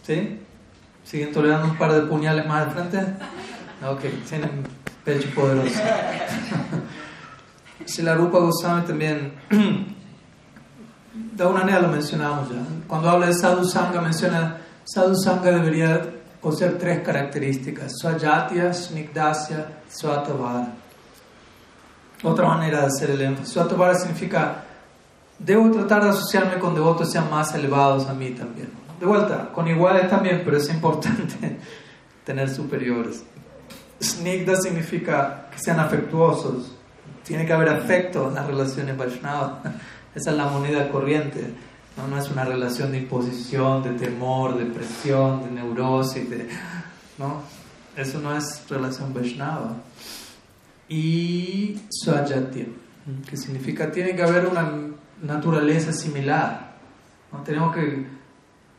¿Sí? 0.05 0.39
¿Siguen 1.03 1.31
tolerando 1.31 1.67
un 1.67 1.77
par 1.77 1.93
de 1.93 2.01
puñales 2.01 2.45
más 2.47 2.67
al 2.67 2.73
frente? 2.73 2.97
Ok, 3.85 4.01
tienen 4.27 4.63
pecho 5.03 5.29
poderoso. 5.35 5.79
Si 7.87 8.01
la 8.01 8.15
Rupa 8.15 8.39
Goswami 8.39 8.85
también, 8.85 9.33
de 11.13 11.43
alguna 11.43 11.61
manera 11.61 11.81
lo 11.81 11.87
mencionamos 11.87 12.49
ya. 12.49 12.61
Cuando 12.85 13.09
habla 13.09 13.27
de 13.27 13.33
Sadhu 13.33 13.63
Sangha, 13.63 14.01
menciona 14.01 14.57
Sadhu 14.83 15.15
Sangha 15.15 15.51
debería 15.51 16.01
poseer 16.41 16.77
tres 16.77 17.01
características: 17.01 17.93
Swajatya, 17.97 18.73
Snigdasya, 18.73 19.67
Swatavara. 19.89 20.73
Otra 22.23 22.47
manera 22.47 22.81
de 22.81 22.87
hacer 22.87 23.11
el 23.11 23.21
énfasis. 23.21 23.53
Swatavara 23.53 23.95
significa 23.95 24.65
debo 25.39 25.71
tratar 25.71 26.03
de 26.03 26.09
asociarme 26.09 26.59
con 26.59 26.73
devotos 26.73 27.07
que 27.07 27.13
sean 27.13 27.29
más 27.29 27.53
elevados 27.55 28.07
a 28.07 28.13
mí 28.13 28.31
también. 28.31 28.69
De 28.99 29.05
vuelta, 29.05 29.49
con 29.53 29.67
iguales 29.67 30.09
también, 30.09 30.41
pero 30.43 30.57
es 30.57 30.69
importante 30.69 31.59
tener 32.25 32.49
superiores. 32.49 33.23
Snigda 34.01 34.55
significa 34.55 35.47
que 35.51 35.59
sean 35.59 35.79
afectuosos. 35.79 36.76
Tiene 37.27 37.45
que 37.45 37.51
haber 37.51 37.67
afecto 37.67 38.29
en 38.29 38.35
las 38.35 38.47
relaciones 38.47 38.95
Vaishnava. 38.95 39.61
Esa 40.15 40.31
es 40.31 40.37
la 40.37 40.47
moneda 40.47 40.89
corriente. 40.89 41.45
¿no? 41.97 42.07
no 42.07 42.17
es 42.17 42.29
una 42.31 42.45
relación 42.45 42.93
de 42.93 42.99
imposición, 42.99 43.83
de 43.83 43.91
temor, 43.91 44.57
de 44.57 44.65
presión, 44.65 45.43
de 45.43 45.51
neurosis. 45.51 46.29
De, 46.29 46.47
¿no? 47.17 47.41
Eso 47.97 48.19
no 48.21 48.35
es 48.35 48.63
relación 48.69 49.13
Vaishnava. 49.13 49.75
Y 50.87 51.81
Swajatya, 51.89 52.65
que 53.29 53.35
significa 53.35 53.91
tiene 53.91 54.15
que 54.15 54.23
haber 54.23 54.45
una 54.45 54.71
naturaleza 55.21 55.91
similar. 55.91 56.75
¿no? 57.33 57.41
Tenemos 57.43 57.75
que, 57.75 58.05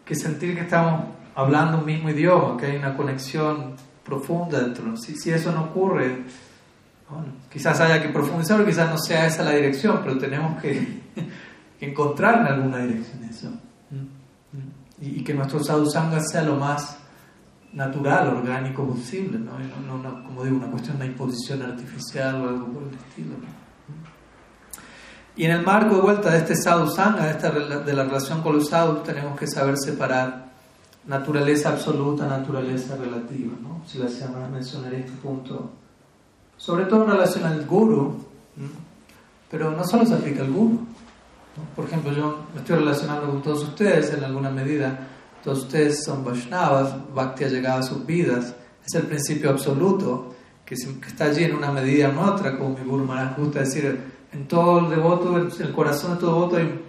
que, 0.06 0.14
sentir 0.14 0.54
que 0.54 0.62
estamos 0.62 1.04
hablando 1.34 1.78
un 1.78 1.84
mismo 1.84 2.08
idioma, 2.08 2.56
que 2.56 2.64
hay 2.64 2.76
una 2.76 2.96
conexión 2.96 3.74
profunda 4.04 4.60
dentro. 4.60 4.96
Si, 4.96 5.16
si 5.16 5.30
eso 5.30 5.52
no 5.52 5.64
ocurre, 5.64 6.24
quizás 7.50 7.80
haya 7.80 8.02
que 8.02 8.08
profundizar, 8.08 8.64
quizás 8.64 8.90
no 8.90 8.98
sea 8.98 9.26
esa 9.26 9.42
la 9.42 9.52
dirección, 9.52 10.00
pero 10.02 10.18
tenemos 10.18 10.60
que, 10.60 11.02
encontrar 11.80 12.40
en 12.40 12.46
alguna 12.46 12.78
dirección 12.78 13.24
eso. 13.24 13.50
Y, 15.00 15.22
que 15.22 15.32
nuestro 15.32 15.62
sadhusanga 15.62 16.20
sea 16.20 16.42
lo 16.42 16.56
más 16.56 16.98
natural, 17.72 18.28
orgánico 18.28 18.86
posible, 18.86 19.38
¿no? 19.38 19.52
no, 19.96 20.24
como 20.24 20.42
digo, 20.42 20.56
una 20.56 20.70
cuestión 20.70 20.98
de 20.98 21.06
imposición 21.06 21.62
artificial 21.62 22.34
o 22.44 22.48
algo 22.48 22.66
por 22.66 22.82
el 22.82 22.94
estilo. 22.94 23.36
Y 25.36 25.44
en 25.44 25.52
el 25.52 25.62
marco 25.64 25.94
de 25.94 26.00
vuelta 26.00 26.30
de 26.30 26.38
este 26.38 26.56
sadhu 26.56 26.90
sangha, 26.90 27.26
de, 27.26 27.30
esta, 27.30 27.50
de 27.50 27.92
la 27.92 28.04
relación 28.04 28.42
con 28.42 28.56
los 28.56 28.68
sadhus, 28.68 29.04
tenemos 29.04 29.38
que 29.38 29.46
saber 29.46 29.76
separar 29.78 30.48
naturaleza 31.06 31.68
absoluta, 31.68 32.26
naturaleza 32.26 32.96
relativa. 32.96 33.54
¿no? 33.62 33.82
Si 33.86 33.98
la 33.98 34.08
llama 34.08 34.48
mencionaré 34.48 35.00
este 35.00 35.12
punto, 35.12 35.70
sobre 36.58 36.84
todo 36.84 37.04
en 37.04 37.10
relación 37.12 37.44
al 37.44 37.64
guru, 37.64 38.16
pero 39.50 39.70
no 39.70 39.84
solo 39.84 40.04
se 40.04 40.14
aplica 40.14 40.42
al 40.42 40.50
guru. 40.50 40.80
Por 41.74 41.86
ejemplo, 41.86 42.12
yo 42.12 42.40
me 42.52 42.60
estoy 42.60 42.76
relacionando 42.76 43.28
con 43.28 43.42
todos 43.42 43.62
ustedes 43.62 44.12
en 44.12 44.22
alguna 44.22 44.50
medida. 44.50 45.06
Todos 45.42 45.60
ustedes 45.60 46.04
son 46.04 46.24
Vaishnavas, 46.24 46.94
Bhakti 47.14 47.44
ha 47.44 47.48
llegado 47.48 47.80
a 47.80 47.82
sus 47.82 48.04
vidas. 48.04 48.54
Es 48.84 48.94
el 48.94 49.04
principio 49.04 49.50
absoluto 49.50 50.34
que, 50.64 50.74
está 50.74 51.24
allí 51.24 51.44
en 51.44 51.54
una 51.54 51.72
medida 51.72 52.10
u 52.10 52.20
otra, 52.20 52.58
como 52.58 52.76
mi 52.76 52.84
Guru 52.84 53.04
Maharaj 53.04 53.38
gusta 53.38 53.60
decir, 53.60 53.98
en 54.32 54.46
todo 54.46 54.80
el 54.80 54.90
devoto, 54.90 55.38
en 55.38 55.50
el 55.66 55.72
corazón 55.72 56.14
de 56.14 56.20
todo 56.20 56.34
devoto 56.34 56.56
hay 56.56 56.64
un 56.64 56.80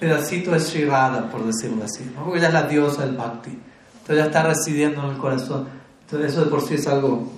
pedacito 0.00 0.52
de 0.52 0.60
Sri 0.60 0.88
por 1.30 1.44
decirlo 1.44 1.84
así, 1.84 2.10
¿no? 2.14 2.24
porque 2.24 2.38
ella 2.38 2.48
es 2.48 2.54
la 2.54 2.62
diosa 2.62 3.04
del 3.04 3.16
Bhakti. 3.16 3.50
Entonces 3.50 4.16
ella 4.16 4.26
está 4.26 4.42
residiendo 4.44 5.02
en 5.02 5.10
el 5.10 5.18
corazón. 5.18 5.68
Entonces 6.02 6.32
eso 6.32 6.44
de 6.44 6.50
por 6.50 6.62
sí 6.62 6.74
es 6.74 6.86
algo 6.86 7.28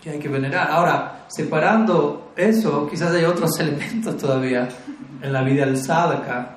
que 0.00 0.10
hay 0.10 0.18
que 0.18 0.28
venerar. 0.28 0.70
Ahora, 0.70 1.26
separando 1.28 2.32
eso, 2.36 2.88
quizás 2.88 3.12
hay 3.12 3.24
otros 3.24 3.56
elementos 3.60 4.16
todavía 4.16 4.68
en 5.22 5.32
la 5.32 5.42
vida 5.42 5.66
del 5.66 5.76
sadhaka 5.76 6.56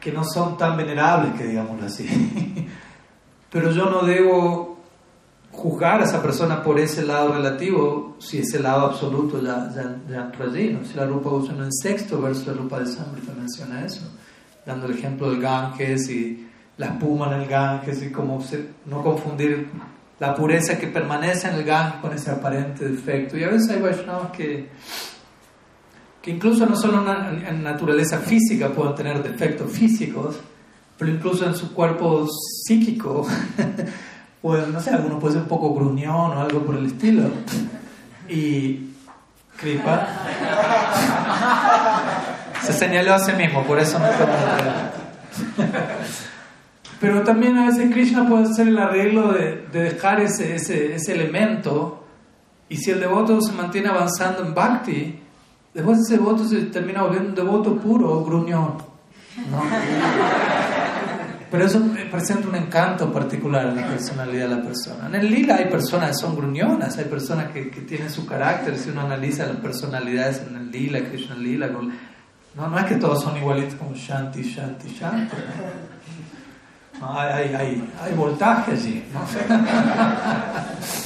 que 0.00 0.12
no 0.12 0.22
son 0.22 0.58
tan 0.58 0.76
venerables, 0.76 1.32
que 1.34 1.46
digámoslo 1.46 1.86
así. 1.86 2.06
Pero 3.50 3.70
yo 3.70 3.88
no 3.88 4.02
debo 4.02 4.74
juzgar 5.50 6.00
a 6.02 6.04
esa 6.04 6.20
persona 6.20 6.62
por 6.62 6.78
ese 6.78 7.04
lado 7.04 7.32
relativo 7.32 8.16
si 8.18 8.38
ese 8.38 8.58
lado 8.58 8.86
absoluto 8.86 9.40
ya, 9.40 9.70
ya, 9.74 9.96
ya 10.10 10.22
entró 10.24 10.44
allí. 10.44 10.70
¿no? 10.74 10.84
Si 10.84 10.94
la 10.94 11.06
Rupa 11.06 11.30
usa 11.30 11.54
en 11.54 11.62
el 11.62 11.70
sexto 11.72 12.20
verso 12.20 12.50
de 12.50 12.58
Rupa 12.58 12.80
de 12.80 12.86
Samrita 12.86 13.32
menciona 13.32 13.84
eso, 13.84 14.02
dando 14.66 14.86
el 14.86 14.98
ejemplo 14.98 15.30
del 15.30 15.40
Ganges 15.40 16.10
y 16.10 16.48
la 16.76 16.86
espuma 16.86 17.32
en 17.32 17.42
el 17.42 17.48
Ganges 17.48 18.02
y 18.02 18.10
cómo 18.10 18.44
no 18.86 19.02
confundir 19.02 19.68
la 20.26 20.34
pureza 20.34 20.78
que 20.78 20.86
permanece 20.86 21.48
en 21.48 21.54
el 21.54 21.64
Ganges 21.64 22.00
con 22.00 22.12
ese 22.12 22.30
aparente 22.30 22.88
defecto. 22.88 23.36
Y 23.36 23.44
a 23.44 23.48
veces 23.48 23.70
hay 23.70 23.80
Vaishnavas 23.80 24.30
que 24.32 24.68
que 26.24 26.30
incluso 26.30 26.64
no 26.64 26.74
solo 26.74 27.04
en 27.46 27.62
naturaleza 27.62 28.18
física 28.18 28.70
pueden 28.70 28.94
tener 28.94 29.22
defectos 29.22 29.70
físicos, 29.70 30.36
pero 30.96 31.10
incluso 31.10 31.44
en 31.44 31.54
su 31.54 31.74
cuerpo 31.74 32.26
psíquico, 32.66 33.26
pues 34.40 34.66
no 34.68 34.80
sé, 34.80 34.88
alguno 34.88 35.18
puede 35.18 35.34
ser 35.34 35.42
un 35.42 35.48
poco 35.48 35.74
gruñón 35.74 36.32
o 36.32 36.40
algo 36.40 36.60
por 36.60 36.76
el 36.76 36.86
estilo. 36.86 37.24
Y 38.26 38.88
Kripa 39.58 40.08
se 42.62 42.72
señaló 42.72 43.12
a 43.12 43.18
sí 43.18 43.32
mismo, 43.32 43.62
por 43.64 43.78
eso 43.78 43.98
no 43.98 44.06
puedo 44.06 44.28
Pero 47.04 47.22
también 47.22 47.58
a 47.58 47.66
veces 47.66 47.92
Krishna 47.92 48.28
puede 48.28 48.44
hacer 48.44 48.68
el 48.68 48.78
arreglo 48.78 49.32
de, 49.32 49.66
de 49.72 49.82
dejar 49.82 50.20
ese, 50.20 50.54
ese, 50.54 50.94
ese 50.94 51.12
elemento 51.12 52.04
y 52.68 52.76
si 52.76 52.90
el 52.90 53.00
devoto 53.00 53.40
se 53.40 53.52
mantiene 53.52 53.88
avanzando 53.88 54.44
en 54.44 54.54
bhakti, 54.54 55.20
Después 55.74 55.98
ese 55.98 56.18
devoto 56.18 56.44
se 56.44 56.62
termina 56.66 57.02
volviendo 57.02 57.30
un 57.30 57.34
devoto 57.34 57.76
puro, 57.76 58.24
gruñón. 58.24 58.74
Pero 61.50 61.66
eso 61.66 61.82
presenta 62.10 62.48
un 62.48 62.54
encanto 62.54 63.12
particular 63.12 63.66
en 63.66 63.76
la 63.76 63.88
personalidad 63.88 64.48
de 64.48 64.56
la 64.56 64.62
persona. 64.62 65.08
En 65.08 65.16
el 65.16 65.30
lila 65.30 65.56
hay 65.56 65.66
personas 65.66 66.10
que 66.10 66.14
son 66.14 66.36
gruñonas, 66.36 66.96
hay 66.98 67.04
personas 67.04 67.52
que, 67.52 67.70
que 67.70 67.82
tienen 67.82 68.10
su 68.10 68.24
carácter. 68.24 68.78
Si 68.78 68.88
uno 68.90 69.02
analiza 69.02 69.46
las 69.46 69.56
personalidades 69.56 70.42
en 70.48 70.56
el 70.56 70.70
lila, 70.70 71.00
Krishna 71.00 71.34
lila, 71.36 71.68
no, 71.68 72.68
no 72.68 72.78
es 72.78 72.84
que 72.86 72.94
todos 72.96 73.22
son 73.22 73.36
igualitos 73.36 73.74
como 73.74 73.94
Shanti, 73.94 74.42
Shanti, 74.42 74.88
Shanti. 74.88 75.36
hay, 77.02 77.54
hay, 77.54 77.92
hay, 78.02 78.14
voltaje 78.14 78.72
allí. 78.72 79.04
¿no? 79.12 79.20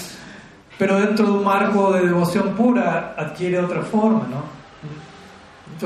Pero 0.79 1.01
dentro 1.01 1.27
de 1.27 1.33
un 1.33 1.45
marco 1.45 1.93
de 1.93 2.07
devoción 2.07 2.55
pura 2.55 3.15
adquiere 3.17 3.59
otra 3.59 3.83
forma, 3.83 4.27
¿no? 4.29 4.59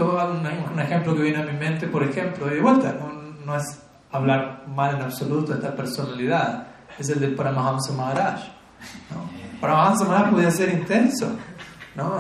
un, 0.01 0.81
ejemplo 0.81 1.15
que 1.15 1.23
viene 1.23 1.39
a 1.39 1.45
mi 1.45 1.59
mente, 1.59 1.87
por 1.87 2.03
ejemplo, 2.03 2.51
y 2.51 2.57
de 2.57 2.61
vuelta, 2.61 2.95
no, 3.45 3.57
es 3.57 3.81
hablar 4.11 4.65
mal 4.69 4.97
en 4.97 5.03
absoluto 5.03 5.53
de 5.53 5.59
esta 5.59 5.75
personalidad, 5.75 6.67
es 6.99 7.09
el 7.09 7.21
de 7.21 7.29
Paramahamsa 7.29 7.93
Maharaj. 7.93 8.41
¿no? 9.11 9.61
Paramahamsa 9.61 10.05
Maharaj 10.05 10.31
podía 10.31 10.51
ser 10.51 10.71
intenso, 10.71 11.37
¿no? 11.95 12.19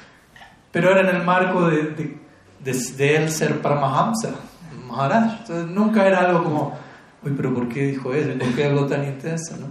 pero 0.72 0.90
era 0.90 1.08
en 1.08 1.16
el 1.16 1.24
marco 1.24 1.68
de, 1.68 2.16
de, 2.60 3.16
él 3.16 3.30
ser 3.30 3.60
Paramahamsa 3.60 4.30
Maharaj. 4.88 5.40
Entonces 5.40 5.66
nunca 5.66 6.06
era 6.06 6.20
algo 6.20 6.44
como, 6.44 6.78
uy, 7.22 7.32
pero 7.36 7.54
¿por 7.54 7.68
qué 7.68 7.86
dijo 7.86 8.12
eso? 8.14 8.38
¿Por 8.38 8.54
qué 8.54 8.64
habló 8.64 8.86
tan 8.86 9.04
intenso? 9.04 9.56
¿no? 9.56 9.66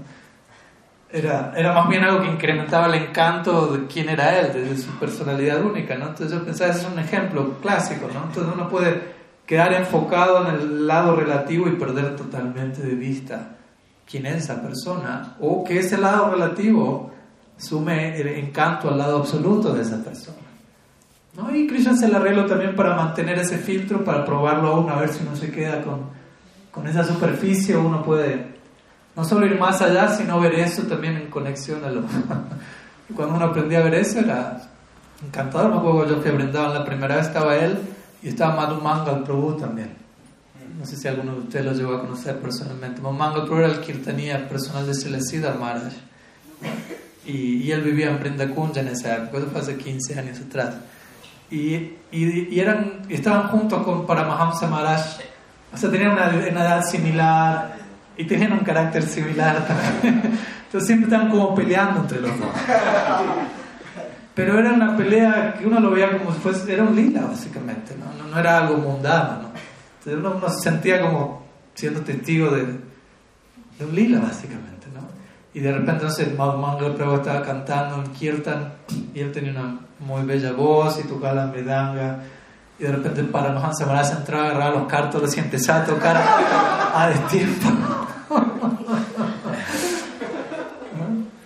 era, 1.12 1.54
era 1.56 1.74
más 1.74 1.90
bien 1.90 2.04
algo 2.04 2.22
que 2.22 2.32
incrementaba 2.32 2.88
el 2.88 3.04
encanto 3.04 3.68
de 3.68 3.88
quién 3.88 4.10
era 4.10 4.40
él, 4.40 4.54
de, 4.54 4.78
su 4.78 4.92
personalidad 5.00 5.64
única, 5.64 5.96
¿no? 5.96 6.10
Entonces 6.10 6.32
yo 6.32 6.46
pensaba, 6.46 6.72
ese 6.72 6.82
es 6.82 6.92
un 6.92 7.00
ejemplo 7.00 7.60
clásico, 7.62 8.08
¿no? 8.14 8.26
Entonces 8.26 8.54
uno 8.54 8.70
puede 8.70 9.20
quedar 9.46 9.74
enfocado 9.74 10.48
en 10.48 10.56
el 10.56 10.88
lado 10.88 11.16
relativo 11.16 11.68
y 11.68 11.72
perder 11.72 12.16
totalmente 12.16 12.82
de 12.82 12.94
vista 12.94 13.56
quién 14.10 14.26
es 14.28 14.44
esa 14.44 14.62
persona, 14.62 15.36
o 15.40 15.64
que 15.64 15.80
ese 15.80 15.98
lado 15.98 16.32
relativo 16.32 17.12
sume 17.58 18.20
el 18.20 18.28
encanto 18.28 18.90
al 18.90 18.98
lado 18.98 19.18
absoluto 19.18 19.74
de 19.74 19.82
esa 19.82 20.04
persona. 20.04 20.38
¿no? 21.36 21.56
Y 21.56 21.68
Krishna 21.68 21.96
se 21.96 22.08
le 22.08 22.16
arreglo 22.16 22.46
también 22.46 22.76
para 22.76 22.96
mantener 22.96 23.40
ese 23.40 23.58
filtro, 23.58 24.04
para 24.04 24.26
probarlo 24.26 24.70
aún, 24.70 24.90
a 24.90 24.96
ver 24.96 25.10
si 25.10 25.24
uno 25.24 25.36
se 25.36 25.52
queda 25.52 25.82
con, 25.82 26.19
con 26.80 26.88
esa 26.88 27.04
superficie, 27.04 27.76
uno 27.76 28.02
puede 28.02 28.56
no 29.14 29.26
solo 29.26 29.46
ir 29.46 29.60
más 29.60 29.82
allá, 29.82 30.16
sino 30.16 30.40
ver 30.40 30.56
eso 30.56 30.84
también 30.84 31.18
en 31.18 31.30
conexión 31.30 31.84
a 31.84 31.90
lo... 31.90 32.04
Cuando 33.16 33.36
uno 33.36 33.46
aprendía 33.46 33.80
a 33.80 33.84
ver 33.84 33.96
eso 33.96 34.20
era 34.20 34.62
encantador. 35.22 35.72
Me 35.72 35.78
acuerdo 35.78 36.08
yo 36.08 36.24
que 36.24 36.32
Brindavan 36.32 36.74
la 36.74 36.86
primera 36.86 37.18
vez 37.18 37.28
estaba 37.28 37.58
él 37.58 37.80
y 38.24 38.30
estaba 38.30 38.56
Madhu 38.56 38.82
Mangal 38.82 39.24
Prabhu 39.24 39.58
también. 39.58 39.90
No 40.80 40.86
sé 40.86 40.96
si 40.96 41.10
alguno 41.10 41.34
de 41.34 41.40
ustedes 41.40 41.66
lo 41.66 41.74
llegó 41.74 41.96
a 41.96 42.00
conocer 42.00 42.40
personalmente. 42.40 43.02
Madhu 43.02 43.18
Mangal 43.18 43.46
Prabhu 43.46 43.58
era 43.58 43.68
el 43.74 43.82
kirtanía 43.82 44.48
personal 44.48 44.88
de 44.88 44.94
Celestina 44.94 45.54
Maharaj. 45.60 45.92
Y, 47.26 47.58
y, 47.64 47.72
él 47.74 47.82
vivía 47.82 48.10
en 48.10 48.22
Brindakunja 48.22 48.80
en 48.80 48.88
esa 48.88 49.18
época, 49.18 49.40
eso 49.40 49.48
fue 49.48 49.60
hace 49.60 49.76
15 49.76 50.18
años 50.18 50.40
atrás. 50.40 50.76
Y, 51.52 51.76
y, 52.12 52.48
y 52.50 52.60
eran, 52.60 53.02
estaban 53.10 53.50
juntos 53.50 53.84
con 53.84 54.06
Paramahamsa 54.06 54.68
Maharaj, 54.68 55.20
o 55.74 55.78
sea, 55.78 55.92
tenían 55.92 56.12
una, 56.12 56.30
una 56.30 56.62
edad 56.62 56.84
similar, 56.84 57.80
y 58.20 58.26
tenían 58.26 58.52
un 58.52 58.60
carácter 58.60 59.02
similar 59.04 59.66
también. 59.66 60.38
Entonces 60.66 60.88
siempre 60.88 61.08
estaban 61.08 61.32
como 61.32 61.56
peleando 61.56 62.02
entre 62.02 62.20
los 62.20 62.38
dos. 62.38 62.50
Pero 64.36 64.60
era 64.60 64.74
una 64.74 64.98
pelea 64.98 65.56
que 65.58 65.66
uno 65.66 65.80
lo 65.80 65.90
veía 65.90 66.18
como 66.18 66.34
si 66.34 66.40
fuese, 66.40 66.72
era 66.72 66.84
un 66.84 66.96
lila 66.96 67.22
básicamente, 67.22 67.96
no, 67.98 68.28
no, 68.30 68.38
era 68.38 68.58
algo 68.58 68.78
mundano. 68.78 69.44
¿no? 69.44 69.52
Entonces 70.00 70.38
uno, 70.42 70.50
se 70.50 70.60
sentía 70.60 71.02
como 71.02 71.46
siendo 71.74 72.02
testigo 72.02 72.52
de, 72.52 72.66
de 72.66 73.86
un 73.86 73.96
lila 73.96 74.20
básicamente. 74.20 74.88
¿no? 74.94 75.00
Y 75.54 75.62
de 75.62 75.72
repente, 75.72 76.04
no 76.04 76.12
sé, 76.12 76.26
Mangal 76.38 76.96
Prabhu 76.96 77.16
estaba 77.16 77.42
cantando 77.42 78.04
en 78.04 78.12
Kirtan 78.12 78.74
y 79.14 79.22
él 79.22 79.32
tenía 79.32 79.52
una 79.52 79.80
muy 80.00 80.24
bella 80.24 80.52
voz 80.52 81.00
y 81.00 81.08
tocaba 81.08 81.34
la 81.36 81.48
medanga 81.48 82.20
y 82.80 82.84
de 82.84 82.92
repente 82.92 83.24
para 83.26 83.52
Mahan 83.52 83.74
Maharaj 83.78 84.18
entraba, 84.18 84.46
agarraba 84.46 84.80
los 84.80 84.88
cártulos 84.88 85.36
y 85.36 85.40
empezaba 85.42 85.82
a 85.82 85.86
tocar 85.86 86.24
a 86.96 87.10
destiempo. 87.10 87.70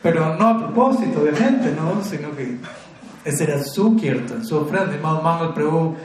Pero 0.04 0.36
no 0.36 0.48
a 0.48 0.58
propósito, 0.58 1.22
obviamente, 1.22 1.72
¿no? 1.72 2.04
Sino 2.04 2.36
que 2.36 2.60
ese 3.24 3.46
era 3.46 3.64
su 3.64 3.96
kirtan, 3.96 4.46
su 4.46 4.58
ofrenda. 4.58 4.94
Y 4.96 5.00
Mangal 5.00 5.54
Prabhu. 5.54 5.96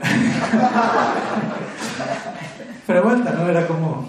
Pero 2.86 3.02
vuelta, 3.02 3.32
¿no? 3.32 3.48
Era 3.48 3.66
como. 3.66 4.06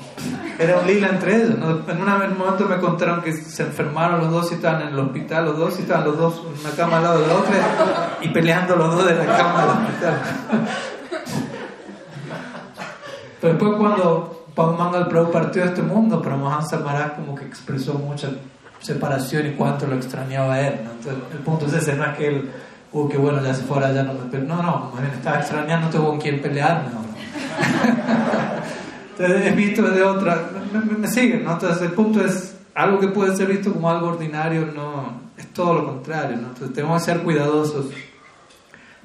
Era 0.61 0.77
un 0.77 0.85
lila 0.85 1.09
entre 1.09 1.35
ellos. 1.37 1.57
¿no? 1.57 1.81
En 1.91 2.01
un 2.01 2.37
momento 2.37 2.65
me 2.69 2.77
contaron 2.77 3.21
que 3.21 3.33
se 3.33 3.63
enfermaron 3.63 4.19
los 4.21 4.31
dos 4.31 4.51
y 4.51 4.55
estaban 4.55 4.81
en 4.83 4.87
el 4.89 4.99
hospital, 4.99 5.45
los 5.45 5.57
dos 5.57 5.79
y 5.79 5.81
estaban 5.81 6.05
los 6.05 6.17
dos 6.17 6.41
en 6.45 6.65
una 6.65 6.75
cama 6.75 6.97
al 6.97 7.03
lado 7.03 7.21
de 7.21 7.27
la 7.27 7.35
otra 7.35 8.17
y 8.21 8.27
peleando 8.29 8.75
los 8.75 8.95
dos 8.95 9.07
de 9.07 9.15
la 9.15 9.25
cama 9.25 9.61
del 9.61 9.69
hospital. 9.69 10.21
Pero 13.41 13.53
después, 13.53 13.75
cuando 13.75 14.45
Mangal 14.55 15.07
Prabhu 15.07 15.31
partió 15.31 15.63
de 15.63 15.69
este 15.69 15.81
mundo, 15.81 16.21
pero 16.21 16.37
Mohan 16.37 16.63
Maharaj 16.83 17.15
como 17.15 17.33
que 17.33 17.45
expresó 17.45 17.95
mucha 17.95 18.29
separación 18.79 19.47
y 19.47 19.51
cuánto 19.53 19.87
lo 19.87 19.95
extrañaba 19.95 20.53
a 20.53 20.67
él. 20.67 20.75
Entonces, 20.81 21.13
el 21.31 21.39
punto 21.39 21.65
es 21.65 21.73
ese, 21.73 21.95
no 21.95 22.05
es 22.05 22.17
que 22.17 22.27
él, 22.27 22.51
uh, 22.91 23.09
que 23.09 23.17
bueno, 23.17 23.41
ya 23.41 23.55
se 23.55 23.63
fuera, 23.63 23.91
ya 23.91 24.03
no 24.03 24.13
me... 24.13 24.39
No, 24.39 24.61
no, 24.61 24.91
estaba 25.15 25.37
extrañando, 25.37 25.87
no 25.87 25.91
tengo 25.91 26.09
con 26.09 26.19
quién 26.19 26.39
pelearme 26.39 26.89
Entonces, 26.89 28.80
es 29.25 29.55
visto 29.55 29.83
de 29.83 30.03
otra... 30.03 30.49
Me, 30.73 30.97
me, 30.97 31.07
siguen, 31.07 31.43
¿no? 31.43 31.53
Entonces, 31.53 31.81
el 31.81 31.91
punto 31.91 32.23
es, 32.23 32.55
algo 32.75 32.99
que 32.99 33.07
puede 33.09 33.35
ser 33.35 33.47
visto 33.47 33.73
como 33.73 33.89
algo 33.89 34.07
ordinario, 34.07 34.65
no, 34.65 35.21
es 35.37 35.47
todo 35.53 35.73
lo 35.73 35.85
contrario, 35.85 36.37
¿no? 36.37 36.49
Entonces, 36.49 36.73
tenemos 36.73 37.01
que 37.01 37.11
ser 37.11 37.21
cuidadosos 37.21 37.87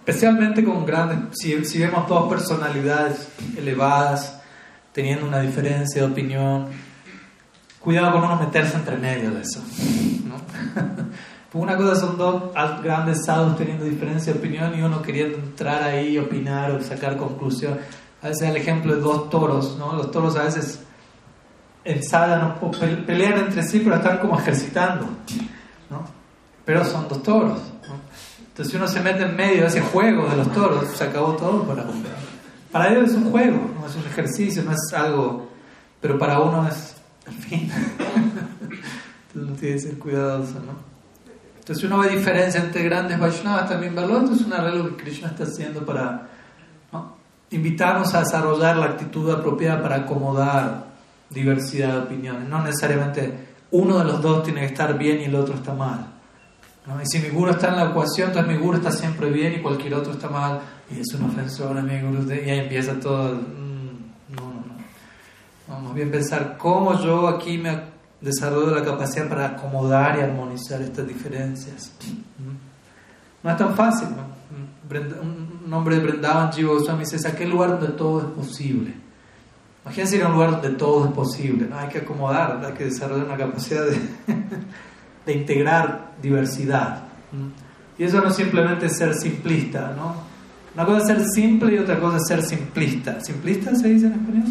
especialmente 0.07 0.63
con 0.63 0.87
grandes, 0.87 1.37
si, 1.37 1.65
si 1.65 1.81
vemos 1.81 2.09
dos 2.09 2.29
personalidades 2.29 3.29
elevadas, 3.57 4.41
teniendo 4.93 5.27
una 5.27 5.41
diferencia 5.41 6.03
de 6.03 6.09
opinión, 6.09 6.67
cuidado 7.81 8.13
con 8.13 8.23
uno 8.23 8.37
meterse 8.37 8.77
entre 8.77 8.97
medio 8.99 9.33
de 9.33 9.41
eso. 9.41 9.61
¿no? 10.25 10.37
una 11.61 11.77
cosa 11.77 11.97
son 11.97 12.17
dos 12.17 12.53
grandes 12.85 13.25
sadhus 13.25 13.57
teniendo 13.57 13.85
diferencia 13.85 14.33
de 14.33 14.39
opinión 14.39 14.79
y 14.79 14.83
uno 14.83 15.03
queriendo 15.03 15.39
entrar 15.39 15.83
ahí, 15.83 16.17
opinar 16.19 16.71
o 16.71 16.83
sacar 16.83 17.17
conclusión. 17.17 17.77
A 18.27 18.31
veces 18.31 18.49
el 18.49 18.57
ejemplo 18.57 18.93
de 18.93 19.01
dos 19.01 19.31
toros, 19.31 19.77
¿no? 19.79 19.93
Los 19.93 20.11
toros 20.11 20.35
a 20.35 20.43
veces 20.43 20.81
en 21.85 22.03
sadhana 22.03 22.57
pelean 23.07 23.39
entre 23.39 23.63
sí, 23.63 23.81
pero 23.85 23.95
están 23.95 24.19
como 24.19 24.37
ejercitando, 24.37 25.05
¿no? 25.89 26.05
Pero 26.65 26.85
son 26.85 27.07
dos 27.09 27.23
toros, 27.23 27.61
Entonces 28.49 28.73
si 28.73 28.77
uno 28.77 28.89
se 28.89 28.99
mete 28.99 29.23
en 29.23 29.37
medio 29.37 29.61
de 29.61 29.69
ese 29.69 29.81
juego 29.81 30.29
de 30.29 30.39
los 30.39 30.53
toros, 30.53 30.89
se 30.89 31.05
acabó 31.05 31.35
todo 31.35 31.63
para 31.63 31.85
Para 32.73 32.89
ellos 32.93 33.11
es 33.11 33.15
un 33.15 33.31
juego, 33.31 33.61
no 33.81 33.87
es 33.87 33.95
un 33.95 34.05
ejercicio, 34.07 34.65
no 34.65 34.73
es 34.73 34.93
algo, 34.93 35.49
pero 36.01 36.19
para 36.19 36.41
uno 36.41 36.67
es 36.67 36.97
el 37.29 37.35
fin. 37.35 37.71
Entonces 39.29 39.35
uno 39.35 39.53
tiene 39.53 39.75
que 39.77 39.81
ser 39.81 39.99
cuidadoso, 40.01 40.55
¿no? 40.55 40.73
Entonces 41.61 41.85
uno 41.85 41.99
ve 41.99 42.09
diferencia 42.09 42.61
entre 42.61 42.83
grandes 42.83 43.21
Vaishnavas, 43.21 43.69
también 43.69 43.97
esto 43.97 44.33
es 44.33 44.41
un 44.41 44.53
arreglo 44.53 44.97
que 44.97 45.05
Krishna 45.05 45.29
está 45.29 45.45
haciendo 45.45 45.87
para 45.87 46.26
invitarnos 47.51 48.15
a 48.15 48.21
desarrollar 48.21 48.77
la 48.77 48.87
actitud 48.87 49.31
apropiada 49.31 49.83
para 49.83 49.97
acomodar 49.97 50.87
diversidad 51.31 51.93
de 51.93 51.99
opiniones. 52.01 52.49
No 52.49 52.63
necesariamente 52.63 53.33
uno 53.71 53.99
de 53.99 54.05
los 54.05 54.23
dos 54.23 54.43
tiene 54.43 54.61
que 54.61 54.67
estar 54.67 54.97
bien 54.97 55.21
y 55.21 55.25
el 55.25 55.35
otro 55.35 55.55
está 55.55 55.75
mal. 55.75 56.13
Y 57.03 57.07
si 57.07 57.19
mi 57.19 57.31
guru 57.31 57.51
está 57.51 57.69
en 57.69 57.77
la 57.77 57.91
ecuación, 57.91 58.29
entonces 58.29 58.53
mi 58.53 58.59
guru 58.59 58.77
está 58.77 58.93
siempre 58.93 59.29
bien 59.31 59.55
y 59.55 59.63
cualquier 59.63 59.95
otro 59.95 60.13
está 60.13 60.29
mal. 60.29 60.61
Y 60.89 61.01
es 61.01 61.13
una 61.15 61.27
ofensor 61.27 61.77
a 61.77 61.83
mi 61.83 62.01
guru. 62.01 62.33
Y 62.33 62.49
ahí 62.49 62.61
empieza 62.61 62.95
todo. 63.01 63.35
Mm, 63.35 64.37
no, 64.37 64.43
no, 64.43 64.53
no. 64.53 64.75
Vamos 65.67 65.95
bien 65.95 66.13
pensar 66.13 66.57
cómo 66.57 66.97
yo 67.01 67.27
aquí 67.27 67.59
me 67.59 67.97
desarrollo 68.21 68.75
la 68.75 68.85
capacidad 68.85 69.29
para 69.29 69.47
acomodar 69.47 70.19
y 70.19 70.23
armonizar 70.23 70.81
estas 70.81 71.07
diferencias. 71.07 71.93
No 73.43 73.51
es 73.51 73.57
tan 73.57 73.75
fácil, 73.75 74.09
¿no? 74.11 74.37
Un 75.67 75.75
hombre 75.75 75.97
de 75.97 76.03
Brindavan 76.03 76.53
Jiva 76.53 76.75
Goswami 76.75 77.01
dice, 77.01 77.17
es 77.17 77.27
aquel 77.27 77.51
lugar 77.51 77.71
donde 77.71 77.89
todo 77.89 78.21
es 78.21 78.27
posible. 78.27 78.95
Imagínense 79.85 80.17
ir 80.17 80.23
a 80.23 80.29
un 80.29 80.35
lugar 80.35 80.51
donde 80.53 80.71
todo 80.71 81.07
es 81.07 81.11
posible, 81.13 81.67
¿no? 81.69 81.77
Hay 81.77 81.89
que 81.89 81.99
acomodar, 81.99 82.65
hay 82.65 82.73
que 82.73 82.85
desarrollar 82.85 83.27
una 83.27 83.37
capacidad 83.37 83.85
de, 83.85 83.99
de 85.27 85.33
integrar 85.33 86.13
diversidad. 86.23 87.03
Y 87.99 88.05
eso 88.05 88.21
no 88.21 88.29
es 88.29 88.37
simplemente 88.37 88.89
ser 88.89 89.13
simplista, 89.15 89.93
¿no? 89.97 90.15
Una 90.73 90.85
cosa 90.85 90.99
es 90.99 91.07
ser 91.07 91.25
simple 91.35 91.75
y 91.75 91.79
otra 91.79 91.99
cosa 91.99 92.19
es 92.19 92.29
ser 92.29 92.43
simplista. 92.43 93.21
¿Simplista 93.21 93.75
se 93.75 93.89
dice 93.89 94.07
en 94.07 94.13
español? 94.13 94.45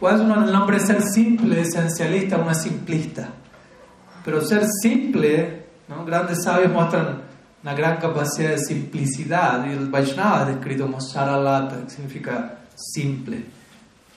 Puede 0.00 0.20
uno 0.20 0.44
el 0.46 0.52
nombre 0.52 0.80
ser 0.80 1.00
simple, 1.00 1.60
esencialista, 1.60 2.38
uno 2.38 2.50
es 2.50 2.62
simplista. 2.62 3.28
Pero 4.24 4.40
ser 4.40 4.64
simple, 4.82 5.66
¿no? 5.86 6.04
grandes 6.04 6.42
sabios 6.42 6.72
muestran 6.72 7.29
una 7.62 7.74
gran 7.74 7.98
capacidad 7.98 8.50
de 8.50 8.58
simplicidad. 8.58 9.66
Y 9.66 9.72
el 9.72 9.88
Vaishnava 9.88 10.42
es 10.42 10.56
descrito 10.56 10.84
como 10.84 11.00
Saralata, 11.00 11.84
que 11.84 11.90
significa 11.90 12.58
simple. 12.74 13.44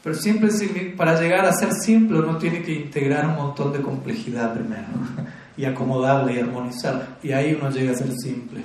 Pero 0.04 0.16
simple, 0.16 0.50
para 0.98 1.20
llegar 1.20 1.46
a 1.46 1.54
ser 1.54 1.72
simple 1.74 2.20
uno 2.20 2.38
tiene 2.38 2.62
que 2.62 2.74
integrar 2.74 3.26
un 3.26 3.36
montón 3.36 3.72
de 3.72 3.82
complejidad 3.82 4.54
primero 4.54 4.88
y 5.58 5.66
acomodarla 5.66 6.32
y 6.32 6.40
armonizarla. 6.40 7.18
Y 7.24 7.32
ahí 7.32 7.58
uno 7.60 7.70
llega 7.70 7.94
a 7.94 7.96
ser 7.96 8.12
simple. 8.14 8.62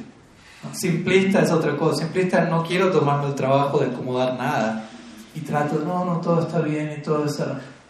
Simplista 0.73 1.43
es 1.43 1.53
otra 1.53 1.77
cosa. 1.77 2.05
Simplista 2.05 2.45
no 2.47 2.65
quiero 2.65 2.91
tomarme 2.91 3.29
el 3.29 3.35
trabajo 3.35 3.79
de 3.79 3.87
acomodar 3.87 4.37
nada 4.37 4.89
y 5.35 5.41
trato, 5.41 5.81
no, 5.85 6.05
no, 6.05 6.21
todo 6.21 6.41
está 6.41 6.61
bien 6.61 6.97
y 6.99 7.03
todo 7.03 7.25
eso, 7.25 7.47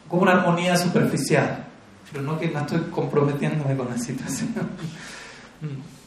como 0.06 0.22
una 0.22 0.32
armonía 0.32 0.76
superficial, 0.76 1.64
pero 2.10 2.22
no 2.22 2.38
que 2.38 2.48
no 2.50 2.60
estoy 2.60 2.80
comprometiéndome 2.90 3.76
con 3.76 3.88
la 3.88 3.96
situación. 3.96 4.52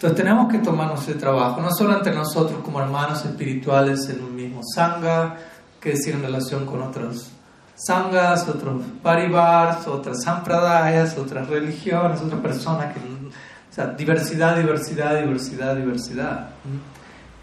Entonces 0.00 0.16
tenemos 0.16 0.50
que 0.50 0.56
tomarnos 0.60 1.06
el 1.08 1.18
trabajo, 1.18 1.60
no 1.60 1.70
solo 1.72 1.94
entre 1.94 2.14
nosotros 2.14 2.62
como 2.64 2.80
hermanos 2.80 3.22
espirituales 3.22 4.08
en 4.08 4.24
un 4.24 4.34
mismo 4.34 4.62
sangha, 4.74 5.36
que 5.78 5.90
decir 5.90 6.14
en 6.14 6.22
relación 6.22 6.64
con 6.64 6.80
otros 6.80 7.32
sanghas, 7.74 8.48
otros 8.48 8.82
paribars, 9.02 9.86
otras 9.86 10.22
sampradayas, 10.22 11.18
otras 11.18 11.46
religiones, 11.46 12.18
otras 12.22 12.40
personas 12.40 12.94
que... 12.94 13.00
O 13.00 13.72
sea, 13.74 13.88
diversidad, 13.88 14.56
diversidad, 14.56 15.20
diversidad, 15.20 15.76
diversidad. 15.76 16.48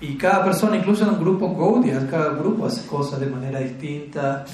Y 0.01 0.17
cada 0.17 0.43
persona, 0.43 0.77
incluso 0.77 1.03
en 1.03 1.11
un 1.11 1.19
grupo 1.19 1.55
Gaudiya, 1.55 2.09
cada 2.09 2.31
grupo 2.31 2.65
hace 2.65 2.87
cosas 2.87 3.19
de 3.19 3.27
manera 3.27 3.59
distinta. 3.59 4.45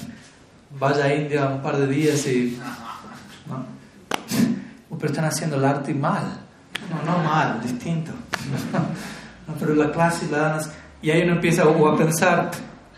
Vaya 0.78 1.06
a 1.06 1.14
India 1.14 1.46
un 1.46 1.62
par 1.62 1.78
de 1.78 1.86
días 1.86 2.26
y. 2.26 2.60
¿no? 3.48 3.64
Pero 4.98 5.10
están 5.10 5.24
haciendo 5.24 5.56
el 5.56 5.64
arte 5.64 5.94
mal. 5.94 6.43
No, 6.90 7.12
no 7.12 7.18
mal, 7.24 7.60
distinto. 7.62 8.12
No, 9.46 9.52
pero 9.60 9.74
la 9.74 9.92
clase 9.92 10.26
la 10.30 10.38
dan. 10.38 10.60
Y 11.02 11.10
ahí 11.10 11.22
uno 11.22 11.32
empieza 11.32 11.68
o 11.68 11.86
a 11.86 11.94
pensar, 11.98 12.50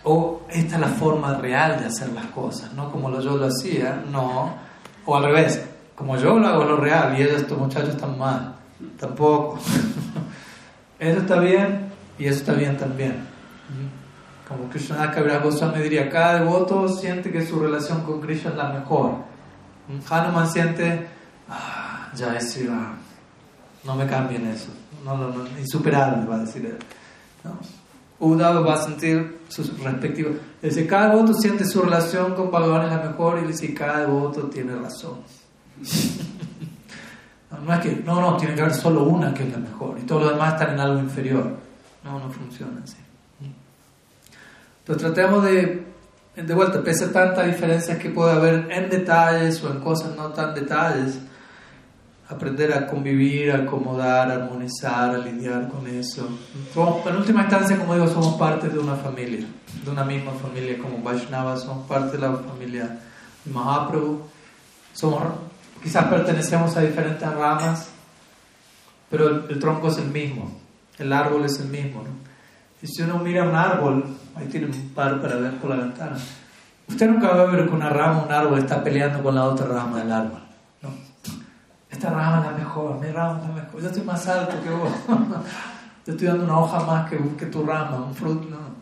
o 0.04 0.42
esta 0.48 0.76
es 0.76 0.80
la 0.80 0.86
forma 0.86 1.34
real 1.38 1.80
de 1.80 1.86
hacer 1.86 2.08
las 2.12 2.26
cosas, 2.26 2.72
no 2.72 2.92
como 2.92 3.10
yo 3.20 3.36
lo 3.36 3.46
hacía, 3.46 4.00
no. 4.12 4.54
O 5.04 5.16
al 5.16 5.24
revés, 5.24 5.60
como 5.96 6.16
yo 6.16 6.38
lo 6.38 6.46
hago 6.46 6.62
lo 6.62 6.76
real 6.76 7.18
y 7.18 7.22
ellos, 7.22 7.40
estos 7.40 7.58
muchachos 7.58 7.88
están 7.90 8.16
mal. 8.16 8.54
Tampoco. 8.96 9.58
Eso 11.00 11.18
está 11.18 11.40
bien, 11.40 11.90
y 12.18 12.26
eso 12.26 12.38
está 12.38 12.52
bien 12.54 12.76
también. 12.76 13.16
Como 14.48 14.70
Krishna 14.70 15.10
Kabira 15.10 15.40
Goswami 15.40 15.82
diría, 15.82 16.08
cada 16.08 16.38
devoto 16.38 16.88
siente 16.88 17.30
que 17.30 17.44
su 17.44 17.60
relación 17.60 18.02
con 18.02 18.20
Krishna 18.20 18.50
es 18.50 18.56
la 18.56 18.70
mejor. 18.70 19.16
Hanuman 20.08 20.48
siente, 20.48 21.06
ah, 21.50 22.08
ya 22.14 22.34
es 22.36 22.58
no 23.86 23.94
me 23.94 24.06
cambien 24.06 24.46
eso, 24.48 24.68
no, 25.04 25.16
no, 25.16 25.28
no, 25.28 25.46
insuperable 25.58 26.26
va 26.26 26.36
a 26.36 26.38
decir 26.40 26.66
él. 26.66 26.78
¿no? 27.44 27.58
Uddhava 28.18 28.60
va 28.60 28.74
a 28.74 28.82
sentir 28.82 29.40
sus 29.48 29.78
respectivos. 29.78 30.36
Dice, 30.62 30.86
cada 30.86 31.10
devoto 31.10 31.34
siente 31.34 31.64
su 31.66 31.82
relación 31.82 32.34
con 32.34 32.50
Bhagavan 32.50 32.86
es 32.86 32.92
la 32.92 33.02
mejor 33.10 33.40
y 33.42 33.46
dice, 33.46 33.74
cada 33.74 34.00
devoto 34.00 34.44
tiene 34.44 34.74
razón. 34.74 35.18
no, 37.66 37.74
es 37.74 37.80
que, 37.80 38.02
no, 38.04 38.20
no, 38.20 38.36
tiene 38.36 38.54
que 38.54 38.62
haber 38.62 38.74
solo 38.74 39.04
una 39.04 39.34
que 39.34 39.44
es 39.44 39.52
la 39.52 39.58
mejor 39.58 39.98
y 39.98 40.02
todos 40.02 40.22
los 40.22 40.32
demás 40.32 40.54
están 40.54 40.74
en 40.74 40.80
algo 40.80 40.98
inferior. 40.98 41.56
No, 42.04 42.18
no 42.18 42.30
funciona 42.30 42.80
así. 42.82 42.96
Entonces 44.78 45.12
tratemos 45.12 45.44
de, 45.44 45.84
de 46.36 46.54
vuelta, 46.54 46.82
pese 46.82 47.06
a 47.06 47.12
tantas 47.12 47.46
diferencias 47.46 47.98
que 47.98 48.08
puede 48.10 48.32
haber 48.32 48.70
en 48.70 48.88
detalles 48.88 49.62
o 49.64 49.70
en 49.70 49.80
cosas 49.80 50.16
no 50.16 50.28
tan 50.28 50.54
detalles, 50.54 51.18
aprender 52.28 52.72
a 52.72 52.86
convivir, 52.86 53.52
a 53.52 53.58
acomodar, 53.58 54.30
a 54.30 54.34
armonizar, 54.34 55.14
a 55.14 55.18
lidiar 55.18 55.68
con 55.68 55.86
eso. 55.86 56.28
en 57.06 57.16
última 57.16 57.42
instancia, 57.42 57.76
como 57.78 57.94
digo, 57.94 58.08
somos 58.08 58.34
parte 58.34 58.68
de 58.68 58.78
una 58.78 58.96
familia, 58.96 59.46
de 59.84 59.90
una 59.90 60.04
misma 60.04 60.32
familia 60.32 60.78
como 60.78 61.02
Vaishnava, 61.02 61.56
somos 61.56 61.86
parte 61.86 62.16
de 62.16 62.22
la 62.22 62.36
familia 62.36 62.98
Mahaprabhu. 63.44 64.22
Somos, 64.92 65.22
quizás 65.82 66.04
pertenecemos 66.06 66.76
a 66.76 66.80
diferentes 66.80 67.30
ramas, 67.34 67.90
pero 69.10 69.46
el 69.48 69.58
tronco 69.58 69.88
es 69.88 69.98
el 69.98 70.08
mismo 70.08 70.66
el 70.98 71.12
árbol 71.12 71.44
es 71.44 71.60
el 71.60 71.68
mismo. 71.68 72.02
¿no? 72.02 72.10
Y 72.82 72.86
si 72.86 73.02
uno 73.02 73.18
mira 73.18 73.44
un 73.44 73.54
árbol, 73.54 74.04
ahí 74.34 74.46
tiene 74.46 74.66
un 74.66 74.90
par 74.94 75.20
para 75.20 75.36
ver 75.36 75.54
por 75.58 75.70
la 75.70 75.76
ventana, 75.76 76.16
usted 76.88 77.08
nunca 77.08 77.28
va 77.28 77.42
a 77.42 77.46
ver 77.46 77.66
que 77.66 77.74
una 77.74 77.88
rama, 77.88 78.24
un 78.24 78.32
árbol 78.32 78.58
está 78.58 78.82
peleando 78.82 79.22
con 79.22 79.34
la 79.34 79.44
otra 79.44 79.66
rama 79.66 79.98
del 79.98 80.12
árbol. 80.12 80.40
Esta 81.96 82.10
rama 82.10 82.40
es 82.40 82.52
la 82.52 82.58
mejor, 82.58 83.00
mi 83.00 83.10
rama 83.10 83.40
es 83.40 83.48
la 83.48 83.54
mejor, 83.54 83.80
yo 83.80 83.88
estoy 83.88 84.02
más 84.02 84.28
alto 84.28 84.62
que 84.62 84.68
vos, 84.68 84.90
yo 86.06 86.12
estoy 86.12 86.28
dando 86.28 86.44
una 86.44 86.58
hoja 86.58 86.80
más 86.80 87.08
que, 87.08 87.18
que 87.38 87.46
tu 87.46 87.64
rama, 87.64 87.96
un 87.96 88.14
fruto. 88.14 88.46
¿no? 88.50 88.76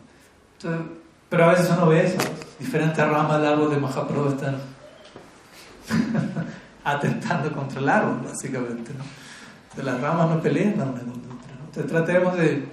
pero 1.28 1.44
a 1.44 1.48
veces 1.50 1.70
uno 1.76 1.86
ve 1.86 2.06
eso, 2.06 2.18
diferentes 2.58 3.08
ramas 3.08 3.40
del 3.40 3.52
árbol 3.52 3.70
de 3.70 3.76
Mahaprabhu 3.76 4.30
están 4.30 4.56
atentando 6.84 7.52
contra 7.52 7.78
el 7.78 7.88
árbol, 7.88 8.20
básicamente. 8.24 8.92
¿no? 8.94 9.04
De 9.76 9.84
las 9.84 10.00
ramas 10.00 10.30
no 10.30 10.40
pelean 10.40 10.76
la 10.76 10.84
una 10.84 11.00
entonces 11.00 11.86
tratemos 11.86 12.36
de, 12.36 12.66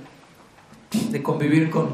de 1.12 1.24
convivir 1.24 1.70
con, 1.70 1.90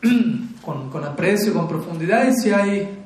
con, 0.64 0.90
con, 0.90 1.04
aprecio, 1.04 1.52
con 1.52 1.66
profundidad 1.66 2.28
y 2.28 2.34
si 2.34 2.52
hay, 2.52 2.97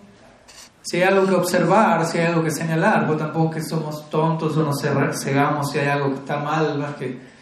si 0.83 0.97
hay 0.99 1.03
algo 1.05 1.27
que 1.27 1.35
observar, 1.35 2.05
si 2.07 2.19
hay 2.19 2.27
algo 2.27 2.43
que 2.43 2.51
señalar, 2.51 3.07
pues 3.07 3.19
tampoco 3.19 3.53
que 3.53 3.63
somos 3.63 4.11
tontos 4.11 4.57
o 4.57 4.63
nos 4.63 4.81
cegamos 4.81 5.71
si 5.71 5.79
hay 5.79 5.89
algo 5.89 6.11
que 6.11 6.19
está 6.21 6.39
mal, 6.39 6.79
más 6.79 6.97
que 6.97 7.33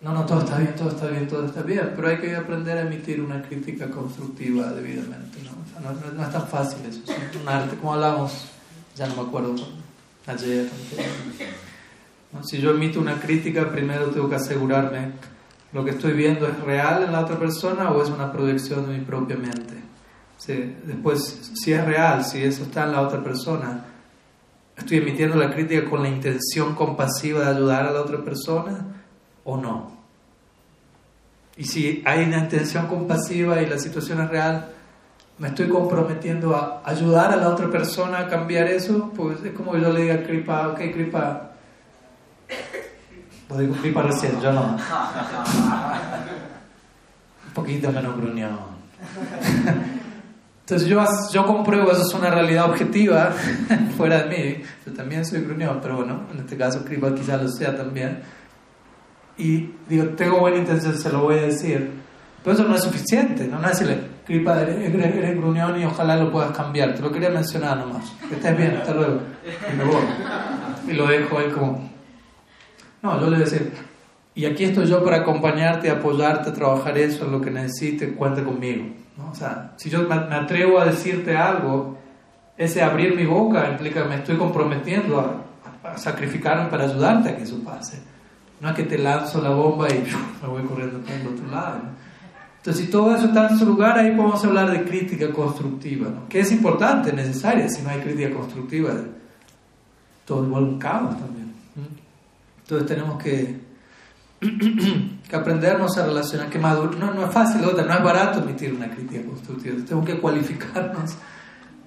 no, 0.00 0.12
no, 0.12 0.26
todo 0.26 0.40
está 0.40 0.58
bien, 0.58 0.74
todo 0.74 0.88
está 0.88 1.06
bien, 1.06 1.28
todo 1.28 1.46
está 1.46 1.62
bien, 1.62 1.92
pero 1.94 2.08
hay 2.08 2.18
que 2.18 2.34
aprender 2.34 2.76
a 2.76 2.80
emitir 2.82 3.20
una 3.20 3.40
crítica 3.40 3.88
constructiva 3.88 4.72
debidamente, 4.72 5.38
¿no? 5.44 5.80
no, 5.80 6.12
no, 6.12 6.22
es 6.24 6.32
tan 6.32 6.48
fácil 6.48 6.80
eso, 6.88 7.00
es 7.04 7.40
un 7.40 7.48
arte, 7.48 7.76
como 7.76 7.94
hablamos, 7.94 8.48
ya 8.96 9.06
no 9.06 9.14
me 9.14 9.22
acuerdo 9.22 9.54
ayer. 10.26 10.68
Si 12.42 12.58
yo 12.58 12.70
emito 12.70 12.98
una 12.98 13.20
crítica, 13.20 13.70
primero 13.70 14.06
tengo 14.06 14.28
que 14.28 14.36
asegurarme 14.36 15.12
¿Lo 15.72 15.84
que 15.84 15.92
estoy 15.92 16.12
viendo 16.12 16.46
es 16.46 16.60
real 16.60 17.02
en 17.02 17.12
la 17.12 17.20
otra 17.20 17.38
persona 17.38 17.90
o 17.90 18.02
es 18.02 18.10
una 18.10 18.30
proyección 18.30 18.86
de 18.86 18.98
mi 18.98 19.04
propia 19.04 19.36
mente? 19.36 19.81
Después, 20.46 21.52
si 21.54 21.72
es 21.72 21.84
real, 21.84 22.24
si 22.24 22.42
eso 22.42 22.64
está 22.64 22.84
en 22.84 22.92
la 22.92 23.02
otra 23.02 23.22
persona, 23.22 23.84
¿estoy 24.76 24.98
emitiendo 24.98 25.36
la 25.36 25.52
crítica 25.52 25.88
con 25.88 26.02
la 26.02 26.08
intención 26.08 26.74
compasiva 26.74 27.44
de 27.44 27.50
ayudar 27.56 27.86
a 27.86 27.92
la 27.92 28.00
otra 28.00 28.18
persona 28.24 28.86
o 29.44 29.56
no? 29.56 29.92
Y 31.56 31.64
si 31.64 32.02
hay 32.04 32.24
una 32.24 32.38
intención 32.38 32.88
compasiva 32.88 33.62
y 33.62 33.66
la 33.66 33.78
situación 33.78 34.20
es 34.22 34.30
real, 34.30 34.70
me 35.38 35.48
estoy 35.48 35.68
comprometiendo 35.68 36.56
a 36.56 36.82
ayudar 36.84 37.32
a 37.32 37.36
la 37.36 37.48
otra 37.48 37.70
persona 37.70 38.18
a 38.20 38.28
cambiar 38.28 38.66
eso, 38.66 39.12
pues 39.14 39.44
es 39.44 39.52
como 39.52 39.76
yo 39.76 39.92
le 39.92 40.02
diga 40.02 40.14
a 40.14 40.22
Kripa, 40.24 40.68
ok 40.68 40.78
Kripa, 40.92 41.52
lo 43.48 43.58
digo 43.58 43.74
Kripa 43.76 44.02
recién, 44.02 44.40
yo 44.40 44.52
no. 44.52 44.62
Un 47.46 47.52
poquito 47.54 47.92
menos 47.92 48.16
gruñón. 48.16 48.72
Entonces 50.62 50.88
yo, 50.88 51.04
yo 51.32 51.44
compruebo 51.44 51.90
eso 51.90 52.02
es 52.02 52.14
una 52.14 52.30
realidad 52.30 52.70
objetiva 52.70 53.32
fuera 53.96 54.22
de 54.22 54.28
mí. 54.28 54.62
Yo 54.86 54.92
también 54.92 55.24
soy 55.24 55.40
gruñón, 55.42 55.80
pero 55.82 55.96
bueno, 55.96 56.22
en 56.32 56.38
este 56.38 56.56
caso 56.56 56.84
Kripa 56.84 57.14
quizás 57.14 57.42
lo 57.42 57.48
sea 57.48 57.76
también. 57.76 58.20
Y 59.36 59.70
digo, 59.88 60.06
tengo 60.16 60.38
buena 60.38 60.58
intención, 60.58 60.96
se 60.96 61.10
lo 61.10 61.22
voy 61.22 61.38
a 61.38 61.42
decir. 61.42 61.90
Pero 62.44 62.54
eso 62.54 62.64
no 62.64 62.76
es 62.76 62.82
suficiente, 62.82 63.46
no, 63.46 63.58
no 63.58 63.68
es 63.68 63.78
decirle, 63.78 64.00
Kripa, 64.24 64.60
eres, 64.62 64.94
eres, 64.94 65.36
gruñón 65.36 65.80
y 65.80 65.84
ojalá 65.84 66.16
lo 66.16 66.30
puedas 66.30 66.56
cambiar. 66.56 66.94
Te 66.94 67.02
lo 67.02 67.10
quería 67.10 67.30
mencionar 67.30 67.76
nomás. 67.76 68.12
Que 68.28 68.36
estés 68.36 68.56
bien, 68.56 68.76
hasta 68.76 68.94
luego. 68.94 69.20
Y 69.72 69.76
me 69.76 69.84
voy. 69.84 70.02
Y 70.88 70.92
lo 70.92 71.06
dejo 71.06 71.38
ahí 71.38 71.48
como... 71.50 71.90
No, 73.02 73.18
yo 73.18 73.24
le 73.24 73.36
voy 73.36 73.42
a 73.42 73.44
decir, 73.44 73.72
y 74.34 74.44
aquí 74.44 74.64
estoy 74.64 74.86
yo 74.86 75.04
para 75.04 75.18
acompañarte, 75.18 75.90
apoyarte, 75.90 76.52
trabajar 76.52 76.96
eso, 76.98 77.26
lo 77.26 77.40
que 77.40 77.50
necesites, 77.50 78.12
cuenta 78.16 78.44
conmigo. 78.44 78.84
¿No? 79.16 79.30
O 79.30 79.34
sea, 79.34 79.72
si 79.76 79.90
yo 79.90 80.02
me 80.08 80.14
atrevo 80.14 80.78
a 80.78 80.86
decirte 80.86 81.36
algo, 81.36 81.98
ese 82.56 82.82
abrir 82.82 83.14
mi 83.14 83.24
boca 83.24 83.68
implica 83.70 84.04
me 84.04 84.16
estoy 84.16 84.36
comprometiendo 84.36 85.20
a, 85.20 85.88
a, 85.88 85.98
sacrificarme 85.98 86.70
para 86.70 86.84
ayudarte 86.84 87.30
a 87.30 87.36
que 87.36 87.42
eso 87.42 87.62
pase. 87.62 88.02
No 88.60 88.68
es 88.68 88.74
que 88.74 88.84
te 88.84 88.98
lanzo 88.98 89.40
la 89.42 89.50
bomba 89.50 89.88
y 89.88 90.04
me 90.42 90.48
voy 90.48 90.62
corriendo 90.62 91.00
para 91.00 91.16
el 91.16 91.26
otro 91.26 91.46
lado. 91.50 91.80
Entonces, 92.62 92.84
si 92.84 92.90
todo 92.92 93.12
eso 93.12 93.26
está 93.26 93.48
en 93.48 93.58
su 93.58 93.66
lugar, 93.66 93.98
ahí 93.98 94.12
podemos 94.12 94.44
hablar 94.44 94.70
de 94.70 94.84
crítica 94.84 95.32
constructiva, 95.32 96.08
¿no? 96.10 96.28
que 96.28 96.38
es 96.38 96.52
importante, 96.52 97.12
necesaria. 97.12 97.68
Si 97.68 97.82
no 97.82 97.90
hay 97.90 97.98
crítica 97.98 98.30
constructiva, 98.30 98.92
todo 100.24 100.44
vuelve 100.44 100.68
un 100.68 100.78
caos 100.78 101.18
también. 101.18 101.52
Entonces, 102.60 102.86
tenemos 102.86 103.20
que, 103.20 103.60
que 105.32 105.38
aprendernos 105.38 105.96
a 105.96 106.04
relacionar, 106.04 106.50
que 106.50 106.58
madur 106.58 106.94
no, 106.98 107.14
no 107.14 107.24
es 107.24 107.32
fácil, 107.32 107.62
no 107.62 107.70
es 107.70 108.04
barato 108.04 108.40
emitir 108.40 108.74
una 108.74 108.90
crítica 108.90 109.24
constructiva. 109.26 109.82
Tenemos 109.82 110.04
que 110.04 110.20
cualificarnos 110.20 111.14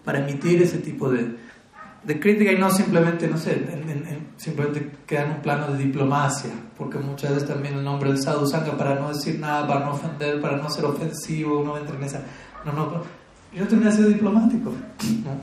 para 0.03 0.17
emitir 0.17 0.63
ese 0.63 0.79
tipo 0.79 1.11
de, 1.11 1.37
de 2.03 2.19
crítica 2.19 2.51
y 2.51 2.57
no 2.57 2.71
simplemente, 2.71 3.27
no 3.27 3.37
sé, 3.37 3.53
en, 3.71 3.87
en, 3.87 4.27
simplemente 4.35 4.93
quedar 5.05 5.27
en 5.27 5.31
un 5.33 5.41
plano 5.43 5.67
de 5.67 5.77
diplomacia, 5.77 6.49
porque 6.75 6.97
muchas 6.97 7.35
veces 7.35 7.47
también 7.47 7.75
el 7.75 7.83
nombre 7.83 8.09
del 8.09 8.19
sadhu 8.19 8.47
sangha 8.47 8.75
para 8.75 8.95
no 8.95 9.09
decir 9.09 9.39
nada, 9.39 9.67
para 9.67 9.81
no 9.81 9.91
ofender, 9.91 10.41
para 10.41 10.57
no 10.57 10.67
ser 10.67 10.85
ofensivo, 10.85 11.59
uno 11.59 11.77
entra 11.77 11.95
en 11.97 12.03
esa... 12.03 12.23
No, 12.65 12.73
no, 12.73 13.03
yo 13.53 13.67
terminé 13.67 13.91
siendo 13.91 14.09
diplomático. 14.09 14.71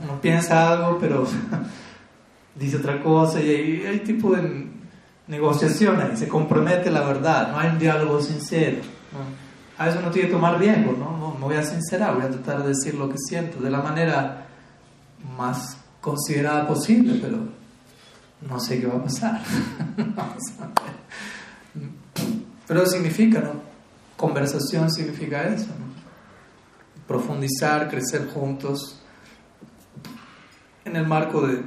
Uno, 0.03 0.19
piensa 0.19 0.73
algo, 0.73 0.97
pero 0.99 1.25
dice 2.55 2.75
otra 2.75 3.01
cosa 3.01 3.39
y 3.39 3.49
hay, 3.49 3.85
hay 3.85 3.99
tipo 3.99 4.35
de 4.35 4.82
negociación 5.27 6.01
ahí, 6.01 6.17
se 6.17 6.27
compromete 6.27 6.91
la 6.91 7.01
verdad, 7.01 7.51
no 7.51 7.59
hay 7.59 7.69
un 7.69 7.79
diálogo 7.79 8.21
sincero. 8.21 8.77
A 9.77 9.85
veces 9.85 10.01
uno 10.01 10.11
tiene 10.11 10.27
que 10.27 10.33
tomar 10.33 10.59
riesgo, 10.59 10.93
¿no? 10.93 11.17
¿no? 11.17 11.33
Me 11.33 11.45
voy 11.45 11.55
a 11.55 11.63
sincerar, 11.63 12.15
voy 12.15 12.25
a 12.25 12.29
tratar 12.29 12.61
de 12.61 12.69
decir 12.69 12.95
lo 12.95 13.09
que 13.09 13.17
siento 13.17 13.59
de 13.59 13.69
la 13.69 13.81
manera 13.81 14.47
más 15.37 15.77
considerada 16.01 16.67
posible, 16.67 17.19
pero 17.21 17.37
no 18.41 18.59
sé 18.59 18.79
qué 18.79 18.87
va 18.87 18.95
a 18.95 19.03
pasar. 19.03 19.41
pero 22.67 22.85
significa, 22.85 23.39
¿no? 23.39 23.53
Conversación 24.17 24.91
significa 24.91 25.43
eso, 25.43 25.67
¿no? 25.67 25.93
Profundizar, 27.07 27.89
crecer 27.89 28.29
juntos 28.33 28.99
en 30.85 30.95
el 30.95 31.07
marco 31.07 31.47
de, 31.47 31.63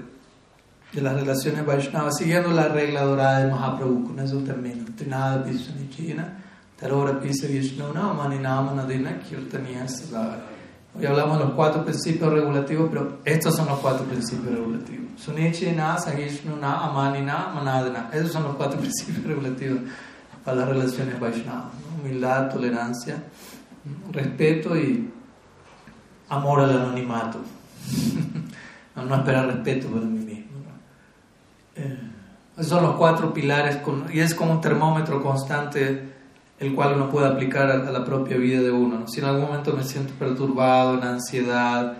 de 0.97 1.02
las 1.02 1.14
relaciones 1.14 1.66
Vaishnava, 1.66 2.10
siguiendo 2.10 2.51
la 2.52 2.68
regla 2.68 3.02
dorada 3.02 3.40
de 3.40 3.51
Mahaprabhu, 3.51 4.06
con 4.06 4.18
eso 4.18 4.39
termino. 4.39 4.82
Trinada 4.97 5.44
Pisunichina, 5.44 6.39
Tarora 6.81 7.20
Pisa 7.20 7.47
Vishnuna, 7.47 8.14
Maninama 8.14 8.73
Nadina, 8.73 9.20
Kirtaniya 9.20 9.86
Sadara. 9.86 10.47
Hoy 10.94 11.05
hablamos 11.05 11.39
de 11.39 11.44
los 11.44 11.52
cuatro 11.52 11.85
principios 11.85 12.32
regulativos, 12.32 12.89
pero 12.89 13.18
estos 13.27 13.55
son 13.55 13.66
los 13.66 13.78
cuatro 13.81 14.06
principios 14.06 14.55
regulativos. 14.55 15.20
Sunichina, 15.20 15.98
Sahishnuna, 15.98 16.86
Amanina, 16.86 17.51
Manadana. 17.55 18.09
Esos 18.10 18.32
son 18.32 18.44
los 18.44 18.56
cuatro 18.56 18.81
principios 18.81 19.23
regulativos 19.23 19.81
para 20.43 20.56
las 20.60 20.68
relaciones 20.70 21.20
Vaishnava. 21.20 21.73
Humildad, 22.01 22.51
tolerancia, 22.51 23.23
respeto 24.12 24.74
y 24.74 25.10
amor 26.31 26.60
al 26.60 26.70
anonimato. 26.70 27.39
no, 28.97 29.05
no 29.05 29.14
esperar 29.16 29.47
respeto 29.48 29.89
por 29.89 30.01
mí 30.01 30.26
esos 32.57 32.69
son 32.69 32.82
los 32.82 32.97
cuatro 32.97 33.32
pilares 33.35 33.78
y 34.12 34.20
es 34.20 34.35
como 34.35 34.53
un 34.53 34.61
termómetro 34.61 35.23
constante 35.23 36.16
el 36.59 36.74
cual 36.74 36.94
uno 36.94 37.11
puede 37.11 37.28
aplicar 37.28 37.70
a, 37.70 37.77
la 37.77 38.05
propia 38.05 38.36
vida 38.39 38.62
de 38.62 38.70
uno. 38.70 39.07
Si 39.09 39.20
en 39.20 39.27
algún 39.27 39.43
momento 39.43 39.74
me 39.74 39.85
siento 39.85 40.15
perturbado, 40.15 40.94
en 40.94 41.05
ansiedad, 41.05 41.94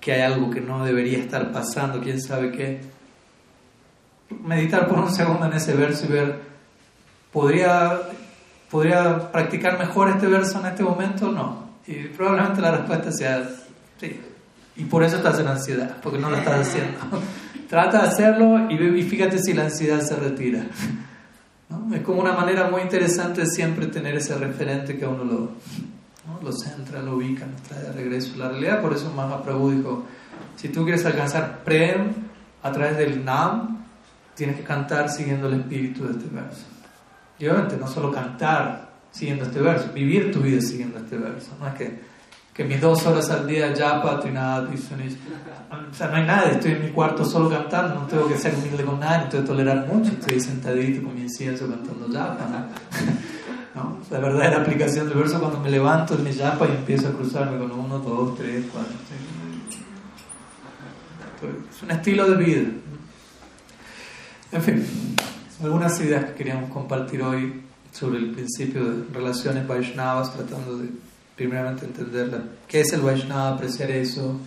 que 0.00 0.12
hay 0.12 0.20
algo 0.20 0.50
que 0.50 0.60
no 0.60 0.84
debería 0.84 1.18
estar 1.18 1.50
pasando, 1.52 2.00
quién 2.00 2.20
sabe 2.20 2.52
qué, 2.52 2.82
meditar 4.42 4.88
por 4.88 4.98
un 4.98 5.10
segundo 5.10 5.46
en 5.46 5.54
ese 5.54 5.74
verso 5.74 6.04
y 6.04 6.08
ver, 6.08 6.40
¿podría, 7.32 7.98
¿podría 8.70 9.32
practicar 9.32 9.78
mejor 9.78 10.10
este 10.10 10.26
verso 10.26 10.60
en 10.60 10.66
este 10.66 10.82
momento? 10.82 11.32
No. 11.32 11.64
Y 11.86 12.08
probablemente 12.08 12.60
la 12.60 12.72
respuesta 12.72 13.10
sea 13.10 13.48
sí. 13.98 14.20
Y 14.76 14.84
por 14.84 15.02
eso 15.02 15.16
estás 15.16 15.38
en 15.38 15.48
ansiedad, 15.48 15.96
porque 16.02 16.18
no 16.18 16.28
lo 16.28 16.36
estás 16.36 16.68
haciendo. 16.68 16.98
Trata 17.74 18.02
de 18.02 18.06
hacerlo 18.06 18.70
y 18.70 19.02
fíjate 19.02 19.36
si 19.40 19.52
la 19.52 19.64
ansiedad 19.64 20.00
se 20.00 20.14
retira. 20.14 20.64
Es 21.92 22.00
como 22.02 22.20
una 22.20 22.32
manera 22.32 22.70
muy 22.70 22.82
interesante 22.82 23.40
de 23.40 23.46
siempre 23.48 23.88
tener 23.88 24.14
ese 24.14 24.38
referente 24.38 24.96
que 24.96 25.04
uno 25.04 25.24
lo, 25.24 25.50
lo 26.40 26.52
centra, 26.52 27.02
lo 27.02 27.16
ubica, 27.16 27.44
nos 27.46 27.60
trae 27.62 27.82
de 27.82 27.90
regreso 27.90 28.34
a 28.36 28.38
la 28.38 28.48
realidad. 28.50 28.80
Por 28.80 28.92
eso 28.92 29.12
Mahaprabhu 29.12 29.72
dijo, 29.72 30.04
si 30.54 30.68
tú 30.68 30.84
quieres 30.84 31.04
alcanzar 31.04 31.64
Prem 31.64 32.12
a 32.62 32.70
través 32.70 32.96
del 32.96 33.24
Nam, 33.24 33.84
tienes 34.36 34.54
que 34.54 34.62
cantar 34.62 35.10
siguiendo 35.10 35.48
el 35.48 35.54
espíritu 35.54 36.04
de 36.04 36.12
este 36.12 36.32
verso. 36.32 36.66
Y 37.40 37.48
obviamente 37.48 37.76
no 37.76 37.88
solo 37.88 38.12
cantar 38.12 38.90
siguiendo 39.10 39.46
este 39.46 39.60
verso, 39.60 39.90
vivir 39.92 40.30
tu 40.30 40.38
vida 40.38 40.60
siguiendo 40.60 40.98
este 40.98 41.16
verso. 41.16 41.50
No 41.58 41.66
es 41.66 41.74
que 41.74 42.00
que 42.54 42.62
mis 42.64 42.80
dos 42.80 43.04
horas 43.04 43.28
al 43.30 43.48
día 43.48 43.74
japa, 43.76 44.20
trinada, 44.20 44.70
o 44.70 45.94
sea, 45.94 46.06
no 46.06 46.16
hay 46.16 46.24
nada, 46.24 46.50
estoy 46.50 46.72
en 46.72 46.84
mi 46.84 46.90
cuarto 46.92 47.24
solo 47.24 47.50
cantando, 47.50 47.96
no 47.96 48.06
tengo 48.06 48.28
que 48.28 48.38
ser 48.38 48.54
humilde 48.54 48.84
con 48.84 49.00
nadie, 49.00 49.24
no 49.24 49.28
tengo 49.28 49.42
que 49.42 49.48
tolerar 49.48 49.88
mucho, 49.88 50.12
estoy 50.12 50.38
sentadito 50.38 51.02
con 51.02 51.16
mi 51.16 51.22
incienso 51.22 51.68
cantando 51.68 52.06
japa, 52.16 52.48
¿no? 53.74 53.98
La 54.10 54.20
verdadera 54.20 54.58
aplicación 54.58 55.08
del 55.08 55.18
verso 55.18 55.40
cuando 55.40 55.58
me 55.58 55.68
levanto 55.68 56.14
en 56.14 56.22
mi 56.22 56.32
japa 56.32 56.68
y 56.68 56.76
empiezo 56.76 57.08
a 57.08 57.12
cruzarme 57.12 57.58
con 57.58 57.72
uno, 57.72 57.98
dos, 57.98 58.36
tres, 58.36 58.64
cuatro, 58.72 58.92
Es 61.72 61.82
un 61.82 61.90
estilo 61.90 62.30
de 62.30 62.36
vida. 62.36 62.68
En 64.52 64.62
fin, 64.62 64.86
algunas 65.60 66.00
ideas 66.00 66.26
que 66.26 66.34
queríamos 66.34 66.70
compartir 66.70 67.20
hoy 67.22 67.64
sobre 67.90 68.18
el 68.18 68.30
principio 68.30 68.84
de 68.84 69.12
relaciones 69.12 69.66
Vaishnavas, 69.66 70.32
tratando 70.32 70.78
de 70.78 70.90
primeramente 71.36 71.86
entender 71.86 72.42
qué 72.68 72.80
es 72.80 72.92
el 72.92 73.00
Vaishnava, 73.00 73.50
apreciar 73.50 73.90
eso, 73.90 74.38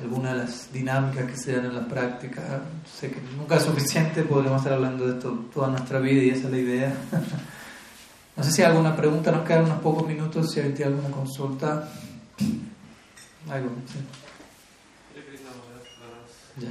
algunas 0.00 0.32
de 0.32 0.38
las 0.38 0.72
dinámicas 0.72 1.30
que 1.30 1.36
se 1.36 1.52
dan 1.56 1.66
en 1.66 1.74
la 1.74 1.86
práctica. 1.86 2.62
Sé 2.90 3.10
que 3.10 3.20
nunca 3.36 3.56
es 3.56 3.64
suficiente, 3.64 4.22
podríamos 4.22 4.60
estar 4.60 4.74
hablando 4.74 5.06
de 5.06 5.14
esto 5.14 5.46
toda 5.52 5.68
nuestra 5.68 5.98
vida 5.98 6.22
y 6.22 6.30
esa 6.30 6.46
es 6.46 6.50
la 6.50 6.58
idea. 6.58 6.94
No 8.36 8.44
sé 8.44 8.52
si 8.52 8.62
hay 8.62 8.68
alguna 8.68 8.96
pregunta, 8.96 9.30
nos 9.32 9.46
quedan 9.46 9.64
unos 9.64 9.80
pocos 9.80 10.06
minutos, 10.06 10.50
si 10.50 10.60
hay 10.60 10.82
alguna 10.82 11.10
consulta. 11.10 11.86
Algo, 13.50 13.70
sí. 13.86 13.98
Ya, 16.56 16.70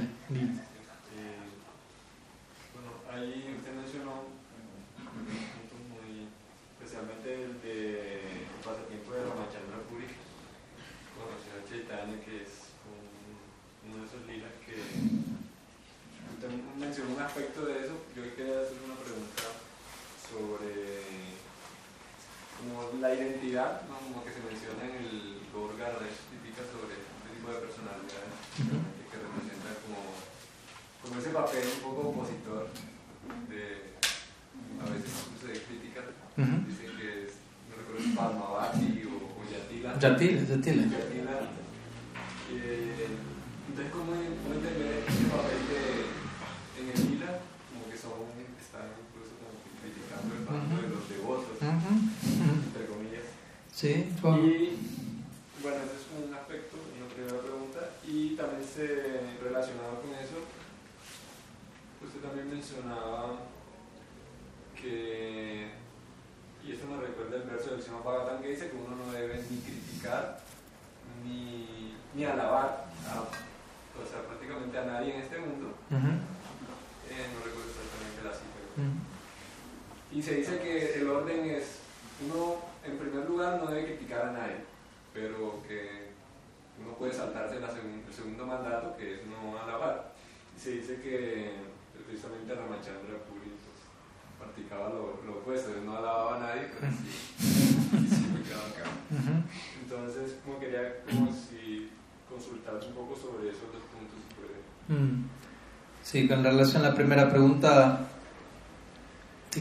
aspecto 17.30 17.64
de 17.64 17.78
eso, 17.78 17.94
yo 18.16 18.22
quería 18.34 18.60
hacer 18.60 18.76
una 18.84 18.96
pregunta 18.96 19.42
sobre 20.28 21.00
identidad, 23.08 23.82
como 23.88 24.20
que 24.24 24.30
se 24.36 24.44
menciona 24.44 24.84
en 24.84 25.00
el 25.00 25.40
Gorga 25.48 25.96
típica 26.28 26.62
sobre 26.68 27.00
este 27.00 27.28
tipo 27.32 27.48
de 27.48 27.58
personalidades 27.64 28.36
que 29.08 29.16
representan 29.16 29.74
como, 29.88 30.00
como 31.00 31.14
ese 31.16 31.32
papel 31.32 31.64
un 31.64 31.82
poco 31.82 32.00
opositor 32.12 32.68
de 33.48 33.96
a 34.80 34.84
veces 34.92 35.12
se 35.40 35.52
critica, 35.64 36.00
dicen 36.36 36.96
que 36.96 37.24
es, 37.24 37.32
no 37.68 37.76
recuerdo 37.76 38.00
si 38.00 38.16
Palmavati 38.16 39.04
o, 39.08 39.16
o 39.36 39.42
Yatila. 39.44 39.98
Yatila, 39.98 40.40
Yatila. 40.40 40.84
Yatila. 40.88 41.36
Eh, 42.52 43.06
entonces, 43.68 43.92
¿cómo, 43.92 44.12
¿cómo 44.12 44.54
entender 44.56 45.04
ese 45.06 45.24
papel 45.28 45.60
de, 45.68 45.82
en 46.80 46.86
el 46.90 46.98
Lila? 47.12 47.44
Como 47.70 47.86
que 47.86 47.96
son, 47.96 48.24
están 48.58 48.90
incluso 48.98 49.36
como 49.38 49.60
criticando 49.78 50.34
el 50.34 50.42
paso 50.48 50.74
de 50.80 50.88
los 50.90 51.04
devotos, 51.06 51.56
entre 51.60 52.86
comillas. 52.90 53.28
Sí, 53.80 53.88
Y 53.88 54.76
bueno, 55.62 55.78
ese 55.80 55.96
es 55.96 56.04
un 56.12 56.34
aspecto, 56.34 56.76
una 57.00 57.08
primera 57.14 57.40
pregunta. 57.40 57.80
Y 58.06 58.36
también 58.36 58.62
se, 58.62 58.84
relacionado 59.42 60.02
con 60.02 60.12
eso, 60.20 60.44
usted 62.04 62.20
también 62.20 62.50
mencionaba 62.50 63.40
que, 64.76 65.70
y 66.62 66.72
esto 66.72 66.88
me 66.88 67.00
recuerda 67.00 67.36
el 67.36 67.44
verso 67.44 67.70
del 67.70 67.82
Sima 67.82 68.02
Bhagavatam 68.04 68.42
que 68.42 68.50
dice 68.50 68.68
que 68.68 68.76
uno 68.76 68.96
no 68.96 69.12
debe 69.12 69.42
ni 69.48 69.56
criticar 69.60 70.40
ni, 71.24 71.96
ni 72.14 72.24
alabar 72.26 72.84
a, 73.08 73.20
o 73.22 74.04
sea, 74.04 74.20
prácticamente 74.28 74.76
a 74.76 74.84
nadie 74.84 75.14
en 75.14 75.22
este 75.22 75.38
mundo. 75.38 75.72
eh, 75.88 77.26
no 77.32 77.40
recuerdo 77.40 77.70
exactamente 77.72 78.28
la 78.28 78.34
cita. 78.36 78.60
Y 80.12 80.22
se 80.22 80.34
dice 80.34 80.58
que 80.60 81.00
el 81.00 81.08
orden 81.08 81.48
es, 81.48 81.79
uno 82.24 82.56
en 82.84 82.98
primer 82.98 83.28
lugar 83.28 83.60
no 83.62 83.70
debe 83.70 83.96
criticar 83.96 84.26
a 84.28 84.32
nadie, 84.32 84.64
pero 85.14 85.62
que 85.66 86.10
uno 86.82 86.94
puede 86.94 87.12
saltarse 87.12 87.60
la 87.60 87.70
segun, 87.70 88.02
el 88.06 88.14
segundo 88.14 88.46
mandato 88.46 88.96
que 88.96 89.14
es 89.14 89.20
no 89.26 89.58
alabar. 89.58 90.12
Y 90.56 90.60
se 90.60 90.70
dice 90.72 91.00
que 91.00 91.52
precisamente 92.06 92.54
Ramachandra 92.54 93.18
Puri 93.28 93.52
practicaba 94.38 94.88
lo, 94.88 95.20
lo 95.26 95.38
opuesto, 95.38 95.70
no 95.84 95.96
alababa 95.96 96.36
a 96.36 96.40
nadie, 96.40 96.68
pero 96.72 96.92
sí, 96.92 98.08
sí 98.08 98.26
me 98.32 98.42
quedaba 98.42 98.66
acá. 98.68 98.90
Entonces, 99.82 100.36
como 100.44 100.58
quería 100.58 101.02
como 101.04 101.30
si 101.32 101.90
consultar 102.28 102.74
un 102.74 102.94
poco 102.94 103.14
sobre 103.14 103.50
esos 103.50 103.68
dos 103.72 103.82
puntos, 103.92 104.16
si 104.16 104.34
puede. 104.34 105.00
Mm. 105.00 105.28
Sí, 106.02 106.26
con 106.26 106.42
relación 106.42 106.84
a 106.84 106.90
la 106.90 106.94
primera 106.94 107.28
pregunta, 107.28 108.08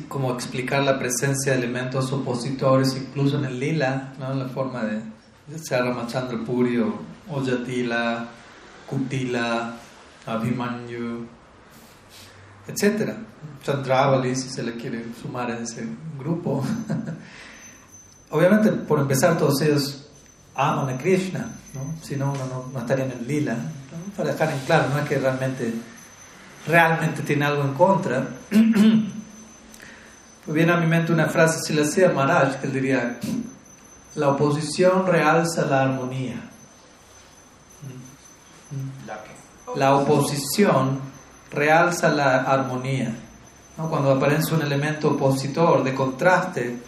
como 0.08 0.34
explicar 0.34 0.84
la 0.84 1.00
presencia 1.00 1.54
de 1.54 1.60
elementos 1.60 2.12
opositores, 2.12 2.96
incluso 2.96 3.40
en 3.40 3.46
el 3.46 3.60
lila, 3.60 4.14
¿no? 4.20 4.32
en 4.32 4.40
la 4.40 4.48
forma 4.48 4.84
de, 4.84 5.02
de 5.48 5.80
Ramachandra 5.80 6.38
Puri 6.46 6.78
o 6.78 6.94
Ojatila, 7.30 8.28
Kutila, 8.88 9.76
Abhimanyu, 10.26 11.26
etc. 12.68 13.14
Chandravali, 13.64 14.36
si 14.36 14.50
se 14.50 14.62
le 14.62 14.76
quiere 14.76 15.06
sumar 15.20 15.50
a 15.52 15.60
ese 15.60 15.88
grupo. 16.18 16.64
Obviamente, 18.32 18.72
por 18.72 19.00
empezar, 19.00 19.38
todos 19.38 19.60
ellos 19.62 20.08
aman 20.54 20.94
a 20.94 20.98
Krishna, 21.00 21.50
¿no? 21.74 21.96
si 22.04 22.16
no, 22.16 22.32
uno 22.32 22.70
no, 22.72 22.80
estaría 22.80 23.06
en 23.06 23.12
el 23.12 23.28
lila. 23.28 23.56
¿no? 23.56 24.14
Para 24.16 24.34
dejar 24.34 24.52
en 24.52 24.60
claro, 24.60 24.90
no 24.90 25.00
es 25.00 25.10
que 25.10 25.18
realmente, 25.18 25.74
realmente 26.68 27.24
tiene 27.24 27.46
algo 27.46 27.64
en 27.64 27.74
contra. 27.74 28.28
viene 30.54 30.72
a 30.72 30.78
mi 30.78 30.88
mente 30.88 31.12
una 31.12 31.28
frase, 31.28 31.60
si 31.60 31.74
le 31.74 31.84
hacía 31.84 32.10
Maharaj, 32.10 32.60
que 32.60 32.68
él 32.68 32.74
diría, 32.74 33.20
la 34.16 34.30
oposición 34.30 35.06
realza 35.06 35.66
la 35.66 35.84
armonía. 35.84 36.42
La 39.76 39.96
oposición 39.96 41.00
realza 41.52 42.10
la 42.10 42.44
armonía. 42.44 43.16
¿no? 43.78 43.90
Cuando 43.90 44.12
aparece 44.12 44.54
un 44.54 44.62
elemento 44.62 45.12
opositor, 45.12 45.84
de 45.84 45.94
contraste, 45.94 46.80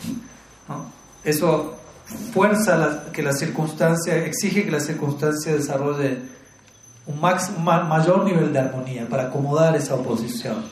¿no? 0.67 0.85
eso 1.23 1.75
fuerza 2.33 2.75
la, 2.75 3.11
que 3.11 3.23
la 3.23 3.33
circunstancia, 3.33 4.17
exige 4.17 4.65
que 4.65 4.71
la 4.71 4.79
circunstancia 4.79 5.53
desarrolle 5.53 6.19
un, 7.05 7.19
max, 7.19 7.51
un 7.55 7.63
mayor 7.63 8.23
nivel 8.25 8.51
de 8.51 8.59
armonía 8.59 9.07
para 9.07 9.23
acomodar 9.23 9.75
esa 9.75 9.95
oposición. 9.95 10.63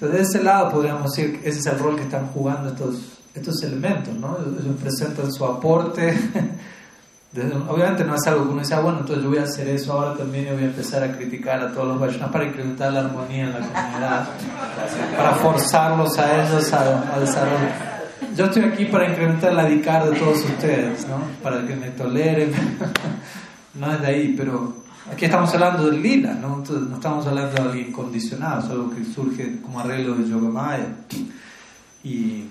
Entonces, 0.00 0.18
de 0.18 0.22
ese 0.38 0.44
lado 0.44 0.70
podríamos 0.70 1.10
decir 1.10 1.40
que 1.40 1.48
ese 1.48 1.58
es 1.58 1.66
el 1.66 1.78
rol 1.78 1.96
que 1.96 2.02
están 2.02 2.28
jugando 2.28 2.70
estos, 2.70 3.18
estos 3.34 3.62
elementos, 3.62 4.14
¿no? 4.14 4.38
Ellos 4.38 4.76
presentan 4.80 5.30
su 5.30 5.44
aporte 5.44 6.16
obviamente 7.68 8.04
no 8.04 8.16
es 8.16 8.26
algo 8.26 8.44
que 8.44 8.50
uno 8.50 8.60
dice, 8.60 8.74
ah, 8.74 8.80
bueno, 8.80 9.00
entonces 9.00 9.22
yo 9.22 9.30
voy 9.30 9.38
a 9.38 9.44
hacer 9.44 9.68
eso 9.68 9.92
ahora 9.92 10.16
también 10.16 10.48
y 10.48 10.50
voy 10.50 10.62
a 10.62 10.66
empezar 10.66 11.02
a 11.04 11.12
criticar 11.16 11.60
a 11.60 11.72
todos 11.72 11.88
los 11.88 12.00
Vaishnavas 12.00 12.32
para 12.32 12.44
incrementar 12.46 12.92
la 12.92 13.00
armonía 13.00 13.44
en 13.44 13.52
la 13.52 13.58
comunidad, 13.60 14.28
para 15.16 15.34
forzarlos 15.34 16.18
a 16.18 16.44
ellos 16.44 16.72
a, 16.72 17.20
desarrollar. 17.20 18.00
Yo 18.36 18.46
estoy 18.46 18.64
aquí 18.64 18.84
para 18.86 19.08
incrementar 19.08 19.52
la 19.52 19.64
dicar 19.64 20.10
de 20.10 20.18
todos 20.18 20.44
ustedes, 20.44 21.06
¿no? 21.06 21.20
Para 21.42 21.66
que 21.66 21.76
me 21.76 21.90
toleren. 21.90 22.52
no 23.74 23.92
es 23.92 24.00
de 24.00 24.06
ahí, 24.06 24.34
pero 24.36 24.74
aquí 25.10 25.24
estamos 25.24 25.52
hablando 25.54 25.90
del 25.90 26.02
lila, 26.02 26.34
¿no? 26.34 26.58
Entonces, 26.58 26.88
no 26.88 26.94
estamos 26.96 27.26
hablando 27.26 27.52
de 27.52 27.60
algo 27.60 27.74
incondicionado, 27.74 28.60
es 28.60 28.70
algo 28.70 28.90
que 28.90 29.04
surge 29.04 29.60
como 29.60 29.80
arreglo 29.80 30.14
de 30.14 30.28
Yogamaya. 30.28 30.86
Y, 32.02 32.44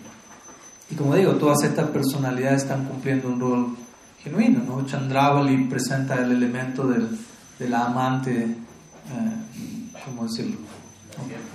y 0.89 0.95
como 0.97 1.15
digo, 1.15 1.33
todas 1.33 1.63
estas 1.63 1.89
personalidades 1.89 2.63
están 2.63 2.85
cumpliendo 2.85 3.29
un 3.29 3.39
rol 3.39 3.77
genuino. 4.23 4.61
¿no? 4.63 4.85
Chandravali 4.85 5.65
presenta 5.65 6.15
el 6.15 6.31
elemento 6.31 6.87
del, 6.87 7.17
de 7.57 7.69
la 7.69 7.85
amante, 7.85 8.41
eh, 8.41 9.91
¿cómo 10.05 10.23
decirlo? 10.23 10.57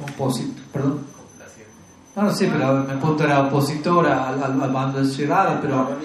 Opósito, 0.02 0.62
perdón. 0.72 1.13
No, 2.16 2.32
sí, 2.32 2.48
pero 2.50 2.84
mi 2.84 2.94
punto 3.00 3.24
era 3.24 3.40
opositora 3.40 4.28
al, 4.28 4.42
al, 4.42 4.70
bando 4.70 5.00
de 5.00 5.06
Shirada, 5.06 5.60
pero, 5.60 5.98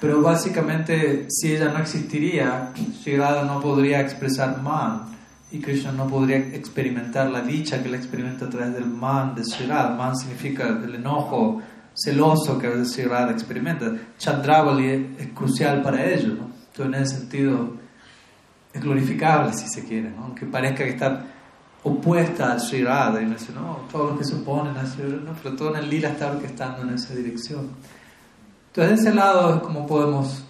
pero 0.00 0.22
básicamente 0.22 1.26
si 1.28 1.56
ella 1.56 1.70
no 1.70 1.80
existiría, 1.80 2.72
Shirada 3.02 3.42
no 3.42 3.60
podría 3.60 4.00
expresar 4.00 4.62
man 4.62 5.06
y 5.50 5.58
Krishna 5.58 5.90
no 5.90 6.06
podría 6.06 6.38
experimentar 6.38 7.30
la 7.30 7.40
dicha 7.40 7.82
que 7.82 7.88
él 7.88 7.96
experimenta 7.96 8.44
a 8.44 8.50
través 8.50 8.74
del 8.74 8.86
man 8.86 9.34
de 9.34 9.42
Shirada. 9.42 9.96
Man 9.96 10.16
significa 10.16 10.68
el 10.68 10.94
enojo, 10.94 11.60
celoso 11.94 12.58
que 12.58 12.84
Shirada 12.84 13.32
experimenta. 13.32 13.92
Chandravali 14.18 15.14
es, 15.18 15.28
crucial 15.34 15.82
para 15.82 16.04
ello, 16.04 16.34
¿no? 16.34 16.50
Entonces, 16.70 16.86
en 16.86 16.94
ese 16.94 17.16
sentido, 17.16 17.76
es 18.72 18.82
glorificable, 18.82 19.52
si 19.52 19.66
se 19.68 19.84
quiere, 19.84 20.10
¿no? 20.10 20.24
aunque 20.24 20.46
parezca 20.46 20.84
que 20.84 20.90
está 20.90 21.24
opuesta 21.88 22.52
a 22.52 22.58
Shirada, 22.58 23.22
y 23.22 23.26
no 23.26 23.34
dice, 23.34 23.52
no, 23.52 23.80
todos 23.90 24.10
los 24.10 24.18
que 24.18 24.24
se 24.24 24.34
oponen 24.34 24.76
a 24.76 24.84
Shirada, 24.84 25.22
no, 25.24 25.32
pero 25.42 25.54
todo 25.54 25.70
en 25.70 25.84
el 25.84 25.90
lila 25.90 26.10
está 26.10 26.30
orquestando 26.30 26.82
en 26.82 26.94
esa 26.94 27.14
dirección. 27.14 27.70
Entonces, 28.68 29.04
de 29.04 29.08
ese 29.08 29.14
lado 29.16 29.54
es 29.54 29.62
como 29.62 29.86
podemos 29.86 30.44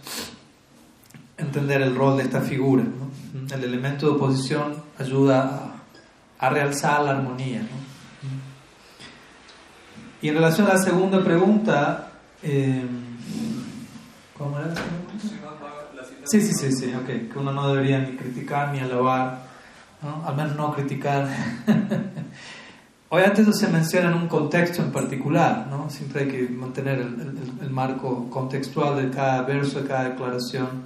entender 1.37 1.83
el 1.83 1.95
rol 1.95 2.17
de 2.17 2.25
esta 2.25 2.41
figura. 2.41 2.83
¿no? 2.83 3.55
El 3.55 3.65
elemento 3.65 4.07
de 4.07 4.13
oposición 4.13 4.75
ayuda 4.99 5.75
a, 6.41 6.47
a 6.47 6.51
realzar 6.51 7.03
la 7.03 7.13
armonía. 7.13 7.61
¿no? 7.61 7.87
Y 10.23 10.29
en 10.29 10.35
relación 10.35 10.67
a 10.67 10.75
la 10.75 10.79
segunda 10.79 11.23
pregunta, 11.23 12.13
eh, 12.43 12.83
¿cómo 14.37 14.59
era 14.59 14.69
la 14.69 14.75
segunda 14.75 14.97
pregunta? 14.97 15.27
Sí, 16.25 16.41
sí, 16.41 16.53
sí, 16.55 16.73
sí, 16.73 16.93
ok, 16.93 17.33
que 17.33 17.39
uno 17.39 17.53
no 17.53 17.69
debería 17.69 18.01
ni 18.01 18.17
criticar 18.17 18.73
ni 18.73 18.81
alabar, 18.81 19.46
¿no? 20.07 20.27
al 20.27 20.37
menos 20.37 20.57
no 20.57 20.73
criticar. 20.73 21.29
Obviamente 23.09 23.43
eso 23.43 23.53
se 23.53 23.69
menciona 23.69 24.09
en 24.09 24.15
un 24.15 24.29
contexto 24.29 24.83
en 24.83 24.91
particular, 24.91 25.67
¿no? 25.69 25.91
siempre 25.91 26.23
hay 26.23 26.29
que 26.29 26.49
mantener 26.49 26.99
el, 26.99 27.21
el, 27.21 27.53
el 27.63 27.71
marco 27.71 28.29
contextual 28.31 28.97
de 28.97 29.11
cada 29.15 29.43
verso, 29.43 29.83
de 29.83 29.89
cada 29.89 30.09
declaración, 30.11 30.83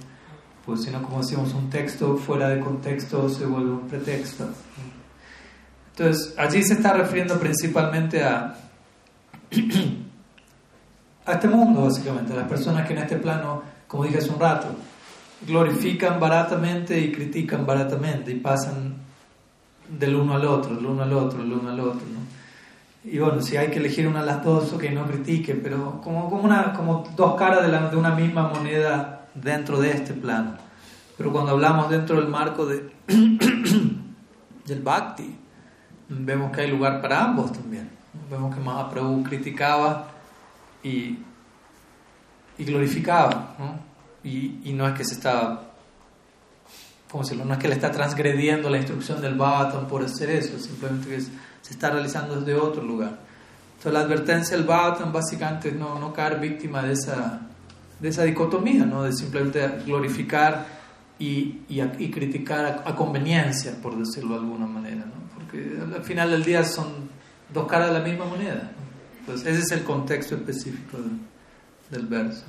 pues 0.65 0.83
si 0.83 0.91
no, 0.91 1.01
como 1.01 1.19
decimos, 1.19 1.53
un 1.53 1.69
texto 1.69 2.17
fuera 2.17 2.49
de 2.49 2.59
contexto 2.59 3.29
se 3.29 3.45
vuelve 3.45 3.71
un 3.71 3.87
pretexto. 3.87 4.49
Entonces, 5.91 6.35
allí 6.37 6.63
se 6.63 6.73
está 6.73 6.93
refiriendo 6.93 7.39
principalmente 7.39 8.23
a 8.23 8.55
a 11.25 11.33
este 11.33 11.47
mundo, 11.47 11.83
básicamente, 11.83 12.33
a 12.33 12.37
las 12.37 12.47
personas 12.47 12.87
que 12.87 12.93
en 12.93 12.99
este 12.99 13.17
plano, 13.17 13.61
como 13.87 14.03
dije 14.05 14.17
hace 14.17 14.29
un 14.29 14.39
rato, 14.39 14.67
glorifican 15.45 16.19
baratamente 16.19 16.99
y 16.99 17.11
critican 17.11 17.65
baratamente 17.65 18.31
y 18.31 18.35
pasan 18.35 18.95
del 19.97 20.15
uno 20.15 20.35
al 20.35 20.45
otro, 20.45 20.75
del 20.75 20.85
uno 20.85 21.03
al 21.03 21.13
otro, 21.13 21.39
del 21.39 21.53
uno 21.53 21.69
al 21.69 21.79
otro. 21.79 22.01
¿no? 22.01 22.21
Y 23.03 23.17
bueno, 23.17 23.41
si 23.41 23.57
hay 23.57 23.69
que 23.69 23.79
elegir 23.79 24.07
una 24.07 24.21
de 24.21 24.27
las 24.27 24.43
dos, 24.43 24.73
ok, 24.73 24.83
no 24.91 25.05
critique, 25.05 25.55
pero 25.55 25.99
como, 26.01 26.29
como, 26.29 26.43
una, 26.43 26.73
como 26.73 27.03
dos 27.15 27.35
caras 27.35 27.63
de, 27.63 27.69
la, 27.69 27.89
de 27.89 27.97
una 27.97 28.13
misma 28.13 28.49
moneda 28.49 29.27
dentro 29.33 29.79
de 29.79 29.91
este 29.91 30.13
plano. 30.13 30.53
Pero 31.17 31.31
cuando 31.31 31.51
hablamos 31.51 31.89
dentro 31.89 32.17
del 32.17 32.27
marco 32.27 32.65
de, 32.65 32.91
del 34.65 34.81
bhakti, 34.81 35.35
vemos 36.09 36.51
que 36.51 36.61
hay 36.61 36.71
lugar 36.71 37.01
para 37.01 37.23
ambos 37.23 37.51
también. 37.51 37.89
Vemos 38.29 38.53
que 38.53 38.61
Mahaprabhu 38.61 39.23
criticaba 39.23 40.07
y, 40.83 41.19
y 42.57 42.63
glorificaba, 42.65 43.55
Y, 44.23 44.59
y, 44.63 44.73
no 44.73 44.87
es 44.87 44.93
que 44.93 45.03
se 45.03 45.15
está, 45.15 45.70
¿cómo 47.11 47.23
decirlo? 47.23 47.43
No 47.43 47.53
es 47.53 47.59
que 47.59 47.67
le 47.67 47.73
está 47.73 47.91
transgrediendo 47.91 48.69
la 48.69 48.77
instrucción 48.77 49.21
del 49.21 49.35
Bhattan 49.35 49.85
por 49.87 50.01
hacer 50.03 50.29
eso, 50.29 50.57
simplemente 50.57 51.09
que 51.09 51.19
se 51.19 51.73
está 51.73 51.89
realizando 51.89 52.39
desde 52.39 52.55
otro 52.55 52.81
lugar. 52.83 53.19
Entonces 53.77 53.93
la 53.93 53.99
advertencia 53.99 54.55
del 54.55 54.65
Bhattan 54.65 55.11
básicamente 55.11 55.69
es 55.69 55.75
no, 55.75 55.99
no 55.99 56.13
caer 56.13 56.39
víctima 56.39 56.81
de 56.81 56.93
esa, 56.93 57.41
de 57.99 58.07
esa 58.07 58.23
dicotomía, 58.23 58.85
¿no? 58.85 59.03
De 59.03 59.11
simplemente 59.11 59.67
glorificar 59.85 60.65
y, 61.19 61.61
y, 61.67 62.11
criticar 62.11 62.83
a, 62.85 62.95
conveniencia, 62.95 63.73
por 63.81 63.97
decirlo 63.97 64.35
de 64.35 64.39
alguna 64.39 64.65
manera, 64.65 65.05
¿no? 65.05 65.35
Porque 65.35 65.79
al 65.95 66.03
final 66.03 66.31
del 66.31 66.43
día 66.43 66.63
son 66.63 67.09
dos 67.53 67.67
caras 67.67 67.89
de 67.89 67.99
la 67.99 68.05
misma 68.05 68.25
moneda. 68.25 68.71
Entonces 69.19 69.47
ese 69.47 69.61
es 69.63 69.71
el 69.71 69.83
contexto 69.83 70.35
específico 70.35 70.97
del 71.89 72.07
verso. 72.07 72.45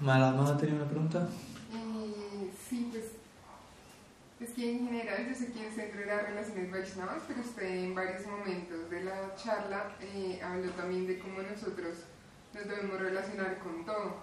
Mala, 0.00 0.32
¿no 0.32 0.56
tenía 0.56 0.74
una 0.74 0.86
pregunta? 0.86 1.28
Es 4.44 4.50
que 4.50 4.72
en 4.72 4.86
general 4.86 5.26
yo 5.26 5.34
sé 5.34 5.46
quién 5.52 5.64
es 5.64 5.74
centro 5.74 6.04
las 6.04 6.22
relaciones 6.28 6.70
Vaishnavas, 6.70 7.22
pero 7.26 7.40
usted 7.40 7.64
en 7.64 7.94
varios 7.94 8.26
momentos 8.26 8.90
de 8.90 9.02
la 9.02 9.34
charla 9.36 9.96
eh, 10.02 10.38
habló 10.44 10.70
también 10.72 11.06
de 11.06 11.18
cómo 11.18 11.40
nosotros 11.40 12.04
nos 12.52 12.68
debemos 12.68 13.00
relacionar 13.00 13.58
con 13.60 13.86
todo. 13.86 14.16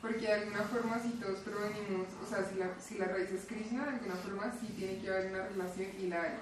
Porque 0.00 0.20
de 0.20 0.32
alguna 0.32 0.62
forma 0.62 0.98
si 0.98 1.10
todos 1.20 1.40
provenimos, 1.40 2.08
o 2.24 2.26
sea, 2.26 2.42
si 2.42 2.54
la, 2.54 2.70
si 2.80 2.96
la 2.96 3.04
raíz 3.04 3.30
es 3.30 3.44
Krishna, 3.44 3.84
de 3.84 3.90
alguna 3.90 4.14
forma 4.14 4.50
sí 4.58 4.68
tiene 4.78 4.98
que 5.02 5.10
haber 5.10 5.30
una 5.30 5.46
relación 5.46 5.90
y 6.00 6.06
la 6.06 6.22
hay. 6.22 6.40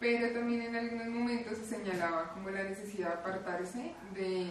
Pero 0.00 0.32
también 0.32 0.62
en 0.62 0.76
algunos 0.76 1.06
momentos 1.06 1.58
se 1.58 1.66
señalaba 1.66 2.32
como 2.32 2.48
la 2.48 2.62
necesidad 2.62 3.08
de 3.08 3.14
apartarse 3.14 3.94
de 4.14 4.50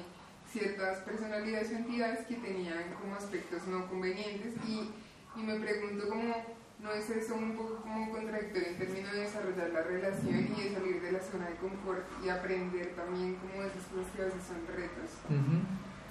ciertas 0.53 0.99
personalidades 0.99 1.71
o 1.71 1.77
entidades 1.77 2.27
que 2.27 2.35
tenían 2.35 2.93
como 3.01 3.15
aspectos 3.15 3.65
no 3.65 3.89
convenientes 3.89 4.53
y, 4.67 4.91
y 5.35 5.41
me 5.41 5.59
pregunto 5.59 6.07
cómo 6.09 6.58
no 6.81 6.93
es 6.93 7.09
eso 7.09 7.35
un 7.35 7.55
poco 7.55 7.75
como 7.81 8.09
contradictorio 8.11 8.69
en 8.69 8.77
términos 8.77 9.11
de 9.11 9.19
desarrollar 9.21 9.69
la 9.73 9.83
relación 9.83 10.47
y 10.57 10.63
de 10.63 10.73
salir 10.73 11.01
de 11.01 11.11
la 11.11 11.19
zona 11.19 11.47
de 11.47 11.55
confort 11.55 12.05
y 12.23 12.29
aprender 12.29 12.95
también 12.95 13.35
como 13.35 13.63
esas 13.63 13.83
cosas 13.83 14.11
que 14.15 14.47
son 14.47 14.65
retos. 14.75 15.11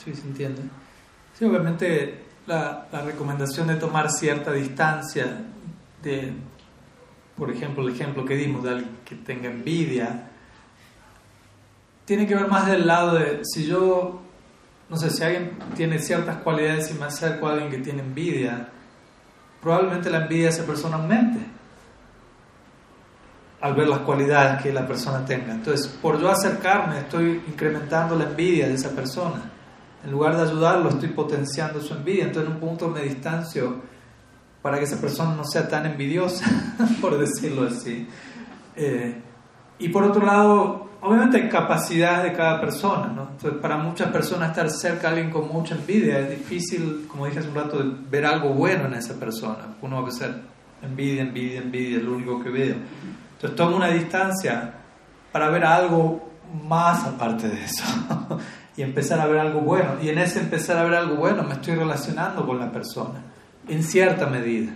Sí, 0.04 0.14
se 0.14 0.28
entiende. 0.28 0.62
Sí, 1.38 1.44
obviamente 1.44 2.22
la, 2.46 2.86
la, 2.92 3.02
recomendación 3.02 3.68
de 3.68 3.76
tomar 3.76 4.10
cierta 4.10 4.52
distancia 4.52 5.44
de, 6.02 6.32
por 7.36 7.50
ejemplo, 7.50 7.86
el 7.86 7.94
ejemplo 7.94 8.24
que 8.24 8.36
dimos 8.36 8.62
de 8.62 8.70
alguien 8.70 8.98
que 9.04 9.14
tenga 9.14 9.48
envidia, 9.48 10.28
tiene 12.04 12.26
que 12.26 12.34
ver 12.34 12.48
más 12.48 12.66
del 12.66 12.86
lado 12.86 13.14
de 13.14 13.40
si 13.44 13.66
yo, 13.66 14.20
no 14.88 14.96
sé, 14.96 15.10
si 15.10 15.22
alguien 15.22 15.52
tiene 15.76 15.98
ciertas 15.98 16.38
cualidades 16.38 16.90
y 16.90 16.94
me 16.94 17.06
acerco 17.06 17.48
a 17.48 17.52
alguien 17.52 17.70
que 17.70 17.78
tiene 17.78 18.00
envidia, 18.00 18.70
probablemente 19.60 20.10
la 20.10 20.22
envidia 20.22 20.44
de 20.44 20.50
esa 20.50 20.64
persona 20.64 20.96
aumente 20.96 21.40
al 23.60 23.74
ver 23.74 23.88
las 23.88 24.00
cualidades 24.00 24.62
que 24.62 24.72
la 24.72 24.86
persona 24.86 25.24
tenga. 25.24 25.52
Entonces, 25.52 25.88
por 26.00 26.20
yo 26.20 26.30
acercarme, 26.30 27.00
estoy 27.00 27.42
incrementando 27.48 28.14
la 28.14 28.24
envidia 28.24 28.68
de 28.68 28.74
esa 28.74 28.90
persona. 28.90 29.50
En 30.04 30.12
lugar 30.12 30.36
de 30.36 30.42
ayudarlo, 30.42 30.90
estoy 30.90 31.08
potenciando 31.08 31.80
su 31.80 31.92
envidia. 31.94 32.24
Entonces, 32.24 32.48
en 32.50 32.54
un 32.54 32.60
punto 32.60 32.88
me 32.88 33.02
distancio 33.02 33.82
para 34.62 34.78
que 34.78 34.84
esa 34.84 35.00
persona 35.00 35.34
no 35.34 35.44
sea 35.44 35.68
tan 35.68 35.86
envidiosa, 35.86 36.44
por 37.00 37.18
decirlo 37.18 37.66
así. 37.66 38.08
Eh, 38.76 39.22
y 39.80 39.88
por 39.88 40.04
otro 40.04 40.24
lado, 40.24 40.87
obviamente 41.00 41.36
hay 41.36 41.48
capacidades 41.48 42.30
de 42.30 42.36
cada 42.36 42.60
persona, 42.60 43.06
¿no? 43.08 43.28
Entonces, 43.30 43.60
para 43.60 43.76
muchas 43.76 44.10
personas 44.10 44.50
estar 44.50 44.70
cerca 44.70 45.02
de 45.02 45.08
alguien 45.08 45.30
con 45.30 45.48
mucha 45.48 45.74
envidia 45.74 46.18
es 46.20 46.30
difícil, 46.30 47.06
como 47.08 47.26
dije 47.26 47.38
hace 47.38 47.48
un 47.48 47.54
rato, 47.54 47.82
ver 48.10 48.26
algo 48.26 48.50
bueno 48.50 48.86
en 48.86 48.94
esa 48.94 49.14
persona. 49.14 49.76
Uno 49.82 50.02
va 50.02 50.08
a 50.08 50.12
ser 50.12 50.34
envidia, 50.82 51.22
envidia, 51.22 51.60
envidia, 51.60 51.98
es 51.98 52.02
lo 52.02 52.12
único 52.12 52.42
que 52.42 52.50
veo. 52.50 52.76
Entonces, 53.34 53.56
tomo 53.56 53.76
una 53.76 53.88
distancia 53.88 54.74
para 55.32 55.48
ver 55.50 55.64
algo 55.64 56.28
más 56.66 57.04
aparte 57.04 57.48
de 57.48 57.64
eso 57.64 57.84
y 58.76 58.82
empezar 58.82 59.20
a 59.20 59.26
ver 59.26 59.38
algo 59.38 59.60
bueno. 59.60 59.92
Y 60.02 60.08
en 60.08 60.18
ese 60.18 60.40
empezar 60.40 60.78
a 60.78 60.84
ver 60.84 60.94
algo 60.94 61.16
bueno 61.16 61.42
me 61.42 61.54
estoy 61.54 61.74
relacionando 61.74 62.46
con 62.46 62.58
la 62.58 62.72
persona, 62.72 63.20
en 63.68 63.82
cierta 63.82 64.26
medida. 64.26 64.72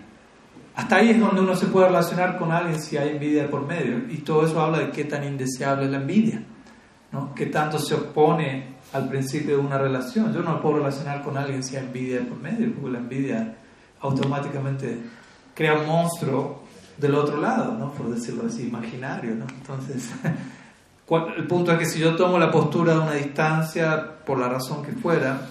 Hasta 0.74 0.96
ahí 0.96 1.10
es 1.10 1.20
donde 1.20 1.42
uno 1.42 1.54
se 1.54 1.66
puede 1.66 1.88
relacionar 1.88 2.38
con 2.38 2.50
alguien 2.50 2.80
si 2.80 2.96
hay 2.96 3.10
envidia 3.10 3.48
por 3.50 3.66
medio. 3.66 3.98
Y 4.08 4.18
todo 4.18 4.46
eso 4.46 4.60
habla 4.60 4.78
de 4.78 4.90
qué 4.90 5.04
tan 5.04 5.22
indeseable 5.24 5.84
es 5.84 5.90
la 5.90 5.98
envidia, 5.98 6.42
¿no? 7.12 7.34
qué 7.34 7.46
tanto 7.46 7.78
se 7.78 7.94
opone 7.94 8.76
al 8.92 9.08
principio 9.08 9.56
de 9.56 9.62
una 9.62 9.78
relación. 9.78 10.32
Yo 10.32 10.40
no 10.40 10.60
puedo 10.60 10.78
relacionar 10.78 11.22
con 11.22 11.36
alguien 11.36 11.62
si 11.62 11.76
hay 11.76 11.84
envidia 11.84 12.20
por 12.26 12.38
medio, 12.38 12.72
porque 12.74 12.90
la 12.90 12.98
envidia 12.98 13.54
automáticamente 14.00 14.98
crea 15.54 15.74
un 15.74 15.86
monstruo 15.86 16.62
del 16.96 17.14
otro 17.14 17.40
lado, 17.40 17.74
¿no? 17.74 17.92
por 17.92 18.08
decirlo 18.08 18.44
así, 18.46 18.68
imaginario. 18.68 19.34
¿no? 19.34 19.46
Entonces, 19.48 20.10
el 21.36 21.46
punto 21.46 21.72
es 21.72 21.78
que 21.78 21.86
si 21.86 21.98
yo 21.98 22.16
tomo 22.16 22.38
la 22.38 22.50
postura 22.50 22.94
de 22.94 23.00
una 23.00 23.14
distancia, 23.14 24.16
por 24.24 24.38
la 24.38 24.48
razón 24.48 24.82
que 24.82 24.92
fuera, 24.92 25.48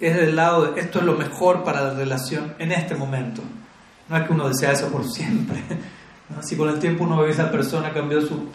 es 0.00 0.16
del 0.16 0.36
lado 0.36 0.72
de 0.72 0.80
esto 0.80 0.98
es 0.98 1.04
lo 1.04 1.14
mejor 1.14 1.64
para 1.64 1.82
la 1.82 1.94
relación 1.94 2.54
en 2.58 2.72
este 2.72 2.94
momento. 2.94 3.42
No 4.08 4.16
es 4.16 4.26
que 4.26 4.32
uno 4.32 4.48
desea 4.48 4.72
eso 4.72 4.88
por 4.88 5.04
siempre. 5.08 5.62
Si 6.42 6.56
con 6.56 6.68
el 6.68 6.78
tiempo 6.78 7.04
uno 7.04 7.18
ve 7.18 7.28
a 7.28 7.30
esa 7.30 7.50
persona 7.50 7.92
cambió 7.92 8.20
su 8.20 8.48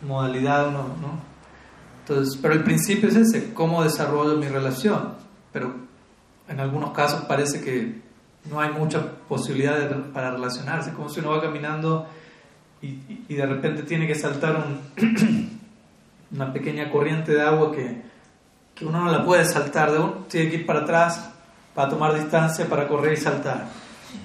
modalidad, 0.00 0.68
uno, 0.68 0.88
¿no? 1.00 1.32
Entonces, 2.00 2.38
pero 2.40 2.54
el 2.54 2.64
principio 2.64 3.08
es 3.08 3.16
ese, 3.16 3.54
cómo 3.54 3.84
desarrollo 3.84 4.36
mi 4.36 4.48
relación. 4.48 5.14
Pero 5.52 5.74
en 6.48 6.60
algunos 6.60 6.90
casos 6.92 7.24
parece 7.26 7.60
que 7.60 8.00
no 8.50 8.60
hay 8.60 8.70
mucha 8.72 9.12
posibilidad 9.28 9.76
para 10.12 10.32
relacionarse, 10.32 10.92
como 10.92 11.08
si 11.08 11.20
uno 11.20 11.30
va 11.30 11.40
caminando 11.40 12.06
y, 12.80 12.98
y 13.28 13.34
de 13.34 13.46
repente 13.46 13.84
tiene 13.84 14.06
que 14.06 14.14
saltar 14.14 14.56
un, 14.56 14.80
una 16.32 16.52
pequeña 16.52 16.90
corriente 16.90 17.32
de 17.32 17.42
agua 17.42 17.70
que, 17.72 18.02
que 18.74 18.84
uno 18.84 19.04
no 19.04 19.12
la 19.12 19.24
puede 19.24 19.44
saltar, 19.44 19.92
de 19.92 19.98
uno 19.98 20.24
tiene 20.28 20.50
que 20.50 20.56
ir 20.56 20.66
para 20.66 20.80
atrás 20.80 21.30
para 21.74 21.88
tomar 21.88 22.14
distancia, 22.14 22.68
para 22.68 22.88
correr 22.88 23.14
y 23.14 23.16
saltar. 23.16 23.66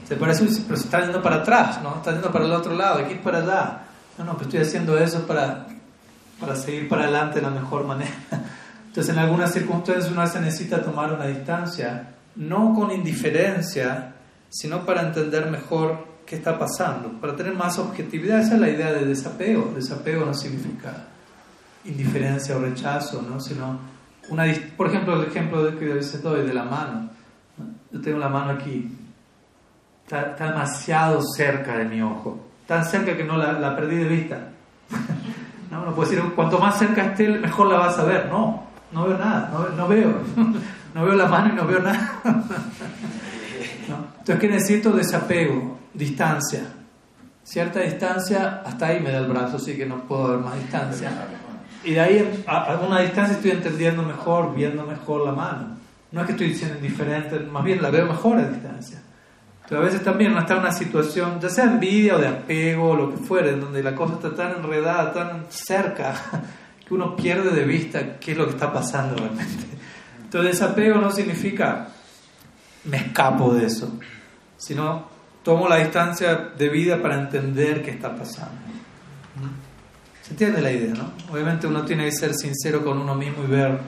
Se 0.07 0.15
parece, 0.15 0.45
pero 0.65 0.77
se 0.77 0.85
está 0.85 1.01
yendo 1.01 1.21
para 1.21 1.37
atrás, 1.37 1.81
¿no? 1.81 1.95
Está 1.97 2.11
yendo 2.11 2.31
para 2.31 2.45
el 2.45 2.51
otro 2.51 2.73
lado, 2.73 2.99
aquí 2.99 3.15
para 3.15 3.39
allá. 3.39 3.81
No, 4.17 4.25
no, 4.25 4.33
pues 4.33 4.47
estoy 4.47 4.61
haciendo 4.61 4.97
eso 4.97 5.27
para, 5.27 5.67
para 6.39 6.55
seguir 6.55 6.87
para 6.87 7.03
adelante 7.03 7.35
de 7.35 7.41
la 7.41 7.51
mejor 7.51 7.85
manera. 7.85 8.11
Entonces, 8.87 9.13
en 9.13 9.19
algunas 9.19 9.53
circunstancias 9.53 10.09
uno 10.11 10.25
se 10.25 10.39
necesita 10.39 10.81
tomar 10.81 11.13
una 11.13 11.27
distancia, 11.27 12.15
no 12.35 12.73
con 12.73 12.91
indiferencia, 12.91 14.13
sino 14.49 14.85
para 14.85 15.01
entender 15.01 15.51
mejor 15.51 16.07
qué 16.25 16.35
está 16.35 16.57
pasando, 16.57 17.11
para 17.21 17.35
tener 17.35 17.53
más 17.53 17.77
objetividad. 17.77 18.39
Esa 18.39 18.55
es 18.55 18.59
la 18.59 18.69
idea 18.69 18.91
de 18.93 19.05
desapego. 19.05 19.71
Desapego 19.75 20.25
no 20.25 20.33
significa 20.33 21.05
indiferencia 21.85 22.57
o 22.57 22.59
rechazo, 22.59 23.21
¿no? 23.21 23.39
sino 23.39 23.79
una, 24.29 24.45
por 24.75 24.87
ejemplo, 24.87 25.21
el 25.21 25.27
ejemplo 25.27 25.77
que 25.77 25.91
a 25.91 25.95
veces 25.95 26.21
doy 26.21 26.45
de 26.45 26.53
la 26.53 26.63
mano. 26.63 27.09
Yo 27.91 28.01
tengo 28.01 28.17
la 28.17 28.29
mano 28.29 28.51
aquí, 28.51 28.96
está, 30.07 30.47
demasiado 30.47 31.21
cerca 31.21 31.77
de 31.77 31.85
mi 31.85 32.01
ojo, 32.01 32.39
tan 32.65 32.85
cerca 32.85 33.15
que 33.15 33.23
no 33.23 33.37
la, 33.37 33.75
perdí 33.75 33.97
de 33.97 34.05
vista. 34.05 34.49
no, 35.71 35.85
no 35.85 35.93
puedo 35.93 36.09
decir, 36.09 36.23
cuanto 36.33 36.59
más 36.59 36.79
cerca 36.79 37.07
esté, 37.07 37.27
mejor 37.27 37.67
la 37.67 37.77
vas 37.77 37.99
a 37.99 38.03
ver. 38.03 38.27
No, 38.27 38.63
no 38.91 39.05
veo 39.05 39.17
nada, 39.17 39.51
no, 39.75 39.87
veo. 39.87 40.13
no 40.93 41.05
veo 41.05 41.13
la 41.15 41.27
mano 41.27 41.53
y 41.53 41.55
no 41.55 41.65
veo 41.65 41.79
nada. 41.79 42.19
Entonces, 43.87 44.39
¿qué 44.39 44.47
necesito? 44.47 44.91
Desapego, 44.91 45.77
distancia. 45.93 46.61
Cierta 47.43 47.79
distancia, 47.79 48.61
hasta 48.65 48.87
ahí 48.87 48.99
me 48.99 49.11
da 49.11 49.19
el 49.19 49.27
brazo, 49.27 49.55
así 49.55 49.77
que 49.77 49.85
no 49.85 50.03
puedo 50.03 50.29
ver 50.29 50.39
más 50.39 50.55
distancia. 50.55 51.09
Y 51.83 51.91
de 51.91 51.99
ahí 52.01 52.43
a 52.45 52.77
una 52.85 52.99
distancia 52.99 53.35
estoy 53.35 53.51
entendiendo 53.51 54.03
mejor, 54.03 54.53
viendo 54.53 54.85
mejor 54.85 55.25
la 55.25 55.31
mano. 55.31 55.77
No 56.11 56.21
es 56.21 56.25
que 56.25 56.33
estoy 56.33 56.49
diciendo 56.49 56.75
indiferente, 56.77 57.39
más 57.39 57.63
bien 57.63 57.81
la 57.81 57.89
veo 57.89 58.05
mejor 58.05 58.37
a 58.37 58.49
distancia. 58.49 58.99
A 59.69 59.79
veces 59.79 60.01
también 60.01 60.31
uno 60.31 60.41
está 60.41 60.53
en 60.53 60.59
una 60.61 60.71
situación, 60.71 61.41
ya 61.41 61.49
sea 61.49 61.65
envidia 61.65 62.15
o 62.15 62.19
de 62.19 62.27
apego 62.27 62.91
o 62.91 62.95
lo 62.95 63.11
que 63.11 63.17
fuere, 63.17 63.51
en 63.51 63.61
donde 63.61 63.83
la 63.83 63.93
cosa 63.93 64.13
está 64.13 64.33
tan 64.33 64.55
enredada, 64.55 65.11
tan 65.11 65.45
cerca, 65.49 66.13
que 66.87 66.93
uno 66.93 67.15
pierde 67.15 67.49
de 67.51 67.65
vista 67.65 68.17
qué 68.17 68.31
es 68.31 68.37
lo 68.37 68.45
que 68.45 68.51
está 68.51 68.71
pasando 68.71 69.15
realmente. 69.17 69.65
Entonces, 70.23 70.59
desapego 70.59 70.99
no 70.99 71.11
significa 71.11 71.89
me 72.85 72.97
escapo 72.97 73.53
de 73.53 73.65
eso, 73.65 73.99
sino 74.55 75.07
tomo 75.43 75.67
la 75.67 75.77
distancia 75.77 76.51
de 76.57 76.69
vida 76.69 77.01
para 77.01 77.15
entender 77.15 77.83
qué 77.83 77.91
está 77.91 78.15
pasando. 78.15 78.55
¿Se 80.21 80.31
entiende 80.31 80.61
la 80.61 80.71
idea, 80.71 80.93
no? 80.93 81.11
Obviamente 81.31 81.67
uno 81.67 81.85
tiene 81.85 82.05
que 82.05 82.11
ser 82.11 82.33
sincero 82.33 82.83
con 82.83 82.97
uno 82.97 83.15
mismo 83.15 83.43
y 83.43 83.47
ver 83.47 83.79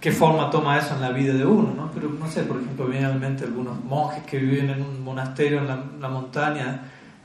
qué 0.00 0.12
forma 0.12 0.50
toma 0.50 0.78
eso 0.78 0.94
en 0.94 1.00
la 1.00 1.10
vida 1.10 1.32
de 1.34 1.44
uno, 1.44 1.72
¿no? 1.74 1.90
Pero 1.92 2.08
no 2.08 2.30
sé, 2.30 2.42
por 2.42 2.60
ejemplo, 2.60 2.86
viene 2.86 3.06
a 3.06 3.12
mente 3.12 3.44
algunos 3.44 3.82
monjes 3.84 4.24
que 4.24 4.38
viven 4.38 4.70
en 4.70 4.82
un 4.82 5.02
monasterio 5.02 5.58
en 5.58 6.00
la, 6.00 6.08
montaña, 6.08 6.82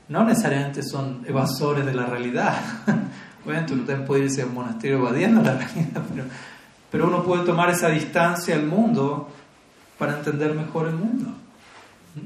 no 0.08 0.24
necesariamente 0.24 0.82
son 0.82 1.22
evasores 1.26 1.84
de 1.84 1.94
la 1.94 2.06
realidad. 2.06 2.58
Obviamente 3.44 3.74
uno 3.74 3.84
también 3.84 4.06
puede 4.06 4.24
irse 4.24 4.42
a 4.42 4.46
un 4.46 4.54
monasterio 4.54 4.98
evadiendo 4.98 5.42
la 5.42 5.52
realidad, 5.58 6.02
pero 6.08 6.24
Pero 6.90 7.08
uno 7.08 7.22
puede 7.22 7.44
tomar 7.44 7.70
esa 7.70 7.88
distancia 7.88 8.54
al 8.54 8.66
mundo 8.66 9.28
para 9.98 10.16
entender 10.16 10.54
mejor 10.54 10.88
el 10.88 10.94
mundo, 10.94 11.30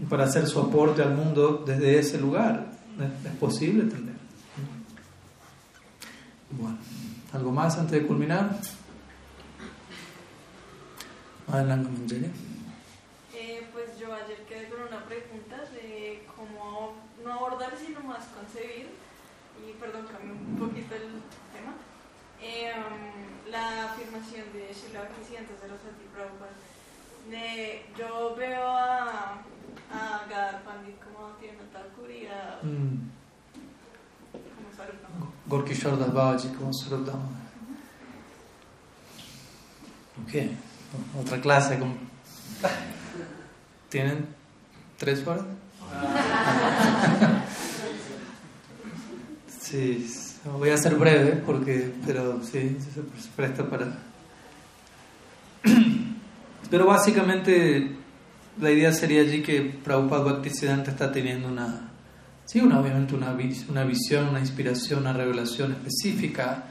para 0.08 0.24
hacer 0.24 0.46
su 0.46 0.60
aporte 0.60 1.02
al 1.02 1.14
mundo 1.14 1.62
desde 1.66 1.98
ese 1.98 2.20
lugar. 2.20 2.66
Es, 3.24 3.32
posible 3.34 3.84
entender. 3.84 4.14
Bueno, 6.50 6.76
¿algo 7.32 7.52
más 7.52 7.78
antes 7.78 7.92
de 7.92 8.06
culminar? 8.06 8.50
Adelante, 11.52 11.90
eh, 13.34 13.66
pues 13.72 13.98
yo 13.98 14.14
ayer 14.14 14.38
quedé 14.48 14.68
con 14.68 14.82
una 14.82 15.04
pregunta 15.04 15.56
de 15.72 16.24
cómo 16.36 16.94
no 17.24 17.32
abordar 17.32 17.74
sino 17.76 18.00
más 18.00 18.26
concebir 18.28 18.86
y 19.58 19.72
perdón, 19.80 20.06
cambié 20.06 20.30
un 20.30 20.56
poquito 20.56 20.94
el 20.94 21.20
tema. 21.50 21.74
Eh, 22.40 22.72
um, 22.76 23.50
la 23.50 23.90
afirmación 23.90 24.46
de 24.52 24.72
Sheila 24.72 25.00
antes 25.00 25.60
de 25.60 25.68
los 25.68 25.80
Prabhupada 26.14 26.52
yo 27.98 28.34
veo 28.36 28.68
a, 28.68 29.42
a 29.92 30.26
Gadar 30.28 30.62
Pandit 30.62 30.98
como 31.02 31.34
tiene 31.40 31.58
tal 31.72 31.88
curia 31.96 32.58
mm. 32.62 33.10
como 34.32 34.76
Sarupdama 34.76 35.32
Gorky 35.46 35.74
Shardas 35.74 36.12
Babaji 36.14 36.48
como 36.48 36.72
Sarupdama 36.72 37.28
ok 40.24 40.69
otra 41.18 41.40
clase 41.40 41.78
con... 41.78 41.94
¿tienen 43.88 44.26
tres 44.98 45.26
horas? 45.26 45.44
Sí, 49.70 50.04
voy 50.44 50.70
a 50.70 50.76
ser 50.76 50.96
breve 50.96 51.42
porque, 51.46 51.92
pero 52.04 52.42
sí, 52.42 52.76
se 52.92 53.02
presta 53.36 53.70
para. 53.70 53.98
Pero 56.70 56.86
básicamente 56.86 57.92
la 58.60 58.70
idea 58.72 58.92
sería 58.92 59.20
allí 59.20 59.42
que 59.42 59.60
Prabhupada 59.60 60.24
Bhaktisiddhanta 60.24 60.90
está 60.90 61.12
teniendo 61.12 61.46
una, 61.46 61.88
sí, 62.46 62.60
una, 62.60 62.80
obviamente 62.80 63.14
una 63.14 63.32
visión, 63.84 64.28
una 64.28 64.40
inspiración, 64.40 65.00
una 65.00 65.12
revelación 65.12 65.70
específica 65.70 66.69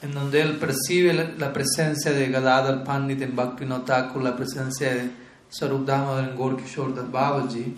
en 0.00 0.14
donde 0.14 0.40
él 0.40 0.56
percibe 0.56 1.34
la, 1.38 1.52
presencia 1.52 2.12
de 2.12 2.28
Gadadhar 2.28 2.84
Pandit 2.84 3.20
en 3.22 3.34
Bhakti 3.34 3.64
Thakur, 3.84 4.22
la 4.22 4.36
presencia 4.36 4.94
de 4.94 5.10
Sarup 5.48 5.88
en 5.88 6.36
Gorky 6.36 6.64
Babaji, 7.10 7.74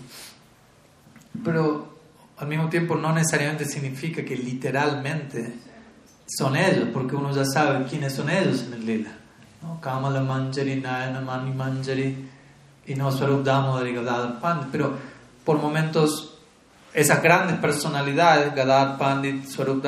pero 1.43 1.99
al 2.39 2.49
mismo 2.49 2.69
tiempo 2.69 2.97
no 2.97 3.13
necesariamente 3.13 3.65
significa 3.65 4.25
que 4.25 4.37
literalmente 4.37 5.55
son 6.27 6.57
ellos, 6.57 6.89
porque 6.93 7.17
uno 7.17 7.35
ya 7.35 7.45
sabe 7.45 7.85
quiénes 7.87 8.15
son 8.15 8.29
ellos 8.29 8.65
en 8.67 8.75
el 8.75 8.87
lila. 8.87 9.11
¿no? 9.63 9.81
Kamala 9.81 10.21
Manjari, 10.21 10.77
Nayana 10.77 11.21
Mani 11.21 11.53
Manjari 11.53 12.29
y 12.87 12.95
no 12.95 13.11
Swarup 13.13 13.41
y 13.41 13.93
Gadadhar 13.95 14.41
Pandit, 14.41 14.69
pero 14.71 14.97
por 15.45 15.59
momentos 15.59 16.39
esas 16.93 17.23
grandes 17.23 17.59
personalidades, 17.59 18.55
Gadadhar 18.55 18.99
Pandit, 18.99 19.47
Swarup 19.47 19.85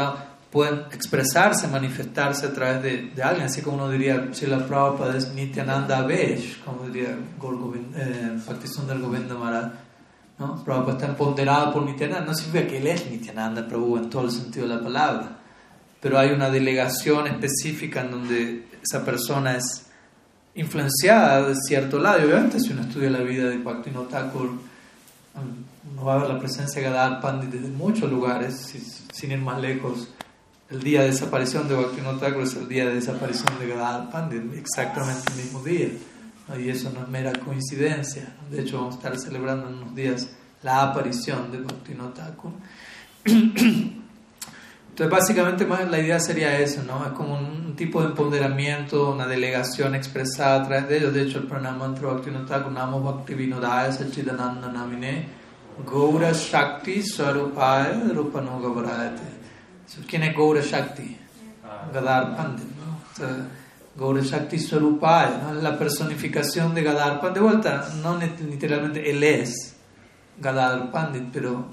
pueden 0.53 0.83
expresarse, 0.93 1.67
manifestarse 1.67 2.45
a 2.45 2.53
través 2.53 2.83
de, 2.83 3.23
alguien, 3.23 3.47
así 3.47 3.63
como 3.63 3.77
uno 3.77 3.89
diría, 3.89 4.29
Srila 4.33 4.67
Prabhupada 4.67 5.17
es 5.17 5.33
Nityananda 5.33 6.03
Vesh, 6.03 6.63
como 6.63 6.85
diría 6.87 7.17
eh, 7.97 8.39
del 8.87 9.01
Govinda 9.01 9.35
Maharaj 9.35 9.73
¿no? 10.39 10.63
Prabhupada 10.63 10.93
está 10.99 11.07
empoderado 11.07 11.73
por 11.73 11.85
Nityananda, 11.85 12.27
no 12.27 12.35
significa 12.35 12.69
que 12.69 12.79
él 12.79 12.87
es 12.87 13.11
Nityananda 13.11 13.67
Prabhu 13.67 13.97
en 13.97 14.11
todo 14.11 14.27
el 14.27 14.31
sentido 14.31 14.69
de 14.69 14.75
la 14.75 14.83
palabra, 14.83 15.39
pero 16.01 16.19
hay 16.19 16.33
una 16.33 16.51
delegación 16.51 17.29
específica 17.29 18.03
en 18.03 18.11
donde 18.11 18.67
esa 18.83 19.03
persona 19.07 19.57
es 19.57 19.87
influenciada 20.55 21.49
de 21.49 21.55
cierto 21.57 21.99
lado, 21.99 22.21
y 22.21 22.25
obviamente 22.25 22.61
si 22.61 22.73
uno 22.73 22.83
estudia 22.83 23.09
la 23.09 23.21
vida 23.21 23.49
de 23.49 23.57
Bhaktivinoda 23.57 24.09
Thakur, 24.09 24.51
uno 25.95 26.05
va 26.05 26.15
a 26.15 26.19
ver 26.19 26.29
la 26.29 26.39
presencia 26.39 26.83
de 26.83 26.91
Gadar 26.91 27.23
Pandit 27.23 27.51
desde 27.51 27.69
muchos 27.69 28.11
lugares, 28.11 28.75
sin 29.15 29.31
ir 29.31 29.39
más 29.39 29.59
lejos. 29.59 30.13
El 30.73 30.83
día 30.83 31.03
de 31.03 31.09
desaparición 31.09 31.69
de 31.69 31.75
Bhaktivinoda 31.75 32.29
es 32.29 32.57
el 32.57 32.67
día 32.67 32.87
de 32.87 32.95
desaparición 32.95 33.59
de 33.59 33.69
Gadar 33.69 34.11
Pandit, 34.11 34.55
exactamente 34.55 35.31
el 35.31 35.45
mismo 35.45 35.63
día. 35.63 35.89
Y 36.59 36.71
eso 36.71 36.91
no 36.95 37.03
es 37.03 37.09
mera 37.09 37.31
coincidencia. 37.35 38.35
De 38.51 38.63
hecho, 38.63 38.79
vamos 38.79 38.95
a 38.95 38.97
estar 38.97 39.19
celebrando 39.19 39.69
en 39.69 39.75
unos 39.75 39.95
días 39.95 40.31
la 40.63 40.85
aparición 40.85 41.53
de 41.53 41.61
Bhaktivinoda. 41.61 42.35
Entonces, 43.27 44.01
básicamente, 45.11 45.67
más 45.67 45.91
la 45.91 46.01
idea 46.01 46.19
sería 46.19 46.59
eso, 46.59 46.83
¿no? 46.85 47.05
Es 47.05 47.13
como 47.13 47.39
un 47.39 47.77
tipo 47.77 48.01
de 48.01 48.07
empoderamiento, 48.07 49.13
una 49.13 49.27
delegación 49.27 49.95
expresada 49.95 50.63
a 50.63 50.67
través 50.67 50.89
de 50.89 50.97
ellos. 50.97 51.13
De 51.13 51.21
hecho, 51.21 51.37
el 51.37 51.49
pranamantra 51.49 52.15
Bhaktivinoda 52.15 52.71
Namo 52.71 53.03
Bhaktivinodaya 53.03 53.93
Sachidananda 53.93 54.73
Namine, 54.73 55.29
Gaura 55.87 56.33
Shakti 56.33 57.03
Swarupaya 57.03 58.05
Rupanoga 58.15 58.71
Varayate. 58.71 59.42
¿Quién 60.09 60.23
es 60.23 60.35
Gaura 60.35 60.61
Shakti? 60.63 61.17
Gadar 61.93 62.37
Pandit, 62.37 62.67
¿no? 62.77 63.63
Gaura 63.97 64.23
Shakti 64.23 64.59
Swarupaya, 64.59 65.53
la 65.53 65.79
personificación 65.79 66.75
de 66.75 66.83
Gadar 66.83 67.21
Pandit. 67.21 67.35
De 67.35 67.41
vuelta, 67.41 67.89
no 68.03 68.19
literalmente 68.19 69.11
él 69.11 69.23
es 69.23 69.77
Gadar 70.39 70.91
Pandit, 70.91 71.25
pero 71.33 71.67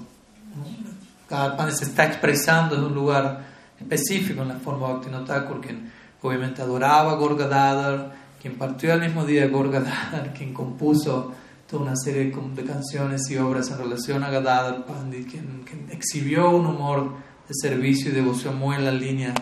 Gadar 1.28 1.56
Pandit 1.56 1.76
se 1.76 1.84
está 1.84 2.04
expresando 2.06 2.76
en 2.76 2.84
un 2.84 2.94
lugar 2.94 3.46
específico 3.78 4.42
en 4.42 4.48
la 4.48 4.56
forma 4.56 4.88
de 4.88 4.92
Bhaktivinoda 4.94 5.60
quien 5.62 5.90
obviamente 6.20 6.60
adoraba 6.60 7.12
a 7.12 7.14
Gorgadadar, 7.14 8.12
quien 8.40 8.58
partió 8.58 8.92
al 8.92 9.00
mismo 9.00 9.24
día 9.24 9.42
de 9.42 9.48
Gorgadadar, 9.48 10.32
quien 10.36 10.52
compuso 10.52 11.32
toda 11.70 11.84
una 11.84 11.96
serie 11.96 12.24
de 12.24 12.64
canciones 12.64 13.30
y 13.30 13.38
obras 13.38 13.70
en 13.70 13.78
relación 13.78 14.24
a 14.24 14.30
Gadadhar 14.30 14.84
Pandit, 14.84 15.30
quien 15.30 15.86
exhibió 15.90 16.50
un 16.50 16.66
humor 16.66 17.29
de 17.50 17.54
servicio 17.54 18.12
y 18.12 18.14
devoción 18.14 18.56
muy 18.56 18.76
en 18.76 18.84
la 18.84 18.92
línea 18.92 19.34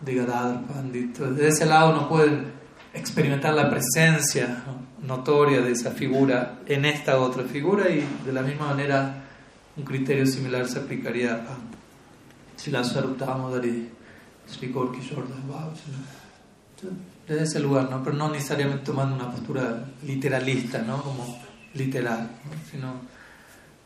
de 0.00 0.14
Gadadhar 0.14 0.66
Pandit. 0.66 1.18
Desde 1.18 1.48
ese 1.48 1.66
lado 1.66 1.92
no 1.92 2.08
pueden 2.08 2.46
experimentar 2.94 3.52
la 3.52 3.68
presencia 3.68 4.64
notoria 5.02 5.60
de 5.60 5.72
esa 5.72 5.90
figura 5.90 6.60
en 6.66 6.86
esta 6.86 7.20
otra 7.20 7.44
figura 7.44 7.90
y 7.90 8.02
de 8.24 8.32
la 8.32 8.40
misma 8.40 8.68
manera 8.68 9.24
un 9.76 9.84
criterio 9.84 10.24
similar 10.24 10.66
se 10.66 10.78
aplicaría 10.78 11.34
a 11.34 12.58
Srila 12.58 12.84
Saruptamodari, 12.84 13.90
Sri 14.46 14.68
Gorki 14.68 15.00
Desde 17.28 17.42
ese 17.42 17.60
lugar, 17.60 17.90
¿no? 17.90 18.02
pero 18.02 18.16
no 18.16 18.30
necesariamente 18.30 18.86
tomando 18.86 19.14
una 19.14 19.30
postura 19.30 19.84
literalista, 20.06 20.78
¿no? 20.78 21.02
como 21.02 21.38
literal, 21.74 22.30
sino 22.70 22.94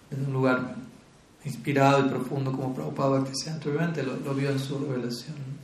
desde 0.08 0.24
un 0.24 0.32
lugar 0.32 0.76
inspirado 1.46 2.04
y 2.04 2.08
profundo 2.08 2.52
como 2.52 2.74
Prabhupada 2.74 3.20
Bhaktisiddhanta, 3.20 3.68
obviamente 3.68 4.02
lo, 4.02 4.16
lo 4.16 4.34
vio 4.34 4.50
en 4.50 4.58
su 4.58 4.78
revelación. 4.78 5.56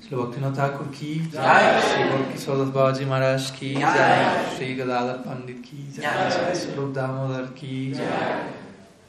Shri 0.00 0.16
Bhaktivinoda 0.16 0.54
Thakur 0.54 0.90
ki 0.92 1.30
jai, 1.32 1.80
Shri 1.82 2.04
Gorki 2.10 2.38
Sodas 2.38 2.70
Babaji 2.70 3.06
Maharaj 3.06 3.50
ki 3.58 3.74
jai, 3.74 4.74
Gadadhar 4.76 5.24
Pandit 5.24 5.62
ki 5.62 5.88
jai, 5.96 6.54
Swarup 6.54 6.94
Damodar 6.94 7.52
ki 7.54 7.92
jai, 7.92 8.44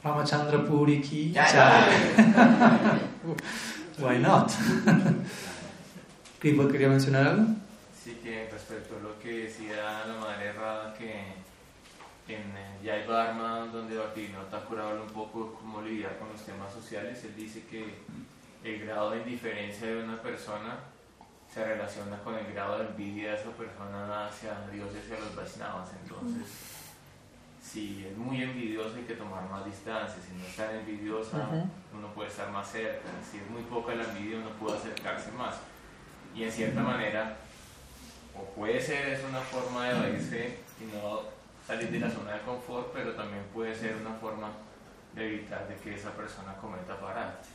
Ramachandra 0.02 0.66
Puri 0.66 1.00
ki 1.00 1.32
jai. 1.32 2.98
Why 3.98 4.18
not? 4.18 4.50
¿Pipo 6.40 6.68
quería 6.68 6.88
mencionar 6.88 7.26
algo? 7.26 7.46
Sí, 7.94 8.18
que 8.22 8.48
respecto 8.50 8.96
a 8.96 9.02
lo 9.02 9.18
que 9.20 9.46
decía 9.46 10.04
la 10.06 10.14
madre 10.20 10.52
Rada, 10.52 10.94
que 10.94 11.12
en 12.28 12.42
Jai 12.84 13.06
Dharma, 13.06 13.66
donde 13.72 13.96
Bhaktivinoda 13.96 14.48
Thakur 14.50 14.80
habla 14.80 15.02
un 15.02 15.10
poco 15.10 15.54
cómo 15.54 15.82
lidiar 15.82 16.18
con 16.18 16.28
los 16.30 16.42
temas 16.42 16.72
sociales, 16.72 17.22
él 17.24 17.34
dice 17.36 17.64
que 17.66 17.94
el 18.64 18.84
grado 18.84 19.10
de 19.10 19.18
indiferencia 19.18 19.86
de 19.86 20.02
una 20.04 20.20
persona 20.20 20.78
se 21.52 21.64
relaciona 21.64 22.18
con 22.18 22.34
el 22.34 22.52
grado 22.52 22.78
de 22.78 22.86
envidia 22.88 23.30
de 23.30 23.36
esa 23.36 23.50
persona 23.50 24.26
hacia 24.26 24.68
Dios 24.70 24.90
y 24.94 24.98
hacia 24.98 25.18
los 25.18 25.34
Vaishnavas. 25.34 25.88
Entonces, 26.02 26.46
si 27.62 28.06
es 28.06 28.16
muy 28.16 28.42
envidiosa 28.42 28.96
hay 28.96 29.04
que 29.04 29.14
tomar 29.14 29.48
más 29.48 29.64
distancia. 29.64 30.16
Si 30.22 30.34
no 30.36 30.44
es 30.44 30.56
tan 30.56 30.74
envidiosa, 30.74 31.48
uno 31.92 32.08
puede 32.14 32.28
estar 32.28 32.50
más 32.50 32.70
cerca. 32.70 33.08
Si 33.28 33.38
es 33.38 33.50
muy 33.50 33.62
poca 33.62 33.94
la 33.94 34.04
envidia, 34.04 34.38
uno 34.38 34.50
puede 34.50 34.76
acercarse 34.76 35.32
más. 35.32 35.56
Y 36.34 36.44
en 36.44 36.52
cierta 36.52 36.82
manera, 36.82 37.36
o 38.36 38.44
puede 38.54 38.80
ser 38.80 39.08
es 39.08 39.24
una 39.24 39.40
forma 39.40 39.88
de 39.88 39.96
evadirse 39.96 40.58
y 40.80 40.96
no 40.96 41.37
salir 41.68 41.90
de 41.90 42.00
la 42.00 42.10
zona 42.10 42.32
de 42.32 42.40
confort, 42.40 42.88
pero 42.94 43.12
también 43.12 43.44
puede 43.52 43.74
ser 43.76 43.96
una 43.96 44.14
forma 44.14 44.48
de 45.14 45.26
evitar 45.28 45.68
de 45.68 45.76
que 45.76 45.94
esa 45.94 46.10
persona 46.12 46.54
cometa 46.56 46.98
parate. 46.98 47.46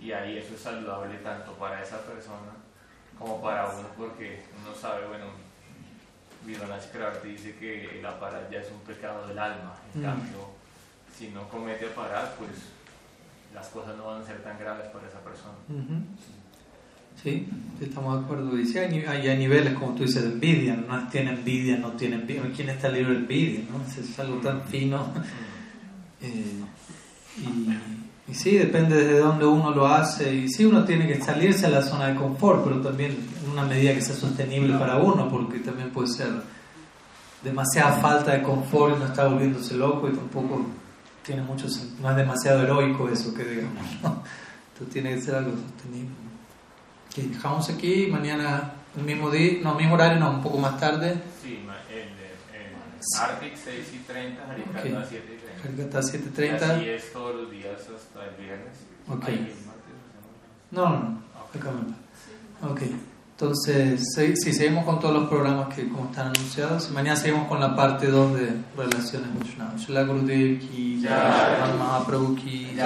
Y 0.00 0.10
ahí 0.10 0.38
eso 0.38 0.54
es 0.54 0.60
saludable 0.60 1.16
tanto 1.18 1.52
para 1.52 1.80
esa 1.80 2.02
persona 2.02 2.52
como 3.16 3.40
para 3.40 3.68
uno, 3.68 3.88
porque 3.96 4.42
uno 4.60 4.74
sabe, 4.74 5.06
bueno, 5.06 5.26
Vidonach 6.44 6.82
dice 7.22 7.56
que 7.56 8.00
el 8.00 8.06
aparar 8.06 8.48
ya 8.50 8.60
es 8.60 8.70
un 8.72 8.80
pecado 8.80 9.28
del 9.28 9.38
alma. 9.38 9.74
En 9.94 10.02
cambio, 10.02 10.50
si 11.16 11.28
no 11.30 11.48
comete 11.48 11.86
aparar, 11.86 12.34
pues 12.38 12.50
las 13.54 13.68
cosas 13.68 13.96
no 13.96 14.06
van 14.06 14.22
a 14.22 14.26
ser 14.26 14.42
tan 14.42 14.58
graves 14.58 14.88
para 14.88 15.06
esa 15.06 15.20
persona. 15.20 15.54
Sí, 17.22 17.48
estamos 17.80 18.18
de 18.18 18.24
acuerdo. 18.24 18.58
Y 18.58 18.66
sí, 18.66 18.78
hay, 18.78 19.04
hay, 19.04 19.38
niveles, 19.38 19.74
como 19.74 19.94
tú 19.94 20.04
dices, 20.04 20.22
de 20.22 20.30
envidia. 20.30 20.76
No 20.76 21.08
tiene 21.08 21.32
envidia, 21.32 21.76
no 21.76 21.92
tiene 21.92 22.16
envidia. 22.16 22.42
¿Quién 22.54 22.68
está 22.68 22.88
libre 22.88 23.14
de 23.14 23.18
envidia? 23.18 23.60
¿no? 23.70 23.80
Es 23.84 24.18
algo 24.18 24.36
tan 24.38 24.62
fino. 24.64 25.12
Eh, 26.20 26.64
y, 27.36 28.32
y, 28.32 28.34
sí, 28.34 28.58
depende 28.58 29.04
de 29.04 29.20
dónde 29.20 29.46
uno 29.46 29.70
lo 29.70 29.86
hace. 29.86 30.34
Y 30.34 30.48
sí, 30.48 30.64
uno 30.64 30.84
tiene 30.84 31.06
que 31.06 31.20
salirse 31.20 31.66
a 31.66 31.68
la 31.68 31.80
zona 31.80 32.08
de 32.08 32.16
confort, 32.16 32.64
pero 32.64 32.80
también 32.80 33.12
en 33.12 33.50
una 33.52 33.62
medida 33.64 33.94
que 33.94 34.00
sea 34.00 34.16
sostenible 34.16 34.76
para 34.76 34.96
uno, 34.96 35.28
porque 35.28 35.60
también 35.60 35.90
puede 35.90 36.08
ser 36.08 36.30
demasiada 37.42 37.92
falta 38.00 38.32
de 38.32 38.42
confort 38.42 38.96
y 38.96 38.98
no 38.98 39.06
está 39.06 39.28
volviéndose 39.28 39.76
loco 39.76 40.08
y 40.08 40.12
tampoco 40.12 40.66
tiene 41.24 41.42
mucho 41.42 41.66
no 42.00 42.10
es 42.10 42.16
demasiado 42.16 42.62
heroico 42.62 43.08
eso 43.08 43.32
que 43.34 43.44
digamos 43.44 43.86
entonces 44.02 44.92
tiene 44.92 45.14
que 45.14 45.20
ser 45.20 45.36
algo 45.36 45.52
sostenible 45.52 46.27
y 47.18 47.28
dejamos 47.28 47.68
aquí 47.68 48.06
mañana 48.06 48.72
el 48.96 49.02
mismo 49.02 49.30
día 49.30 49.58
no 49.62 49.74
mismo 49.74 49.94
horario 49.94 50.18
no 50.18 50.30
un 50.30 50.42
poco 50.42 50.58
más 50.58 50.78
tarde. 50.78 51.20
Sí 51.42 51.60
en, 51.90 52.08
en 52.54 53.20
Arctic 53.20 53.56
6 53.56 53.92
y 53.94 53.98
30 53.98 54.50
Harikata 54.50 54.78
okay. 54.78 55.04
7 55.08 55.34
y 55.34 55.38
30 55.38 55.68
Harikata 55.68 56.02
7 56.02 56.24
y 56.26 56.32
30 56.32 56.76
así 56.76 56.88
es 56.88 57.12
todos 57.12 57.34
los 57.36 57.50
días 57.50 57.80
hasta 57.80 58.24
el 58.26 58.34
viernes. 58.36 58.74
Ok. 59.08 59.28
No 60.70 60.88
no 60.88 60.98
no 60.98 61.22
acá 61.54 61.70
ok 62.62 62.80
entonces, 63.40 64.16
si 64.16 64.52
seguimos 64.52 64.84
con 64.84 64.98
todos 64.98 65.14
los 65.14 65.28
programas 65.28 65.72
que 65.72 65.88
como 65.88 66.06
están 66.06 66.32
anunciados, 66.34 66.90
mañana 66.90 67.14
seguimos 67.14 67.46
con 67.46 67.60
la 67.60 67.76
parte 67.76 68.08
2 68.08 68.34
de 68.34 68.52
Relaciones 68.76 69.28
Vaishnava. 69.38 69.76
Shila 69.76 70.02
Gurudev 70.02 70.58
ki, 70.58 71.02
Shri 71.02 71.78
Mahaprabhu 71.78 72.34
ki, 72.34 72.76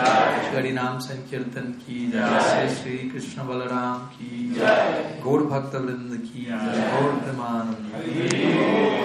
Shri 0.52 0.72
Nam 0.74 1.00
Sankirtan 1.00 1.78
ki, 1.78 2.12
Shri 2.12 3.08
Krishna 3.08 3.44
Balaram 3.44 4.10
ki, 4.10 4.52
Gaur 5.24 5.48
Bhakta 5.48 5.78
Vrinda 5.78 6.18
ki, 6.20 6.48
Gaur 6.50 7.14
Premanam. 7.24 8.92